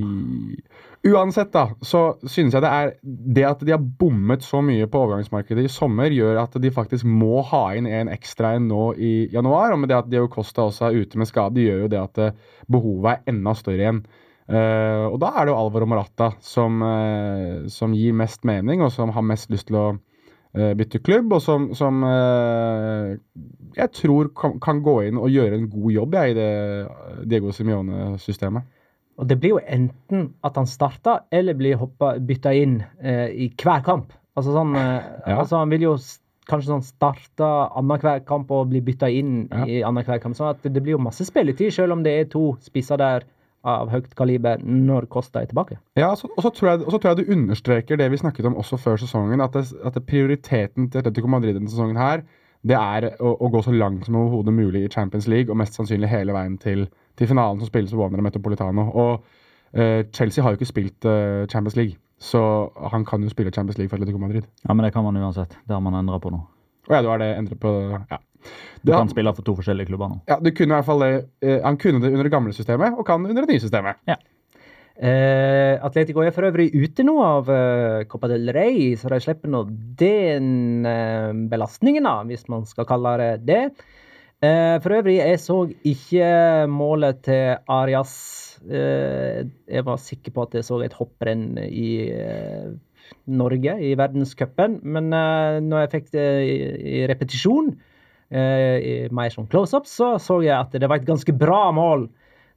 Uansett, 1.03 1.49
da, 1.51 1.65
så 1.83 2.13
synes 2.23 2.53
jeg 2.55 2.63
det 2.63 2.69
er 2.71 2.91
det 3.03 3.43
at 3.43 3.63
de 3.67 3.73
har 3.73 3.81
bommet 3.99 4.45
så 4.45 4.61
mye 4.63 4.85
på 4.87 5.01
overgangsmarkedet 5.03 5.65
i 5.67 5.71
sommer, 5.71 6.13
gjør 6.15 6.37
at 6.45 6.53
de 6.63 6.69
faktisk 6.71 7.03
må 7.03 7.41
ha 7.49 7.73
inn 7.75 7.89
en 7.91 8.11
ekstra 8.13 8.53
en 8.55 8.69
nå 8.71 8.93
i 8.95 9.11
januar. 9.33 9.73
Og 9.75 9.81
med 9.81 9.91
det 9.91 9.97
at 9.97 10.07
Diego 10.07 10.29
Costa 10.31 10.63
også 10.69 10.87
er 10.87 11.01
ute 11.03 11.19
med 11.19 11.27
skade, 11.27 11.59
gjør 11.59 11.81
jo 11.83 11.89
det 11.91 11.99
at 11.99 12.21
eh, 12.23 12.37
behovet 12.71 13.09
er 13.17 13.33
enda 13.33 13.51
større 13.59 13.83
igjen. 13.83 13.99
Uh, 14.43 15.07
og 15.07 15.21
da 15.23 15.29
er 15.39 15.45
det 15.45 15.53
jo 15.53 15.59
Alvaro 15.59 15.85
Morata 15.87 16.33
som, 16.43 16.81
uh, 16.83 17.63
som 17.71 17.93
gir 17.95 18.15
mest 18.19 18.43
mening, 18.47 18.81
og 18.83 18.91
som 18.91 19.11
har 19.15 19.23
mest 19.23 19.51
lyst 19.51 19.69
til 19.69 19.77
å 19.79 19.85
uh, 19.95 20.71
bytte 20.79 20.99
klubb, 21.03 21.31
og 21.31 21.43
som, 21.43 21.69
som 21.75 22.03
jeg 23.75 23.91
tror 23.95 24.31
kan, 24.39 24.55
kan 24.63 24.79
gå 24.83 24.97
inn 25.07 25.19
og 25.19 25.31
gjøre 25.31 25.59
en 25.59 25.69
god 25.71 25.95
jobb 25.95 26.17
jeg, 26.19 26.31
i 26.31 26.37
det 26.39 27.27
Diego 27.31 27.55
Simione-systemet. 27.55 28.67
Og 29.17 29.27
det 29.29 29.37
blir 29.39 29.55
jo 29.55 29.61
enten 29.61 30.33
at 30.43 30.55
han 30.57 30.65
starter, 30.69 31.23
eller 31.31 31.53
blir 31.59 31.77
hoppa, 31.77 32.15
bytta 32.19 32.53
inn 32.57 32.79
eh, 33.01 33.27
i 33.45 33.49
hver 33.61 33.83
kamp. 33.85 34.13
Altså 34.37 34.55
sånn 34.55 34.75
eh, 34.75 35.01
Ja. 35.27 35.39
altså 35.43 35.59
Han 35.61 35.69
vil 35.69 35.85
jo 35.85 35.97
kanskje 36.49 36.71
sånn 36.73 36.83
starte 36.83 37.49
annenhver 37.77 38.23
kamp 38.27 38.49
og 38.51 38.71
bli 38.71 38.81
bytta 38.81 39.07
inn 39.13 39.47
Ja. 39.51 39.65
i 39.65 39.83
annenhver 39.85 40.19
kamp. 40.23 40.35
Sånn 40.35 40.49
at 40.55 40.63
det 40.65 40.81
blir 40.81 40.97
jo 40.97 41.03
masse 41.05 41.23
spilletid, 41.25 41.71
selv 41.71 41.93
om 41.93 42.03
det 42.03 42.15
er 42.19 42.25
to 42.33 42.57
spisser 42.65 42.97
der 42.97 43.23
av 43.63 43.87
høyt 43.93 44.09
kaliber 44.19 44.59
når 44.59 45.05
Kosta 45.07 45.39
er 45.39 45.45
tilbake. 45.47 45.77
Ja, 45.95 46.09
så, 46.19 46.27
og, 46.35 46.41
så 46.43 46.49
tror 46.51 46.69
jeg, 46.73 46.79
tror 46.89 47.05
jeg 47.13 47.21
du 47.21 47.31
understreker 47.31 47.95
det 48.01 48.09
vi 48.11 48.17
snakket 48.19 48.49
om 48.49 48.57
også 48.59 48.75
før 48.81 48.97
sesongen, 48.99 49.39
at, 49.39 49.53
det, 49.55 49.69
at 49.85 49.93
det 49.95 50.03
prioriteten 50.09 50.89
til 50.91 50.99
Atletico 50.99 51.27
Madrid 51.31 51.55
denne 51.55 51.71
sesongen 51.71 51.95
her, 51.95 52.25
det 52.67 52.75
er 52.75 53.07
å, 53.23 53.31
å 53.39 53.49
gå 53.53 53.61
så 53.63 53.71
langt 53.71 54.05
som 54.07 54.15
overhodet 54.19 54.53
mulig 54.55 54.83
i 54.83 54.91
Champions 54.91 55.29
League, 55.31 55.47
og 55.51 55.57
mest 55.61 55.75
sannsynlig 55.79 56.09
hele 56.11 56.35
veien 56.35 56.57
til, 56.59 56.89
til 57.17 57.29
finalen 57.29 57.61
som 57.61 57.69
spilles 57.69 57.93
på 57.93 58.01
Wanda 58.01 58.21
Metropolitano. 58.25 58.87
Og 58.91 59.23
uh, 59.77 60.01
Chelsea 60.13 60.43
har 60.43 60.53
jo 60.53 60.59
ikke 60.59 60.71
spilt 60.71 61.05
uh, 61.05 61.45
Champions 61.51 61.77
League, 61.79 61.97
så 62.19 62.43
han 62.91 63.05
kan 63.05 63.23
jo 63.23 63.29
spille 63.29 63.51
Champions 63.51 63.77
League 63.77 63.89
for 63.89 63.97
Atletico 63.97 64.21
Madrid. 64.21 64.49
Ja, 64.67 64.73
men 64.73 64.85
det 64.85 64.93
kan 64.93 65.03
man 65.03 65.17
uansett. 65.17 65.57
Det 65.67 65.75
har 65.75 65.81
man 65.83 65.97
endra 65.99 66.19
på 66.19 66.33
nå. 66.33 66.43
Og 66.89 66.95
ja, 66.95 67.01
du 67.01 67.07
har 67.11 67.21
det 67.23 67.33
endret 67.37 67.59
på 67.59 67.73
Ja. 68.11 68.19
Du 68.83 68.91
kan 68.91 69.07
spille 69.07 69.31
for 69.31 69.45
to 69.47 69.53
forskjellige 69.55 69.87
klubber 69.87 70.09
nå. 70.11 70.17
ja, 70.27 70.35
du 70.35 70.49
kunne 70.51 70.73
i 70.73 70.75
hvert 70.75 70.85
fall 70.85 70.99
det 70.99 71.13
Uh, 71.43 71.63
Han 71.63 71.77
kunne 71.77 72.01
det 72.01 72.11
under 72.11 72.23
det 72.23 72.31
gamle 72.31 72.53
systemet, 72.53 72.93
og 72.97 73.05
kan 73.05 73.25
under 73.25 73.41
det 73.41 73.49
nye 73.49 73.59
systemet. 73.59 73.95
Eh, 74.93 75.79
Atletico 75.81 76.21
er 76.21 76.29
for 76.35 76.45
øvrig 76.45 76.67
ute 76.77 77.01
nå 77.01 77.15
av 77.25 77.47
uh, 77.49 78.03
Copa 78.05 78.29
del 78.29 78.51
Rey, 78.53 78.91
så 78.93 79.09
de 79.09 79.17
slipper 79.23 79.49
nå 79.49 79.63
den 79.97 80.85
uh, 80.85 81.33
belastningen, 81.49 82.05
da, 82.05 82.19
hvis 82.29 82.45
man 82.51 82.67
skal 82.69 82.85
kalle 82.85 83.15
det 83.17 83.31
det. 83.47 83.63
Eh, 84.43 84.77
for 84.83 84.91
øvrig, 84.91 85.21
jeg 85.21 85.39
så 85.39 85.57
ikke 85.87 86.29
målet 86.67 87.21
til 87.23 87.53
Arias. 87.71 88.15
Eh, 88.67 89.45
jeg 89.71 89.85
var 89.87 90.01
sikker 90.01 90.33
på 90.35 90.43
at 90.43 90.57
jeg 90.57 90.65
så 90.67 90.81
et 90.83 90.95
hopprenn 90.97 91.55
i 91.63 92.09
eh, 92.11 92.73
Norge 93.31 93.77
i 93.79 93.93
verdenscupen, 93.95 94.81
men 94.83 95.07
når 95.13 95.79
jeg 95.79 95.91
fikk 95.93 96.09
det 96.15 96.25
i, 96.43 97.05
repetisjon, 97.07 97.71
mer 98.33 99.29
som 99.29 99.47
close-up, 99.47 99.85
så 99.85 100.17
så 100.17 100.39
jeg 100.41 100.55
at 100.57 100.73
det 100.73 100.89
var 100.89 100.99
et 100.99 101.07
ganske 101.07 101.35
bra 101.37 101.71
mål. 101.71 102.07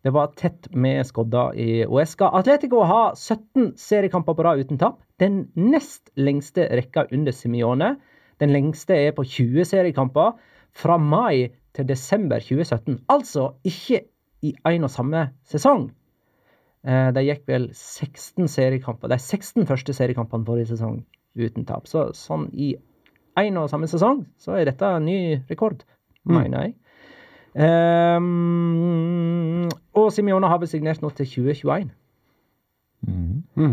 Det 0.02 0.12
var 0.14 0.32
tett 0.38 0.70
med 0.72 1.04
skodda 1.06 1.50
i 1.54 1.84
Uesca. 1.84 2.30
Atletico 2.38 2.80
har 2.86 3.14
17 3.14 3.74
seriekamper 3.76 4.34
på 4.34 4.46
rad 4.46 4.62
uten 4.62 4.78
tap. 4.78 5.02
Den 5.20 5.50
nest 5.54 6.10
lengste 6.16 6.66
rekka 6.70 7.06
under 7.12 7.32
Simione. 7.32 7.96
Den 8.40 8.54
lengste 8.54 8.96
er 8.96 9.12
på 9.12 9.26
20 9.26 9.68
seriekamper 9.68 10.32
fra 10.72 10.98
mai 10.98 11.50
til 11.76 11.88
desember 11.88 12.40
2017. 12.42 13.00
Altså 13.12 13.50
ikke 13.64 14.00
i 14.42 14.54
én 14.68 14.84
og 14.86 14.90
samme 14.92 15.26
sesong. 15.48 15.90
Eh, 16.86 17.10
De 17.14 17.24
gikk 17.26 17.44
vel 17.48 17.68
16 17.72 18.48
seriekamper, 18.48 19.08
de 19.12 19.18
16 19.18 19.66
første 19.66 19.92
seriekampene 19.96 20.46
forrige 20.46 20.70
sesong 20.72 21.02
uten 21.36 21.66
tap. 21.68 21.86
Så 21.90 22.08
sånn 22.16 22.48
i 22.52 22.74
én 23.38 23.58
og 23.60 23.68
samme 23.70 23.88
sesong 23.90 24.24
så 24.40 24.56
er 24.56 24.64
dette 24.70 24.88
en 24.96 25.04
ny 25.04 25.18
rekord, 25.50 25.82
mener 26.24 26.62
jeg. 26.66 26.74
Um, 27.56 29.68
og 29.96 30.10
Simione 30.12 30.48
har 30.50 30.58
vel 30.60 30.68
signert 30.68 31.00
nå 31.02 31.08
til 31.16 31.26
2021. 31.26 31.90
Mm. 33.06 33.42
Mhm. 33.56 33.72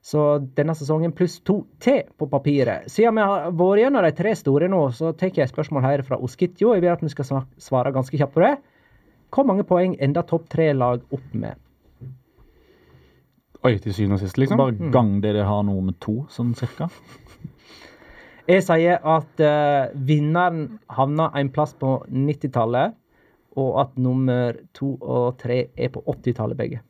Så 0.00 0.38
denne 0.56 0.72
sesongen 0.76 1.12
pluss 1.12 1.38
to 1.44 1.58
til 1.82 2.06
på 2.16 2.26
papiret. 2.32 2.88
Siden 2.88 3.18
vi 3.18 3.24
har 3.28 3.50
vært 3.52 3.82
gjennom 3.82 4.06
de 4.06 4.12
tre 4.16 4.32
store 4.38 4.68
nå, 4.72 4.80
så 4.96 5.12
tar 5.12 5.34
jeg 5.34 5.44
et 5.44 5.52
spørsmål 5.52 5.84
her 5.84 6.02
fra 6.06 6.16
Oskitjo. 6.16 6.72
Jeg 6.72 6.84
vil 6.84 6.92
at 6.94 7.04
vi 7.04 7.12
skal 7.12 7.42
svare 7.60 7.92
ganske 7.92 8.16
kjapt 8.16 8.36
på 8.36 8.44
det. 8.46 8.54
Hvor 9.30 9.46
mange 9.46 9.66
poeng 9.68 9.98
ender 10.00 10.24
topp 10.26 10.48
tre-lag 10.50 11.04
opp 11.12 11.34
med? 11.36 11.60
Oi, 13.60 13.76
til 13.76 13.92
syvende 13.92 14.16
og 14.16 14.22
sist, 14.24 14.40
liksom? 14.40 14.56
Bare 14.56 14.90
gang 14.92 15.18
det 15.20 15.34
de 15.36 15.44
har 15.44 15.64
nå 15.68 15.76
med 15.84 15.98
to, 16.00 16.22
sånn 16.32 16.54
cirka. 16.56 16.88
Jeg 18.50 18.64
sier 18.66 19.04
at 19.06 19.42
uh, 19.44 19.92
vinneren 20.08 20.80
havner 20.90 21.36
en 21.38 21.50
plass 21.52 21.76
på 21.78 21.98
90-tallet, 22.08 22.96
og 23.60 23.76
at 23.82 23.98
nummer 24.00 24.56
to 24.74 24.94
og 24.96 25.36
tre 25.38 25.66
er 25.76 25.92
på 25.92 26.02
80-tallet 26.08 26.58
begge. 26.58 26.80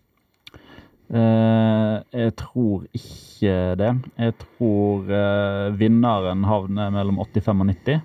Eh, 1.10 1.96
jeg 2.14 2.34
tror 2.38 2.84
ikke 2.94 3.54
det. 3.80 3.90
Jeg 4.18 4.34
tror 4.38 5.10
eh, 5.10 5.78
vinneren 5.78 6.44
havner 6.46 6.92
mellom 6.94 7.18
85 7.18 7.64
og 7.64 7.66
90. 7.72 8.00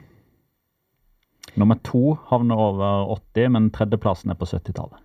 Nummer 1.55 1.77
to 1.85 2.15
havner 2.31 2.59
over 2.59 3.13
80, 3.35 3.51
men 3.53 3.69
tredjeplassen 3.71 4.33
er 4.33 4.39
på 4.39 4.47
70-tallet. 4.49 5.03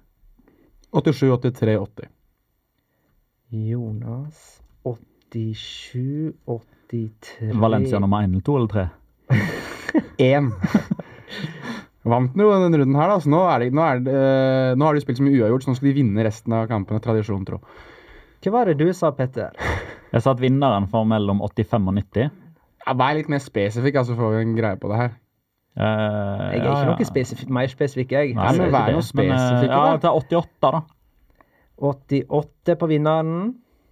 87, 0.96 1.28
83, 1.44 1.76
80. 1.78 2.08
Jonas 3.50 4.62
87, 4.82 6.32
83 6.46 7.60
Valencia 7.60 7.98
nummer 7.98 8.24
én 8.24 8.32
eller 8.32 8.40
to 8.40 8.56
eller 8.56 8.68
tre? 8.68 8.88
Én. 10.18 10.52
Vant 12.08 12.32
den 12.32 12.40
jo 12.46 12.52
denne 12.54 12.78
runden 12.80 12.96
her, 12.96 13.10
da. 13.12 13.20
Så 13.20 13.28
nå, 13.28 13.40
er 13.52 13.64
det, 13.64 13.72
nå, 13.76 13.84
er 13.84 13.98
det, 14.04 14.12
eh, 14.16 14.74
nå 14.80 14.86
har 14.88 14.96
de 14.96 15.02
spilt 15.04 15.18
så 15.20 15.24
mye 15.26 15.36
uavgjort, 15.36 15.66
så 15.66 15.72
nå 15.72 15.76
skal 15.76 15.90
de 15.90 15.96
vinne 15.98 16.24
resten 16.24 16.54
av 16.56 16.68
kampene. 16.70 17.02
Tradisjon, 17.04 17.42
tro. 17.48 17.60
Hva 18.40 18.52
var 18.54 18.70
det 18.70 18.78
du 18.80 18.88
sa, 18.96 19.10
Petter? 19.12 19.52
Jeg 20.14 20.24
sa 20.24 20.32
at 20.32 20.40
vinneren 20.40 20.88
får 20.90 21.04
mellom 21.12 21.42
85 21.44 21.90
og 21.92 21.98
90. 22.00 22.30
Ja, 22.86 22.94
Vær 22.96 23.18
litt 23.18 23.28
mer 23.30 23.42
spesifikk, 23.44 24.00
så 24.08 24.16
får 24.16 24.32
vi 24.32 24.40
en 24.46 24.56
greie 24.56 24.80
på 24.80 24.88
det 24.90 25.02
her. 25.02 25.12
Uh, 25.78 25.84
Jeg 25.84 26.58
er 26.58 26.64
ja, 26.64 26.70
ikke 26.72 26.78
ja. 26.80 26.86
noe 26.88 27.06
spesif 27.06 27.42
mer 27.52 27.70
spesifikk, 27.70 28.14
jeg. 28.16 28.32
Nei, 28.34 28.48
men 28.56 28.72
vær 28.74 28.90
noe 28.96 29.04
spesifikk. 29.04 29.20
Men, 29.20 29.36
eh, 29.36 29.44
spesifikk, 29.44 29.76
Ja, 29.76 29.92
ta 29.92 30.08
til 30.08 30.40
88, 30.40 30.72
da. 30.72 30.80
88 31.90 32.76
på 32.80 32.88
vinneren. 32.90 33.36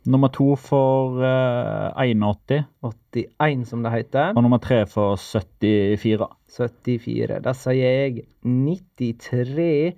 Nummer 0.08 0.30
to 0.32 0.54
for 0.56 1.20
uh, 1.20 1.92
81, 2.00 2.64
81, 2.80 3.66
som 3.68 3.82
det 3.84 3.92
heter. 3.92 4.32
og 4.32 4.42
nummer 4.42 4.60
tre 4.62 4.86
for 4.88 5.20
74. 5.20 6.24
74. 6.48 7.42
Da 7.44 7.52
sier 7.52 7.92
jeg 7.92 8.24
93, 8.42 9.94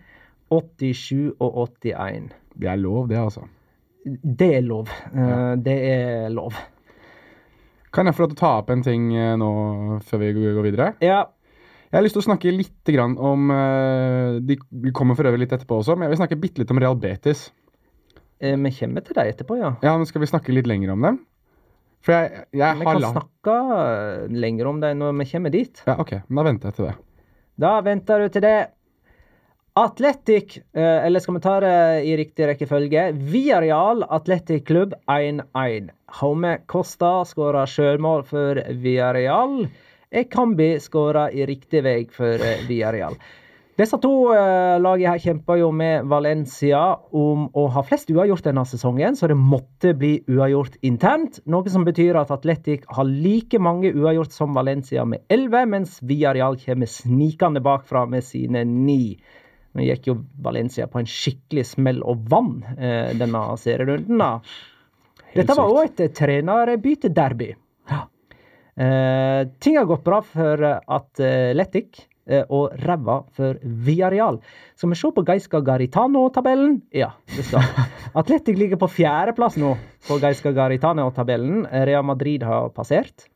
87 0.50 1.30
og 1.38 1.62
81. 1.78 2.30
Det 2.58 2.68
er 2.72 2.80
lov, 2.80 3.06
det, 3.08 3.20
altså. 3.20 3.46
Det 4.04 4.50
er 4.56 4.66
lov. 4.66 4.90
Ja. 5.14 5.54
Det 5.56 5.78
er 5.92 6.28
lov. 6.34 6.58
Kan 7.94 8.06
jeg 8.06 8.14
få 8.16 8.24
lov 8.24 8.32
til 8.32 8.38
å 8.38 8.42
ta 8.44 8.54
opp 8.60 8.70
en 8.70 8.82
ting 8.86 9.10
eh, 9.18 9.36
nå 9.38 9.50
før 10.06 10.22
vi 10.22 10.32
går 10.38 10.66
videre? 10.66 10.92
Ja. 11.02 11.24
Jeg 11.90 11.98
har 11.98 12.04
lyst 12.06 12.14
til 12.14 12.22
å 12.22 12.28
snakke 12.28 12.52
litt 12.54 12.90
grann 12.94 13.16
om 13.18 13.48
eh, 13.50 14.36
De 14.46 14.54
vi 14.84 14.92
kommer 14.94 15.18
for 15.18 15.26
øvrig 15.26 15.42
litt 15.42 15.54
etterpå 15.56 15.80
også, 15.80 15.96
men 15.98 16.06
jeg 16.06 16.14
vil 16.14 16.20
snakke 16.22 16.38
bitte 16.38 16.62
litt 16.62 16.70
om 16.70 16.78
Real 16.82 16.98
Betis. 16.98 17.48
Eh, 18.40 18.56
Vi 18.56 18.72
kommer 18.78 19.04
til 19.06 19.18
deg 19.18 19.34
etterpå, 19.34 19.58
ja. 19.60 19.74
Ja, 19.84 19.96
men 19.96 20.08
Skal 20.08 20.24
vi 20.24 20.30
snakke 20.30 20.54
litt 20.56 20.68
lenger 20.70 20.94
om 20.96 21.06
dem? 21.06 21.20
For 22.00 22.16
jeg, 22.16 22.44
jeg 22.56 22.80
Vi 22.80 22.88
kan 22.88 23.06
snakke 23.12 23.54
eh, 23.76 24.26
lenger 24.32 24.70
om 24.70 24.80
det 24.80 24.94
når 24.96 25.16
vi 25.20 25.30
kommer 25.32 25.52
dit. 25.52 25.82
Ja, 25.86 25.98
ok, 26.00 26.20
men 26.28 26.40
Da 26.40 26.50
venter 26.50 26.70
jeg 26.70 26.78
til 26.78 26.88
det. 26.88 26.94
Da 27.60 27.72
venter 27.84 28.22
du 28.24 28.28
til 28.32 28.44
det. 28.46 28.58
Atletic, 29.80 30.56
eh, 30.74 31.06
eller 31.06 31.20
skal 31.20 31.36
vi 31.36 31.42
ta 31.44 31.58
det 31.62 31.76
i 32.08 32.16
riktig 32.18 32.48
rekkefølge? 32.48 33.04
Viareal 33.32 34.02
Atletic 34.08 34.64
Klubb 34.66 34.96
1-1. 35.06 35.92
Home 36.20 36.56
Costa 36.66 37.20
skåra 37.28 37.66
sjølmål 37.70 38.24
for 38.26 38.62
Viareal. 38.82 39.68
Ekambi 40.10 40.72
skåra 40.82 41.28
i 41.30 41.46
riktig 41.46 41.84
vei 41.86 42.00
for 42.10 42.42
Viareal. 42.66 43.14
Disse 43.80 43.96
to 43.96 44.10
eh, 44.34 44.76
lagene 44.82 45.14
her 45.14 45.20
kjemper 45.22 45.56
jo 45.56 45.70
med 45.72 46.04
Valencia 46.10 46.80
om 47.16 47.46
å 47.56 47.62
ha 47.72 47.82
flest 47.86 48.10
uavgjort 48.12 48.50
denne 48.50 48.64
sesongen, 48.68 49.14
så 49.16 49.30
det 49.30 49.38
måtte 49.40 49.94
bli 49.96 50.18
uavgjort 50.28 50.76
internt. 50.84 51.38
Noe 51.48 51.72
som 51.72 51.86
betyr 51.86 52.18
at 52.20 52.32
Atletic 52.34 52.84
har 52.92 53.08
like 53.08 53.56
mange 53.62 53.88
uavgjort 53.94 54.36
som 54.36 54.52
Valencia 54.58 55.06
med 55.08 55.24
11, 55.32 55.70
mens 55.72 55.96
Villarreal 56.04 56.58
kommer 56.60 56.92
snikende 56.92 57.64
bakfra 57.64 58.04
med 58.10 58.26
sine 58.26 58.66
ni. 58.68 59.16
Nå 59.72 59.86
gikk 59.86 60.10
jo 60.10 60.18
Valencia 60.44 60.90
på 60.90 61.00
en 61.00 61.08
skikkelig 61.08 61.64
smell 61.72 62.04
og 62.04 62.28
vann 62.28 62.52
eh, 62.76 63.16
denne 63.16 63.46
serierunden. 63.64 64.20
da. 64.20 64.30
Dette 65.40 65.56
var 65.56 65.72
òg 65.72 65.88
et 65.88 66.18
trenerbytederby. 66.20 67.52
Ja. 67.88 68.04
Eh, 68.76 69.42
ting 69.56 69.80
har 69.80 69.88
gått 69.88 70.04
bra 70.04 70.20
for 70.26 70.68
eh, 70.68 70.80
Atletic 71.00 72.09
og 72.48 72.76
ræva 72.86 73.20
for 73.36 73.58
Villarreal. 73.62 74.40
Skal 74.76 74.92
vi 74.92 75.00
se 75.00 75.10
på 75.16 75.24
Gaisca 75.26 75.60
Garitano-tabellen? 75.64 76.80
Ja, 76.94 77.12
det 77.34 77.48
skal. 77.48 77.66
Atletic 78.20 78.58
ligger 78.58 78.80
på 78.80 78.90
fjerdeplass 79.00 79.58
nå 79.60 79.74
på 80.06 80.20
Gaisca 80.22 80.54
Garitano-tabellen. 80.56 81.66
Real 81.90 82.06
Madrid 82.06 82.46
har 82.46 82.70
passert. 82.76 83.28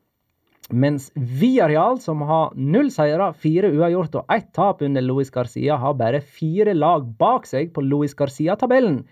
Mens 0.73 1.11
Villarreal, 1.13 1.99
som 2.01 2.23
har 2.25 2.55
null 2.57 2.89
seire, 2.93 3.29
fire 3.37 3.69
uavgjort 3.69 4.15
og 4.21 4.31
ett 4.33 4.47
tap 4.55 4.81
under 4.81 5.03
Luis 5.05 5.29
Garcia, 5.29 5.77
har 5.77 5.93
bare 5.93 6.21
fire 6.21 6.73
lag 6.73 7.05
bak 7.19 7.45
seg 7.45 7.69
på 7.75 7.83
Luis 7.85 8.15
Garcia-tabellen. 8.17 9.03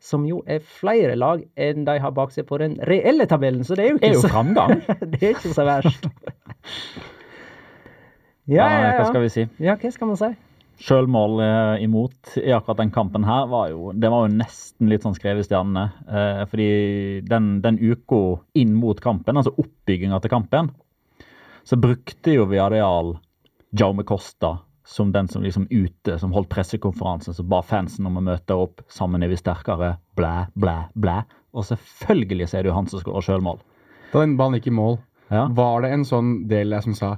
Som 0.00 0.26
jo 0.28 0.42
er 0.48 0.60
flere 0.60 1.16
lag 1.16 1.42
enn 1.60 1.86
de 1.88 1.96
har 2.00 2.12
bak 2.16 2.32
seg 2.32 2.46
på 2.48 2.60
den 2.60 2.76
reelle 2.88 3.26
tabellen, 3.28 3.64
så 3.64 3.76
det 3.76 3.86
er 3.86 3.90
jo 3.90 3.98
Er 4.00 4.12
ikke 4.12 4.14
jo 4.16 4.28
så, 4.28 4.66
det 5.14 5.22
er 5.22 5.34
ikke 5.34 5.54
så 5.56 5.66
verst. 5.68 6.10
Ja, 8.50 8.66
ja, 8.66 8.78
ja. 8.82 8.94
Hva 8.98 9.08
skal 9.10 9.22
vi 9.24 9.30
si? 9.32 9.44
Ja, 9.62 9.76
hva 9.78 9.90
skal 9.94 10.10
man 10.10 10.18
si? 10.18 10.30
Sjølmål 10.80 11.40
eh, 11.44 11.82
imot 11.84 12.38
i 12.40 12.52
akkurat 12.56 12.78
den 12.80 12.90
kampen 12.90 13.26
her 13.28 13.44
var 13.50 13.66
jo 13.68 13.90
Det 13.92 14.08
var 14.08 14.24
jo 14.24 14.30
nesten 14.32 14.88
litt 14.88 15.04
sånn 15.04 15.14
skrevet 15.14 15.44
i 15.44 15.48
stjernene. 15.48 15.84
Eh, 16.08 16.40
fordi 16.48 16.68
den, 17.28 17.50
den 17.64 17.76
uka 17.82 18.40
inn 18.56 18.72
mot 18.80 19.00
kampen, 19.04 19.36
altså 19.36 19.52
oppbygginga 19.60 20.18
til 20.24 20.32
kampen, 20.32 20.70
så 21.68 21.76
brukte 21.76 22.32
jo 22.32 22.46
Viareal 22.48 23.12
Jaume 23.76 24.06
Costa 24.08 24.56
som 24.90 25.12
den 25.14 25.28
som 25.30 25.44
liksom 25.44 25.68
ute, 25.70 26.16
som 26.18 26.32
holdt 26.34 26.48
pressekonferansen, 26.50 27.36
som 27.36 27.46
ba 27.52 27.60
fansen 27.62 28.08
om 28.08 28.16
å 28.18 28.24
møte 28.26 28.56
opp. 28.58 28.80
Sammen 28.90 29.22
er 29.22 29.30
vi 29.30 29.36
sterkere. 29.38 29.92
Blæ, 30.18 30.32
blæ, 30.58 30.78
blæ. 30.98 31.20
Og 31.54 31.68
selvfølgelig 31.68 32.48
så 32.50 32.58
er 32.58 32.64
det 32.66 32.72
jo 32.72 32.78
han 32.80 32.88
som 32.90 33.02
skårer 33.04 33.22
sjølmål. 33.28 33.60
Da 34.10 34.24
den 34.24 34.34
ballen 34.40 34.58
gikk 34.58 34.72
i 34.72 34.74
mål, 34.74 34.98
Ja. 35.30 35.44
var 35.46 35.84
det 35.84 35.92
en 35.94 36.02
sånn 36.08 36.48
del 36.50 36.72
der 36.74 36.80
som 36.82 36.96
sa 36.98 37.12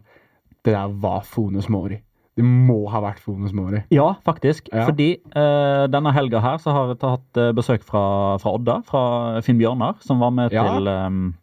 det 0.64 0.74
der 0.76 0.92
var 1.02 1.22
Fones 1.26 1.68
Mori. 1.72 1.98
Det 2.38 2.44
må 2.48 2.86
ha 2.88 3.00
vært 3.04 3.18
Fones 3.20 3.52
Mori. 3.52 3.82
Ja, 3.92 4.14
faktisk. 4.24 4.70
Ja. 4.72 4.86
Fordi 4.88 5.10
uh, 5.36 5.84
denne 5.92 6.12
helga 6.16 6.40
her 6.40 6.56
så 6.62 6.72
har 6.72 6.88
jeg 6.94 7.00
tatt 7.02 7.40
eh, 7.42 7.50
besøk 7.52 7.82
fra, 7.84 8.38
fra 8.40 8.54
Odda, 8.56 8.78
fra 8.88 9.02
Finn 9.44 9.58
Bjørnar, 9.60 9.98
som 10.00 10.22
var 10.22 10.30
med 10.32 10.54
Ja. 10.56 10.62
til, 10.70 10.88
um, 10.88 11.34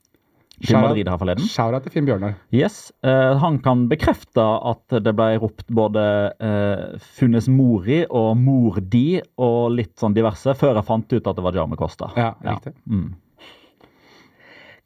til 0.59 0.73
Shout- 0.73 0.81
Madrid 0.87 1.07
her 1.07 1.17
forleden. 1.21 1.45
Shout-out 1.45 1.83
til 1.85 1.93
Finn 1.93 2.09
Bjørnar. 2.09 2.33
Yes, 2.51 2.91
Uh, 3.05 3.37
Han 3.39 3.59
kan 3.63 3.85
bekrefte 3.87 4.41
at 4.43 4.97
det 5.05 5.13
ble 5.15 5.37
ropt 5.39 5.67
både 5.71 6.01
uh, 6.41 6.97
Funnes 7.19 7.47
Mori 7.47 8.01
og 8.09 8.33
Mor 8.41 8.81
di 8.81 9.21
og 9.37 9.69
litt 9.77 9.93
sånn 10.01 10.17
diverse, 10.17 10.51
før 10.57 10.75
jeg 10.81 10.87
fant 10.89 11.13
ut 11.13 11.27
at 11.29 11.35
det 11.37 11.45
var 11.45 11.53
Jarme 11.61 11.77
Costa. 11.79 12.09
Ja, 12.17 12.33
riktig. 12.43 12.73
Mm. 12.89 13.13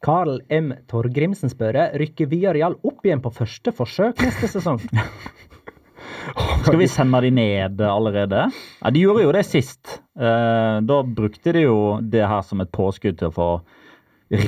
Carl 0.04 0.42
M. 0.52 0.74
Torgrimsen 0.90 1.48
spør 1.48 1.78
rykker 1.96 2.28
Villarreal 2.28 2.76
opp 2.84 3.06
igjen 3.06 3.22
på 3.24 3.32
første 3.32 3.72
forsøk 3.72 4.20
neste 4.20 4.50
sesong. 4.52 4.82
Skal 6.64 6.76
vi 6.80 6.88
sende 6.88 7.20
de 7.24 7.30
ned 7.32 7.80
allerede? 7.84 8.46
Ja, 8.80 8.90
De 8.92 9.00
gjorde 9.00 9.24
jo 9.24 9.32
det 9.36 9.44
sist. 9.48 10.00
Eh, 10.16 10.76
da 10.84 10.98
brukte 11.04 11.54
de 11.56 11.64
jo 11.66 11.78
det 12.00 12.24
her 12.28 12.44
som 12.44 12.60
et 12.60 12.72
påskudd 12.72 13.18
til 13.20 13.30
å 13.30 13.34
få 13.34 13.48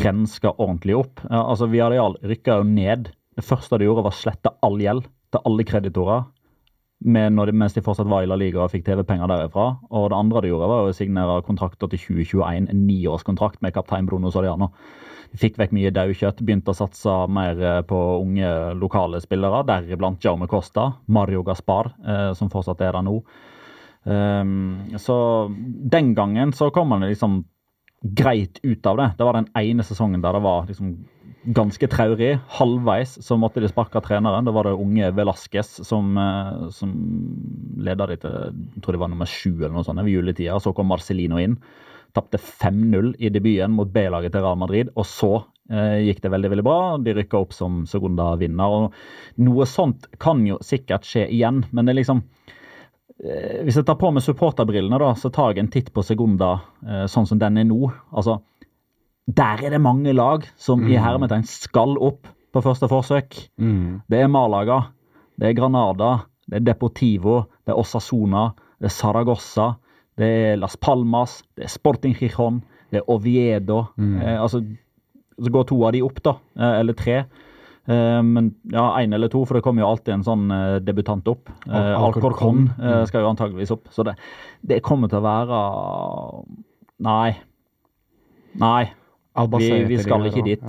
renska 0.05 0.55
ordentlig 0.57 0.97
opp. 0.99 1.25
Altså 1.29 1.69
Viareal 1.73 2.17
rykka 2.25 2.61
jo 2.61 2.69
ned. 2.69 3.11
Det 3.37 3.45
første 3.45 3.79
de 3.79 3.89
gjorde, 3.89 4.05
var 4.07 4.17
å 4.17 4.21
slette 4.21 4.55
all 4.65 4.81
gjeld 4.81 5.09
til 5.33 5.45
alle 5.45 5.67
kreditorer. 5.69 6.25
de, 7.05 7.53
mens 7.53 7.75
de 7.77 7.85
fortsatt 7.85 8.09
var 8.09 8.25
i 8.25 8.27
La 8.29 8.37
Liga 8.41 8.65
og 8.65 8.73
fikk 8.73 8.87
TV-penger 8.87 9.29
derifra. 9.29 9.77
Og 9.91 10.09
det 10.11 10.17
andre 10.17 10.41
de 10.43 10.53
gjorde, 10.53 10.69
var 10.69 10.89
å 10.89 10.97
signere 10.97 11.43
kontrakter 11.45 11.89
til 11.93 11.99
2021, 12.25 12.71
en 12.73 12.87
niårskontrakt 12.87 13.61
med 13.63 13.77
kaptein 13.77 14.09
Bruno 14.09 14.31
Soriano. 14.31 14.73
Fikk 15.35 15.59
vekk 15.59 15.75
mye 15.75 15.91
daukjøtt, 15.95 16.43
begynte 16.47 16.73
å 16.73 16.79
satse 16.79 17.17
mer 17.33 17.59
eh, 17.59 17.81
på 17.89 17.99
unge 18.21 18.53
lokale 18.79 19.21
spillere, 19.25 19.65
deriblant 19.67 20.23
Jaume 20.23 20.49
Costa, 20.51 20.93
Mario 21.13 21.43
Gaspar, 21.47 21.93
eh, 22.07 22.31
som 22.39 22.53
fortsatt 22.53 22.85
er 22.87 22.97
der 22.97 23.07
nå. 23.07 23.19
Um, 24.07 24.95
så 25.03 25.17
den 25.51 26.13
gangen 26.15 26.53
så 26.55 26.69
kom 26.71 26.93
man 26.93 27.03
liksom 27.03 27.41
greit 28.07 28.61
ut 28.63 28.87
av 28.87 29.01
det. 29.01 29.09
Det 29.19 29.27
var 29.27 29.41
den 29.41 29.49
ene 29.59 29.83
sesongen 29.83 30.23
der 30.23 30.37
det 30.37 30.45
var 30.45 30.69
liksom 30.69 30.93
ganske 31.47 31.89
traurig. 31.91 32.37
Halvveis 32.59 33.17
så 33.23 33.39
måtte 33.39 33.63
de 33.63 33.71
sparke 33.71 34.03
treneren. 34.05 34.47
Da 34.47 34.55
var 34.55 34.67
det 34.67 34.77
unge 34.79 35.11
Velasquez 35.15 35.81
som, 35.87 36.17
eh, 36.19 36.69
som 36.71 36.95
leda 37.79 38.07
de 38.07 38.17
til 38.17 38.31
jeg 38.31 38.83
tror 38.83 38.93
det 38.93 39.03
var 39.03 39.13
nummer 39.13 39.27
sju 39.27 39.53
eller 39.57 39.75
noe 39.75 39.85
sånt 39.87 40.03
ved 40.03 40.15
juletida. 40.15 40.59
Så 40.61 40.75
kom 40.75 40.91
Marcelino 40.91 41.39
inn. 41.39 41.59
Tapte 42.17 42.41
5-0 42.41 43.13
i 43.21 43.31
debuten 43.33 43.75
mot 43.77 43.91
B-laget 43.93 44.35
til 44.35 44.45
Real 44.45 44.59
Madrid. 44.59 44.91
Og 44.97 45.07
så 45.09 45.33
eh, 45.71 46.07
gikk 46.09 46.23
det 46.25 46.33
veldig 46.33 46.53
veldig 46.55 46.67
bra. 46.67 46.81
De 47.03 47.15
rykka 47.17 47.43
opp 47.43 47.55
som 47.57 47.85
Segunda-vinner. 47.91 48.77
og 48.81 49.45
Noe 49.45 49.69
sånt 49.69 50.09
kan 50.23 50.41
jo 50.49 50.59
sikkert 50.65 51.07
skje 51.09 51.27
igjen, 51.29 51.65
men 51.71 51.87
det 51.87 51.95
er 51.95 52.01
liksom 52.01 52.23
eh, 53.21 53.63
Hvis 53.67 53.81
jeg 53.81 53.89
tar 53.89 54.01
på 54.01 54.13
meg 54.15 54.25
supporterbrillene, 54.25 55.01
da, 55.03 55.13
så 55.19 55.33
tar 55.35 55.53
jeg 55.53 55.65
en 55.67 55.73
titt 55.73 55.93
på 55.93 56.05
Segunda 56.07 56.55
eh, 56.87 57.05
sånn 57.13 57.29
som 57.29 57.43
den 57.43 57.61
er 57.61 57.69
nå. 57.69 57.93
Altså, 58.11 58.41
der 59.27 59.65
er 59.67 59.75
det 59.75 59.83
mange 59.83 60.13
lag 60.15 60.47
som 60.57 60.85
i 60.87 60.99
hermetegn 61.03 61.45
skal 61.51 61.97
opp 61.99 62.29
på 62.55 62.63
første 62.65 62.89
forsøk. 62.89 63.35
Mm. 63.61 64.03
Det 64.09 64.21
er 64.23 64.31
Malaga, 64.33 64.87
det 65.37 65.51
er 65.51 65.57
Granada, 65.59 66.13
det 66.47 66.61
er 66.61 66.69
Deportivo, 66.71 67.41
det 67.67 67.75
er 67.75 67.81
Osasona, 67.81 68.53
det 68.79 68.89
er 68.89 68.95
Saragossa, 68.95 69.75
det 70.17 70.29
er 70.53 70.57
Las 70.61 70.77
Palmas, 70.81 71.43
det 71.57 71.65
er 71.67 71.73
Sporting 71.75 72.15
Gijon, 72.17 72.63
det 72.91 73.03
er 73.03 73.11
Oviedo. 73.13 73.83
Eh, 74.23 74.41
altså, 74.41 74.63
så 75.37 75.51
går 75.53 75.67
to 75.69 75.83
av 75.85 75.93
de 75.93 76.01
opp, 76.07 76.23
da. 76.25 76.37
Eh, 76.57 76.79
eller 76.81 76.97
tre. 76.97 77.19
Eh, 77.87 78.23
men 78.25 78.55
ja, 78.73 78.87
én 79.03 79.13
eller 79.15 79.29
to, 79.31 79.45
for 79.47 79.55
det 79.59 79.63
kommer 79.63 79.85
jo 79.85 79.91
alltid 79.93 80.15
en 80.15 80.25
sånn 80.27 80.47
eh, 80.51 80.79
debutant 80.83 81.29
opp. 81.29 81.51
Eh, 81.69 81.73
Al- 81.77 82.07
Alcorcon 82.09 82.33
Alcorcon, 82.33 82.63
eh, 82.81 83.05
skal 83.07 83.23
jo 83.27 83.29
antageligvis 83.35 83.71
opp. 83.77 83.89
Så 83.95 84.03
det, 84.09 84.17
det 84.67 84.81
kommer 84.83 85.09
til 85.13 85.21
å 85.21 85.27
være 85.27 85.61
Nei. 87.07 87.37
Nei. 88.59 88.87
Vi, 89.61 89.69
vi 89.91 89.99
skal 90.01 90.25
ikke 90.31 90.45
dit. 90.49 90.63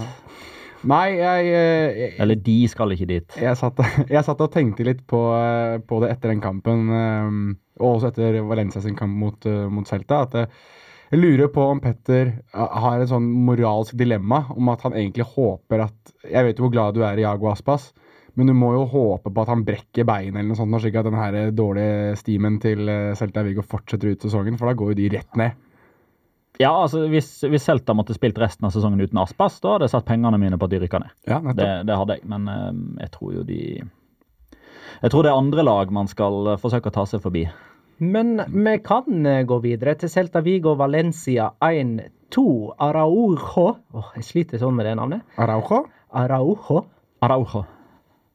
Nei, 0.86 1.18
jeg, 1.18 1.46
jeg, 1.50 1.94
jeg, 1.98 2.10
Eller 2.22 2.42
de 2.46 2.58
skal 2.70 2.94
ikke 2.94 3.10
dit. 3.10 3.38
jeg, 3.42 3.58
satt, 3.58 3.80
jeg 4.14 4.26
satt 4.28 4.44
og 4.46 4.52
tenkte 4.54 4.86
litt 4.86 5.06
på, 5.10 5.22
eh, 5.34 5.78
på 5.82 6.02
det 6.04 6.12
etter 6.14 6.34
den 6.34 6.44
kampen, 6.44 6.90
eh, 6.94 7.32
og 7.82 7.96
også 7.96 8.12
etter 8.12 8.42
Valencia 8.46 8.84
sin 8.84 8.98
kamp 8.98 9.18
mot, 9.18 9.48
eh, 9.50 9.66
mot 9.74 9.90
Celta. 9.90 10.22
at 10.28 10.38
eh, 10.38 10.60
jeg 11.08 11.22
lurer 11.24 11.48
på 11.54 11.64
om 11.64 11.80
Petter 11.80 12.34
eh, 12.34 12.80
har 12.84 13.00
et 13.00 13.10
sånn 13.12 13.30
moralsk 13.48 13.96
dilemma 14.00 14.44
om 14.56 14.74
at 14.74 14.84
han 14.86 14.98
egentlig 14.98 15.28
håper 15.38 15.86
at 15.86 16.14
Jeg 16.28 16.44
vet 16.44 16.60
jo 16.60 16.68
hvor 16.68 16.74
glad 16.74 16.98
du 16.98 17.06
er 17.08 17.18
i 17.18 17.24
Jago 17.24 17.48
Aspas, 17.52 17.94
men 18.38 18.52
du 18.52 18.54
må 18.54 18.74
jo 18.76 18.84
håpe 18.92 19.32
på 19.34 19.44
at 19.44 19.50
han 19.50 19.64
brekker 19.66 20.06
beinet 20.06 20.36
eller 20.36 20.52
noe 20.52 20.60
sånt, 20.60 20.76
slik 20.84 20.98
at 21.00 21.08
den 21.08 21.18
her 21.18 21.38
dårlige 21.56 22.18
stimen 22.20 22.60
til 22.62 22.86
eh, 22.92 23.16
Celta 23.18 23.42
Vigo 23.48 23.64
fortsetter 23.66 24.12
ut 24.14 24.28
sesongen, 24.28 24.60
for 24.60 24.70
da 24.70 24.78
går 24.78 24.94
jo 24.94 25.00
de 25.00 25.10
rett 25.16 25.40
ned. 25.40 25.64
Ja, 26.58 26.72
altså 26.74 27.04
hvis, 27.12 27.30
hvis 27.46 27.68
Celta 27.70 27.94
måtte 27.94 28.16
spilt 28.18 28.38
resten 28.42 28.66
av 28.66 28.74
sesongen 28.74 29.02
uten 29.04 29.20
Aspas, 29.22 29.60
da 29.62 29.76
hadde 29.76 29.86
jeg 29.86 29.94
satt 29.94 30.08
pengene 30.08 30.40
mine 30.42 30.58
på 30.58 30.66
at 30.66 30.74
de 30.74 30.82
rykka 30.82 31.02
ned. 31.04 31.14
Ja. 31.30 31.38
Det, 31.54 31.70
det 31.86 31.98
hadde 32.00 32.18
jeg, 32.18 32.26
men 32.32 32.50
uh, 32.50 32.72
jeg 33.04 33.14
tror 33.14 33.36
jo 33.36 33.46
de 33.46 33.62
Jeg 35.04 35.14
tror 35.14 35.26
det 35.26 35.32
er 35.32 35.38
andre 35.38 35.66
lag 35.68 35.92
man 35.94 36.10
skal 36.10 36.54
eh, 36.54 36.58
forsøke 36.58 36.90
å 36.90 36.96
ta 36.96 37.04
seg 37.06 37.22
forbi. 37.22 37.44
Men 38.02 38.40
vi 38.50 38.78
kan 38.86 39.26
eh, 39.26 39.44
gå 39.46 39.60
videre 39.62 39.94
til 40.02 40.10
Celta 40.10 40.42
Vigo 40.46 40.74
Valencia 40.78 41.52
1-2. 41.62 42.46
Araujo 42.82 43.68
Åh, 43.94 44.12
Jeg 44.18 44.26
sliter 44.26 44.62
sånn 44.62 44.74
med 44.78 44.90
det 44.90 44.96
navnet. 44.98 45.26
Araujo? 45.38 45.84
Araujo. 46.18 46.82
Araujo. 47.26 47.64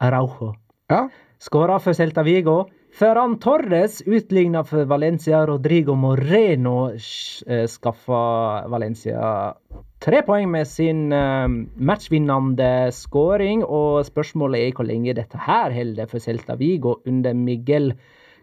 Araujo. 0.02 0.52
Ja. 0.90 1.08
Skåra 1.42 1.80
for 1.82 1.98
Celta 1.98 2.22
Vigo. 2.26 2.60
Ferran 2.92 3.38
Torres 3.38 4.02
utligna 4.06 4.64
for 4.64 4.84
Valencia. 4.84 5.46
Rodrigo 5.46 5.94
Moreno 5.94 6.90
eh, 6.92 7.66
skaffa 7.66 8.68
Valencia 8.68 9.54
tre 9.98 10.20
poeng 10.26 10.50
med 10.52 10.68
sin 10.68 11.06
eh, 11.12 11.48
matchvinnende 11.88 12.90
skåring. 12.92 13.62
Og 13.64 14.04
spørsmålet 14.04 14.66
er 14.66 14.74
hvor 14.76 14.88
lenge 14.90 15.14
dette 15.16 15.40
her 15.40 15.72
holder 15.72 16.10
for 16.10 16.20
Celta 16.20 16.58
Vigo 16.60 16.98
under 17.08 17.32
Miguel 17.32 17.94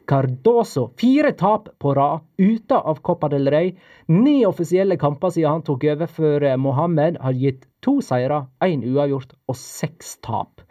Cardoso. 0.10 0.88
Fire 0.98 1.36
tap 1.38 1.70
på 1.78 1.94
rad 1.94 2.26
ute 2.42 2.80
av 2.80 3.04
Copa 3.06 3.30
del 3.30 3.52
Rey. 3.54 3.76
Ni 4.10 4.40
offisielle 4.50 4.98
kamper 4.98 5.36
siden 5.36 5.60
han 5.60 5.68
tok 5.68 5.86
over 5.94 6.10
for 6.10 6.42
eh, 6.42 6.58
Mohammed, 6.58 7.22
har 7.22 7.38
gitt 7.38 7.70
to 7.86 8.00
seire, 8.02 8.48
én 8.66 8.82
uavgjort 8.82 9.38
og 9.46 9.62
seks 9.62 10.18
tap. 10.26 10.66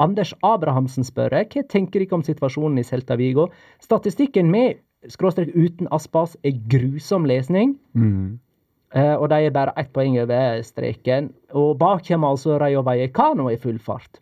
Anders 0.00 0.32
Abrahamsen 0.46 1.04
spør 1.04 1.34
hva 1.34 1.64
tenker 1.68 2.00
dere 2.00 2.16
om 2.16 2.24
situasjonen 2.24 2.80
i 2.80 2.86
Celta 2.88 3.18
Vigo. 3.20 3.50
Statistikken 3.84 4.50
med 4.52 4.80
skråstrek 5.08 5.52
uten 5.54 5.88
Aspas 5.92 6.36
er 6.44 6.56
grusom 6.72 7.28
lesning. 7.28 7.76
Mm. 7.92 8.38
Uh, 8.90 9.16
Og 9.22 9.28
de 9.30 9.46
er 9.46 9.54
bare 9.54 9.74
ett 9.78 9.92
poeng 9.94 10.16
over 10.18 10.62
streken. 10.66 11.30
Og 11.54 11.78
bak 11.78 12.02
kommer 12.08 12.32
altså 12.32 12.58
Rayo 12.58 12.82
Vallecano 12.82 13.50
i 13.50 13.58
full 13.60 13.78
fart. 13.78 14.18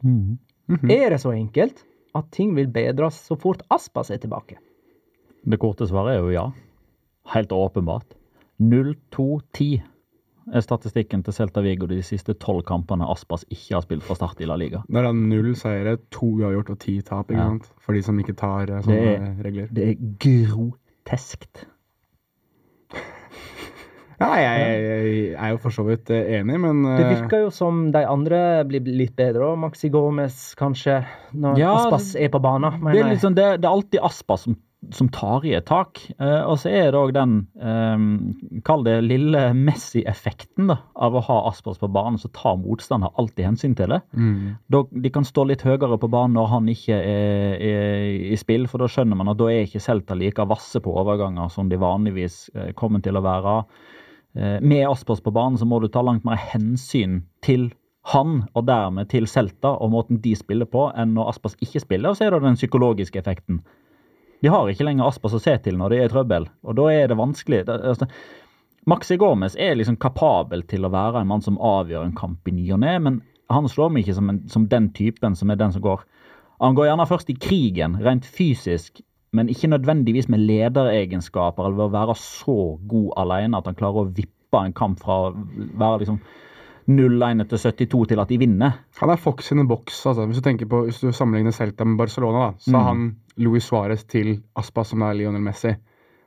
Er 0.91 1.11
det 1.11 1.21
så 1.21 1.33
enkelt 1.33 1.85
at 2.15 2.25
ting 2.33 2.57
vil 2.57 2.69
bedres 2.69 3.15
så 3.15 3.37
fort 3.37 3.63
Aspas 3.71 4.11
er 4.11 4.19
tilbake? 4.21 4.59
Det 5.49 5.59
korte 5.59 5.87
svaret 5.87 6.17
er 6.17 6.21
jo 6.21 6.35
ja. 6.35 6.51
Helt 7.33 7.53
åpenbart. 7.53 8.17
0-2-10 8.61 9.81
er 10.55 10.61
statistikken 10.65 11.23
til 11.25 11.33
Celta 11.37 11.61
Vigo 11.65 11.87
de 11.87 12.01
siste 12.03 12.35
tolv 12.41 12.63
kampene 12.69 13.05
Aspas 13.11 13.45
ikke 13.51 13.75
har 13.77 13.83
spilt 13.85 14.03
fra 14.07 14.15
start 14.19 14.41
i 14.41 14.47
La 14.49 14.57
Liga. 14.57 14.83
Det 14.89 14.97
er 14.97 15.09
da 15.09 15.13
null 15.13 15.55
seire, 15.57 15.97
to 16.15 16.27
uavgjort 16.39 16.71
og 16.71 16.79
ti 16.81 17.01
tap, 17.03 17.31
ikke 17.31 17.39
Ja. 17.41 17.49
sant? 17.49 17.71
For 17.85 17.93
de 17.93 18.03
som 18.03 18.19
ikke 18.19 18.37
tar 18.37 18.67
sånne 18.67 18.87
Det 18.87 19.21
er- 19.21 19.43
regler. 19.45 19.69
Det 19.73 19.89
er 19.89 19.95
groteskt. 20.25 21.67
Ja, 24.19 24.33
jeg, 24.35 24.63
jeg 24.83 25.35
er 25.39 25.51
jo 25.53 25.59
for 25.63 25.71
så 25.71 25.85
vidt 25.87 26.11
eh, 26.11 26.41
enig, 26.41 26.57
men 26.59 26.81
Det 26.83 27.05
eh, 27.05 27.11
virker 27.21 27.45
jo 27.45 27.51
som 27.55 27.85
de 27.95 28.01
andre 28.03 28.65
blir 28.67 28.83
litt 28.91 29.13
bedre, 29.15 29.53
og 29.53 29.61
Maxi 29.63 29.89
Gomez 29.95 30.57
kanskje, 30.59 31.05
når 31.39 31.61
Ja, 31.61 31.77
Aspas 31.79 32.17
er 32.19 32.29
på 32.35 32.41
banen. 32.43 32.81
Det 32.83 32.99
er, 32.99 33.13
liksom, 33.13 33.37
det, 33.39 33.45
det 33.63 33.69
er 33.69 33.77
alltid 33.77 34.01
Aspas 34.03 34.43
som, 34.49 34.57
som 34.95 35.09
tar 35.13 35.45
i 35.45 35.53
et 35.59 35.67
tak. 35.67 35.99
Eh, 36.21 36.43
og 36.47 36.59
så 36.63 36.71
er 36.71 36.93
det 36.93 36.99
òg 37.01 37.11
den 37.17 37.33
eh, 37.59 38.61
Kall 38.65 38.85
det 38.87 38.95
lille 39.05 39.41
Messi-effekten 39.57 40.71
da, 40.71 40.79
av 40.95 41.17
å 41.19 41.23
ha 41.27 41.39
Aspas 41.51 41.81
på 41.81 41.91
banen. 41.93 42.19
Så 42.21 42.31
tar 42.35 42.57
motstander 42.61 43.11
alltid 43.19 43.49
hensyn 43.49 43.75
til 43.79 43.91
det. 43.95 44.01
mm, 44.15 44.55
Da, 44.71 44.85
de 44.91 45.13
kan 45.15 45.27
stå 45.27 45.49
litt 45.51 45.65
høyere 45.67 45.99
på 45.99 46.11
banen 46.13 46.39
når 46.39 46.51
han 46.53 46.69
ikke 46.71 46.95
er, 46.99 47.57
er 47.59 48.33
i 48.33 48.39
spill, 48.39 48.69
for 48.71 48.85
da 48.85 48.89
skjønner 48.93 49.19
man 49.19 49.33
at 49.33 49.41
da 49.41 49.51
er 49.51 49.67
ikke 49.67 49.83
Celta 49.83 50.17
like 50.19 50.47
vasse 50.49 50.81
på 50.85 50.95
overganger 51.03 51.51
som 51.53 51.69
de 51.69 51.81
vanligvis 51.81 52.49
eh, 52.55 52.71
kommer 52.79 53.03
til 53.05 53.19
å 53.19 53.25
være. 53.27 53.59
Eh, 54.39 54.61
med 54.63 54.87
Aspas 54.89 55.21
på 55.25 55.35
banen 55.35 55.59
så 55.59 55.67
må 55.67 55.83
du 55.83 55.89
ta 55.91 56.05
langt 56.07 56.25
mer 56.29 56.39
hensyn 56.39 57.25
til 57.43 57.73
han, 58.09 58.45
og 58.57 58.65
dermed 58.65 59.11
til 59.11 59.27
Celta 59.29 59.75
og 59.83 59.91
måten 59.93 60.23
de 60.23 60.33
spiller 60.39 60.71
på, 60.71 60.87
enn 60.97 61.13
når 61.19 61.35
Aspas 61.35 61.59
ikke 61.61 61.83
spiller. 61.83 62.15
Og 62.15 62.17
så 62.17 62.29
er 62.29 62.33
det 62.37 62.47
den 62.47 62.57
psykologiske 62.57 63.21
effekten. 63.21 63.59
De 64.43 64.51
har 64.53 64.69
ikke 64.71 64.87
lenger 64.87 65.09
Aspas 65.09 65.35
å 65.35 65.41
se 65.43 65.57
til 65.65 65.79
når 65.79 65.93
de 65.93 65.99
er 65.99 66.11
i 66.11 66.13
trøbbel, 66.13 66.47
og 66.63 66.77
da 66.79 66.87
er 66.95 67.11
det 67.11 67.19
vanskelig. 67.19 67.65
Det, 67.67 67.79
altså, 67.93 68.07
Maxi 68.89 69.19
Gomez 69.21 69.57
er 69.59 69.75
liksom 69.77 69.99
kapabel 70.01 70.63
til 70.71 70.87
å 70.87 70.93
være 70.93 71.21
en 71.23 71.29
mann 71.29 71.43
som 71.45 71.59
avgjør 71.59 72.07
en 72.07 72.15
kamp 72.17 72.49
i 72.49 72.55
ny 72.55 72.69
og 72.77 72.81
ne, 72.85 72.95
men 73.05 73.19
han 73.53 73.69
slår 73.69 73.91
meg 73.93 74.05
ikke 74.05 74.17
som, 74.19 74.31
en, 74.31 74.41
som 74.53 74.69
den 74.71 74.91
typen 74.97 75.37
som 75.37 75.51
er 75.51 75.59
den 75.61 75.73
som 75.73 75.85
går 75.85 76.05
Han 76.59 76.75
går 76.75 76.89
gjerne 76.89 77.07
først 77.07 77.29
i 77.31 77.37
krigen, 77.39 78.01
rent 78.03 78.27
fysisk, 78.27 78.99
men 79.31 79.51
ikke 79.53 79.71
nødvendigvis 79.71 80.27
med 80.33 80.43
lederegenskaper 80.43 81.69
eller 81.69 81.77
ved 81.79 81.87
å 81.87 81.95
være 81.95 82.17
så 82.19 82.57
god 82.91 83.13
alene 83.23 83.61
at 83.61 83.69
han 83.71 83.79
klarer 83.79 84.03
å 84.03 84.11
vippe 84.11 84.59
en 84.59 84.75
kamp 84.75 84.99
fra 85.05 85.21
å 85.29 85.31
være 85.79 86.01
liksom 86.03 86.19
0-1 86.89 87.45
til 87.51 87.61
72 87.61 88.03
til 88.11 88.23
at 88.25 88.33
de 88.33 88.41
vinner. 88.41 88.79
Han 88.99 89.13
er 89.13 89.21
Fox 89.21 89.53
in 89.53 89.61
the 89.61 89.67
box. 89.69 90.01
Altså. 90.09 90.25
Hvis 90.27 90.41
du 90.41 90.47
tenker 90.49 90.67
på, 90.67 90.87
hvis 90.89 91.03
du 91.05 91.13
sammenligner 91.13 91.55
Celta 91.55 91.85
med 91.85 92.01
Barcelona, 92.01 92.47
da, 92.49 92.65
så 92.65 92.75
er 92.75 92.87
han 92.89 93.03
Luis 93.39 93.69
Suárez 93.71 94.05
til 94.09 94.41
Aspas, 94.59 94.93
som 94.93 95.03
er 95.07 95.17
Lionel 95.19 95.43
Messi. 95.43 95.75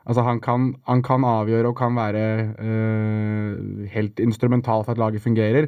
Altså, 0.02 0.24
han 0.26 0.40
kan, 0.42 0.72
han 0.90 1.04
kan 1.06 1.22
avgjøre 1.28 1.70
og 1.70 1.76
kan 1.78 1.94
være 1.94 2.22
øh, 2.58 3.84
helt 3.94 4.20
instrumental 4.20 4.82
for 4.84 4.96
at 4.96 4.98
laget 4.98 5.22
fungerer. 5.22 5.68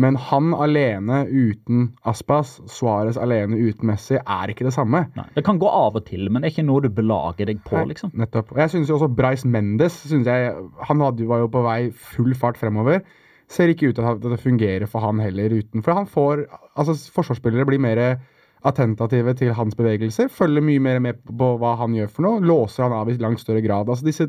Men 0.00 0.16
han 0.16 0.54
alene 0.54 1.26
uten 1.28 1.90
Aspas, 2.04 2.54
Suárez 2.72 3.18
alene 3.20 3.58
uten 3.60 3.90
Messi, 3.90 4.16
er 4.16 4.52
ikke 4.52 4.64
det 4.64 4.72
samme. 4.72 5.04
Nei, 5.16 5.26
det 5.36 5.44
kan 5.44 5.60
gå 5.60 5.68
av 5.68 5.98
og 6.00 6.06
til, 6.08 6.30
men 6.30 6.40
det 6.40 6.48
er 6.48 6.54
ikke 6.56 6.68
noe 6.70 6.86
du 6.86 6.88
belager 6.88 7.50
deg 7.52 7.60
på, 7.66 7.82
liksom. 7.90 8.14
Nettopp. 8.16 8.54
Og 8.56 8.62
jeg 8.64 8.72
synes 8.72 8.88
jo 8.88 8.96
også 8.96 9.10
Bryce 9.12 9.48
Mendes 9.48 10.00
synes 10.06 10.26
jeg, 10.26 10.54
Han 10.88 11.00
hadde, 11.04 11.28
var 11.28 11.44
jo 11.44 11.52
på 11.52 11.64
vei 11.66 11.80
full 11.92 12.32
fart 12.34 12.56
fremover. 12.56 13.02
Ser 13.52 13.70
ikke 13.70 13.90
ut 13.90 13.98
til 13.98 14.08
at 14.08 14.24
det 14.24 14.40
fungerer 14.40 14.88
for 14.90 15.04
han 15.04 15.20
heller 15.22 15.52
utenfor. 15.60 15.92
Han 16.00 16.08
får 16.10 16.46
Altså, 16.76 16.96
forsvarsspillere 17.12 17.64
blir 17.68 17.80
mer 17.80 18.00
attentative 18.66 19.34
til 19.38 19.54
hans 19.56 19.76
bevegelser. 19.78 20.30
Følger 20.32 20.64
mye 20.64 20.82
mer 20.82 21.00
med 21.02 21.22
på 21.26 21.52
hva 21.60 21.76
han 21.80 21.94
gjør 21.96 22.12
for 22.12 22.26
noe. 22.26 22.44
Låser 22.44 22.86
han 22.86 22.94
av 22.96 23.10
i 23.10 23.16
langt 23.20 23.42
større 23.42 23.62
grad. 23.64 23.88
Altså 23.88 24.06
disse 24.06 24.28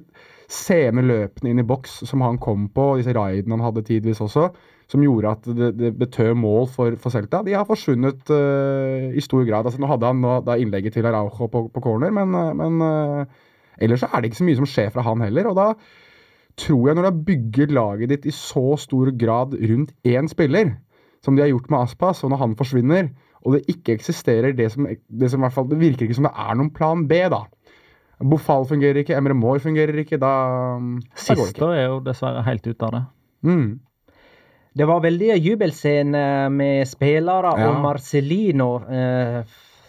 sene 0.51 1.03
løpene 1.03 1.51
inn 1.51 1.61
i 1.61 1.67
boks 1.67 2.01
som 2.07 2.23
han 2.23 2.39
kom 2.39 2.69
på, 2.73 2.93
disse 2.99 3.15
raidene 3.15 3.57
han 3.57 3.65
hadde 3.65 3.83
tidvis 3.87 4.21
også, 4.23 4.47
som 4.87 5.03
gjorde 5.03 5.33
at 5.33 5.49
det, 5.57 5.73
det 5.75 5.91
betød 5.99 6.37
mål 6.39 6.69
for, 6.71 6.95
for 7.01 7.11
Celta, 7.11 7.41
de 7.43 7.57
har 7.57 7.67
forsvunnet 7.67 8.31
uh, 8.31 9.09
i 9.11 9.23
stor 9.23 9.43
grad. 9.43 9.67
Altså 9.67 9.81
Nå 9.83 9.89
hadde 9.91 10.07
han 10.07 10.23
nå, 10.23 10.37
da 10.47 10.55
innlegget 10.55 10.95
til 10.95 11.09
Araujo 11.09 11.49
på, 11.51 11.65
på 11.73 11.83
corner, 11.83 12.13
men, 12.15 12.31
uh, 12.31 12.53
men 12.55 12.79
uh, 12.79 13.47
ellers 13.83 14.05
så 14.05 14.11
er 14.11 14.23
det 14.23 14.31
ikke 14.31 14.39
så 14.39 14.47
mye 14.47 14.61
som 14.61 14.69
skjer 14.71 14.93
fra 14.95 15.03
han 15.09 15.25
heller. 15.25 15.51
og 15.51 15.59
da 15.59 15.71
tror 16.57 16.87
jeg 16.87 16.97
når 16.97 17.03
du 17.03 17.09
har 17.11 17.25
bygget 17.27 17.73
laget 17.75 18.11
ditt 18.13 18.25
i 18.25 18.33
så 18.33 18.77
stor 18.81 19.11
grad 19.19 19.53
rundt 19.59 19.91
én 20.07 20.29
spiller, 20.31 20.77
som 21.21 21.35
de 21.35 21.43
har 21.43 21.51
gjort 21.51 21.69
med 21.69 21.83
Aspas, 21.83 22.23
og 22.23 22.31
når 22.31 22.41
han 22.41 22.55
forsvinner, 22.57 23.11
og 23.45 23.53
det 23.57 23.63
ikke 23.75 23.93
eksisterer 23.97 24.55
det 24.57 24.71
som, 24.73 24.87
det 24.89 25.29
som 25.31 25.39
i 25.41 25.45
hvert 25.45 25.55
fall, 25.55 25.67
det 25.69 25.79
virker 25.81 26.07
ikke 26.07 26.17
som 26.17 26.27
det 26.29 26.33
er 26.47 26.57
noen 26.59 26.71
plan 26.75 27.05
B, 27.09 27.19
da. 27.31 27.43
Bofal 28.17 28.65
fungerer 28.65 29.03
ikke, 29.03 29.13
Emre 29.17 29.35
Moore 29.37 29.61
fungerer 29.61 29.99
ikke, 30.01 30.17
da, 30.17 30.31
da 30.79 31.35
går 31.37 31.51
det 31.51 31.53
ikke. 31.53 31.69
er 31.77 31.85
jo 31.85 31.99
dessverre 32.07 32.41
helt 32.47 32.65
ute 32.65 32.87
av 32.87 32.95
det. 32.95 33.03
Mm. 33.45 33.67
Det 34.77 34.85
var 34.89 35.01
veldig 35.05 35.35
jubelscene 35.41 36.23
med 36.53 36.87
spillere 36.89 37.53
Ja. 37.57 37.69
og 37.69 37.79
Marcelino 37.81 38.67
eh, 38.89 39.39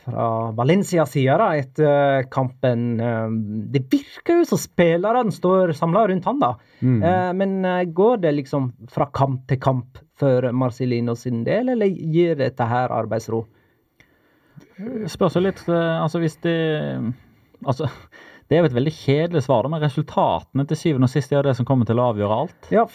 fra 0.09 0.27
Valencia 0.57 1.05
side 1.09 1.49
etter 1.59 2.29
kampen. 2.33 2.87
Eh, 3.01 3.29
det 3.73 3.83
virker 3.93 4.41
jo 4.41 4.45
som 4.49 4.61
spillerne 4.61 5.33
står 5.33 5.73
samla 5.77 6.07
rundt 6.09 6.25
han, 6.29 6.39
da. 6.41 6.55
Mm. 6.81 7.03
Eh, 7.03 7.33
men 7.41 7.57
eh, 7.65 7.85
går 7.85 8.23
det 8.25 8.35
liksom 8.43 8.71
fra 8.93 9.09
kamp 9.13 9.47
til 9.49 9.61
kamp 9.61 9.99
for 10.19 10.51
Marcelino 10.53 11.15
sin 11.19 11.45
del, 11.47 11.75
eller 11.75 11.91
gir 12.15 12.39
dette 12.39 12.67
her 12.69 12.93
arbeidsro? 12.95 13.45
Spørs 15.09 15.37
jo 15.39 15.43
litt 15.43 15.61
eh, 15.71 16.03
Altså, 16.03 16.21
hvis 16.23 16.37
de 16.45 16.55
Altså, 17.67 17.89
det 18.49 18.57
er 18.57 18.63
jo 18.63 18.69
et 18.71 18.77
veldig 18.79 18.93
kjedelig 18.97 19.43
svar, 19.45 19.67
men 19.69 19.83
resultatene 19.83 20.65
til 20.69 20.79
syvende 20.81 21.09
og 21.09 21.13
sist 21.13 21.33
er 21.37 21.45
det 21.45 21.53
som 21.59 21.67
kommer 21.69 21.89
til 21.89 21.99
å 22.01 22.07
avgjøre 22.15 22.37
alt. 22.43 22.69
Ja, 22.73 22.87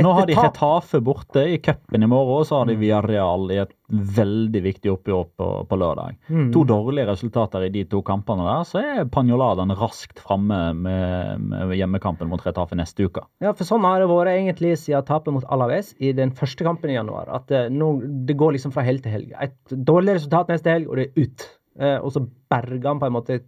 Nå 0.00 0.12
har 0.16 0.28
de 0.28 0.36
Retafe 0.38 1.00
borte 1.04 1.42
i 1.44 1.58
cupen 1.60 2.06
i 2.06 2.08
morgen, 2.08 2.40
og 2.40 2.46
så 2.48 2.62
har 2.62 2.70
de 2.70 2.76
Villarreal 2.80 3.44
i 3.52 3.58
et 3.60 3.74
veldig 4.16 4.62
viktig 4.64 4.88
oppgjør 4.94 5.26
på, 5.36 5.48
på 5.68 5.78
lørdag. 5.78 6.16
Mm. 6.32 6.46
To 6.54 6.62
dårlige 6.68 7.04
resultater 7.10 7.66
i 7.66 7.72
de 7.74 7.84
to 7.92 8.00
kampene 8.06 8.46
der, 8.48 8.64
så 8.68 8.80
er 8.80 9.10
Pagnoladen 9.12 9.74
raskt 9.76 10.22
framme 10.24 10.60
med, 10.78 11.44
med 11.52 11.74
hjemmekampen 11.76 12.30
mot 12.30 12.40
Retafe 12.46 12.78
neste 12.80 13.04
uke. 13.04 13.26
Ja, 13.44 13.52
for 13.52 13.68
sånn 13.68 13.84
har 13.84 14.00
det 14.00 14.08
vært 14.08 14.32
egentlig 14.32 14.72
siden 14.80 15.04
tapet 15.04 15.36
mot 15.36 15.44
Alaves 15.52 15.92
i 16.00 16.14
den 16.16 16.32
første 16.32 16.64
kampen 16.64 16.94
i 16.94 16.96
januar. 16.96 17.28
At 17.42 17.52
eh, 17.52 17.68
nå, 17.68 17.98
det 18.24 18.38
går 18.40 18.56
liksom 18.56 18.72
fra 18.72 18.86
helg 18.88 19.04
til 19.04 19.18
helg. 19.18 19.36
Et 19.36 19.76
dårlig 19.92 20.16
resultat 20.16 20.48
neste 20.54 20.72
helg, 20.72 20.88
og 20.88 20.96
det 20.96 21.10
er 21.10 21.28
ut. 21.28 21.50
Eh, 21.74 21.98
og 21.98 22.14
så 22.14 22.24
berger 22.24 22.88
han 22.88 23.02
på 23.02 23.10
en 23.10 23.18
måte 23.20 23.42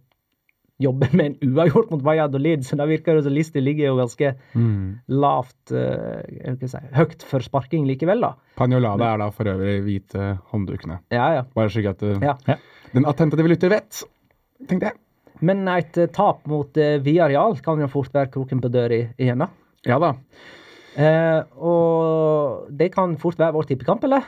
jobber 0.79 1.09
med 1.17 1.25
en 1.25 1.53
uavgjort 1.55 1.89
mot 1.91 2.03
Valladolid, 2.05 2.61
så 2.67 2.77
da 2.77 2.85
virker 2.85 3.15
det 3.17 3.23
som 3.25 3.33
lista 3.33 3.59
ligger 3.63 3.87
jo 3.89 3.95
ganske 3.97 4.35
Mm. 4.53 4.99
lavt 5.09 5.71
ikke 5.73 6.69
si, 6.69 6.77
Høyt 6.93 7.23
for 7.25 7.39
sparking 7.41 7.87
likevel, 7.89 8.21
da. 8.21 8.33
Panjolada 8.59 9.13
er 9.13 9.17
da 9.23 9.29
for 9.33 9.49
øvrig 9.49 9.79
hvite 9.87 10.27
hånddukene. 10.51 10.99
Ja, 11.11 11.27
ja. 11.39 11.43
Bare 11.55 11.69
slik 11.73 11.89
at 11.89 12.03
uh, 12.03 12.19
Ja. 12.21 12.35
den 12.93 13.05
attentative 13.09 13.49
lytter 13.49 13.69
vet, 13.73 14.03
tenkte 14.67 14.91
jeg. 14.91 14.99
Men 15.41 15.67
et 15.69 15.97
eh, 15.97 16.07
tap 16.13 16.45
mot 16.49 16.77
uh, 16.77 16.97
Villarreal 17.05 17.57
kan 17.61 17.79
jo 17.81 17.87
fort 17.87 18.13
være 18.13 18.31
kroken 18.33 18.61
på 18.61 18.69
døra 18.73 18.93
i- 18.93 19.09
igjen, 19.21 19.37
da. 19.39 19.49
Ja 19.85 19.99
da. 20.01 20.13
Eh, 20.97 21.41
og 21.61 22.67
det 22.73 22.91
kan 22.95 23.17
fort 23.21 23.37
være 23.37 23.53
vår 23.53 23.67
tippekamp, 23.69 24.03
eller? 24.07 24.23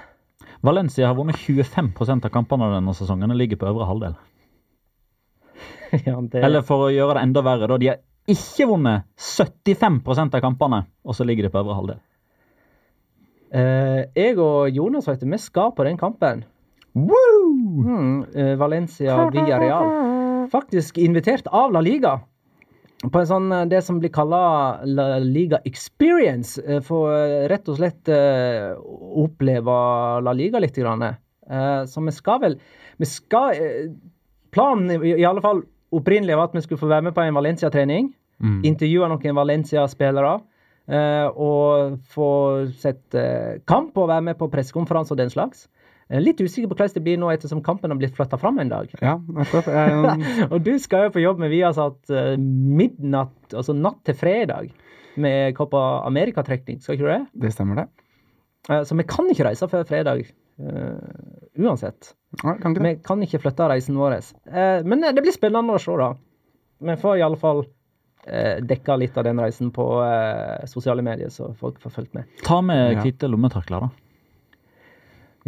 Valencia 0.62 1.08
har 1.08 1.16
vunnet 1.18 1.38
25 1.40 1.94
av 2.26 2.30
kampene 2.34 2.68
denne 2.76 2.94
sesongen 2.94 3.32
og 3.32 3.38
ligger 3.40 3.58
på 3.58 3.70
øvre 3.72 3.88
halvdel. 3.90 4.16
ja, 6.06 6.16
det, 6.22 6.44
Eller 6.44 6.62
for 6.66 6.88
å 6.88 6.92
gjøre 6.94 7.18
det 7.18 7.26
enda 7.28 7.42
verre, 7.46 7.68
da. 7.72 7.78
De 7.82 7.88
har 7.92 8.00
ikke 8.30 8.68
vunnet 8.70 9.08
75% 9.18 10.36
av 10.38 10.44
kampene, 10.44 10.84
og 11.04 11.16
så 11.18 11.26
ligger 11.26 11.48
de 11.48 11.52
på 11.54 11.62
øvre 11.64 11.78
halvdel. 11.80 12.00
Eh, 13.50 14.02
jeg 14.14 14.38
og 14.38 14.70
Jonas 14.76 15.08
vet 15.10 15.24
du, 15.24 15.30
vi 15.32 15.40
skal 15.42 15.72
på 15.74 15.86
den 15.88 15.98
kampen. 15.98 16.44
Woo! 16.94 17.54
Mm, 17.86 18.26
eh, 18.36 18.56
Valencia 18.60 19.16
Villarreal. 19.34 20.48
Faktisk 20.52 20.98
invitert 21.02 21.48
av 21.50 21.74
La 21.74 21.82
Liga. 21.86 22.20
På 23.00 23.22
en 23.22 23.30
sånn, 23.30 23.50
eh, 23.56 23.66
det 23.72 23.82
som 23.86 24.00
blir 24.02 24.12
kalla 24.14 24.82
La 24.86 25.18
Liga 25.24 25.62
Experience. 25.66 26.60
eh, 26.62 26.82
For 26.86 27.10
eh, 27.16 27.48
rett 27.50 27.70
og 27.70 27.78
slett 27.80 28.10
eh, 28.14 28.76
oppleve 29.24 29.80
La 30.26 30.34
Liga 30.34 30.60
litt. 30.60 30.76
Grann. 30.76 31.02
Eh, 31.50 31.86
Så 31.86 32.06
vi 32.06 32.12
skal 32.12 32.40
vel 32.42 32.60
Vi 33.00 33.06
skal 33.06 33.56
Planen 34.52 34.92
i, 34.92 35.14
i 35.22 35.26
alle 35.26 35.42
fall 35.42 35.64
opprinnelig 35.96 36.38
var 36.38 36.50
at 36.50 36.56
vi 36.58 36.64
skulle 36.66 36.82
få 36.82 36.92
være 36.92 37.08
med 37.10 37.16
på 37.16 37.26
en 37.26 37.38
Valencia-trening. 37.38 38.14
Mm. 38.40 38.62
Intervjue 38.68 39.10
noen 39.12 39.36
Valencia-spillere. 39.36 40.40
eh, 40.90 41.28
og 41.38 42.00
få 42.10 42.30
sett 42.74 43.14
eh, 43.14 43.60
kamp 43.70 43.98
og 43.98 44.08
være 44.10 44.26
med 44.32 44.40
på 44.40 44.50
pressekonferanse 44.50 45.14
og 45.14 45.20
den 45.20 45.30
slags. 45.30 45.68
Er 46.10 46.24
litt 46.26 46.42
usikker 46.42 46.66
på 46.72 46.74
hvordan 46.74 46.96
det 46.96 47.04
blir 47.06 47.20
nå 47.22 47.30
ettersom 47.30 47.62
kampen 47.62 47.92
har 47.92 48.00
blitt 48.00 48.16
flytta 48.18 48.40
fram 48.42 48.58
en 48.58 48.72
dag. 48.72 48.90
Ja. 49.02 49.20
Jeg, 49.54 50.48
og 50.52 50.64
du 50.66 50.72
skal 50.82 51.06
jo 51.06 51.14
på 51.14 51.22
jobb 51.22 51.44
med 51.44 51.54
Viasat 51.54 52.10
midnatt, 52.40 53.54
altså 53.54 53.78
natt 53.78 54.02
til 54.10 54.18
fredag, 54.18 54.72
med 55.20 55.54
Copa 55.54 56.02
America-trekning. 56.08 56.82
Skal 56.82 56.98
ikke 56.98 57.06
du 57.06 57.12
det? 57.12 57.24
det 57.46 57.54
stemmer, 57.54 57.84
det. 57.84 58.08
Eh, 58.70 58.84
så 58.84 58.98
vi 58.98 59.06
kan 59.08 59.30
ikke 59.30 59.48
reise 59.48 59.70
før 59.70 59.86
fredag. 59.88 60.26
Eh, 60.60 61.64
uansett. 61.66 62.14
Nei, 62.44 62.56
kan 62.62 62.76
ikke. 62.76 62.84
Vi 62.86 62.94
kan 63.08 63.24
ikke 63.26 63.40
flytte 63.42 63.68
reisen 63.72 63.98
vår. 63.98 64.20
Uh, 64.46 64.84
men 64.86 65.04
eh, 65.04 65.14
det 65.16 65.24
blir 65.26 65.34
spennende 65.36 65.74
å 65.76 65.82
se, 65.82 65.96
da. 65.98 66.12
Vi 66.80 66.96
får 67.02 67.18
i 67.20 67.24
alle 67.26 67.40
fall 67.42 67.64
uh, 67.66 68.58
dekka 68.64 68.96
litt 69.02 69.18
av 69.18 69.26
den 69.28 69.40
reisen 69.42 69.72
på 69.76 69.88
uh, 70.04 70.62
sosiale 70.70 71.02
medier, 71.06 71.32
så 71.34 71.50
folk 71.60 71.80
får 71.84 71.96
fulgt 71.98 72.14
med. 72.20 72.30
Ta 72.46 72.62
med 72.62 72.94
Ja. 73.00 73.02
hvite 73.04 73.28
lommetørklær, 73.32 73.88
da. 73.88 73.90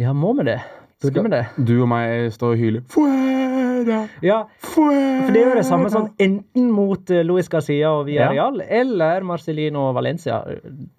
Ja, 0.00 0.12
må 0.16 0.32
vi 0.38 0.44
det? 0.48 0.58
Burde 1.02 1.12
Skal- 1.12 1.24
vi 1.24 1.30
det? 1.36 1.44
Du 1.68 1.74
og 1.82 1.88
meg 1.90 2.32
står 2.32 2.52
og 2.54 2.60
hyler 2.60 2.82
Fuera! 2.88 3.96
Ja, 4.22 4.36
Fuera! 4.62 5.24
For 5.26 5.34
det 5.34 5.40
er 5.42 5.48
jo 5.50 5.56
det 5.58 5.66
samme 5.66 5.90
sånn 5.90 6.08
enten 6.22 6.68
mot 6.74 7.10
Luis 7.26 7.48
Garcia 7.50 7.90
og 7.90 8.06
Villarreal 8.06 8.60
eller 8.62 9.22
Marcelino 9.26 9.88
og 9.88 9.96
Valencia. 9.98 10.40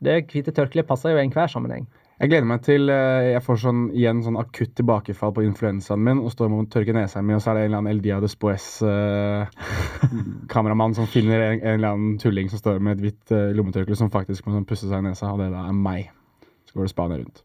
Det 0.03 0.18
hvite 0.32 0.51
tørkleet 0.55 0.88
passer 0.89 1.14
jo 1.16 1.20
i 1.22 1.24
enhver 1.24 1.47
sammenheng. 1.51 1.88
Jeg 2.24 2.32
gleder 2.32 2.47
meg 2.47 2.61
til 2.63 2.88
eh, 2.88 3.34
jeg 3.34 3.43
får 3.43 3.57
sånn, 3.65 3.80
igjen 3.91 4.21
sånn 4.24 4.39
akutt 4.39 4.71
tilbakefall 4.80 5.34
på 5.36 5.43
influensaen 5.43 5.99
min 6.05 6.21
og 6.24 6.32
står 6.32 6.51
med 6.53 6.63
å 6.63 6.69
tørke 6.71 6.95
nesa 6.95 7.19
mi, 7.19 7.36
og 7.36 7.43
så 7.43 7.51
er 7.51 7.57
det 7.57 7.65
en 7.65 7.67
eller 7.67 7.82
annen 7.82 7.91
El 7.91 8.03
Dia 8.05 8.21
Despues 8.24 8.67
uh, 8.88 9.43
som 10.95 11.09
finner 11.11 11.49
en, 11.49 11.59
en 11.59 11.74
eller 11.76 11.89
annen 11.89 12.19
tulling 12.24 12.47
som 12.47 12.61
står 12.63 12.80
med 12.80 12.95
et 12.95 13.09
hvitt 13.09 13.34
uh, 13.36 13.51
lommetørkle 13.57 13.99
som 13.99 14.11
faktisk 14.13 14.47
må 14.47 14.55
sånn, 14.55 14.69
pusse 14.69 14.88
seg 14.88 15.03
i 15.03 15.09
nesa, 15.09 15.34
og 15.34 15.43
det 15.43 15.51
da 15.51 15.65
er 15.67 15.76
meg. 15.76 16.13
Så 16.69 16.80
går 16.80 16.88
det 16.88 16.93
Spania 16.93 17.19
rundt. 17.19 17.43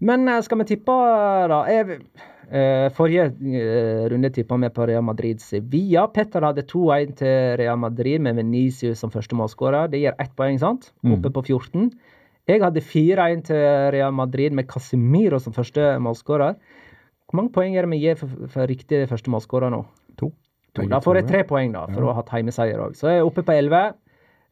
Men 0.00 0.28
eh, 0.28 0.40
skal 0.44 0.62
vi 0.62 0.68
tippe, 0.72 0.94
da? 1.52 1.60
Jeg, 1.68 1.98
uh, 2.50 2.86
forrige 2.96 3.26
eh, 3.30 4.06
runde 4.10 4.30
tippa 4.34 4.56
vi 4.62 4.70
på 4.74 4.86
Real 4.88 5.04
Madrid 5.04 5.42
Sevilla. 5.44 6.06
Petter 6.12 6.46
hadde 6.48 6.64
2-1 6.70 7.18
til 7.20 7.58
Real 7.60 7.78
Madrid 7.82 8.22
med 8.24 8.40
Venezia 8.40 8.96
som 8.96 9.12
første 9.12 9.36
målskårer. 9.38 9.90
Det 9.92 10.00
gir 10.00 10.16
ett 10.16 10.32
poeng, 10.38 10.58
sant? 10.62 10.92
Oppe 11.04 11.32
på 11.34 11.44
14. 11.52 11.90
Jeg 12.50 12.64
hadde 12.64 12.82
4-1 12.82 13.42
til 13.46 13.64
Real 13.94 14.14
Madrid 14.16 14.54
med 14.56 14.66
Casemiro 14.70 15.38
som 15.38 15.54
første 15.54 15.92
målskårer. 16.02 16.56
Hvor 17.30 17.38
mange 17.38 17.52
poeng 17.54 17.76
er 17.78 17.86
det 17.86 17.92
vi 17.92 18.00
gir 18.02 18.16
for, 18.18 18.46
for 18.50 18.66
riktig 18.66 19.04
første 19.10 19.30
målskårer 19.30 19.70
nå? 19.70 19.84
To. 20.18 20.32
To. 20.74 20.86
Da 20.90 20.98
får 21.02 21.20
jeg 21.20 21.26
ja. 21.26 21.30
tre 21.30 21.42
poeng, 21.46 21.74
da, 21.74 21.84
for 21.90 22.06
å 22.06 22.10
ha 22.10 22.20
hatt 22.20 22.32
heimeseier 22.34 22.80
òg. 22.82 22.96
Så 22.98 23.10
jeg 23.10 23.20
er 23.20 23.28
oppe 23.28 23.44
på 23.46 23.54
11. 23.54 23.92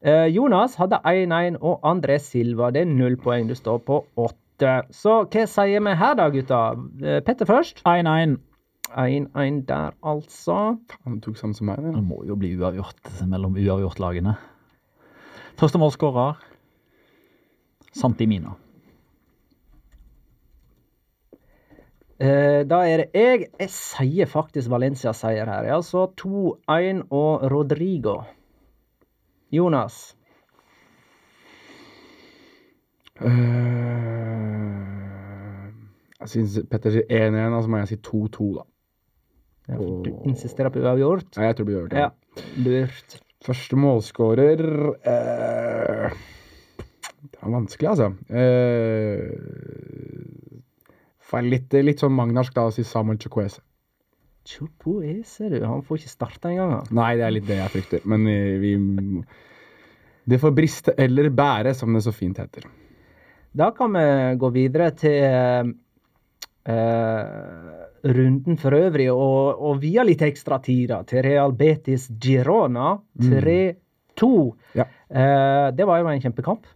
Eh, 0.06 0.26
Jonas 0.30 0.76
hadde 0.78 1.00
1-1, 1.02 1.58
og 1.58 1.86
André 1.86 2.20
Silva 2.22 2.70
det 2.74 2.84
er 2.84 2.90
null 2.90 3.18
poeng. 3.22 3.50
Du 3.50 3.56
står 3.58 3.80
på 3.86 4.02
8. 4.14 4.76
Så 4.94 5.16
hva 5.26 5.46
sier 5.50 5.82
vi 5.82 5.94
her, 5.98 6.14
da, 6.18 6.28
gutta? 6.34 6.60
Eh, 7.02 7.18
Petter 7.26 7.50
først. 7.50 7.82
1-1. 7.82 8.38
1-1 8.94 9.64
der, 9.68 9.98
altså. 10.06 10.78
Han 11.04 11.18
tok 11.24 11.38
samme 11.40 11.58
som 11.58 11.68
meg. 11.70 11.82
Det. 11.82 12.02
må 12.02 12.22
jo 12.26 12.38
bli 12.38 12.54
uavgjort 12.58 13.10
mellom 13.26 13.58
uavgjortlagene. 13.58 14.36
Første 15.58 15.82
målskårer 15.82 16.38
Santimina. 17.94 18.54
Eh, 22.18 22.64
da 22.66 22.80
er 22.90 23.04
det 23.04 23.08
jeg. 23.14 23.46
Jeg 23.60 23.70
sier 23.70 24.26
faktisk 24.26 24.70
Valencia-seier 24.72 25.46
her. 25.46 25.68
Altså 25.76 26.08
2-1 26.18 27.04
og 27.14 27.44
Rodrigo. 27.52 28.16
Jonas. 29.54 30.14
Uh, 33.18 33.28
jeg 36.20 36.28
syns 36.32 36.58
Petter 36.70 36.92
sier 36.94 37.06
1-1, 37.30 37.54
og 37.56 37.64
så 37.64 37.70
må 37.72 37.80
jeg 37.82 37.90
si 37.92 37.98
2-2, 38.08 38.48
da. 38.58 38.66
Ja, 39.68 39.76
for 39.78 40.04
du 40.06 40.10
insisterer 40.30 40.70
på 40.72 40.80
uavgjort. 40.84 41.34
Ja, 41.36 41.48
jeg 41.50 41.56
tror 41.58 41.66
det 41.66 41.70
blir 41.72 41.98
Ja, 41.98 42.10
overtid. 42.10 42.62
lurt. 42.66 43.18
Første 43.46 43.76
målskårer 43.78 44.62
eh, 45.06 46.14
Det 47.32 47.40
var 47.42 47.50
vanskelig, 47.54 47.88
altså. 47.90 48.08
Uh, 48.32 49.28
litt, 51.44 51.72
litt 51.84 52.00
sånn 52.00 52.16
magnarsk 52.16 52.54
da 52.56 52.62
å 52.68 52.74
si 52.74 52.82
Samuel 52.86 53.18
Chukwese. 53.20 53.60
Chukwese, 54.48 55.50
du. 55.52 55.58
Han 55.64 55.82
får 55.84 56.00
ikke 56.00 56.14
starta 56.14 56.48
engang. 56.52 56.70
han. 56.78 56.86
Nei, 56.96 57.16
det 57.20 57.24
er 57.26 57.34
litt 57.34 57.48
det 57.48 57.58
jeg 57.58 57.72
frykter. 57.74 58.04
Men 58.08 58.26
eh, 58.30 58.56
vi 58.62 58.72
Det 60.28 60.38
får 60.40 60.52
briste 60.56 60.92
eller 60.96 61.28
bære, 61.32 61.74
som 61.74 61.92
det 61.94 62.02
så 62.04 62.12
fint 62.12 62.38
heter. 62.38 62.64
Da 63.56 63.70
kan 63.76 63.92
vi 63.96 64.36
gå 64.40 64.50
videre 64.52 64.90
til 64.92 65.72
uh, 66.68 66.84
runden 68.04 68.58
for 68.60 68.76
øvrig, 68.76 69.08
og, 69.12 69.62
og 69.64 69.80
via 69.80 70.04
litt 70.04 70.22
ekstra 70.22 70.58
tid 70.60 70.90
da, 70.92 71.02
til 71.08 71.24
Real 71.24 71.52
Betis 71.56 72.10
Girona 72.20 72.98
3-2. 73.16 74.28
Ja. 74.76 74.84
Uh, 75.08 75.72
det 75.72 75.88
var 75.88 76.02
jo 76.02 76.12
en 76.12 76.20
kjempekamp. 76.24 76.68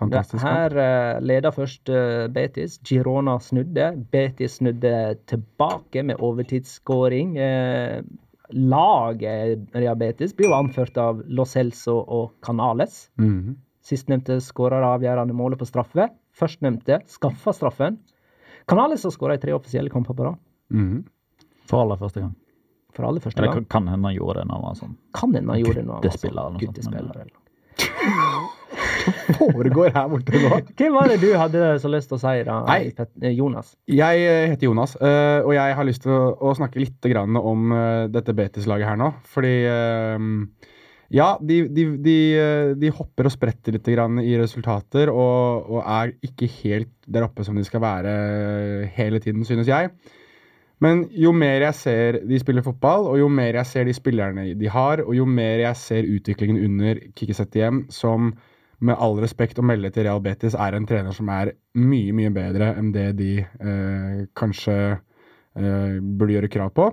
Fantastisk. 0.00 0.42
kamp. 0.42 0.56
Her 0.56 0.76
uh, 0.80 1.20
leda 1.22 1.50
først 1.52 1.88
eh, 1.92 2.26
Betis. 2.32 2.78
Girona 2.88 3.38
snudde. 3.44 3.90
Betis 4.10 4.56
snudde 4.58 4.94
tilbake 5.30 6.02
med 6.08 6.16
overtidsskåring. 6.24 7.36
Uh, 7.36 8.02
laget 8.50 9.68
Real 9.76 9.96
Betis 10.00 10.32
blir 10.36 10.48
jo 10.50 10.56
anført 10.58 10.96
av 10.98 11.20
Lo 11.28 11.44
Celso 11.46 11.98
og 12.02 12.32
Canales. 12.42 13.08
Mhm. 13.20 13.56
Sistnevnte 13.90 14.36
skårer 14.44 14.84
avgjørende 14.84 15.34
målet 15.34 15.58
på 15.58 15.66
straffe. 15.66 16.08
Førstnevnte 16.36 17.00
skaffa 17.10 17.52
straffen. 17.56 17.96
Canales 18.68 19.02
har 19.06 19.10
skåra 19.14 19.34
i 19.38 19.40
tre 19.42 19.54
offisielle 19.56 19.90
kamper 19.90 20.14
på 20.14 20.26
rad. 20.28 20.36
Mhm. 20.70 21.04
For 21.70 21.80
aller 21.84 21.96
første 21.96 22.20
gang. 22.20 22.34
For 22.94 23.06
aller 23.06 23.20
første 23.22 23.38
Eller 23.40 23.52
gang. 23.54 23.64
kan- 23.66 23.82
kan 23.84 23.88
hende 23.94 24.08
han 24.08 24.16
gjorde 24.16 24.40
det 24.40 24.46
når 24.48 24.54
han 24.54 24.62
var 24.62 24.74
sånn. 24.74 24.96
Kan 25.14 25.34
hende 25.34 25.52
han 25.52 25.60
gjorde 25.62 25.74
det 25.80 25.86
nå. 25.86 26.00
Guttespiller 26.02 26.40
eller 26.42 26.50
noe 26.50 26.60
sånt, 26.60 26.74
Guttespiller, 26.74 27.30
eller. 29.00 29.38
Foregår 29.54 29.94
her 29.94 30.10
borte 30.10 30.42
nå. 30.42 30.60
Hvem 30.78 30.96
var 30.96 31.10
det 31.10 31.20
du 31.22 31.30
hadde 31.38 31.70
så 31.82 31.90
lyst 31.92 32.10
til 32.10 32.18
å 32.18 32.22
si, 32.22 32.34
da? 32.46 32.58
Nei. 32.68 32.80
Eh, 33.22 33.32
Jonas? 33.36 33.74
Jeg 33.90 34.26
eh, 34.26 34.48
heter 34.52 34.68
Jonas, 34.68 34.96
eh, 35.00 35.40
og 35.44 35.54
jeg 35.56 35.78
har 35.78 35.88
lyst 35.88 36.04
til 36.06 36.14
å, 36.14 36.52
snakke 36.58 36.82
litt 36.82 37.08
om 37.40 37.72
dette 38.12 38.36
Betis-laget 38.36 38.90
her 38.90 39.00
nå. 39.00 39.12
Fordi 39.30 39.56
Ja, 41.10 41.32
de, 41.42 41.64
de, 41.74 41.84
de, 41.98 42.16
de 42.78 42.90
hopper 42.94 43.26
og 43.26 43.32
spretter 43.34 43.74
litt 43.74 43.88
i 43.90 44.36
resultater 44.38 45.10
og, 45.10 45.66
og 45.66 45.80
er 45.82 46.12
ikke 46.22 46.46
helt 46.60 46.92
der 47.06 47.26
oppe 47.26 47.42
som 47.42 47.56
de 47.58 47.64
skal 47.66 47.82
være 47.82 48.12
hele 48.94 49.18
tiden, 49.18 49.42
synes 49.44 49.66
jeg. 49.66 49.90
Men 50.80 51.02
jo 51.12 51.32
mer 51.36 51.60
jeg 51.66 51.76
ser 51.76 52.18
de 52.24 52.38
spiller 52.40 52.64
fotball, 52.64 53.04
og 53.10 53.18
jo 53.20 53.28
mer 53.28 53.58
jeg 53.58 53.68
ser 53.68 53.88
de 53.88 53.94
spillerne 53.96 54.46
de 54.56 54.70
har, 54.72 55.02
og 55.04 55.12
jo 55.16 55.26
mer 55.28 55.60
jeg 55.60 55.76
ser 55.76 56.08
utviklingen 56.08 56.62
under 56.64 57.02
Kikki 57.12 57.36
Setiem, 57.36 57.82
som 57.92 58.32
med 58.80 58.96
all 58.98 59.18
respekt 59.20 59.58
å 59.60 59.64
melde 59.66 59.90
til 59.92 60.06
Real 60.06 60.22
Betis 60.24 60.56
er 60.56 60.76
en 60.76 60.86
trener 60.88 61.14
som 61.16 61.28
er 61.32 61.52
mye, 61.78 62.14
mye 62.16 62.32
bedre 62.34 62.72
enn 62.80 62.92
det 62.94 63.10
de 63.18 63.32
eh, 63.42 64.22
kanskje 64.36 64.76
eh, 64.90 65.98
burde 66.00 66.36
gjøre 66.36 66.52
krav 66.52 66.72
på. 66.76 66.88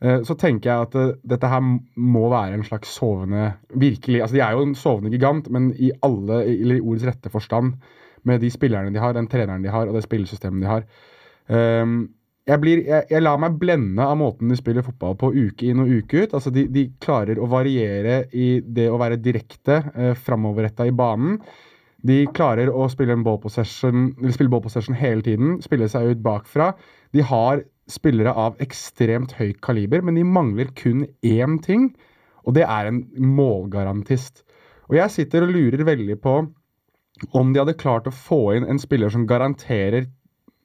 Eh, 0.00 0.20
så 0.24 0.36
tenker 0.38 0.70
jeg 0.70 0.88
at 0.88 0.96
eh, 0.98 1.14
dette 1.26 1.50
her 1.50 1.62
må 1.62 2.24
være 2.30 2.54
en 2.54 2.66
slags 2.66 2.92
sovende 2.94 3.48
Virkelig, 3.74 4.20
altså 4.22 4.36
De 4.36 4.42
er 4.44 4.54
jo 4.54 4.66
en 4.68 4.76
sovende 4.78 5.10
gigant, 5.10 5.50
men 5.50 5.72
i 5.74 5.90
alle, 6.06 6.44
eller 6.46 6.78
i 6.78 6.84
ordets 6.84 7.08
rette 7.08 7.32
forstand, 7.32 7.74
med 8.28 8.40
de 8.42 8.50
spillerne 8.50 8.92
de 8.94 9.02
har, 9.02 9.16
den 9.16 9.28
treneren 9.30 9.64
de 9.64 9.72
har, 9.72 9.88
og 9.88 9.96
det 9.96 10.04
spillesystemet 10.04 10.62
de 10.64 10.70
har. 10.70 10.86
Um, 11.48 12.00
jeg, 12.48 12.60
blir, 12.62 12.82
jeg, 12.86 13.06
jeg 13.12 13.24
lar 13.24 13.40
meg 13.40 13.58
blende 13.60 14.04
av 14.04 14.16
måten 14.20 14.48
de 14.50 14.56
spiller 14.56 14.84
fotball 14.86 15.16
på 15.20 15.32
uke 15.36 15.68
inn 15.68 15.82
og 15.82 15.90
uke 15.92 16.24
ut. 16.24 16.34
Altså 16.36 16.52
de, 16.54 16.64
de 16.72 16.86
klarer 17.04 17.40
å 17.40 17.48
variere 17.50 18.22
i 18.32 18.58
det 18.64 18.88
å 18.88 18.98
være 19.00 19.20
direkte 19.20 19.82
eh, 19.92 20.14
framoverretta 20.16 20.88
i 20.88 20.94
banen. 20.96 21.38
De 22.08 22.22
klarer 22.34 22.70
å 22.70 22.86
spille 22.90 23.16
en 23.16 23.24
ball 23.26 23.40
possession, 23.42 24.12
spille 24.32 24.52
ball 24.52 24.62
possession 24.64 24.96
hele 24.96 25.24
tiden, 25.26 25.58
spille 25.64 25.88
seg 25.90 26.12
ut 26.14 26.22
bakfra. 26.24 26.70
De 27.12 27.24
har 27.26 27.64
spillere 27.90 28.32
av 28.36 28.58
ekstremt 28.62 29.34
høyt 29.38 29.58
kaliber, 29.64 30.04
men 30.04 30.18
de 30.18 30.24
mangler 30.24 30.70
kun 30.78 31.06
én 31.26 31.58
ting, 31.64 31.90
og 32.46 32.54
det 32.56 32.64
er 32.68 32.90
en 32.90 33.02
målgarantist. 33.18 34.44
Og 34.88 34.96
jeg 35.00 35.12
sitter 35.12 35.44
og 35.44 35.52
lurer 35.56 35.84
veldig 35.88 36.16
på 36.22 36.38
om 37.34 37.50
de 37.50 37.60
hadde 37.60 37.76
klart 37.80 38.06
å 38.06 38.14
få 38.14 38.40
inn 38.56 38.68
en 38.68 38.78
spiller 38.80 39.10
som 39.12 39.26
garanterer 39.28 40.06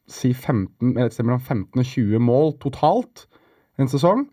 si 0.09 0.33
15, 0.33 0.97
et 0.99 1.13
sted 1.13 1.27
mellom 1.27 1.41
15 1.41 1.79
og 1.79 1.85
20 1.87 2.23
mål 2.23 2.55
totalt 2.63 3.27
en 3.79 3.89
sesong, 3.89 4.25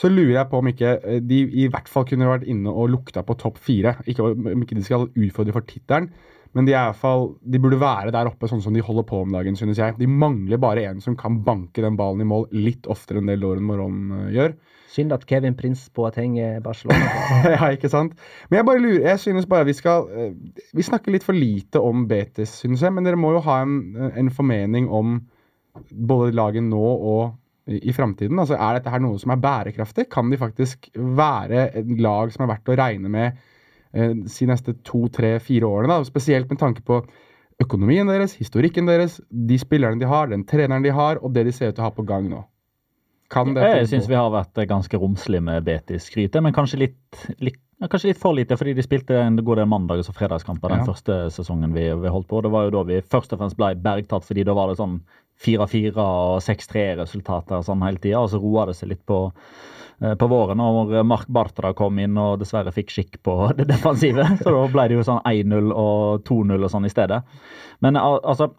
så 0.00 0.08
lurer 0.08 0.38
jeg 0.38 0.48
på 0.48 0.60
om 0.60 0.68
ikke 0.70 0.92
eh, 1.04 1.20
de 1.20 1.42
i 1.64 1.68
hvert 1.70 1.88
fall 1.90 2.06
kunne 2.08 2.28
vært 2.30 2.48
inne 2.48 2.72
og 2.72 2.90
lukta 2.94 3.22
på 3.26 3.36
topp 3.40 3.60
fire. 3.60 3.98
Ikke 4.08 4.30
om 4.32 4.64
ikke 4.64 4.78
de 4.78 4.84
skal 4.86 5.10
utfordre 5.10 5.54
for 5.56 5.66
tittelen, 5.68 6.08
men 6.56 6.66
de, 6.66 6.74
er 6.74 6.88
i 6.88 6.90
hvert 6.90 7.02
fall, 7.02 7.28
de 7.46 7.60
burde 7.62 7.78
være 7.78 8.14
der 8.14 8.26
oppe 8.26 8.48
sånn 8.50 8.62
som 8.64 8.74
de 8.74 8.82
holder 8.82 9.06
på 9.06 9.20
om 9.22 9.36
dagen, 9.36 9.58
synes 9.58 9.78
jeg. 9.78 9.94
De 10.00 10.08
mangler 10.10 10.58
bare 10.62 10.88
en 10.88 11.02
som 11.04 11.14
kan 11.18 11.38
banke 11.46 11.84
den 11.84 11.98
ballen 12.00 12.24
i 12.24 12.26
mål 12.26 12.48
litt 12.56 12.88
oftere 12.90 13.20
enn 13.20 13.30
det 13.30 13.38
Lauren 13.42 13.68
Moron 13.68 14.00
eh, 14.16 14.32
gjør. 14.38 14.56
Synd 14.90 15.14
at 15.14 15.26
Kevin 15.30 15.54
Prince 15.54 15.90
Boateng 15.94 16.38
er 16.42 16.60
Barcelona. 16.64 17.10
ja, 17.54 17.68
ikke 17.70 17.90
sant? 17.92 18.16
Men 18.50 18.60
jeg 18.60 18.66
bare 18.66 18.82
lurer, 18.82 19.04
jeg 19.12 19.22
synes 19.22 19.46
bare 19.50 19.68
vi 19.68 19.76
skal 19.78 20.08
eh, 20.10 20.32
Vi 20.74 20.86
snakker 20.86 21.14
litt 21.14 21.26
for 21.26 21.36
lite 21.36 21.82
om 21.82 22.08
Betis, 22.10 22.56
synes 22.64 22.82
jeg, 22.82 22.94
men 22.94 23.06
dere 23.06 23.20
må 23.20 23.34
jo 23.36 23.44
ha 23.46 23.60
en, 23.62 23.76
en 24.10 24.32
formening 24.34 24.90
om 24.90 25.20
både 25.90 26.34
laget 26.34 26.66
nå 26.66 26.82
og 26.82 27.36
i 27.70 27.92
framtiden. 27.94 28.38
Altså, 28.38 28.56
er 28.58 28.78
dette 28.78 28.90
her 28.90 29.02
noe 29.02 29.18
som 29.20 29.30
er 29.34 29.42
bærekraftig? 29.42 30.08
Kan 30.10 30.30
de 30.32 30.38
faktisk 30.40 30.90
være 30.96 31.68
et 31.78 31.90
lag 32.02 32.32
som 32.34 32.44
er 32.44 32.54
verdt 32.54 32.70
å 32.72 32.78
regne 32.80 33.10
med 33.12 33.38
eh, 33.94 34.14
de 34.14 34.48
neste 34.50 34.74
to, 34.86 35.06
tre, 35.12 35.36
fire 35.44 35.68
årene? 35.68 35.92
Da? 35.92 36.08
Spesielt 36.08 36.50
med 36.50 36.60
tanke 36.62 36.82
på 36.86 37.02
økonomien 37.60 38.08
deres, 38.08 38.34
historikken 38.40 38.88
deres, 38.88 39.20
de 39.30 39.58
spillerne 39.60 40.00
de 40.00 40.08
har, 40.08 40.30
den 40.32 40.46
treneren 40.48 40.82
de 40.82 40.94
har, 40.96 41.20
og 41.20 41.34
det 41.36 41.46
de 41.46 41.54
ser 41.54 41.70
ut 41.70 41.78
til 41.78 41.84
å 41.84 41.90
ha 41.90 41.94
på 41.94 42.06
gang 42.08 42.30
nå. 42.30 42.42
Kan 43.30 43.54
dette 43.54 43.76
Jeg 43.78 43.88
syns 43.92 44.08
vi 44.10 44.16
har 44.18 44.30
vært 44.34 44.58
eh, 44.58 44.66
ganske 44.70 44.98
romslige 44.98 45.42
med 45.46 45.64
Betis-skrytet, 45.66 46.40
men 46.42 46.52
kanskje 46.56 46.80
litt, 46.82 47.20
litt, 47.38 47.60
kanskje 47.86 48.10
litt 48.10 48.18
for 48.20 48.34
lite, 48.34 48.56
fordi 48.58 48.74
de 48.74 48.82
spilte 48.82 49.14
en 49.22 49.36
god 49.38 49.60
del 49.62 49.68
mandags- 49.70 50.10
og 50.10 50.16
fredagskamper 50.18 50.68
den 50.74 50.82
Ja. 50.82 50.88
første 50.92 51.18
sesongen 51.30 51.72
vi, 51.76 51.86
vi 52.02 52.08
holdt 52.12 52.26
på. 52.28 52.42
Det 52.42 52.50
var 52.50 52.66
jo 52.66 52.74
da 52.78 52.82
vi 52.90 53.00
først 53.00 53.32
og 53.32 53.38
fremst 53.42 53.56
ble 53.60 53.74
bergtatt, 53.78 54.26
fordi 54.26 54.44
da 54.44 54.54
var 54.58 54.68
det 54.72 54.80
sånn 54.82 55.00
4-4 55.40 55.96
og 55.96 56.40
6-3-resultater 56.44 57.62
sånn 57.64 57.82
hele 57.86 58.00
tida, 58.02 58.20
og 58.20 58.30
så 58.32 58.40
roa 58.42 58.66
det 58.68 58.74
seg 58.76 58.90
litt 58.92 59.04
på, 59.08 59.20
eh, 60.02 60.14
på 60.20 60.28
våren 60.28 60.58
når 60.60 61.02
Mark 61.06 61.28
Bartra 61.32 61.72
kom 61.76 61.98
inn 62.02 62.18
og 62.20 62.40
dessverre 62.42 62.72
fikk 62.74 62.90
skikk 62.92 63.20
på 63.24 63.36
det 63.56 63.68
defensive. 63.70 64.26
Så 64.42 64.50
da 64.52 64.66
ble 64.72 64.88
det 64.90 64.98
jo 64.98 65.06
sånn 65.06 65.22
1-0 65.24 65.70
og 65.72 66.24
2-0 66.28 66.58
og 66.66 66.70
sånn 66.74 66.84
i 66.88 66.92
stedet. 66.92 67.22
Men 67.80 67.96
al- 67.96 68.20
altså 68.24 68.50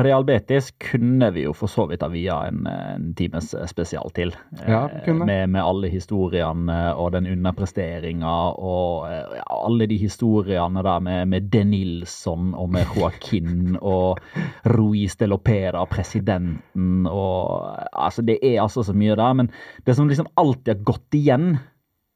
Real 0.00 0.24
Betis 0.24 0.70
kunne 0.80 1.30
vi 1.34 1.42
jo 1.44 1.52
for 1.56 1.70
så 1.70 1.88
vidt 1.90 2.04
ha 2.04 2.08
via 2.12 2.38
en, 2.48 2.66
en 2.66 3.10
times 3.18 3.50
spesial 3.68 4.12
til. 4.16 4.34
Ja, 4.66 4.86
Eh, 4.92 5.04
kunne. 5.04 5.26
Med, 5.26 5.48
med 5.48 5.62
alle 5.62 5.88
historiene 5.88 6.94
og 6.94 7.12
den 7.12 7.26
underpresteringa 7.30 8.34
og 8.58 9.08
eh, 9.08 9.38
ja, 9.38 9.44
alle 9.66 9.86
de 9.90 9.98
historiene 10.00 10.82
der 10.84 11.00
med, 11.00 11.26
med 11.28 11.50
De 11.52 11.64
Nilsson 11.64 12.54
og 12.54 12.70
med 12.72 12.86
Joaquin 12.96 13.76
og 13.94 14.20
Ruiz 14.66 15.16
de 15.20 15.26
Lopera, 15.30 15.84
presidenten 15.84 17.06
og 17.06 17.42
Altså, 17.92 18.22
det 18.22 18.38
er 18.42 18.62
altså 18.62 18.82
så 18.82 18.92
mye 18.92 19.16
der. 19.16 19.32
Men 19.32 19.50
det 19.86 19.96
som 19.96 20.08
liksom 20.08 20.26
alltid 20.36 20.74
har 20.74 20.84
gått 20.84 21.14
igjen 21.14 21.58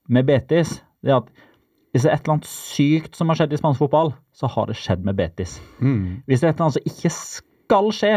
med 0.08 0.26
Betis, 0.26 0.82
det 1.02 1.12
er 1.12 1.20
at 1.20 1.30
hvis 1.92 2.04
det 2.04 2.10
er 2.10 2.16
et 2.18 2.26
eller 2.26 2.34
annet 2.34 2.48
sykt 2.50 3.16
som 3.16 3.30
har 3.30 3.38
skjedd 3.38 3.54
i 3.56 3.58
spansk 3.60 3.80
fotball, 3.80 4.10
så 4.36 4.50
har 4.52 4.66
det 4.68 4.76
skjedd 4.76 5.04
med 5.06 5.16
Betis. 5.16 5.56
Mm. 5.80 6.22
Hvis 6.26 6.42
det 6.42 6.48
er 6.48 6.52
et 6.52 6.58
eller 6.58 6.66
annet 6.66 6.76
som 6.76 6.90
ikke 6.90 7.12
skal 7.66 7.92
skje, 7.94 8.16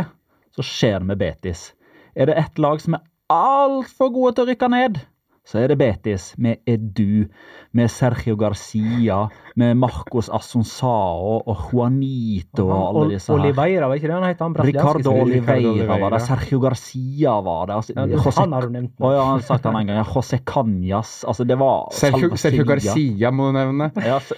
så 0.53 0.65
skjer 0.65 0.99
det 1.01 1.09
med 1.09 1.19
Betis. 1.21 1.71
Er 2.15 2.29
det 2.29 2.37
et 2.37 2.61
lag 2.61 2.81
som 2.81 2.97
er 2.97 3.05
altfor 3.33 4.11
gode 4.13 4.35
til 4.37 4.45
å 4.45 4.49
rykke 4.51 4.69
ned, 4.71 4.99
så 5.49 5.63
er 5.63 5.71
det 5.71 5.79
Betis 5.79 6.35
med 6.37 6.59
Edu, 6.69 7.25
med 7.73 7.89
Sergio 7.89 8.35
Garcia, 8.37 9.23
med 9.57 9.79
Marcos 9.81 10.29
Assonsao 10.29 11.39
og 11.41 11.63
Juanito 11.71 12.67
og 12.67 12.99
alle 12.99 13.15
disse 13.15 13.31
her. 13.31 13.39
Oliveira, 13.39 13.87
var 13.89 13.97
ikke 13.97 14.11
det 14.11 14.15
han 14.15 14.27
het? 14.27 14.43
Han 14.45 14.57
Ricardo 14.67 15.15
Oliveira 15.23 15.97
var 16.03 16.13
det, 16.13 16.21
Sergio 16.27 16.61
Garcia 16.61 17.33
var 17.41 17.65
det. 17.71 17.79
Altså, 17.79 17.97
Ja, 17.97 18.05
José- 18.05 18.39
han 18.39 18.53
har 18.53 18.61
du 18.61 18.69
nevnt. 18.77 18.93
Å 18.99 19.13
ja, 19.15 19.25
han 19.25 19.39
har 19.39 19.47
sagt 19.47 19.65
han 19.65 19.81
en 19.81 19.89
gang. 19.89 20.05
José 20.05 20.39
Cañas. 20.45 21.25
Altså, 21.25 21.47
det 21.49 21.57
var 21.57 21.89
Sergio, 21.97 22.35
Sergio 22.37 22.65
Garcia 22.69 23.31
må 23.31 23.49
du 23.49 23.57
nevne. 23.57 23.91
Ja, 24.05 24.19
så, 24.19 24.37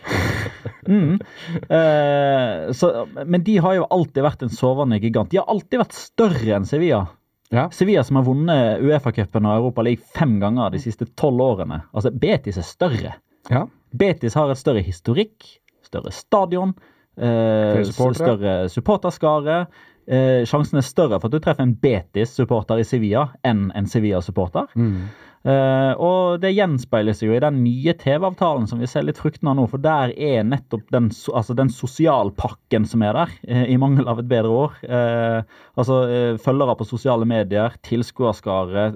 mm. 0.88 1.20
eh, 1.68 2.72
så, 2.72 2.94
men 3.26 3.44
de 3.44 3.58
har 3.58 3.82
jo 3.82 3.88
alltid 3.92 4.24
vært 4.24 4.48
en 4.48 4.54
sovende 4.54 5.02
gigant. 5.04 5.30
De 5.32 5.44
har 5.44 5.52
alltid 5.52 5.84
vært 5.84 5.98
større 5.98 6.56
enn 6.56 6.66
Sevilla. 6.66 7.10
Ja. 7.52 7.68
Sevilla 7.76 8.04
som 8.08 8.16
har 8.16 8.24
vunnet 8.24 8.80
Uefa-cupen 8.80 9.48
og 9.48 9.58
Europa 9.58 9.84
League 9.84 10.08
fem 10.16 10.38
ganger 10.40 10.72
de 10.72 10.80
siste 10.80 11.08
tolv 11.20 11.44
årene. 11.44 11.82
Altså, 11.92 12.14
Betis 12.16 12.60
er 12.62 12.68
større. 12.68 13.14
Ja. 13.52 13.66
Betis 13.92 14.38
har 14.40 14.52
et 14.52 14.60
større 14.60 14.84
historikk, 14.86 15.48
større 15.84 16.14
stadion, 16.16 16.72
eh, 17.18 17.82
større 17.84 18.70
supporterskare. 18.72 19.66
Eh, 20.08 20.46
sjansen 20.48 20.80
er 20.80 20.88
større 20.88 21.20
for 21.20 21.28
at 21.28 21.36
du 21.36 21.44
treffer 21.44 21.68
en 21.68 21.76
Betis-supporter 21.76 22.80
i 22.80 22.88
Sevilla 22.88 23.28
enn 23.44 23.68
en 23.76 23.88
Sevilla-supporter. 23.88 24.72
Mm. 24.76 25.12
Eh, 25.42 25.94
og 25.98 26.38
det 26.44 26.52
gjenspeiler 26.54 27.16
seg 27.18 27.32
jo 27.32 27.38
i 27.38 27.42
den 27.42 27.64
nye 27.64 27.96
TV-avtalen 27.98 28.68
som 28.70 28.82
vi 28.82 28.90
ser 28.90 29.08
litt 29.08 29.18
frukten 29.22 29.50
av 29.50 29.58
nå. 29.58 29.66
For 29.72 29.82
der 29.82 30.14
er 30.14 30.46
nettopp 30.46 30.86
den, 30.94 31.10
altså 31.10 31.56
den 31.58 31.72
sosialpakken 31.74 32.86
som 32.90 33.06
er 33.06 33.18
der, 33.18 33.34
uh, 33.50 33.66
i 33.66 33.80
mangel 33.82 34.10
av 34.12 34.22
et 34.22 34.30
bedre 34.30 34.54
år. 34.68 34.78
Uh, 34.86 35.66
altså 35.80 36.02
eh, 36.06 36.38
følgere 36.42 36.78
på 36.78 36.88
sosiale 36.90 37.26
medier, 37.30 37.74
tilskuerskare, 37.86 38.92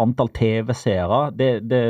antall 0.00 0.30
TV-seere. 0.36 1.20
Det, 1.36 1.50
det 1.68 1.82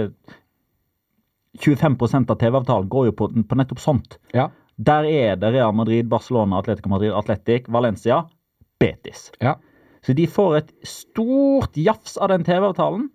25% 1.61 2.31
av 2.31 2.39
TV-avtalen 2.41 2.91
går 2.91 3.11
jo 3.11 3.17
på, 3.19 3.31
på 3.47 3.59
nettopp 3.59 3.83
sånt. 3.83 4.19
Ja. 4.35 4.49
Der 4.81 5.07
er 5.07 5.37
det 5.37 5.53
Real 5.55 5.75
Madrid, 5.77 6.09
Barcelona, 6.09 6.61
Atletico 6.61 6.91
Madrid, 6.93 7.13
Atletic, 7.15 7.69
Valencia, 7.69 8.23
Betis. 8.81 9.29
Ja. 9.43 9.59
Så 10.07 10.14
de 10.16 10.24
får 10.26 10.57
et 10.57 10.70
stort 10.86 11.76
jafs 11.76 12.16
av 12.16 12.30
den 12.32 12.44
TV-avtalen. 12.44 13.09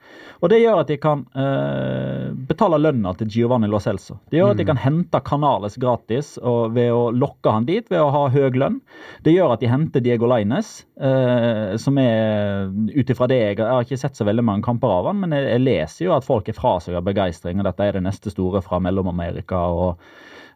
Og 0.44 0.52
det 0.52 0.60
gjør 0.62 0.84
at 0.84 0.92
de 0.92 0.98
kan 1.02 1.24
eh, 1.34 2.28
betale 2.50 2.78
lønna 2.78 3.16
til 3.18 3.32
Giovanni 3.34 3.70
Lo 3.72 3.80
Celso. 3.82 4.20
Det 4.30 4.38
gjør 4.38 4.54
at 4.54 4.62
de 4.62 4.68
kan 4.70 4.82
hente 4.82 5.22
Canales 5.26 5.80
gratis 5.82 6.36
og 6.38 6.76
ved 6.76 6.92
å 6.94 7.08
lokke 7.16 7.56
han 7.56 7.66
dit 7.66 7.90
ved 7.90 8.04
å 8.04 8.12
ha 8.14 8.28
høy 8.30 8.52
lønn. 8.54 8.78
Det 9.26 9.34
gjør 9.34 9.56
at 9.56 9.66
de 9.66 9.72
henter 9.72 10.06
Diego 10.06 10.30
Laines, 10.30 10.84
eh, 11.02 11.74
som 11.82 11.98
er 12.02 12.70
ut 12.94 13.10
ifra 13.10 13.30
det 13.32 13.42
jeg, 13.42 13.58
jeg 13.64 13.72
har 13.72 13.88
ikke 13.88 14.02
sett 14.06 14.20
så 14.20 14.28
veldig 14.30 14.46
mange 14.46 14.68
kamper 14.68 14.94
av 14.94 15.10
han, 15.10 15.24
men 15.24 15.34
jeg, 15.34 15.50
jeg 15.56 15.66
leser 15.66 16.06
jo 16.06 16.16
at 16.16 16.28
folk 16.28 16.52
er 16.52 16.58
fra 16.58 16.78
seg 16.84 17.00
av 17.00 17.08
begeistring, 17.08 17.58
og 17.60 17.70
dette 17.70 17.90
er 17.90 17.98
det 17.98 18.06
neste 18.06 18.34
store 18.34 18.62
fra 18.66 18.82
Mellom-Amerika. 18.84 19.66
og 19.74 20.06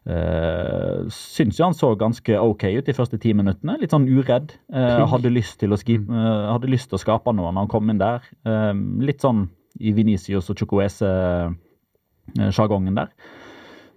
Uh, 0.08 1.04
syns 1.12 1.58
jo 1.60 1.66
han 1.66 1.74
så 1.76 1.90
ganske 2.00 2.32
OK 2.40 2.64
ut 2.78 2.86
de 2.86 2.94
første 2.96 3.18
ti 3.20 3.30
minuttene. 3.36 3.78
Litt 3.80 3.92
sånn 3.94 4.08
uredd. 4.08 4.48
Uh, 4.72 5.06
hadde, 5.10 5.30
lyst 5.32 5.60
til 5.60 5.72
å 5.74 5.76
skip, 5.80 6.02
uh, 6.08 6.52
hadde 6.54 6.72
lyst 6.72 6.86
til 6.90 6.98
å 6.98 7.04
skape 7.04 7.30
noe 7.36 7.50
når 7.52 7.60
han 7.66 7.72
kom 7.72 7.86
inn 7.92 8.00
der. 8.00 8.20
Uh, 8.48 8.74
litt 9.04 9.20
sånn 9.24 9.40
i 9.80 9.92
Venicius 9.94 10.50
og 10.50 10.56
Chocoese-sjargongen 10.60 12.98
der. 12.98 13.08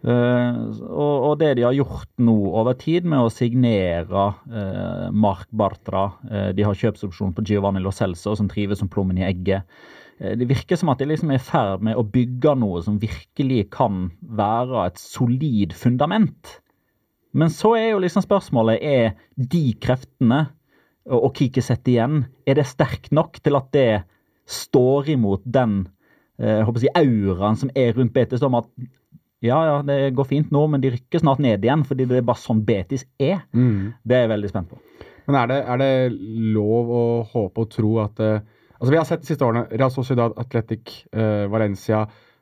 Uh, 0.03 0.67
og, 0.83 1.15
og 1.29 1.33
det 1.39 1.53
de 1.55 1.63
har 1.63 1.75
gjort 1.77 2.09
nå 2.19 2.33
over 2.59 2.75
tid 2.75 3.05
med 3.07 3.23
å 3.23 3.31
signere 3.31 4.25
uh, 4.35 5.07
Mark 5.15 5.47
Bartra 5.55 6.19
uh, 6.27 6.49
De 6.51 6.59
har 6.67 6.75
kjøpsopsjon 6.75 7.31
på 7.37 7.45
Giovanni 7.47 7.79
Lo 7.79 7.87
Celso, 7.95 8.35
som 8.35 8.49
trives 8.51 8.83
som 8.83 8.91
plommen 8.91 9.21
i 9.21 9.23
egget. 9.23 9.63
Uh, 10.21 10.33
det 10.39 10.49
virker 10.49 10.79
som 10.79 10.91
at 10.93 11.01
de 11.01 11.07
liksom 11.09 11.31
er 11.33 11.41
i 11.41 11.43
ferd 11.43 11.85
med 11.85 11.99
å 11.99 12.05
bygge 12.05 12.55
noe 12.59 12.83
som 12.85 12.99
virkelig 13.01 13.67
kan 13.73 14.07
være 14.21 14.87
et 14.87 15.01
solid 15.01 15.75
fundament. 15.77 16.59
Men 17.33 17.49
så 17.53 17.73
er 17.79 17.93
jo 17.93 18.01
liksom 18.03 18.25
spørsmålet 18.25 18.83
er 18.85 19.15
de 19.35 19.65
kreftene 19.81 20.45
og, 21.09 21.17
og 21.17 21.31
Kiki 21.37 21.63
setter 21.65 21.95
igjen, 21.95 22.25
er 22.45 22.59
det 22.59 22.69
sterkt 22.69 23.11
nok 23.15 23.41
til 23.43 23.57
at 23.57 23.71
det 23.73 23.87
står 24.49 25.15
imot 25.15 25.41
den 25.45 25.81
uh, 26.41 26.59
jeg 26.59 26.67
håper 26.67 26.81
å 26.81 26.83
si, 26.83 26.93
auraen 26.99 27.59
som 27.59 27.73
er 27.77 27.95
rundt 27.97 28.13
Betis 28.15 28.45
om 28.45 28.59
at 28.59 28.69
ja, 29.43 29.57
ja, 29.67 29.79
det 29.83 30.13
går 30.15 30.27
fint 30.29 30.53
nå, 30.55 30.61
men 30.71 30.79
de 30.79 30.93
rykker 30.93 31.19
snart 31.19 31.41
ned 31.43 31.65
igjen, 31.65 31.83
fordi 31.83 32.05
det 32.07 32.21
er 32.21 32.27
bare 32.27 32.39
sånn 32.39 32.61
Betis 32.63 33.03
er. 33.19 33.41
Mm. 33.51 33.91
Det 33.99 34.15
er 34.15 34.23
jeg 34.23 34.31
veldig 34.31 34.51
spent 34.53 34.69
på. 34.71 34.79
Men 35.27 35.37
er 35.39 35.49
det, 35.51 35.57
er 35.67 35.81
det 35.81 35.91
lov 36.55 36.91
å 36.95 37.03
håpe 37.27 37.65
og 37.65 37.73
tro 37.73 37.91
at 38.03 38.21
eh, 38.23 38.45
Altså 38.83 38.91
Vi 38.91 38.97
har 38.99 39.05
sett 39.07 39.21
de 39.23 39.29
siste 39.31 39.45
årene 39.47 39.61
Real 39.71 39.91
Sociedad, 39.95 40.33
Atletic, 40.41 41.05
eh, 41.15 41.45
Valencia 41.47 42.01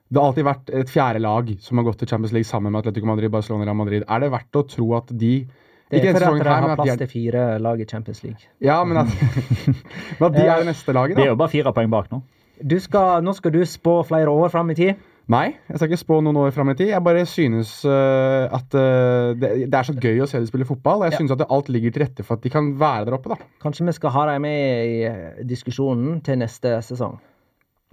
Det 0.10 0.18
har 0.18 0.32
alltid 0.32 0.48
vært 0.48 0.72
et 0.82 0.90
fjerde 0.90 1.22
lag 1.22 1.52
som 1.62 1.78
har 1.78 1.86
gått 1.86 2.00
til 2.02 2.10
Champions 2.10 2.34
League 2.34 2.50
sammen 2.50 2.74
med 2.74 2.82
Atletico 2.82 3.06
Madrid, 3.08 3.30
Barcelona 3.32 3.68
Real 3.70 3.78
Madrid. 3.78 4.04
Er 4.10 4.20
det 4.26 4.32
verdt 4.34 4.58
å 4.60 4.64
tro 4.68 4.88
at 4.98 5.14
de 5.14 5.46
Det 5.92 6.02
er 6.02 6.12
for 6.12 6.18
at 6.18 6.24
sesongen 6.24 6.44
de 6.44 6.50
har 6.50 6.76
plass 6.76 6.90
er- 6.96 6.98
til 7.04 7.08
fire 7.14 7.46
lag 7.60 7.80
i 7.80 7.86
Champions 7.86 8.24
League. 8.26 8.50
Ja, 8.60 8.82
men 8.84 8.98
at, 8.98 9.08
men 10.20 10.28
at 10.28 10.34
de 10.36 10.42
er 10.48 10.58
det 10.64 10.68
neste 10.72 10.94
laget, 10.98 11.16
da. 11.16 11.22
Det 11.22 11.28
er 11.28 11.32
jo 11.32 11.40
bare 11.40 11.54
fire 11.54 11.74
poeng 11.78 11.92
bak 11.94 12.10
nå. 12.12 12.22
Du 12.64 12.76
skal, 12.80 13.22
nå 13.24 13.34
skal 13.38 13.52
du 13.56 13.62
spå 13.66 14.02
flere 14.08 14.30
år 14.34 14.50
fram 14.54 14.70
i 14.72 14.76
tid. 14.76 14.96
Nei, 15.32 15.54
jeg 15.70 15.78
skal 15.80 15.88
ikke 15.88 16.00
spå 16.02 16.18
noen 16.26 16.38
år 16.42 16.50
fram 16.52 16.72
i 16.74 16.76
tid. 16.76 16.90
Jeg 16.92 17.04
bare 17.06 17.22
synes 17.30 17.70
uh, 17.88 18.52
at 18.52 18.74
uh, 18.76 19.32
det, 19.40 19.52
det 19.72 19.78
er 19.80 19.88
så 19.88 19.94
gøy 19.96 20.20
å 20.26 20.28
se 20.28 20.42
de 20.44 20.50
spille 20.50 20.68
fotball. 20.68 21.04
Og 21.04 21.08
jeg 21.08 21.16
Ja. 21.16 21.20
synes 21.22 21.32
at 21.38 21.44
alt 21.48 21.70
ligger 21.72 21.94
til 21.96 22.04
rette 22.04 22.26
for 22.28 22.36
at 22.36 22.44
de 22.44 22.52
kan 22.52 22.72
være 22.82 23.06
der 23.08 23.16
oppe, 23.16 23.32
da. 23.32 23.38
Kanskje 23.64 23.86
vi 23.88 23.94
skal 23.96 24.12
ha 24.18 24.26
dem 24.34 24.44
med 24.44 24.88
i 24.90 24.98
eh, 25.08 25.44
diskusjonen 25.48 26.20
til 26.26 26.42
neste 26.42 26.74
sesong. 26.84 27.20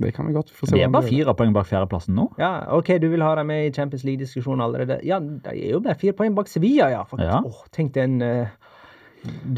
Det 0.03 0.11
kan 0.15 0.27
vi 0.27 0.33
godt. 0.35 0.51
Vi 0.73 0.81
er 0.83 0.91
bare 0.95 1.07
fire 1.11 1.35
poeng 1.35 1.53
bak 1.55 1.67
fjerdeplassen 1.67 2.15
nå. 2.15 2.29
Ja, 2.39 2.53
OK, 2.77 2.91
du 3.03 3.09
vil 3.11 3.23
ha 3.23 3.33
dem 3.35 3.49
med 3.51 3.67
i 3.67 3.73
Champions 3.75 4.05
League-diskusjonen 4.07 4.63
allerede. 4.63 5.01
Ja, 5.07 5.19
de 5.19 5.55
er 5.55 5.73
jo 5.77 5.81
bare 5.83 5.99
fire 5.99 6.15
poeng 6.19 6.35
bak 6.39 6.51
Sevilla, 6.51 6.87
ja. 6.91 7.05
faktisk. 7.07 7.27
Ja. 7.29 7.41
Åh, 7.43 7.65
tenk 7.75 7.95
den 7.99 8.19
uh, 8.23 8.47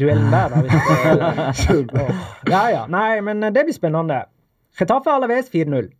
duellen 0.01 0.29
der, 0.33 0.49
da. 0.53 0.61
Hvis 0.65 1.65
det, 1.69 1.97
Åh, 2.05 2.21
ja, 2.49 2.61
ja. 2.73 2.85
Nei, 2.89 3.21
men 3.25 3.41
det 3.53 3.65
blir 3.67 3.77
spennende. 3.77 4.23
Chetaffe 4.77 5.13
Alaves 5.13 5.49
4-0. 5.53 5.91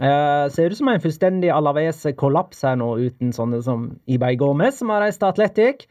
Eh, 0.00 0.48
ser 0.48 0.70
ut 0.72 0.76
som 0.78 0.88
en 0.88 1.00
fullstendig 1.04 1.50
Alaves-kollaps 1.52 2.62
her 2.64 2.76
nå, 2.80 2.94
uten 3.10 3.32
sånne 3.36 3.60
som 3.62 3.90
Ibay 4.08 4.36
Gomez, 4.40 4.78
som 4.80 4.88
har 4.94 5.02
reist 5.04 5.20
til 5.20 5.28
Atletic. 5.28 5.86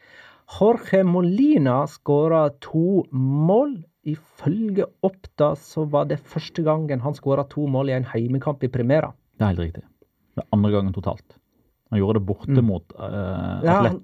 Jorge 0.58 1.04
Molina 1.06 1.84
skåra 1.86 2.48
to 2.60 3.04
mål. 3.12 3.84
Ifølge 4.04 4.88
Oppda 5.06 5.52
så 5.54 5.84
var 5.88 6.08
det 6.10 6.18
første 6.26 6.64
gangen 6.66 7.00
han 7.04 7.14
skåra 7.14 7.44
to 7.48 7.68
mål 7.70 7.92
i 7.92 7.94
en 7.94 8.08
heimekamp 8.10 8.64
i 8.66 8.68
Primera. 8.74 9.12
Det 9.38 9.44
er 9.46 9.52
helt 9.52 9.62
riktig. 9.62 9.84
Det 10.34 10.42
er 10.42 10.48
andre 10.56 10.72
gangen 10.74 10.92
totalt. 10.96 11.36
Han 11.92 12.00
gjorde 12.00 12.18
det 12.18 12.26
borte 12.26 12.48
Mm. 12.58 12.64
mot 12.66 12.92
uh, 12.98 13.60
Ja, 13.62 13.82
han- 13.86 14.02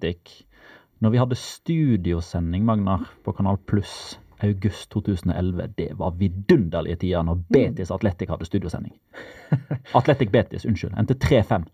Når 1.01 1.11
vi 1.11 1.19
hadde 1.19 1.35
studiosending, 1.37 2.65
Magnar, 2.65 3.09
på 3.25 3.33
Kanal 3.37 3.57
Pluss 3.67 4.19
august 4.45 4.91
2011, 4.91 5.67
det 5.79 5.89
var 5.99 6.15
vidunderlige 6.19 6.97
tider 6.97 7.23
når 7.27 7.43
Betis 7.53 7.91
Atletic 7.91 8.31
hadde 8.31 8.47
studiosending. 8.47 8.95
Atletic 9.99 10.31
Betis, 10.33 10.67
unnskyld. 10.67 10.95
Endte 10.99 11.19
3-5. 11.25 11.67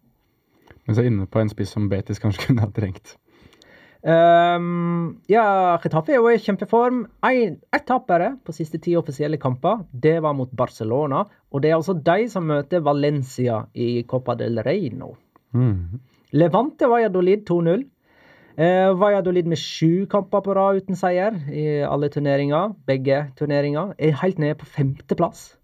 Men 0.86 0.96
så 0.96 1.04
inne 1.04 1.26
på 1.26 1.40
en 1.40 1.52
spiss 1.52 1.74
som 1.76 1.88
Betis 1.88 2.20
kanskje 2.22 2.48
kunne 2.48 2.64
ha 2.64 2.70
trengt. 2.74 3.16
Um, 4.04 5.22
ja, 5.32 5.78
Getafe 5.80 6.12
er 6.12 6.18
jo 6.20 6.28
i 6.28 6.40
kjempeform. 6.40 7.04
Ett 7.24 7.86
tap 7.88 8.04
bare 8.10 8.34
på 8.44 8.52
siste 8.52 8.80
ti 8.84 8.92
offisielle 9.00 9.40
kamper. 9.40 9.86
Det 9.90 10.18
var 10.20 10.36
mot 10.36 10.50
Barcelona. 10.52 11.24
Og 11.52 11.62
det 11.62 11.70
er 11.70 11.78
altså 11.78 11.96
de 11.96 12.28
som 12.28 12.44
møter 12.48 12.84
Valencia 12.84 13.62
i 13.72 14.04
Copa 14.08 14.36
del 14.36 14.60
Rey 14.66 14.90
nå. 14.92 15.14
Mm. 15.56 16.02
Levante 16.36 16.88
Valladolid 16.90 17.46
2-0. 17.48 17.86
Eh, 18.54 18.94
Valladolid 18.94 19.48
med 19.50 19.58
sju 19.58 20.06
kamper 20.06 20.40
på 20.40 20.54
rad 20.54 20.78
uten 20.78 20.98
seier 20.98 21.34
i 21.50 21.82
alle 21.82 22.08
turneringer. 22.08 22.74
Begge 22.86 23.24
turneringer. 23.38 23.94
Er 23.98 24.14
helt 24.20 24.38
nede 24.38 24.58
på 24.60 24.66
femteplass. 24.66 25.56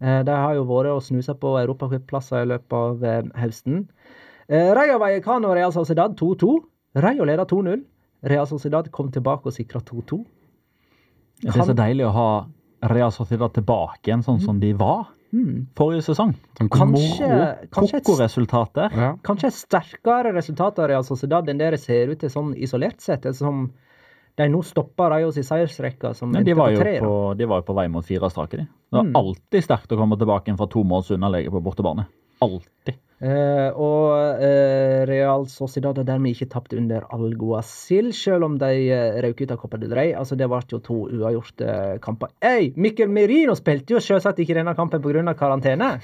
Eh, 0.00 0.22
de 0.24 0.32
har 0.32 0.54
jo 0.56 0.64
vært 0.68 0.94
og 0.94 1.02
snusa 1.04 1.34
på 1.36 1.56
europacupplasser 1.60 2.46
i 2.46 2.48
løpet 2.54 2.78
av 2.78 3.04
eh, 3.04 3.28
høsten. 3.42 3.84
Eh, 4.48 4.72
Rayo 4.76 4.96
Vallecano 5.02 5.52
Real 5.52 5.74
Sociedad 5.76 6.16
2-2. 6.16 6.56
Rayo 7.04 7.28
leder 7.28 7.44
2-0. 7.44 7.84
Real 8.32 8.48
Sociedad 8.48 8.88
kom 8.92 9.12
tilbake 9.12 9.50
og 9.50 9.56
sikra 9.56 9.82
2-2. 9.84 10.22
Det 11.44 11.52
er 11.52 11.68
så 11.68 11.76
deilig 11.76 12.06
å 12.08 12.14
ha 12.16 12.30
Real 12.92 13.12
Sociedad 13.12 13.52
tilbake 13.52 14.08
igjen 14.08 14.24
sånn 14.24 14.40
som 14.40 14.60
de 14.60 14.72
var 14.76 15.10
Hmm. 15.36 15.66
forrige 15.76 16.02
sesong. 16.06 16.30
Kanskje, 16.56 17.58
Koko-resultater. 17.70 18.90
Ja. 18.96 19.08
kanskje 19.22 19.50
sterkere 19.52 20.32
resultater 20.32 20.88
Real 20.88 21.04
Sociedad 21.04 21.48
enn 21.52 21.58
det 21.60 21.70
det 21.76 21.80
ser 21.82 22.08
ut 22.14 22.20
til 22.22 22.30
sånn 22.32 22.54
isolert 22.56 23.00
sett. 23.04 23.26
Som 23.36 23.66
de 24.36 24.48
nå 24.52 24.62
stopper 24.64 25.10
Rayos 25.12 25.36
i 25.40 25.44
seiersrekka, 25.44 26.14
som 26.14 26.30
Men 26.32 26.44
de 26.44 26.54
var, 26.54 26.68
på 26.68 26.76
jo 26.76 26.80
tre. 26.80 26.94
på, 27.00 27.12
de 27.36 27.44
var 27.48 27.60
jo 27.62 27.66
på 27.68 27.74
vei 27.76 27.86
mot 27.88 28.04
fire 28.04 28.30
strake, 28.30 28.56
de. 28.56 28.66
Det 28.66 28.96
var 28.98 29.04
Mm. 29.04 29.16
alltid 29.16 29.64
sterkt 29.64 29.92
å 29.92 29.96
komme 29.98 30.16
tilbake 30.18 30.56
fra 30.56 30.66
to 30.66 30.84
måls 30.84 31.10
underlege 31.10 31.50
på 31.50 31.62
bortebane. 31.62 32.06
Alltid. 32.40 32.94
Eh, 33.16 33.70
og 33.80 34.42
eh, 34.44 35.06
Real 35.08 35.46
Sociedad 35.48 35.96
har 35.96 36.04
dermed 36.04 36.34
ikke 36.34 36.50
tapt 36.52 36.74
under 36.76 37.06
Alguacil, 37.16 38.10
selv 38.12 38.44
om 38.44 38.58
de 38.60 38.90
eh, 38.92 39.16
røk 39.24 39.40
ut 39.40 39.54
av 39.54 39.60
Copa 39.62 39.80
del 39.80 39.94
Rey. 39.96 40.12
Altså, 40.12 40.36
det 40.36 40.48
ble 40.52 40.60
jo 40.68 40.82
to 40.84 40.98
uavgjorte 41.08 41.96
kamper. 42.04 42.34
Ei, 42.44 42.74
Mikkel 42.76 43.08
Merino 43.08 43.56
spilte 43.56 43.96
jo 43.96 44.04
selvsagt 44.04 44.42
ikke 44.44 44.58
denne 44.58 44.76
kampen 44.76 45.00
pga. 45.00 45.32
karantene. 45.38 45.96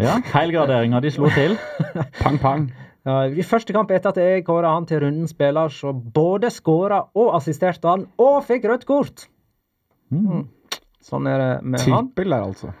Ja, 0.00 0.18
Feilgraderinga 0.28 1.00
de 1.00 1.10
slo 1.12 1.32
til. 1.32 1.56
Pang, 2.22 2.38
pang. 2.40 2.70
Ja, 3.06 3.24
I 3.26 3.42
første 3.42 3.74
kamp 3.74 3.90
etter 3.90 4.12
at 4.12 4.20
jeg 4.20 4.44
kåra 4.46 4.76
han 4.76 4.84
til 4.86 5.00
rundens 5.02 5.32
spiller, 5.34 5.72
så 5.72 5.90
både 5.92 6.52
skåra 6.54 7.00
og 7.18 7.32
assisterte 7.34 7.88
han, 7.88 8.06
og 8.20 8.44
fikk 8.46 8.68
rødt 8.70 8.86
kort. 8.86 9.24
Mm. 10.12 10.46
Sånn 11.02 11.26
er 11.26 11.40
det 11.40 11.52
med 11.64 11.82
han. 11.82 12.12
Trippel 12.12 12.30
der, 12.30 12.44
altså. 12.46 12.74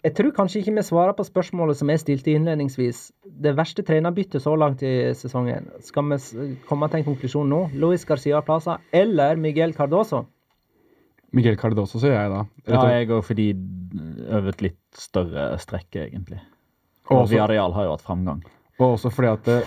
Jeg 0.00 0.14
tror 0.16 0.32
kanskje 0.32 0.62
ikke 0.62 0.72
vi 0.78 0.82
svarer 0.86 1.12
på 1.12 1.24
spørsmålet 1.28 1.76
som 1.76 1.90
jeg 1.92 2.00
stilte 2.00 2.32
innledningsvis. 2.32 3.00
Det 3.20 3.52
verste 3.58 3.84
trenerbyttet 3.84 4.40
så 4.40 4.54
langt 4.56 4.80
i 4.86 5.12
sesongen. 5.16 5.68
Skal 5.84 6.06
vi 6.08 6.46
komme 6.68 6.88
til 6.88 7.02
en 7.02 7.08
konklusjon 7.10 7.50
nå? 7.52 7.66
Luis 7.76 8.06
Garcia 8.08 8.40
Plaza 8.44 8.78
eller 8.96 9.36
Miguel 9.36 9.74
Cardoso? 9.76 10.24
Miguel 11.36 11.58
Cardoso, 11.60 12.00
sier 12.00 12.16
jeg 12.16 12.32
da. 12.32 12.40
Ja, 12.66 12.86
jeg 12.96 13.10
går 13.10 13.20
fordi 13.26 13.50
over 14.30 14.48
et 14.54 14.64
litt 14.64 14.80
større 14.98 15.52
strekke, 15.62 16.08
egentlig. 16.08 16.40
Og 17.10 17.28
Villarreal 17.30 17.76
har 17.76 17.86
jo 17.86 17.94
hatt 17.94 18.06
framgang. 18.06 18.40
Og 18.80 18.96
også 18.96 19.12
fordi 19.12 19.28
at 19.28 19.46
det, 19.46 19.58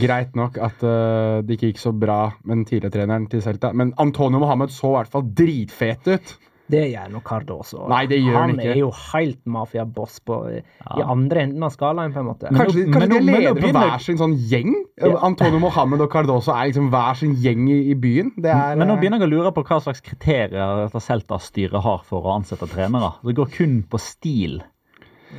Greit 0.00 0.36
nok 0.38 0.56
at 0.62 0.82
eh, 0.86 1.44
det 1.44 1.58
ikke 1.58 1.74
gikk 1.74 1.82
så 1.82 1.92
bra 1.92 2.20
med 2.46 2.62
den 2.62 2.66
tidligere 2.70 2.94
treneren 2.94 3.28
til 3.28 3.44
Celta, 3.44 3.74
men 3.76 3.92
Antonio 4.00 4.40
Mohammed 4.40 4.72
så 4.72 4.94
i 4.94 4.96
hvert 4.96 5.12
fall 5.12 5.26
dritfet 5.36 6.08
ut. 6.08 6.36
Det 6.72 6.82
gjør 6.90 7.10
nok 7.12 7.24
Cardoso. 7.28 7.84
Nei, 7.90 8.02
det 8.10 8.18
gjør 8.18 8.36
han 8.40 8.50
han 8.50 8.58
ikke. 8.58 8.72
er 8.72 8.80
jo 8.80 8.90
helt 9.12 9.40
mafiaboss 9.46 10.18
ja. 10.26 10.62
i 10.98 11.04
andre 11.04 11.44
enden 11.46 11.66
av 11.66 11.74
skalaen, 11.74 12.14
på 12.14 12.22
en 12.22 12.28
måte. 12.30 12.50
Men 12.50 12.64
Kanskje, 12.64 12.82
men, 12.82 12.92
kanskje 12.96 13.08
men 13.08 13.12
de 13.12 13.16
er 13.16 13.26
men 13.26 13.40
ledere 13.40 13.62
for 13.62 13.78
hver 13.78 14.04
sin 14.06 14.20
sånn 14.20 14.36
gjeng? 14.50 14.74
Ja. 14.98 15.12
Antonio 15.28 15.60
Mohammed 15.62 16.02
og 16.02 16.10
Cardoso 16.12 16.54
er 16.54 16.70
liksom 16.70 16.90
hver 16.94 17.18
sin 17.20 17.36
gjeng 17.42 17.66
i, 17.70 17.80
i 17.92 17.98
byen. 18.02 18.32
Det 18.36 18.50
er, 18.50 18.78
Men 18.80 18.90
nå 18.90 18.96
eh, 18.96 19.02
begynner 19.02 19.22
jeg 19.22 19.28
å 19.28 19.34
lure 19.34 19.52
på 19.54 19.66
hva 19.68 19.80
slags 19.84 20.02
kriterier 20.04 20.80
dette 20.82 21.02
Celta-styret 21.04 21.84
har 21.86 22.06
for 22.08 22.26
å 22.26 22.38
ansette 22.40 22.68
trenere. 22.72 23.14
Det 23.26 23.36
går 23.38 23.52
kun 23.54 23.82
på 23.90 24.00
stil 24.02 24.62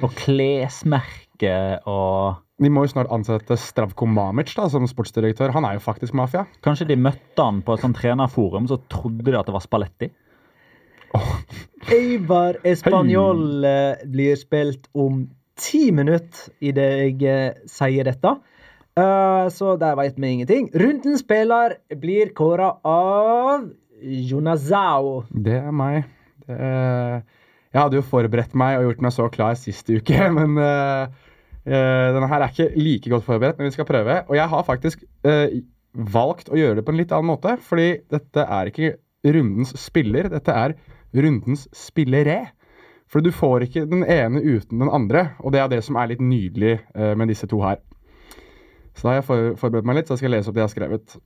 og 0.04 0.14
klesmerke 0.18 1.56
og 1.90 2.44
De 2.58 2.70
må 2.74 2.84
jo 2.86 2.90
snart 2.90 3.12
ansette 3.14 3.54
Stravko 3.62 4.08
Mamic 4.10 4.56
da, 4.58 4.64
som 4.72 4.88
sportsdirektør. 4.90 5.52
Han 5.54 5.68
er 5.68 5.76
jo 5.78 5.84
faktisk 5.84 6.16
mafia. 6.18 6.48
Kanskje 6.66 6.88
de 6.90 6.96
møtte 6.98 7.44
han 7.44 7.60
på 7.62 7.76
et 7.76 7.84
sånt 7.84 8.00
trenerforum, 8.00 8.66
så 8.66 8.80
trodde 8.90 9.28
de 9.28 9.38
at 9.38 9.46
det 9.46 9.54
var 9.54 9.62
Spalletti. 9.62 10.10
Eibar 11.88 12.58
Espanol 12.68 13.64
eh, 13.66 14.06
blir 14.12 14.36
spilt 14.40 14.90
om 14.98 15.24
ti 15.58 15.88
minutter 15.96 16.52
idet 16.60 16.88
jeg 17.00 17.28
eh, 17.28 17.60
sier 17.72 18.08
dette. 18.08 18.34
Uh, 18.98 19.46
så 19.54 19.76
der 19.78 19.94
veit 19.98 20.18
vi 20.18 20.32
ingenting. 20.34 20.72
Rundens 20.74 21.22
spiller 21.22 21.78
blir 22.02 22.32
kåra 22.38 22.72
av 22.82 23.68
Jonazao. 24.02 25.22
Det 25.30 25.60
er 25.62 25.76
meg. 25.76 26.08
Det 26.48 26.58
er... 26.58 27.22
Jeg 27.68 27.82
hadde 27.84 28.00
jo 28.00 28.08
forberedt 28.10 28.56
meg 28.58 28.80
og 28.80 28.88
gjort 28.88 29.02
meg 29.06 29.14
så 29.14 29.28
klar 29.30 29.58
sist 29.60 29.90
uke, 29.92 30.18
men 30.38 30.58
uh, 30.58 31.06
uh, 31.68 32.08
denne 32.16 32.30
her 32.32 32.42
er 32.42 32.54
ikke 32.54 32.72
like 32.74 33.12
godt 33.14 33.28
forberedt, 33.28 33.60
men 33.60 33.70
vi 33.70 33.78
skal 33.78 33.90
prøve. 33.90 34.24
Og 34.26 34.40
jeg 34.40 34.50
har 34.54 34.66
faktisk 34.66 35.06
valgt 35.98 36.50
å 36.50 36.58
gjøre 36.58 36.80
det 36.80 36.86
på 36.88 36.94
en 36.94 37.00
litt 37.00 37.14
annen 37.14 37.32
måte, 37.32 37.56
fordi 37.64 37.90
dette 38.12 38.44
er 38.44 38.72
ikke 38.72 38.96
rundens 39.28 39.74
spiller, 39.82 40.30
dette 40.32 40.54
er 40.54 40.76
rundens 41.16 41.68
spillere. 41.76 42.48
For 43.08 43.24
du 43.24 43.32
får 43.32 43.68
ikke 43.68 43.86
den 43.88 44.04
ene 44.04 44.42
uten 44.44 44.82
den 44.82 44.92
andre, 44.92 45.30
og 45.40 45.54
det 45.56 45.62
er 45.62 45.72
det 45.72 45.84
som 45.86 45.96
er 45.96 46.12
litt 46.12 46.24
nydelig 46.24 46.74
eh, 46.76 47.14
med 47.16 47.32
disse 47.32 47.48
to 47.48 47.62
her. 47.64 47.80
Så 48.98 49.06
da 49.06 49.14
har 49.14 49.22
jeg 49.22 49.58
forberedt 49.62 49.88
meg 49.88 50.00
litt, 50.00 50.10
så 50.10 50.18
jeg 50.18 50.26
skal 50.26 50.34
lese 50.36 50.52
opp 50.52 50.58
det 50.58 50.64
jeg 50.64 50.68
har 50.68 50.74
skrevet. 50.74 51.18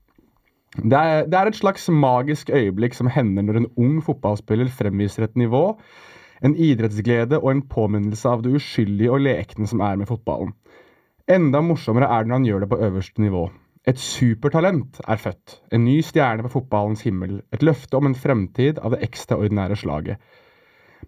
Det 0.77 0.97
er, 0.97 1.25
det 1.27 1.37
er 1.39 1.49
et 1.49 1.57
slags 1.57 1.89
magisk 1.91 2.51
øyeblikk 2.53 2.93
som 2.95 3.09
hender 3.11 3.47
når 3.47 3.59
en 3.59 3.69
ung 3.79 3.97
fotballspiller 4.05 4.69
fremviser 4.71 5.25
et 5.25 5.39
nivå, 5.39 5.63
en 6.41 6.55
idrettsglede 6.55 7.39
og 7.41 7.49
en 7.51 7.63
påminnelse 7.69 8.29
av 8.29 8.43
det 8.45 8.53
uskyldige 8.59 9.11
og 9.11 9.23
lekne 9.25 9.67
som 9.67 9.83
er 9.83 9.97
med 9.99 10.09
fotballen. 10.09 10.53
Enda 11.31 11.61
morsommere 11.63 12.07
er 12.11 12.23
det 12.23 12.31
når 12.31 12.39
han 12.39 12.47
gjør 12.47 12.63
det 12.63 12.71
på 12.71 12.79
øverste 12.87 13.23
nivå. 13.23 13.43
Et 13.89 13.97
supertalent 13.97 14.99
er 15.09 15.17
født, 15.17 15.55
en 15.73 15.85
ny 15.87 15.97
stjerne 16.05 16.45
på 16.45 16.51
fotballens 16.53 17.01
himmel, 17.01 17.39
et 17.49 17.63
løfte 17.65 17.97
om 17.97 18.05
en 18.05 18.17
fremtid 18.17 18.77
av 18.77 18.93
det 18.93 19.01
ekstraordinære 19.07 19.79
slaget. 19.81 20.21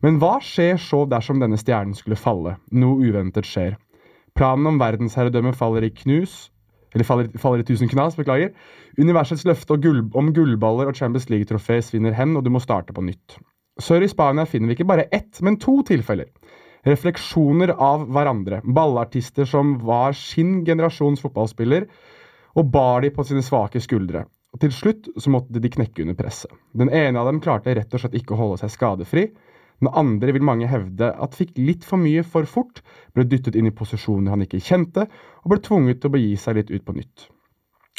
Men 0.01 0.17
hva 0.21 0.39
skjer 0.41 0.79
så 0.81 1.03
dersom 1.05 1.43
denne 1.43 1.59
stjernen 1.61 1.93
skulle 1.93 2.17
falle? 2.17 2.55
Noe 2.73 3.11
uventet 3.11 3.45
skjer. 3.45 3.75
Planen 4.33 4.71
om 4.71 4.79
verdensherredømme 4.81 5.53
faller 5.53 5.85
i 5.85 5.93
knus, 5.93 6.49
eller 6.95 7.05
faller, 7.05 7.29
faller 7.37 7.61
i 7.61 7.67
tusen 7.67 7.89
knas, 7.91 8.17
beklager. 8.17 8.55
Universets 8.97 9.45
løfte 9.45 9.77
gull, 9.81 10.01
om 10.17 10.31
gullballer 10.33 10.89
og 10.89 10.97
Champions 10.97 11.29
League-trofé 11.29 11.77
svinner 11.85 12.17
hen, 12.17 12.33
og 12.37 12.45
du 12.45 12.49
må 12.53 12.61
starte 12.61 12.93
på 12.93 13.05
nytt. 13.05 13.37
Sør 13.81 14.05
i 14.05 14.09
Spania 14.09 14.45
finner 14.49 14.69
vi 14.69 14.77
ikke 14.79 14.89
bare 14.89 15.07
ett, 15.13 15.37
men 15.45 15.59
to 15.61 15.79
tilfeller. 15.85 16.29
Refleksjoner 16.89 17.73
av 17.77 18.07
hverandre. 18.13 18.63
Ballartister 18.65 19.45
som 19.49 19.77
var 19.85 20.17
sin 20.17 20.61
generasjons 20.65 21.21
fotballspiller, 21.23 21.87
og 22.53 22.71
bar 22.71 23.01
de 23.01 23.11
på 23.13 23.25
sine 23.27 23.43
svake 23.45 23.81
skuldre. 23.83 24.25
Og 24.53 24.61
Til 24.61 24.71
slutt 24.71 25.09
så 25.17 25.31
måtte 25.33 25.61
de 25.61 25.71
knekke 25.73 26.03
under 26.03 26.17
presset. 26.17 26.51
Den 26.77 26.91
ene 26.93 27.19
av 27.19 27.29
dem 27.29 27.41
klarte 27.41 27.73
rett 27.73 27.93
og 27.93 28.03
slett 28.03 28.17
ikke 28.19 28.35
å 28.35 28.41
holde 28.41 28.61
seg 28.61 28.73
skadefri. 28.75 29.27
Den 29.81 29.89
andre 29.89 30.35
vil 30.35 30.45
mange 30.45 30.69
hevde 30.69 31.09
at 31.25 31.35
fikk 31.35 31.57
litt 31.57 31.83
for 31.87 31.97
mye 31.97 32.21
for 32.23 32.45
fort, 32.45 32.83
ble 33.17 33.25
dyttet 33.25 33.57
inn 33.57 33.67
i 33.67 33.73
posisjoner 33.73 34.35
han 34.35 34.45
ikke 34.45 34.61
kjente, 34.61 35.07
og 35.41 35.49
ble 35.49 35.59
tvunget 35.65 36.01
til 36.01 36.11
å 36.11 36.13
begi 36.13 36.35
seg 36.37 36.59
litt 36.59 36.69
ut 36.71 36.85
på 36.85 36.95
nytt. 36.99 37.25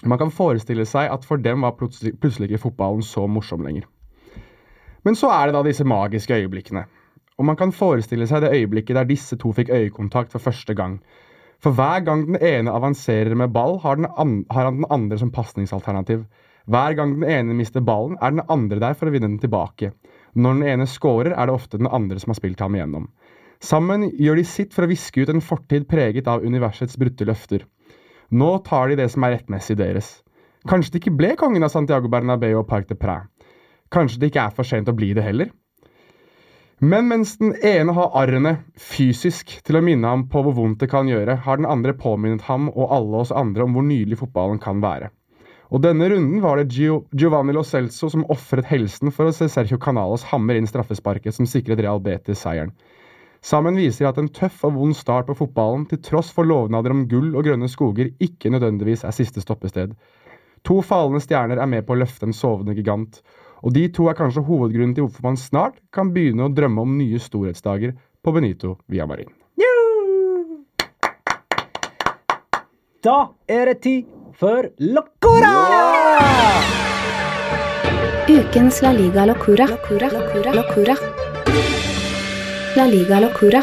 Man 0.04 0.20
kan 0.20 0.30
forestille 0.34 0.86
seg 0.86 1.10
at 1.10 1.26
for 1.26 1.42
dem 1.42 1.66
var 1.66 1.74
plutselig, 1.78 2.14
plutselig 2.20 2.50
ikke 2.50 2.64
fotballen 2.68 3.02
så 3.02 3.26
morsom 3.30 3.66
lenger. 3.66 3.88
Men 5.04 5.18
så 5.18 5.30
er 5.34 5.48
det 5.48 5.56
da 5.56 5.62
disse 5.66 5.84
magiske 5.84 6.38
øyeblikkene. 6.38 6.86
Og 7.38 7.44
man 7.44 7.58
kan 7.58 7.74
forestille 7.74 8.26
seg 8.30 8.44
det 8.44 8.54
øyeblikket 8.54 8.96
der 8.96 9.08
disse 9.08 9.36
to 9.40 9.52
fikk 9.52 9.72
øyekontakt 9.74 10.32
for 10.32 10.42
første 10.42 10.74
gang. 10.78 11.00
For 11.64 11.72
hver 11.72 12.02
gang 12.04 12.26
den 12.28 12.36
ene 12.44 12.72
avanserer 12.76 13.32
med 13.40 13.52
ball, 13.54 13.78
har, 13.80 13.96
har 13.96 14.66
han 14.68 14.82
den 14.82 14.90
andre 14.92 15.16
som 15.16 15.30
pasningsalternativ. 15.32 16.26
Hver 16.68 16.96
gang 16.98 17.14
den 17.16 17.24
ene 17.24 17.56
mister 17.56 17.80
ballen, 17.80 18.18
er 18.20 18.34
den 18.34 18.44
andre 18.52 18.82
der 18.82 18.96
for 18.98 19.08
å 19.08 19.14
vinne 19.14 19.30
den 19.30 19.40
tilbake. 19.40 19.94
Når 20.36 20.58
den 20.58 20.68
ene 20.74 20.86
scorer, 20.90 21.32
er 21.32 21.48
det 21.48 21.54
ofte 21.56 21.80
den 21.80 21.88
andre 21.88 22.20
som 22.20 22.34
har 22.34 22.40
spilt 22.40 22.60
ham 22.60 22.76
igjennom. 22.76 23.08
Sammen 23.64 24.10
gjør 24.12 24.42
de 24.42 24.44
sitt 24.44 24.76
for 24.76 24.84
å 24.84 24.90
viske 24.90 25.24
ut 25.24 25.32
en 25.32 25.40
fortid 25.40 25.88
preget 25.88 26.28
av 26.28 26.44
universets 26.44 27.00
brutte 27.00 27.24
løfter. 27.24 27.64
Nå 28.28 28.50
tar 28.68 28.92
de 28.92 29.00
det 29.00 29.08
som 29.14 29.24
er 29.24 29.38
rettmessig 29.38 29.78
deres. 29.80 30.18
Kanskje 30.68 30.92
det 30.92 31.00
ikke 31.00 31.16
ble 31.16 31.32
kongen 31.40 31.64
av 31.64 31.72
Santiago 31.72 32.12
Bernabeu 32.12 32.58
og 32.58 32.68
Parc 32.68 32.92
de 32.92 32.98
Prix. 33.00 33.24
Kanskje 33.88 34.20
det 34.20 34.34
ikke 34.34 34.50
er 34.50 34.56
for 34.56 34.68
sent 34.68 34.92
å 34.92 34.96
bli 34.96 35.14
det 35.16 35.24
heller. 35.24 35.48
Men 36.84 37.06
mens 37.08 37.38
den 37.40 37.54
ene 37.64 37.94
har 37.96 38.16
arrene 38.18 38.50
fysisk 38.76 39.54
til 39.64 39.78
å 39.78 39.80
minne 39.84 40.10
ham 40.10 40.26
på 40.28 40.42
hvor 40.44 40.56
vondt 40.56 40.82
det 40.82 40.90
kan 40.92 41.08
gjøre, 41.08 41.38
har 41.46 41.60
den 41.60 41.68
andre 41.70 41.94
påminnet 41.96 42.44
ham 42.44 42.66
og 42.74 42.90
alle 42.92 43.22
oss 43.22 43.32
andre 43.32 43.64
om 43.64 43.76
hvor 43.76 43.86
nydelig 43.86 44.18
fotballen 44.20 44.60
kan 44.60 44.82
være. 44.84 45.08
Og 45.72 45.80
denne 45.86 46.10
runden 46.12 46.42
var 46.44 46.60
det 46.60 46.74
Gio 46.74 46.98
Giovanni 47.16 47.54
Lo 47.56 47.62
Celso 47.64 48.10
som 48.12 48.26
ofret 48.30 48.68
helsen 48.68 49.14
for 49.14 49.30
å 49.30 49.32
se 49.32 49.48
Sergio 49.48 49.78
Canales 49.80 50.26
hammer 50.28 50.58
inn 50.58 50.68
straffesparket 50.68 51.38
som 51.38 51.48
sikret 51.48 51.80
Real 51.80 52.02
Betis 52.04 52.42
seieren. 52.44 52.74
Sammen 53.44 53.80
viser 53.80 54.04
de 54.04 54.10
at 54.10 54.20
en 54.20 54.28
tøff 54.32 54.60
og 54.68 54.76
vond 54.76 54.96
start 54.96 55.30
på 55.30 55.38
fotballen, 55.40 55.86
til 55.88 56.02
tross 56.04 56.30
for 56.36 56.48
lovnader 56.48 56.92
om 56.92 57.06
gull 57.08 57.32
og 57.32 57.48
grønne 57.48 57.68
skoger, 57.68 58.12
ikke 58.20 58.52
nødvendigvis 58.52 59.06
er 59.08 59.16
siste 59.16 59.40
stoppested. 59.44 59.96
To 60.68 60.78
falne 60.84 61.20
stjerner 61.20 61.60
er 61.60 61.68
med 61.68 61.84
på 61.84 61.96
å 61.96 62.00
løfte 62.00 62.28
en 62.28 62.36
sovende 62.36 62.76
gigant, 62.76 63.22
og 63.64 63.72
de 63.72 63.86
to 63.96 64.10
er 64.10 64.18
kanskje 64.18 64.44
hovedgrunnen 64.44 64.92
til 64.96 65.06
hvorfor 65.06 65.24
man 65.24 65.40
snart 65.40 65.80
kan 65.94 66.12
begynne 66.12 66.44
å 66.44 66.52
drømme 66.52 66.84
om 66.84 66.98
nye 66.98 67.20
storhetsdager 67.22 67.94
på 67.96 68.34
Benito 68.36 68.76
via 68.92 69.08
Marin. 69.08 69.32
Da 73.04 73.16
er 73.48 73.68
det 73.68 73.80
tid 73.84 74.04
for 74.40 74.68
Locora! 74.80 75.50
Ukens 78.28 78.80
La 78.80 78.92
Liga 78.96 79.26
Locura. 79.28 79.66
Locura. 79.68 80.08
Locura. 80.08 80.54
Locura. 80.56 80.94
La 82.76 82.86
Liga 82.88 83.20
Locura. 83.20 83.60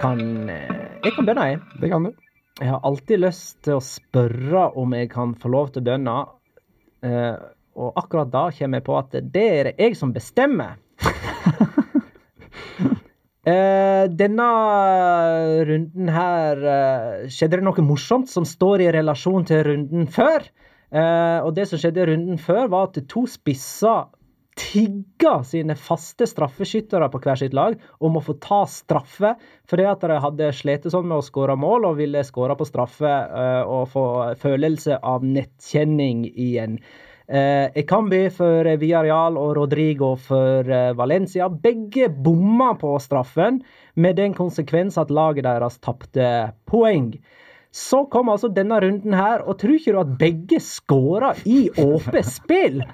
Kan, 0.00 0.50
eh, 0.50 0.66
jeg 1.04 1.12
kan 1.14 1.28
begynne, 1.28 1.46
jeg. 1.52 1.60
Det 1.80 1.90
kan 1.90 2.08
du. 2.08 2.10
Jeg 2.58 2.68
har 2.72 2.80
alltid 2.82 3.22
lyst 3.22 3.62
til 3.62 3.78
å 3.78 3.84
spørre 3.84 4.72
om 4.74 4.94
jeg 4.98 5.10
kan 5.12 5.34
få 5.38 5.52
lov 5.54 5.70
til 5.70 5.84
å 5.84 5.86
begynne. 5.86 6.16
Eh, 7.06 7.36
og 7.76 8.00
akkurat 8.00 8.32
da 8.32 8.48
kommer 8.56 8.80
jeg 8.80 8.86
på 8.86 8.98
at 8.98 9.14
det 9.14 9.46
er 9.46 9.70
det 9.70 9.76
jeg 9.78 9.96
som 9.98 10.12
bestemmer. 10.14 10.78
Uh, 13.46 14.04
denne 14.20 14.48
runden 15.68 16.10
her 16.10 16.62
uh, 16.64 17.26
skjedde 17.30 17.60
det 17.60 17.66
noe 17.66 17.86
morsomt 17.86 18.30
som 18.32 18.48
står 18.48 18.86
i 18.86 18.92
relasjon 18.96 19.46
til 19.48 19.64
runden 19.70 20.08
før. 20.10 20.48
Uh, 20.94 21.44
og 21.44 21.52
det 21.56 21.66
som 21.68 21.80
skjedde 21.82 22.04
i 22.04 22.10
runden 22.12 22.40
før, 22.40 22.70
var 22.72 22.88
at 22.88 23.02
to 23.10 23.26
spisser 23.28 24.06
tigga 24.56 25.42
sine 25.44 25.74
faste 25.76 26.24
straffeskyttere 26.30 27.10
på 27.12 27.18
hver 27.20 27.36
sitt 27.36 27.52
lag 27.52 27.74
om 28.00 28.14
å 28.16 28.22
få 28.24 28.38
ta 28.40 28.62
straffe, 28.72 29.34
fordi 29.68 29.84
at 29.84 30.06
de 30.08 30.16
hadde 30.24 30.48
slitt 30.56 30.86
sånn 30.88 31.10
med 31.10 31.18
å 31.20 31.26
skåre 31.26 31.58
mål 31.60 31.90
og 31.90 31.98
ville 31.98 32.22
skåre 32.24 32.56
på 32.56 32.64
straffe 32.64 33.10
og 33.68 33.90
få 33.92 34.06
følelse 34.40 34.96
av 35.04 35.26
nettkjenning 35.28 36.24
igjen. 36.32 36.78
Eh, 37.28 37.70
Ekambi 37.74 38.28
for 38.30 38.68
Villarreal 38.78 39.34
og 39.40 39.56
Rodrigo 39.58 40.12
for 40.16 40.68
eh, 40.70 40.92
Valencia. 40.94 41.48
Begge 41.50 42.08
bomma 42.08 42.74
på 42.78 42.92
straffen, 43.02 43.64
med 43.94 44.16
den 44.16 44.34
konsekvens 44.34 44.98
at 44.98 45.10
laget 45.10 45.42
deres 45.48 45.80
tapte 45.82 46.52
poeng. 46.70 47.16
Så 47.74 48.04
kom 48.08 48.30
altså 48.30 48.48
denne 48.48 48.78
runden 48.80 49.12
her, 49.18 49.42
og 49.42 49.58
tror 49.58 49.74
ikke 49.74 49.92
du 49.92 49.98
at 50.00 50.12
begge 50.20 50.60
skåra 50.62 51.32
i 51.44 51.66
åpent 51.82 52.30
spill? 52.38 52.84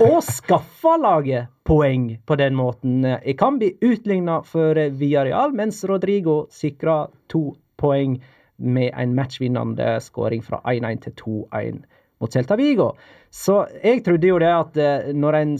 Og 0.00 0.16
skaffa 0.24 0.96
laget 0.98 1.52
poeng 1.68 2.08
på 2.24 2.38
den 2.40 2.56
måten. 2.56 3.04
Ekambi 3.20 3.74
utligna 3.84 4.40
for 4.48 4.80
Villarreal, 4.96 5.52
mens 5.52 5.84
Rodrigo 5.84 6.46
sikra 6.50 7.02
to 7.28 7.50
poeng 7.76 8.16
med 8.56 8.94
en 8.96 9.12
matchvinnende 9.14 9.98
skåring 10.00 10.40
fra 10.46 10.62
1-1 10.72 11.04
til 11.04 11.20
2-1 11.20 11.84
mot 12.22 12.32
Celta 12.32 12.56
Vigo. 12.56 12.92
Så 13.34 13.64
jeg 13.82 14.04
trodde 14.06 14.28
jo 14.30 14.40
det 14.42 14.50
at 14.50 14.76
eh, 14.80 15.12
når 15.14 15.38
en 15.40 15.54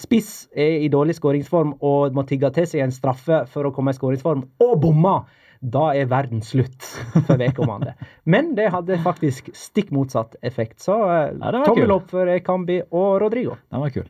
spiss 0.00 0.48
er 0.54 0.84
i 0.84 0.88
dårlig 0.92 1.16
skåringsform 1.18 1.76
og 1.86 2.16
må 2.16 2.24
tigge 2.28 2.50
til 2.54 2.68
seg 2.70 2.84
en 2.84 2.94
straffe 2.94 3.44
for 3.50 3.68
å 3.68 3.74
komme 3.74 3.94
i 3.94 3.98
skåringsform, 3.98 4.44
og 4.62 4.74
bomma, 4.82 5.16
da 5.60 5.90
er 5.92 6.08
verden 6.08 6.40
slutt 6.44 6.86
for 7.26 7.36
vedkommende. 7.40 7.94
Men 8.32 8.54
det 8.56 8.70
hadde 8.74 9.00
faktisk 9.04 9.52
stikk 9.56 9.92
motsatt 9.94 10.38
effekt. 10.42 10.80
Så 10.82 10.96
eh, 11.04 11.36
Ja, 11.36 11.52
tommel 11.66 11.86
kul. 11.86 11.98
opp 11.98 12.08
for 12.14 12.32
Kambi 12.46 12.80
og 12.88 13.20
Rodrigo. 13.22 13.58
Den 13.70 13.84
var 13.84 13.94
kul. 13.94 14.08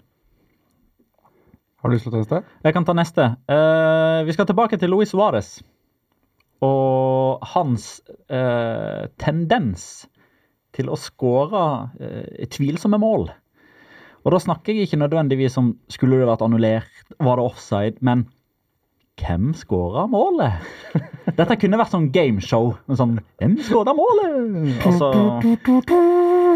Har 1.80 1.88
du 1.88 1.96
lyst 1.96 2.04
til 2.04 2.12
å 2.12 2.14
ta 2.14 2.20
neste? 2.20 2.40
Jeg 2.66 2.76
kan 2.76 2.84
ta 2.84 2.94
neste. 2.96 3.26
Uh, 3.48 4.20
vi 4.28 4.34
skal 4.36 4.48
tilbake 4.50 4.76
til 4.76 4.92
Luis 4.92 5.14
Suárez. 5.14 5.54
Og 6.60 7.40
hans 7.54 7.86
uh, 8.28 9.08
tendens 9.16 10.04
til 10.76 10.90
å 10.90 10.98
skåre 10.98 11.62
eh, 12.00 12.48
tvilsomme 12.50 13.00
mål. 13.00 13.30
Og 14.20 14.34
da 14.34 14.40
snakker 14.42 14.76
jeg 14.76 14.88
ikke 14.88 15.00
nødvendigvis 15.00 15.56
om 15.60 15.72
skulle 15.92 16.20
det 16.20 16.28
vært 16.28 16.44
annullert, 16.44 17.14
var 17.18 17.40
det 17.40 17.46
offside, 17.48 17.96
men 18.04 18.26
hvem 19.20 19.50
skåra 19.56 20.06
målet? 20.08 20.60
Dette 21.38 21.56
kunne 21.60 21.80
vært 21.80 21.94
sånn 21.94 22.10
gameshow. 22.14 22.74
Sånn, 22.96 23.18
hvem 23.40 23.58
skåra 23.64 23.94
målet? 23.96 24.70
Altså 24.88 25.10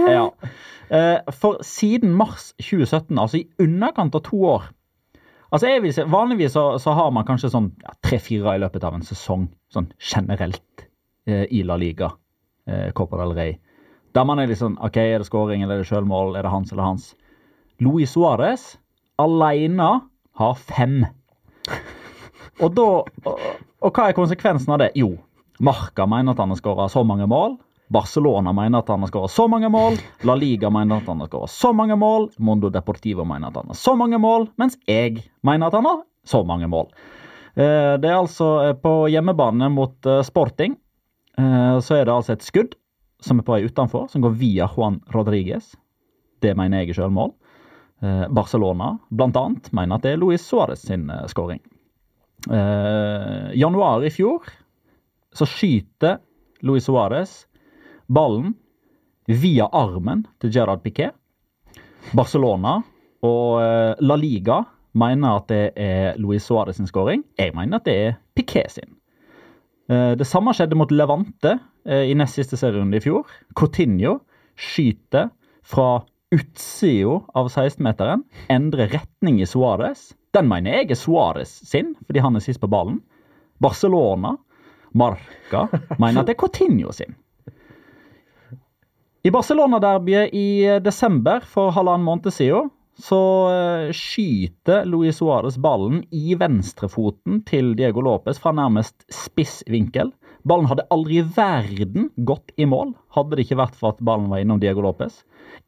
Ja. 0.09 0.29
Eh, 0.93 1.33
for 1.33 1.61
siden 1.65 2.13
mars 2.17 2.53
2017, 2.61 3.17
altså 3.19 3.41
i 3.41 3.47
underkant 3.63 4.17
av 4.17 4.25
to 4.27 4.41
år 4.45 4.67
Altså 5.55 5.69
jeg 5.71 5.83
vil 5.85 5.93
si, 5.95 6.03
Vanligvis 6.11 6.55
så, 6.57 6.65
så 6.83 6.93
har 6.99 7.13
man 7.15 7.27
kanskje 7.29 7.53
sånn 7.53 7.69
tre-fire 8.03 8.57
i 8.57 8.61
løpet 8.63 8.85
av 8.87 8.97
en 8.97 9.05
sesong, 9.07 9.47
sånn 9.71 9.87
generelt, 10.03 10.87
eh, 11.31 11.45
i 11.47 11.63
La 11.63 11.77
Liga, 11.79 12.09
eh, 12.67 12.89
Copa 12.97 13.21
del 13.21 13.37
Rey. 13.39 13.55
Der 14.15 14.25
man 14.29 14.39
er 14.39 14.47
litt 14.47 14.61
sånn 14.61 14.77
OK, 14.79 14.97
er 15.03 15.19
det 15.19 15.27
skåring 15.27 15.65
eller 15.65 15.81
er 15.81 15.83
det 15.83 15.91
sjølmål, 15.91 16.37
er 16.39 16.47
det 16.47 16.53
hans 16.53 16.71
eller 16.73 16.87
hans? 16.87 17.07
Luis 17.83 18.13
Suárez 18.15 18.77
alene 19.19 19.89
har 20.39 20.55
fem. 20.55 21.01
Og 22.63 22.75
da 22.77 22.87
og, 23.03 23.47
og 23.83 23.91
hva 23.91 24.09
er 24.09 24.17
konsekvensen 24.17 24.71
av 24.75 24.79
det? 24.85 24.93
Jo, 24.99 25.17
Marca 25.59 26.07
mener 26.07 26.35
at 26.35 26.43
han 26.43 26.55
har 26.55 26.61
skåra 26.61 26.87
så 26.93 27.03
mange 27.07 27.27
mål. 27.31 27.57
Barcelona 27.95 28.55
mener 28.57 28.81
at 28.81 28.89
han 28.91 29.03
har 29.05 29.11
skåra 29.11 29.29
så 29.31 29.49
mange 29.51 29.69
mål. 29.71 29.99
La 30.27 30.37
Liga 30.39 30.71
mener 30.73 31.03
at 31.03 31.11
han 31.11 31.21
har 31.23 31.29
skåra 31.31 31.51
så 31.51 31.73
mange 31.77 31.99
mål. 31.99 32.31
Mondo 32.39 32.71
Deportivo 32.73 33.27
mener 33.29 33.51
at 33.51 33.59
han 33.61 33.75
har 33.75 33.79
så 33.79 33.97
mange 33.99 34.19
mål. 34.23 34.49
Mens 34.59 34.79
jeg 34.87 35.25
mener 35.47 35.69
at 35.69 35.77
han 35.79 35.91
har 35.91 36.01
så 36.27 36.45
mange 36.47 36.71
mål. 36.71 36.89
Eh, 37.59 37.99
Det 37.99 38.09
er 38.09 38.17
altså 38.17 38.49
eh, 38.69 38.73
på 38.79 38.95
hjemmebane 39.13 39.69
mot 39.75 40.07
eh, 40.07 40.23
Sporting. 40.27 40.79
Så 41.35 41.97
er 41.97 42.05
det 42.07 42.15
altså 42.15 42.37
et 42.37 42.45
skudd 42.47 42.77
som 43.25 43.41
er 43.41 43.47
på 43.47 43.57
vei 43.57 43.65
utenfor, 43.65 44.09
som 44.13 44.25
går 44.25 44.37
via 44.39 44.69
Juan 44.71 45.01
Rodriguez. 45.15 45.73
Det 46.45 46.53
mener 46.57 46.83
jeg 46.83 46.95
er 46.95 47.01
selvmål. 47.01 47.33
Eh, 48.05 48.29
Barcelona 48.29 48.99
annet 49.11 49.71
mener 49.73 49.97
at 49.97 50.05
det 50.05 50.15
er 50.15 50.21
Luis 50.21 50.45
Suárez 50.45 50.85
sin 50.85 51.09
eh, 51.11 51.27
skåring. 51.31 51.61
Eh, 52.51 53.55
januar 53.57 54.05
i 54.05 54.11
fjor 54.13 54.45
så 55.35 55.47
skyter 55.49 56.19
Luis 56.61 56.85
Suárez 56.85 57.47
ballen 58.07 58.55
via 59.27 59.71
armen 59.73 60.27
til 60.41 60.53
Gerard 60.53 60.83
Piquet. 60.85 61.15
Barcelona 62.13 62.83
og 63.25 63.97
La 64.05 64.17
Liga 64.21 64.59
mener 64.93 65.39
at 65.39 65.47
det 65.49 65.63
er 65.81 66.19
Luis 66.21 66.45
Suárez 66.45 66.77
sin 66.77 66.87
skåring. 66.91 67.25
Jeg 67.41 67.55
mener 67.57 67.81
at 67.81 67.89
det 67.89 67.95
er 67.97 68.19
Piquet 68.37 68.71
sin. 68.71 68.99
Det 69.89 70.27
samme 70.29 70.53
skjedde 70.53 70.77
mot 70.77 70.93
Levante 70.93 71.57
i 71.85 72.15
nest 72.17 72.39
siste 72.39 72.57
serierunde 72.57 72.97
i 72.97 73.05
fjor. 73.05 73.27
Coutinho 73.59 74.19
skyter 74.57 75.29
fra 75.65 76.05
utsida 76.35 77.21
av 77.35 77.49
16-meteren, 77.49 78.25
endrer 78.49 78.89
retning 78.95 79.41
i 79.43 79.47
Suárez. 79.47 80.13
Den 80.35 80.49
mener 80.51 80.81
jeg 80.81 80.95
er 80.95 80.99
Suárez 80.99 81.53
sin, 81.69 81.93
fordi 82.07 82.23
han 82.25 82.37
er 82.37 82.45
sist 82.45 82.63
på 82.63 82.71
ballen. 82.71 83.03
Barcelona, 83.63 84.35
Marca, 84.95 85.69
mener 85.99 86.23
at 86.23 86.31
det 86.31 86.35
er 86.35 86.41
Coutinho 86.41 86.95
sin. 86.95 87.15
I 89.25 89.31
Barcelona-derbyet 89.33 90.35
i 90.37 90.49
eh, 90.69 90.81
desember 90.85 91.47
for 91.49 91.73
halvannen 91.73 92.05
måned 92.05 92.35
siden 92.35 92.69
så 93.01 93.21
eh, 93.51 93.93
skyter 93.97 94.85
Luis 94.85 95.17
Suárez 95.17 95.57
ballen 95.59 96.03
i 96.13 96.35
venstrefoten 96.39 97.41
til 97.49 97.73
Diego 97.79 98.05
Lopez 98.05 98.39
fra 98.43 98.53
nærmest 98.53 99.07
spiss 99.09 99.63
vinkel. 99.71 100.13
Ballen 100.45 100.69
hadde 100.69 100.85
aldri 100.93 101.19
i 101.23 101.25
verden 101.37 102.11
gått 102.29 102.53
i 102.61 102.67
mål, 102.69 102.93
hadde 103.17 103.37
det 103.37 103.47
ikke 103.47 103.63
vært 103.63 103.79
for 103.81 103.95
at 103.95 104.03
ballen 104.05 104.29
var 104.29 104.43
innom 104.43 104.61
Diego 104.61 104.83
Lopez. 104.85 105.23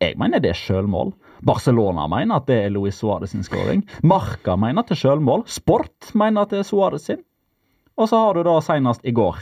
Jeg 0.05 0.19
mener 0.21 0.43
det 0.45 0.51
er 0.53 0.61
sjølmål. 0.61 1.15
Barcelona 1.49 2.05
mener 2.13 2.37
at 2.37 2.49
det 2.51 2.59
er 2.67 2.75
Luis 2.75 2.99
Suárez 3.01 3.33
sin 3.33 3.45
skåring. 3.47 3.87
Marca 4.05 4.57
mener 4.61 4.85
at 4.85 4.93
det 4.93 4.99
er 4.99 5.03
sjølmål. 5.07 5.47
Sport 5.49 6.13
mener 6.13 6.45
at 6.45 6.53
det 6.53 6.61
er 6.61 6.69
Suárez 6.69 7.09
sin. 7.09 7.25
Og 7.97 8.11
så 8.11 8.21
har 8.21 8.37
du 8.37 8.45
da 8.45 8.59
senest 8.61 9.05
i 9.09 9.17
går. 9.17 9.41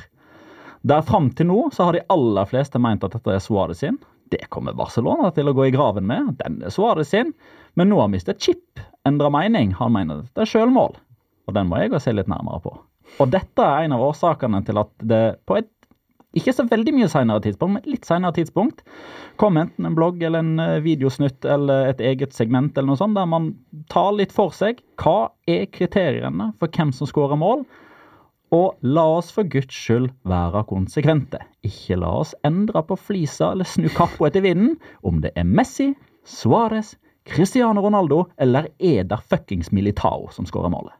Der 0.86 1.02
fram 1.02 1.32
til 1.35 1.51
nå 1.51 1.61
så 1.74 1.89
har 1.89 1.98
de 1.98 2.06
aller 2.15 2.47
fleste 2.47 2.78
meint 2.78 3.02
at 3.02 3.16
dette 3.16 3.35
er 3.35 3.43
Suárez 3.43 3.82
sin. 3.82 3.98
Det 4.31 4.47
kommer 4.55 4.77
Barcelona 4.78 5.32
til 5.35 5.51
å 5.51 5.56
gå 5.56 5.66
i 5.66 5.74
graven 5.74 6.06
med. 6.06 6.36
Den 6.44 6.62
er 6.62 6.74
Suárez 6.74 7.11
sin. 7.11 7.35
Men 7.74 7.90
nå 7.90 7.98
har 8.05 8.11
mistet 8.12 8.43
Chip 8.43 8.82
endra 9.09 9.35
mening. 9.35 9.74
Han 9.82 9.98
mener 9.98 10.23
at 10.23 10.35
det 10.35 10.47
er 10.47 10.55
sjølmål. 10.55 10.94
Og 11.48 11.59
den 11.59 11.70
må 11.70 11.82
jeg 11.82 11.98
se 12.01 12.15
litt 12.15 12.31
nærmere 12.31 12.62
på. 12.62 12.78
Og 13.22 13.30
dette 13.30 13.62
er 13.62 13.84
en 13.86 13.94
av 13.94 14.02
årsakene 14.08 14.60
til 14.66 14.80
at 14.80 14.90
det 15.06 15.22
på 15.46 15.58
et 15.60 15.70
ikke 16.34 16.54
så 16.54 16.64
veldig 16.66 16.94
mye 16.96 17.08
senere 17.10 17.42
tidspunkt, 17.44 17.76
men 17.76 17.92
litt 17.92 18.08
senere 18.08 18.34
tidspunkt 18.34 18.82
kom 19.38 19.58
enten 19.60 19.86
en 19.86 19.94
blogg 19.94 20.22
eller 20.22 20.42
en 20.42 20.58
eh, 20.62 20.80
videosnutt 20.82 21.46
eller 21.46 21.92
et 21.92 22.02
eget 22.02 22.34
segment 22.34 22.74
eller 22.74 22.90
noe 22.90 22.98
sånt, 22.98 23.14
der 23.14 23.28
man 23.30 23.52
tar 23.92 24.10
litt 24.18 24.34
for 24.34 24.54
seg 24.54 24.82
hva 25.00 25.30
er 25.50 25.68
kriteriene 25.70 26.50
for 26.58 26.74
hvem 26.74 26.90
som 26.96 27.10
skårer 27.10 27.38
mål. 27.38 27.62
Og 28.54 28.74
la 28.86 29.04
oss 29.16 29.30
for 29.34 29.46
Guds 29.50 29.74
skyld 29.74 30.10
være 30.30 30.64
konsekvente. 30.70 31.40
Ikke 31.66 31.98
la 31.98 32.10
oss 32.20 32.34
endre 32.46 32.82
på 32.86 32.98
flisa 32.98 33.52
eller 33.54 33.66
snu 33.66 33.88
kappa 33.94 34.28
etter 34.28 34.44
vinden 34.44 34.76
om 35.06 35.22
det 35.22 35.32
er 35.38 35.46
Messi, 35.46 35.92
Suárez, 36.26 36.94
Cristiano 37.30 37.82
Ronaldo 37.82 38.24
eller 38.42 38.68
Eder 38.78 39.22
fuckings 39.22 39.72
Militao 39.72 40.28
som 40.34 40.46
skårer 40.46 40.70
målet. 40.74 40.94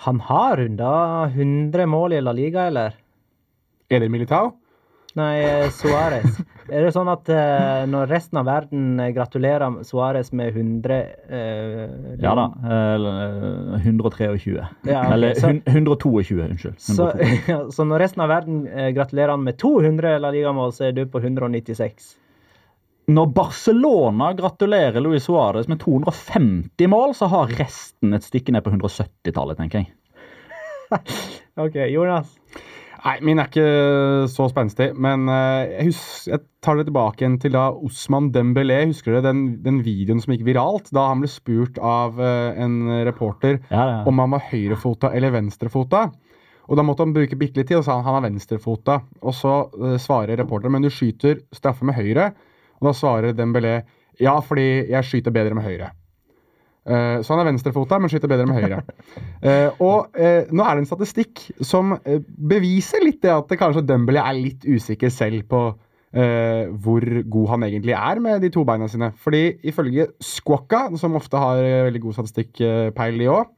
Han 0.00 0.20
har 0.20 0.56
runda 0.56 1.24
100 1.24 1.86
mål 1.86 2.12
i 2.12 2.20
La 2.20 2.32
Liga, 2.32 2.62
eller? 2.70 2.94
Er 3.90 4.00
det 4.00 4.08
Militao? 4.08 4.54
Nei, 5.18 5.42
eh, 5.44 5.66
Suárez. 5.74 6.38
Er 6.70 6.84
det 6.86 6.92
sånn 6.94 7.08
at 7.10 7.26
uh, 7.34 7.82
når 7.90 8.06
resten 8.12 8.38
av 8.38 8.46
verden 8.46 9.00
eh, 9.02 9.08
gratulerer 9.10 9.80
Suárez 9.82 10.28
med 10.38 10.54
100 10.54 10.98
uh, 11.26 11.80
Ja 12.22 12.34
da. 12.38 12.44
Uh, 12.62 13.74
123. 13.82 14.54
Ja, 14.54 14.68
okay. 14.84 15.12
Eller 15.16 15.34
så- 15.34 15.50
122, 15.66 16.38
unnskyld. 16.46 16.78
Så, 16.78 17.10
ja, 17.50 17.58
så 17.74 17.84
når 17.90 18.04
resten 18.06 18.22
av 18.22 18.30
verden 18.30 18.62
gratulerer 18.94 19.34
han 19.34 19.44
med 19.44 19.58
200 19.58 20.16
La 20.22 20.30
Liga-mål, 20.30 20.72
så 20.78 20.88
er 20.88 20.94
du 20.96 21.02
på 21.10 21.20
196. 21.20 22.14
Når 23.10 23.30
Barcelona 23.34 24.30
gratulerer 24.38 25.02
Luis 25.02 25.24
Suárez 25.26 25.66
med 25.70 25.80
250 25.82 26.90
mål, 26.92 27.14
så 27.18 27.26
har 27.32 27.50
resten 27.58 28.14
et 28.14 28.26
stykke 28.26 28.54
ned 28.54 28.62
på 28.62 28.70
170-tallet, 28.70 29.58
tenker 29.58 29.82
jeg. 29.82 29.90
OK, 31.64 31.78
Jonas. 31.90 32.30
Nei, 33.00 33.14
min 33.24 33.40
er 33.40 33.48
ikke 33.48 34.28
så 34.28 34.46
spenstig, 34.52 34.90
men 35.00 35.24
eh, 35.32 35.70
jeg, 35.70 35.86
husker, 35.88 36.34
jeg 36.34 36.42
tar 36.62 36.76
det 36.76 36.84
tilbake 36.90 37.24
igjen 37.24 37.38
til 37.40 37.54
da 37.56 37.70
Osman 37.72 38.28
Dembélé. 38.34 38.82
Husker 38.90 39.16
dere 39.16 39.30
den, 39.30 39.40
den 39.64 39.80
videoen 39.86 40.20
som 40.20 40.34
gikk 40.34 40.44
viralt? 40.50 40.92
Da 40.94 41.06
han 41.08 41.24
ble 41.24 41.30
spurt 41.32 41.80
av 41.80 42.20
eh, 42.20 42.60
en 42.60 42.82
reporter 43.08 43.56
Ja, 43.72 43.80
ja. 43.80 44.02
om 44.04 44.20
han 44.20 44.36
var 44.36 44.44
høyrefota 44.52 45.14
eller 45.16 45.32
venstrefota. 45.34 46.10
Og 46.70 46.78
da 46.78 46.84
måtte 46.86 47.02
han 47.02 47.16
bruke 47.16 47.40
bitte 47.40 47.58
litt 47.58 47.72
tid, 47.72 47.80
og 47.80 47.88
sa 47.88 47.96
han 47.98 48.06
han 48.06 48.20
er 48.20 48.28
venstrefota. 48.28 49.00
Og 49.24 49.34
så 49.34 49.56
eh, 49.80 49.96
svarer 49.98 50.38
reporteren 50.38 50.76
men 50.76 50.84
du 50.86 50.92
skyter 50.92 51.40
straffe 51.56 51.88
med 51.88 51.96
høyre. 51.98 52.30
Og 52.80 52.90
da 52.90 52.96
svarer 52.96 53.36
Dembélé 53.36 53.80
ja, 54.20 54.36
fordi 54.44 54.90
jeg 54.90 55.06
skyter 55.06 55.34
bedre 55.34 55.56
med 55.56 55.64
høyre. 55.64 55.92
Uh, 56.80 57.20
så 57.20 57.34
han 57.34 57.42
er 57.42 57.50
venstrefota, 57.50 57.98
men 58.00 58.10
skyter 58.12 58.30
bedre 58.30 58.48
med 58.48 58.60
høyre. 58.60 58.80
Uh, 59.44 59.68
og 59.90 60.16
uh, 60.16 60.48
nå 60.48 60.64
er 60.64 60.74
det 60.74 60.82
en 60.82 60.90
statistikk 60.90 61.44
som 61.64 61.94
beviser 62.50 63.04
litt 63.04 63.20
det 63.24 63.32
at 63.34 63.52
det 63.52 63.60
kanskje 63.60 63.84
Dembélé 63.88 64.24
er 64.24 64.38
litt 64.38 64.66
usikker 64.66 65.12
selv 65.12 65.46
på 65.50 65.70
hvor 66.10 67.04
god 67.30 67.44
han 67.52 67.62
egentlig 67.62 67.92
er 67.94 68.18
med 68.18 68.40
de 68.42 68.48
to 68.50 68.64
beina 68.66 68.88
sine. 68.90 69.12
Fordi 69.22 69.44
ifølge 69.70 70.08
Squawka, 70.18 70.88
som 70.98 71.14
ofte 71.14 71.38
har 71.38 71.60
veldig 71.86 72.00
god 72.02 72.16
statistikkpeil, 72.16 73.20
de 73.20 73.28
òg, 73.30 73.52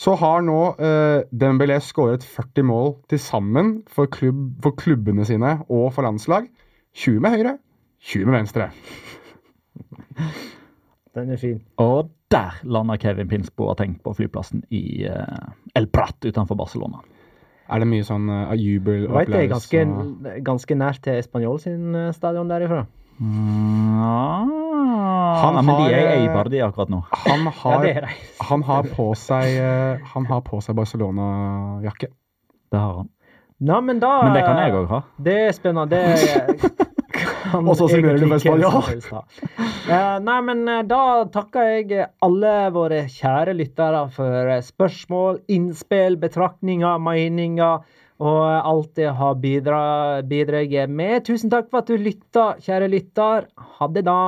så 0.00 0.14
har 0.18 0.42
nå 0.46 0.58
uh, 0.78 1.22
Dembélé 1.30 1.80
skåret 1.82 2.24
40 2.26 2.66
mål 2.66 2.94
til 3.10 3.20
sammen 3.22 3.74
for, 3.90 4.06
klubb, 4.10 4.54
for 4.62 4.78
klubbene 4.78 5.26
sine 5.26 5.56
og 5.68 5.92
for 5.94 6.06
landslag. 6.06 6.46
20 6.94 7.22
med 7.22 7.34
høyre, 7.34 7.56
20 8.04 8.26
med 8.28 8.34
venstre. 8.38 8.68
Den 11.14 11.30
er 11.30 11.36
fin. 11.40 11.60
Og 11.80 12.10
der 12.30 12.56
lander 12.66 12.96
Kevin 13.00 13.28
Pins 13.30 13.50
Boateng 13.54 13.96
på 14.04 14.12
flyplassen 14.18 14.64
i 14.74 15.04
eh, 15.06 15.78
El 15.78 15.86
Prat 15.92 16.16
utenfor 16.26 16.58
Barcelona. 16.58 17.00
Er 17.70 17.80
det 17.80 17.86
mye 17.88 18.04
sånn 18.04 18.26
uh, 18.28 18.50
jubel 18.60 19.06
og 19.08 19.14
Vet 19.22 19.30
det 19.32 19.38
er 19.44 19.46
ganske, 19.54 19.84
og- 19.88 20.26
ganske 20.44 20.76
nært 20.76 20.98
til 21.06 21.22
Spanjol 21.24 21.60
sin 21.62 21.94
eh, 21.96 22.10
stadion 22.12 22.50
derifra. 22.50 22.82
Ja. 23.14 23.24
ah, 24.04 25.44
Han 25.44 25.54
nei, 25.54 25.62
men 25.62 25.76
de 25.78 25.94
er 25.94 26.08
i 26.10 26.16
Eibar, 26.24 26.50
de 26.52 26.60
akkurat 26.66 26.90
nå. 26.92 26.98
Han 27.24 27.46
har, 27.62 27.86
er 27.88 28.08
han 28.50 28.64
har 28.68 28.88
på 28.96 29.06
seg, 29.16 29.54
eh, 29.62 30.02
han 30.12 30.26
har 30.28 30.42
på 30.44 30.60
seg 30.66 30.76
Barcelona-jakke. 30.76 32.10
Det 32.74 32.80
har 32.82 32.98
han. 33.00 33.08
Nei, 33.64 33.80
men 33.86 34.02
da 34.02 34.10
Men 34.26 34.34
det 34.34 34.42
kan 34.44 34.58
jeg 34.60 34.74
òg 34.82 34.90
ha. 34.90 35.00
Det 35.24 35.36
er 35.46 35.54
spennende. 35.56 35.94
Det 35.94 36.82
Og 37.62 37.76
så 37.78 37.88
signerer 37.90 38.18
du 38.18 38.26
ha. 38.68 39.22
Eh, 39.84 40.14
nei, 40.24 40.38
men 40.48 40.62
eh, 40.68 40.82
da 40.88 41.24
takker 41.34 41.68
jeg 41.70 42.08
alle 42.24 42.54
våre 42.74 43.02
kjære 43.12 43.54
lyttere 43.58 44.00
for 44.14 44.50
eh, 44.54 44.62
spørsmål, 44.64 45.42
innspill, 45.52 46.16
betraktninger, 46.22 46.98
meninger 47.04 47.84
og 48.24 48.42
alt 48.46 48.92
det 48.96 49.10
har 49.18 49.34
bidra- 49.42 50.22
bidratt 50.30 50.90
med. 50.90 51.24
Tusen 51.26 51.50
takk 51.52 51.70
for 51.70 51.82
at 51.82 51.90
du 51.90 51.96
lytta, 51.98 52.54
kjære 52.62 52.88
lytter. 52.92 53.48
Ha 53.78 53.88
det, 53.90 54.04
da. 54.06 54.18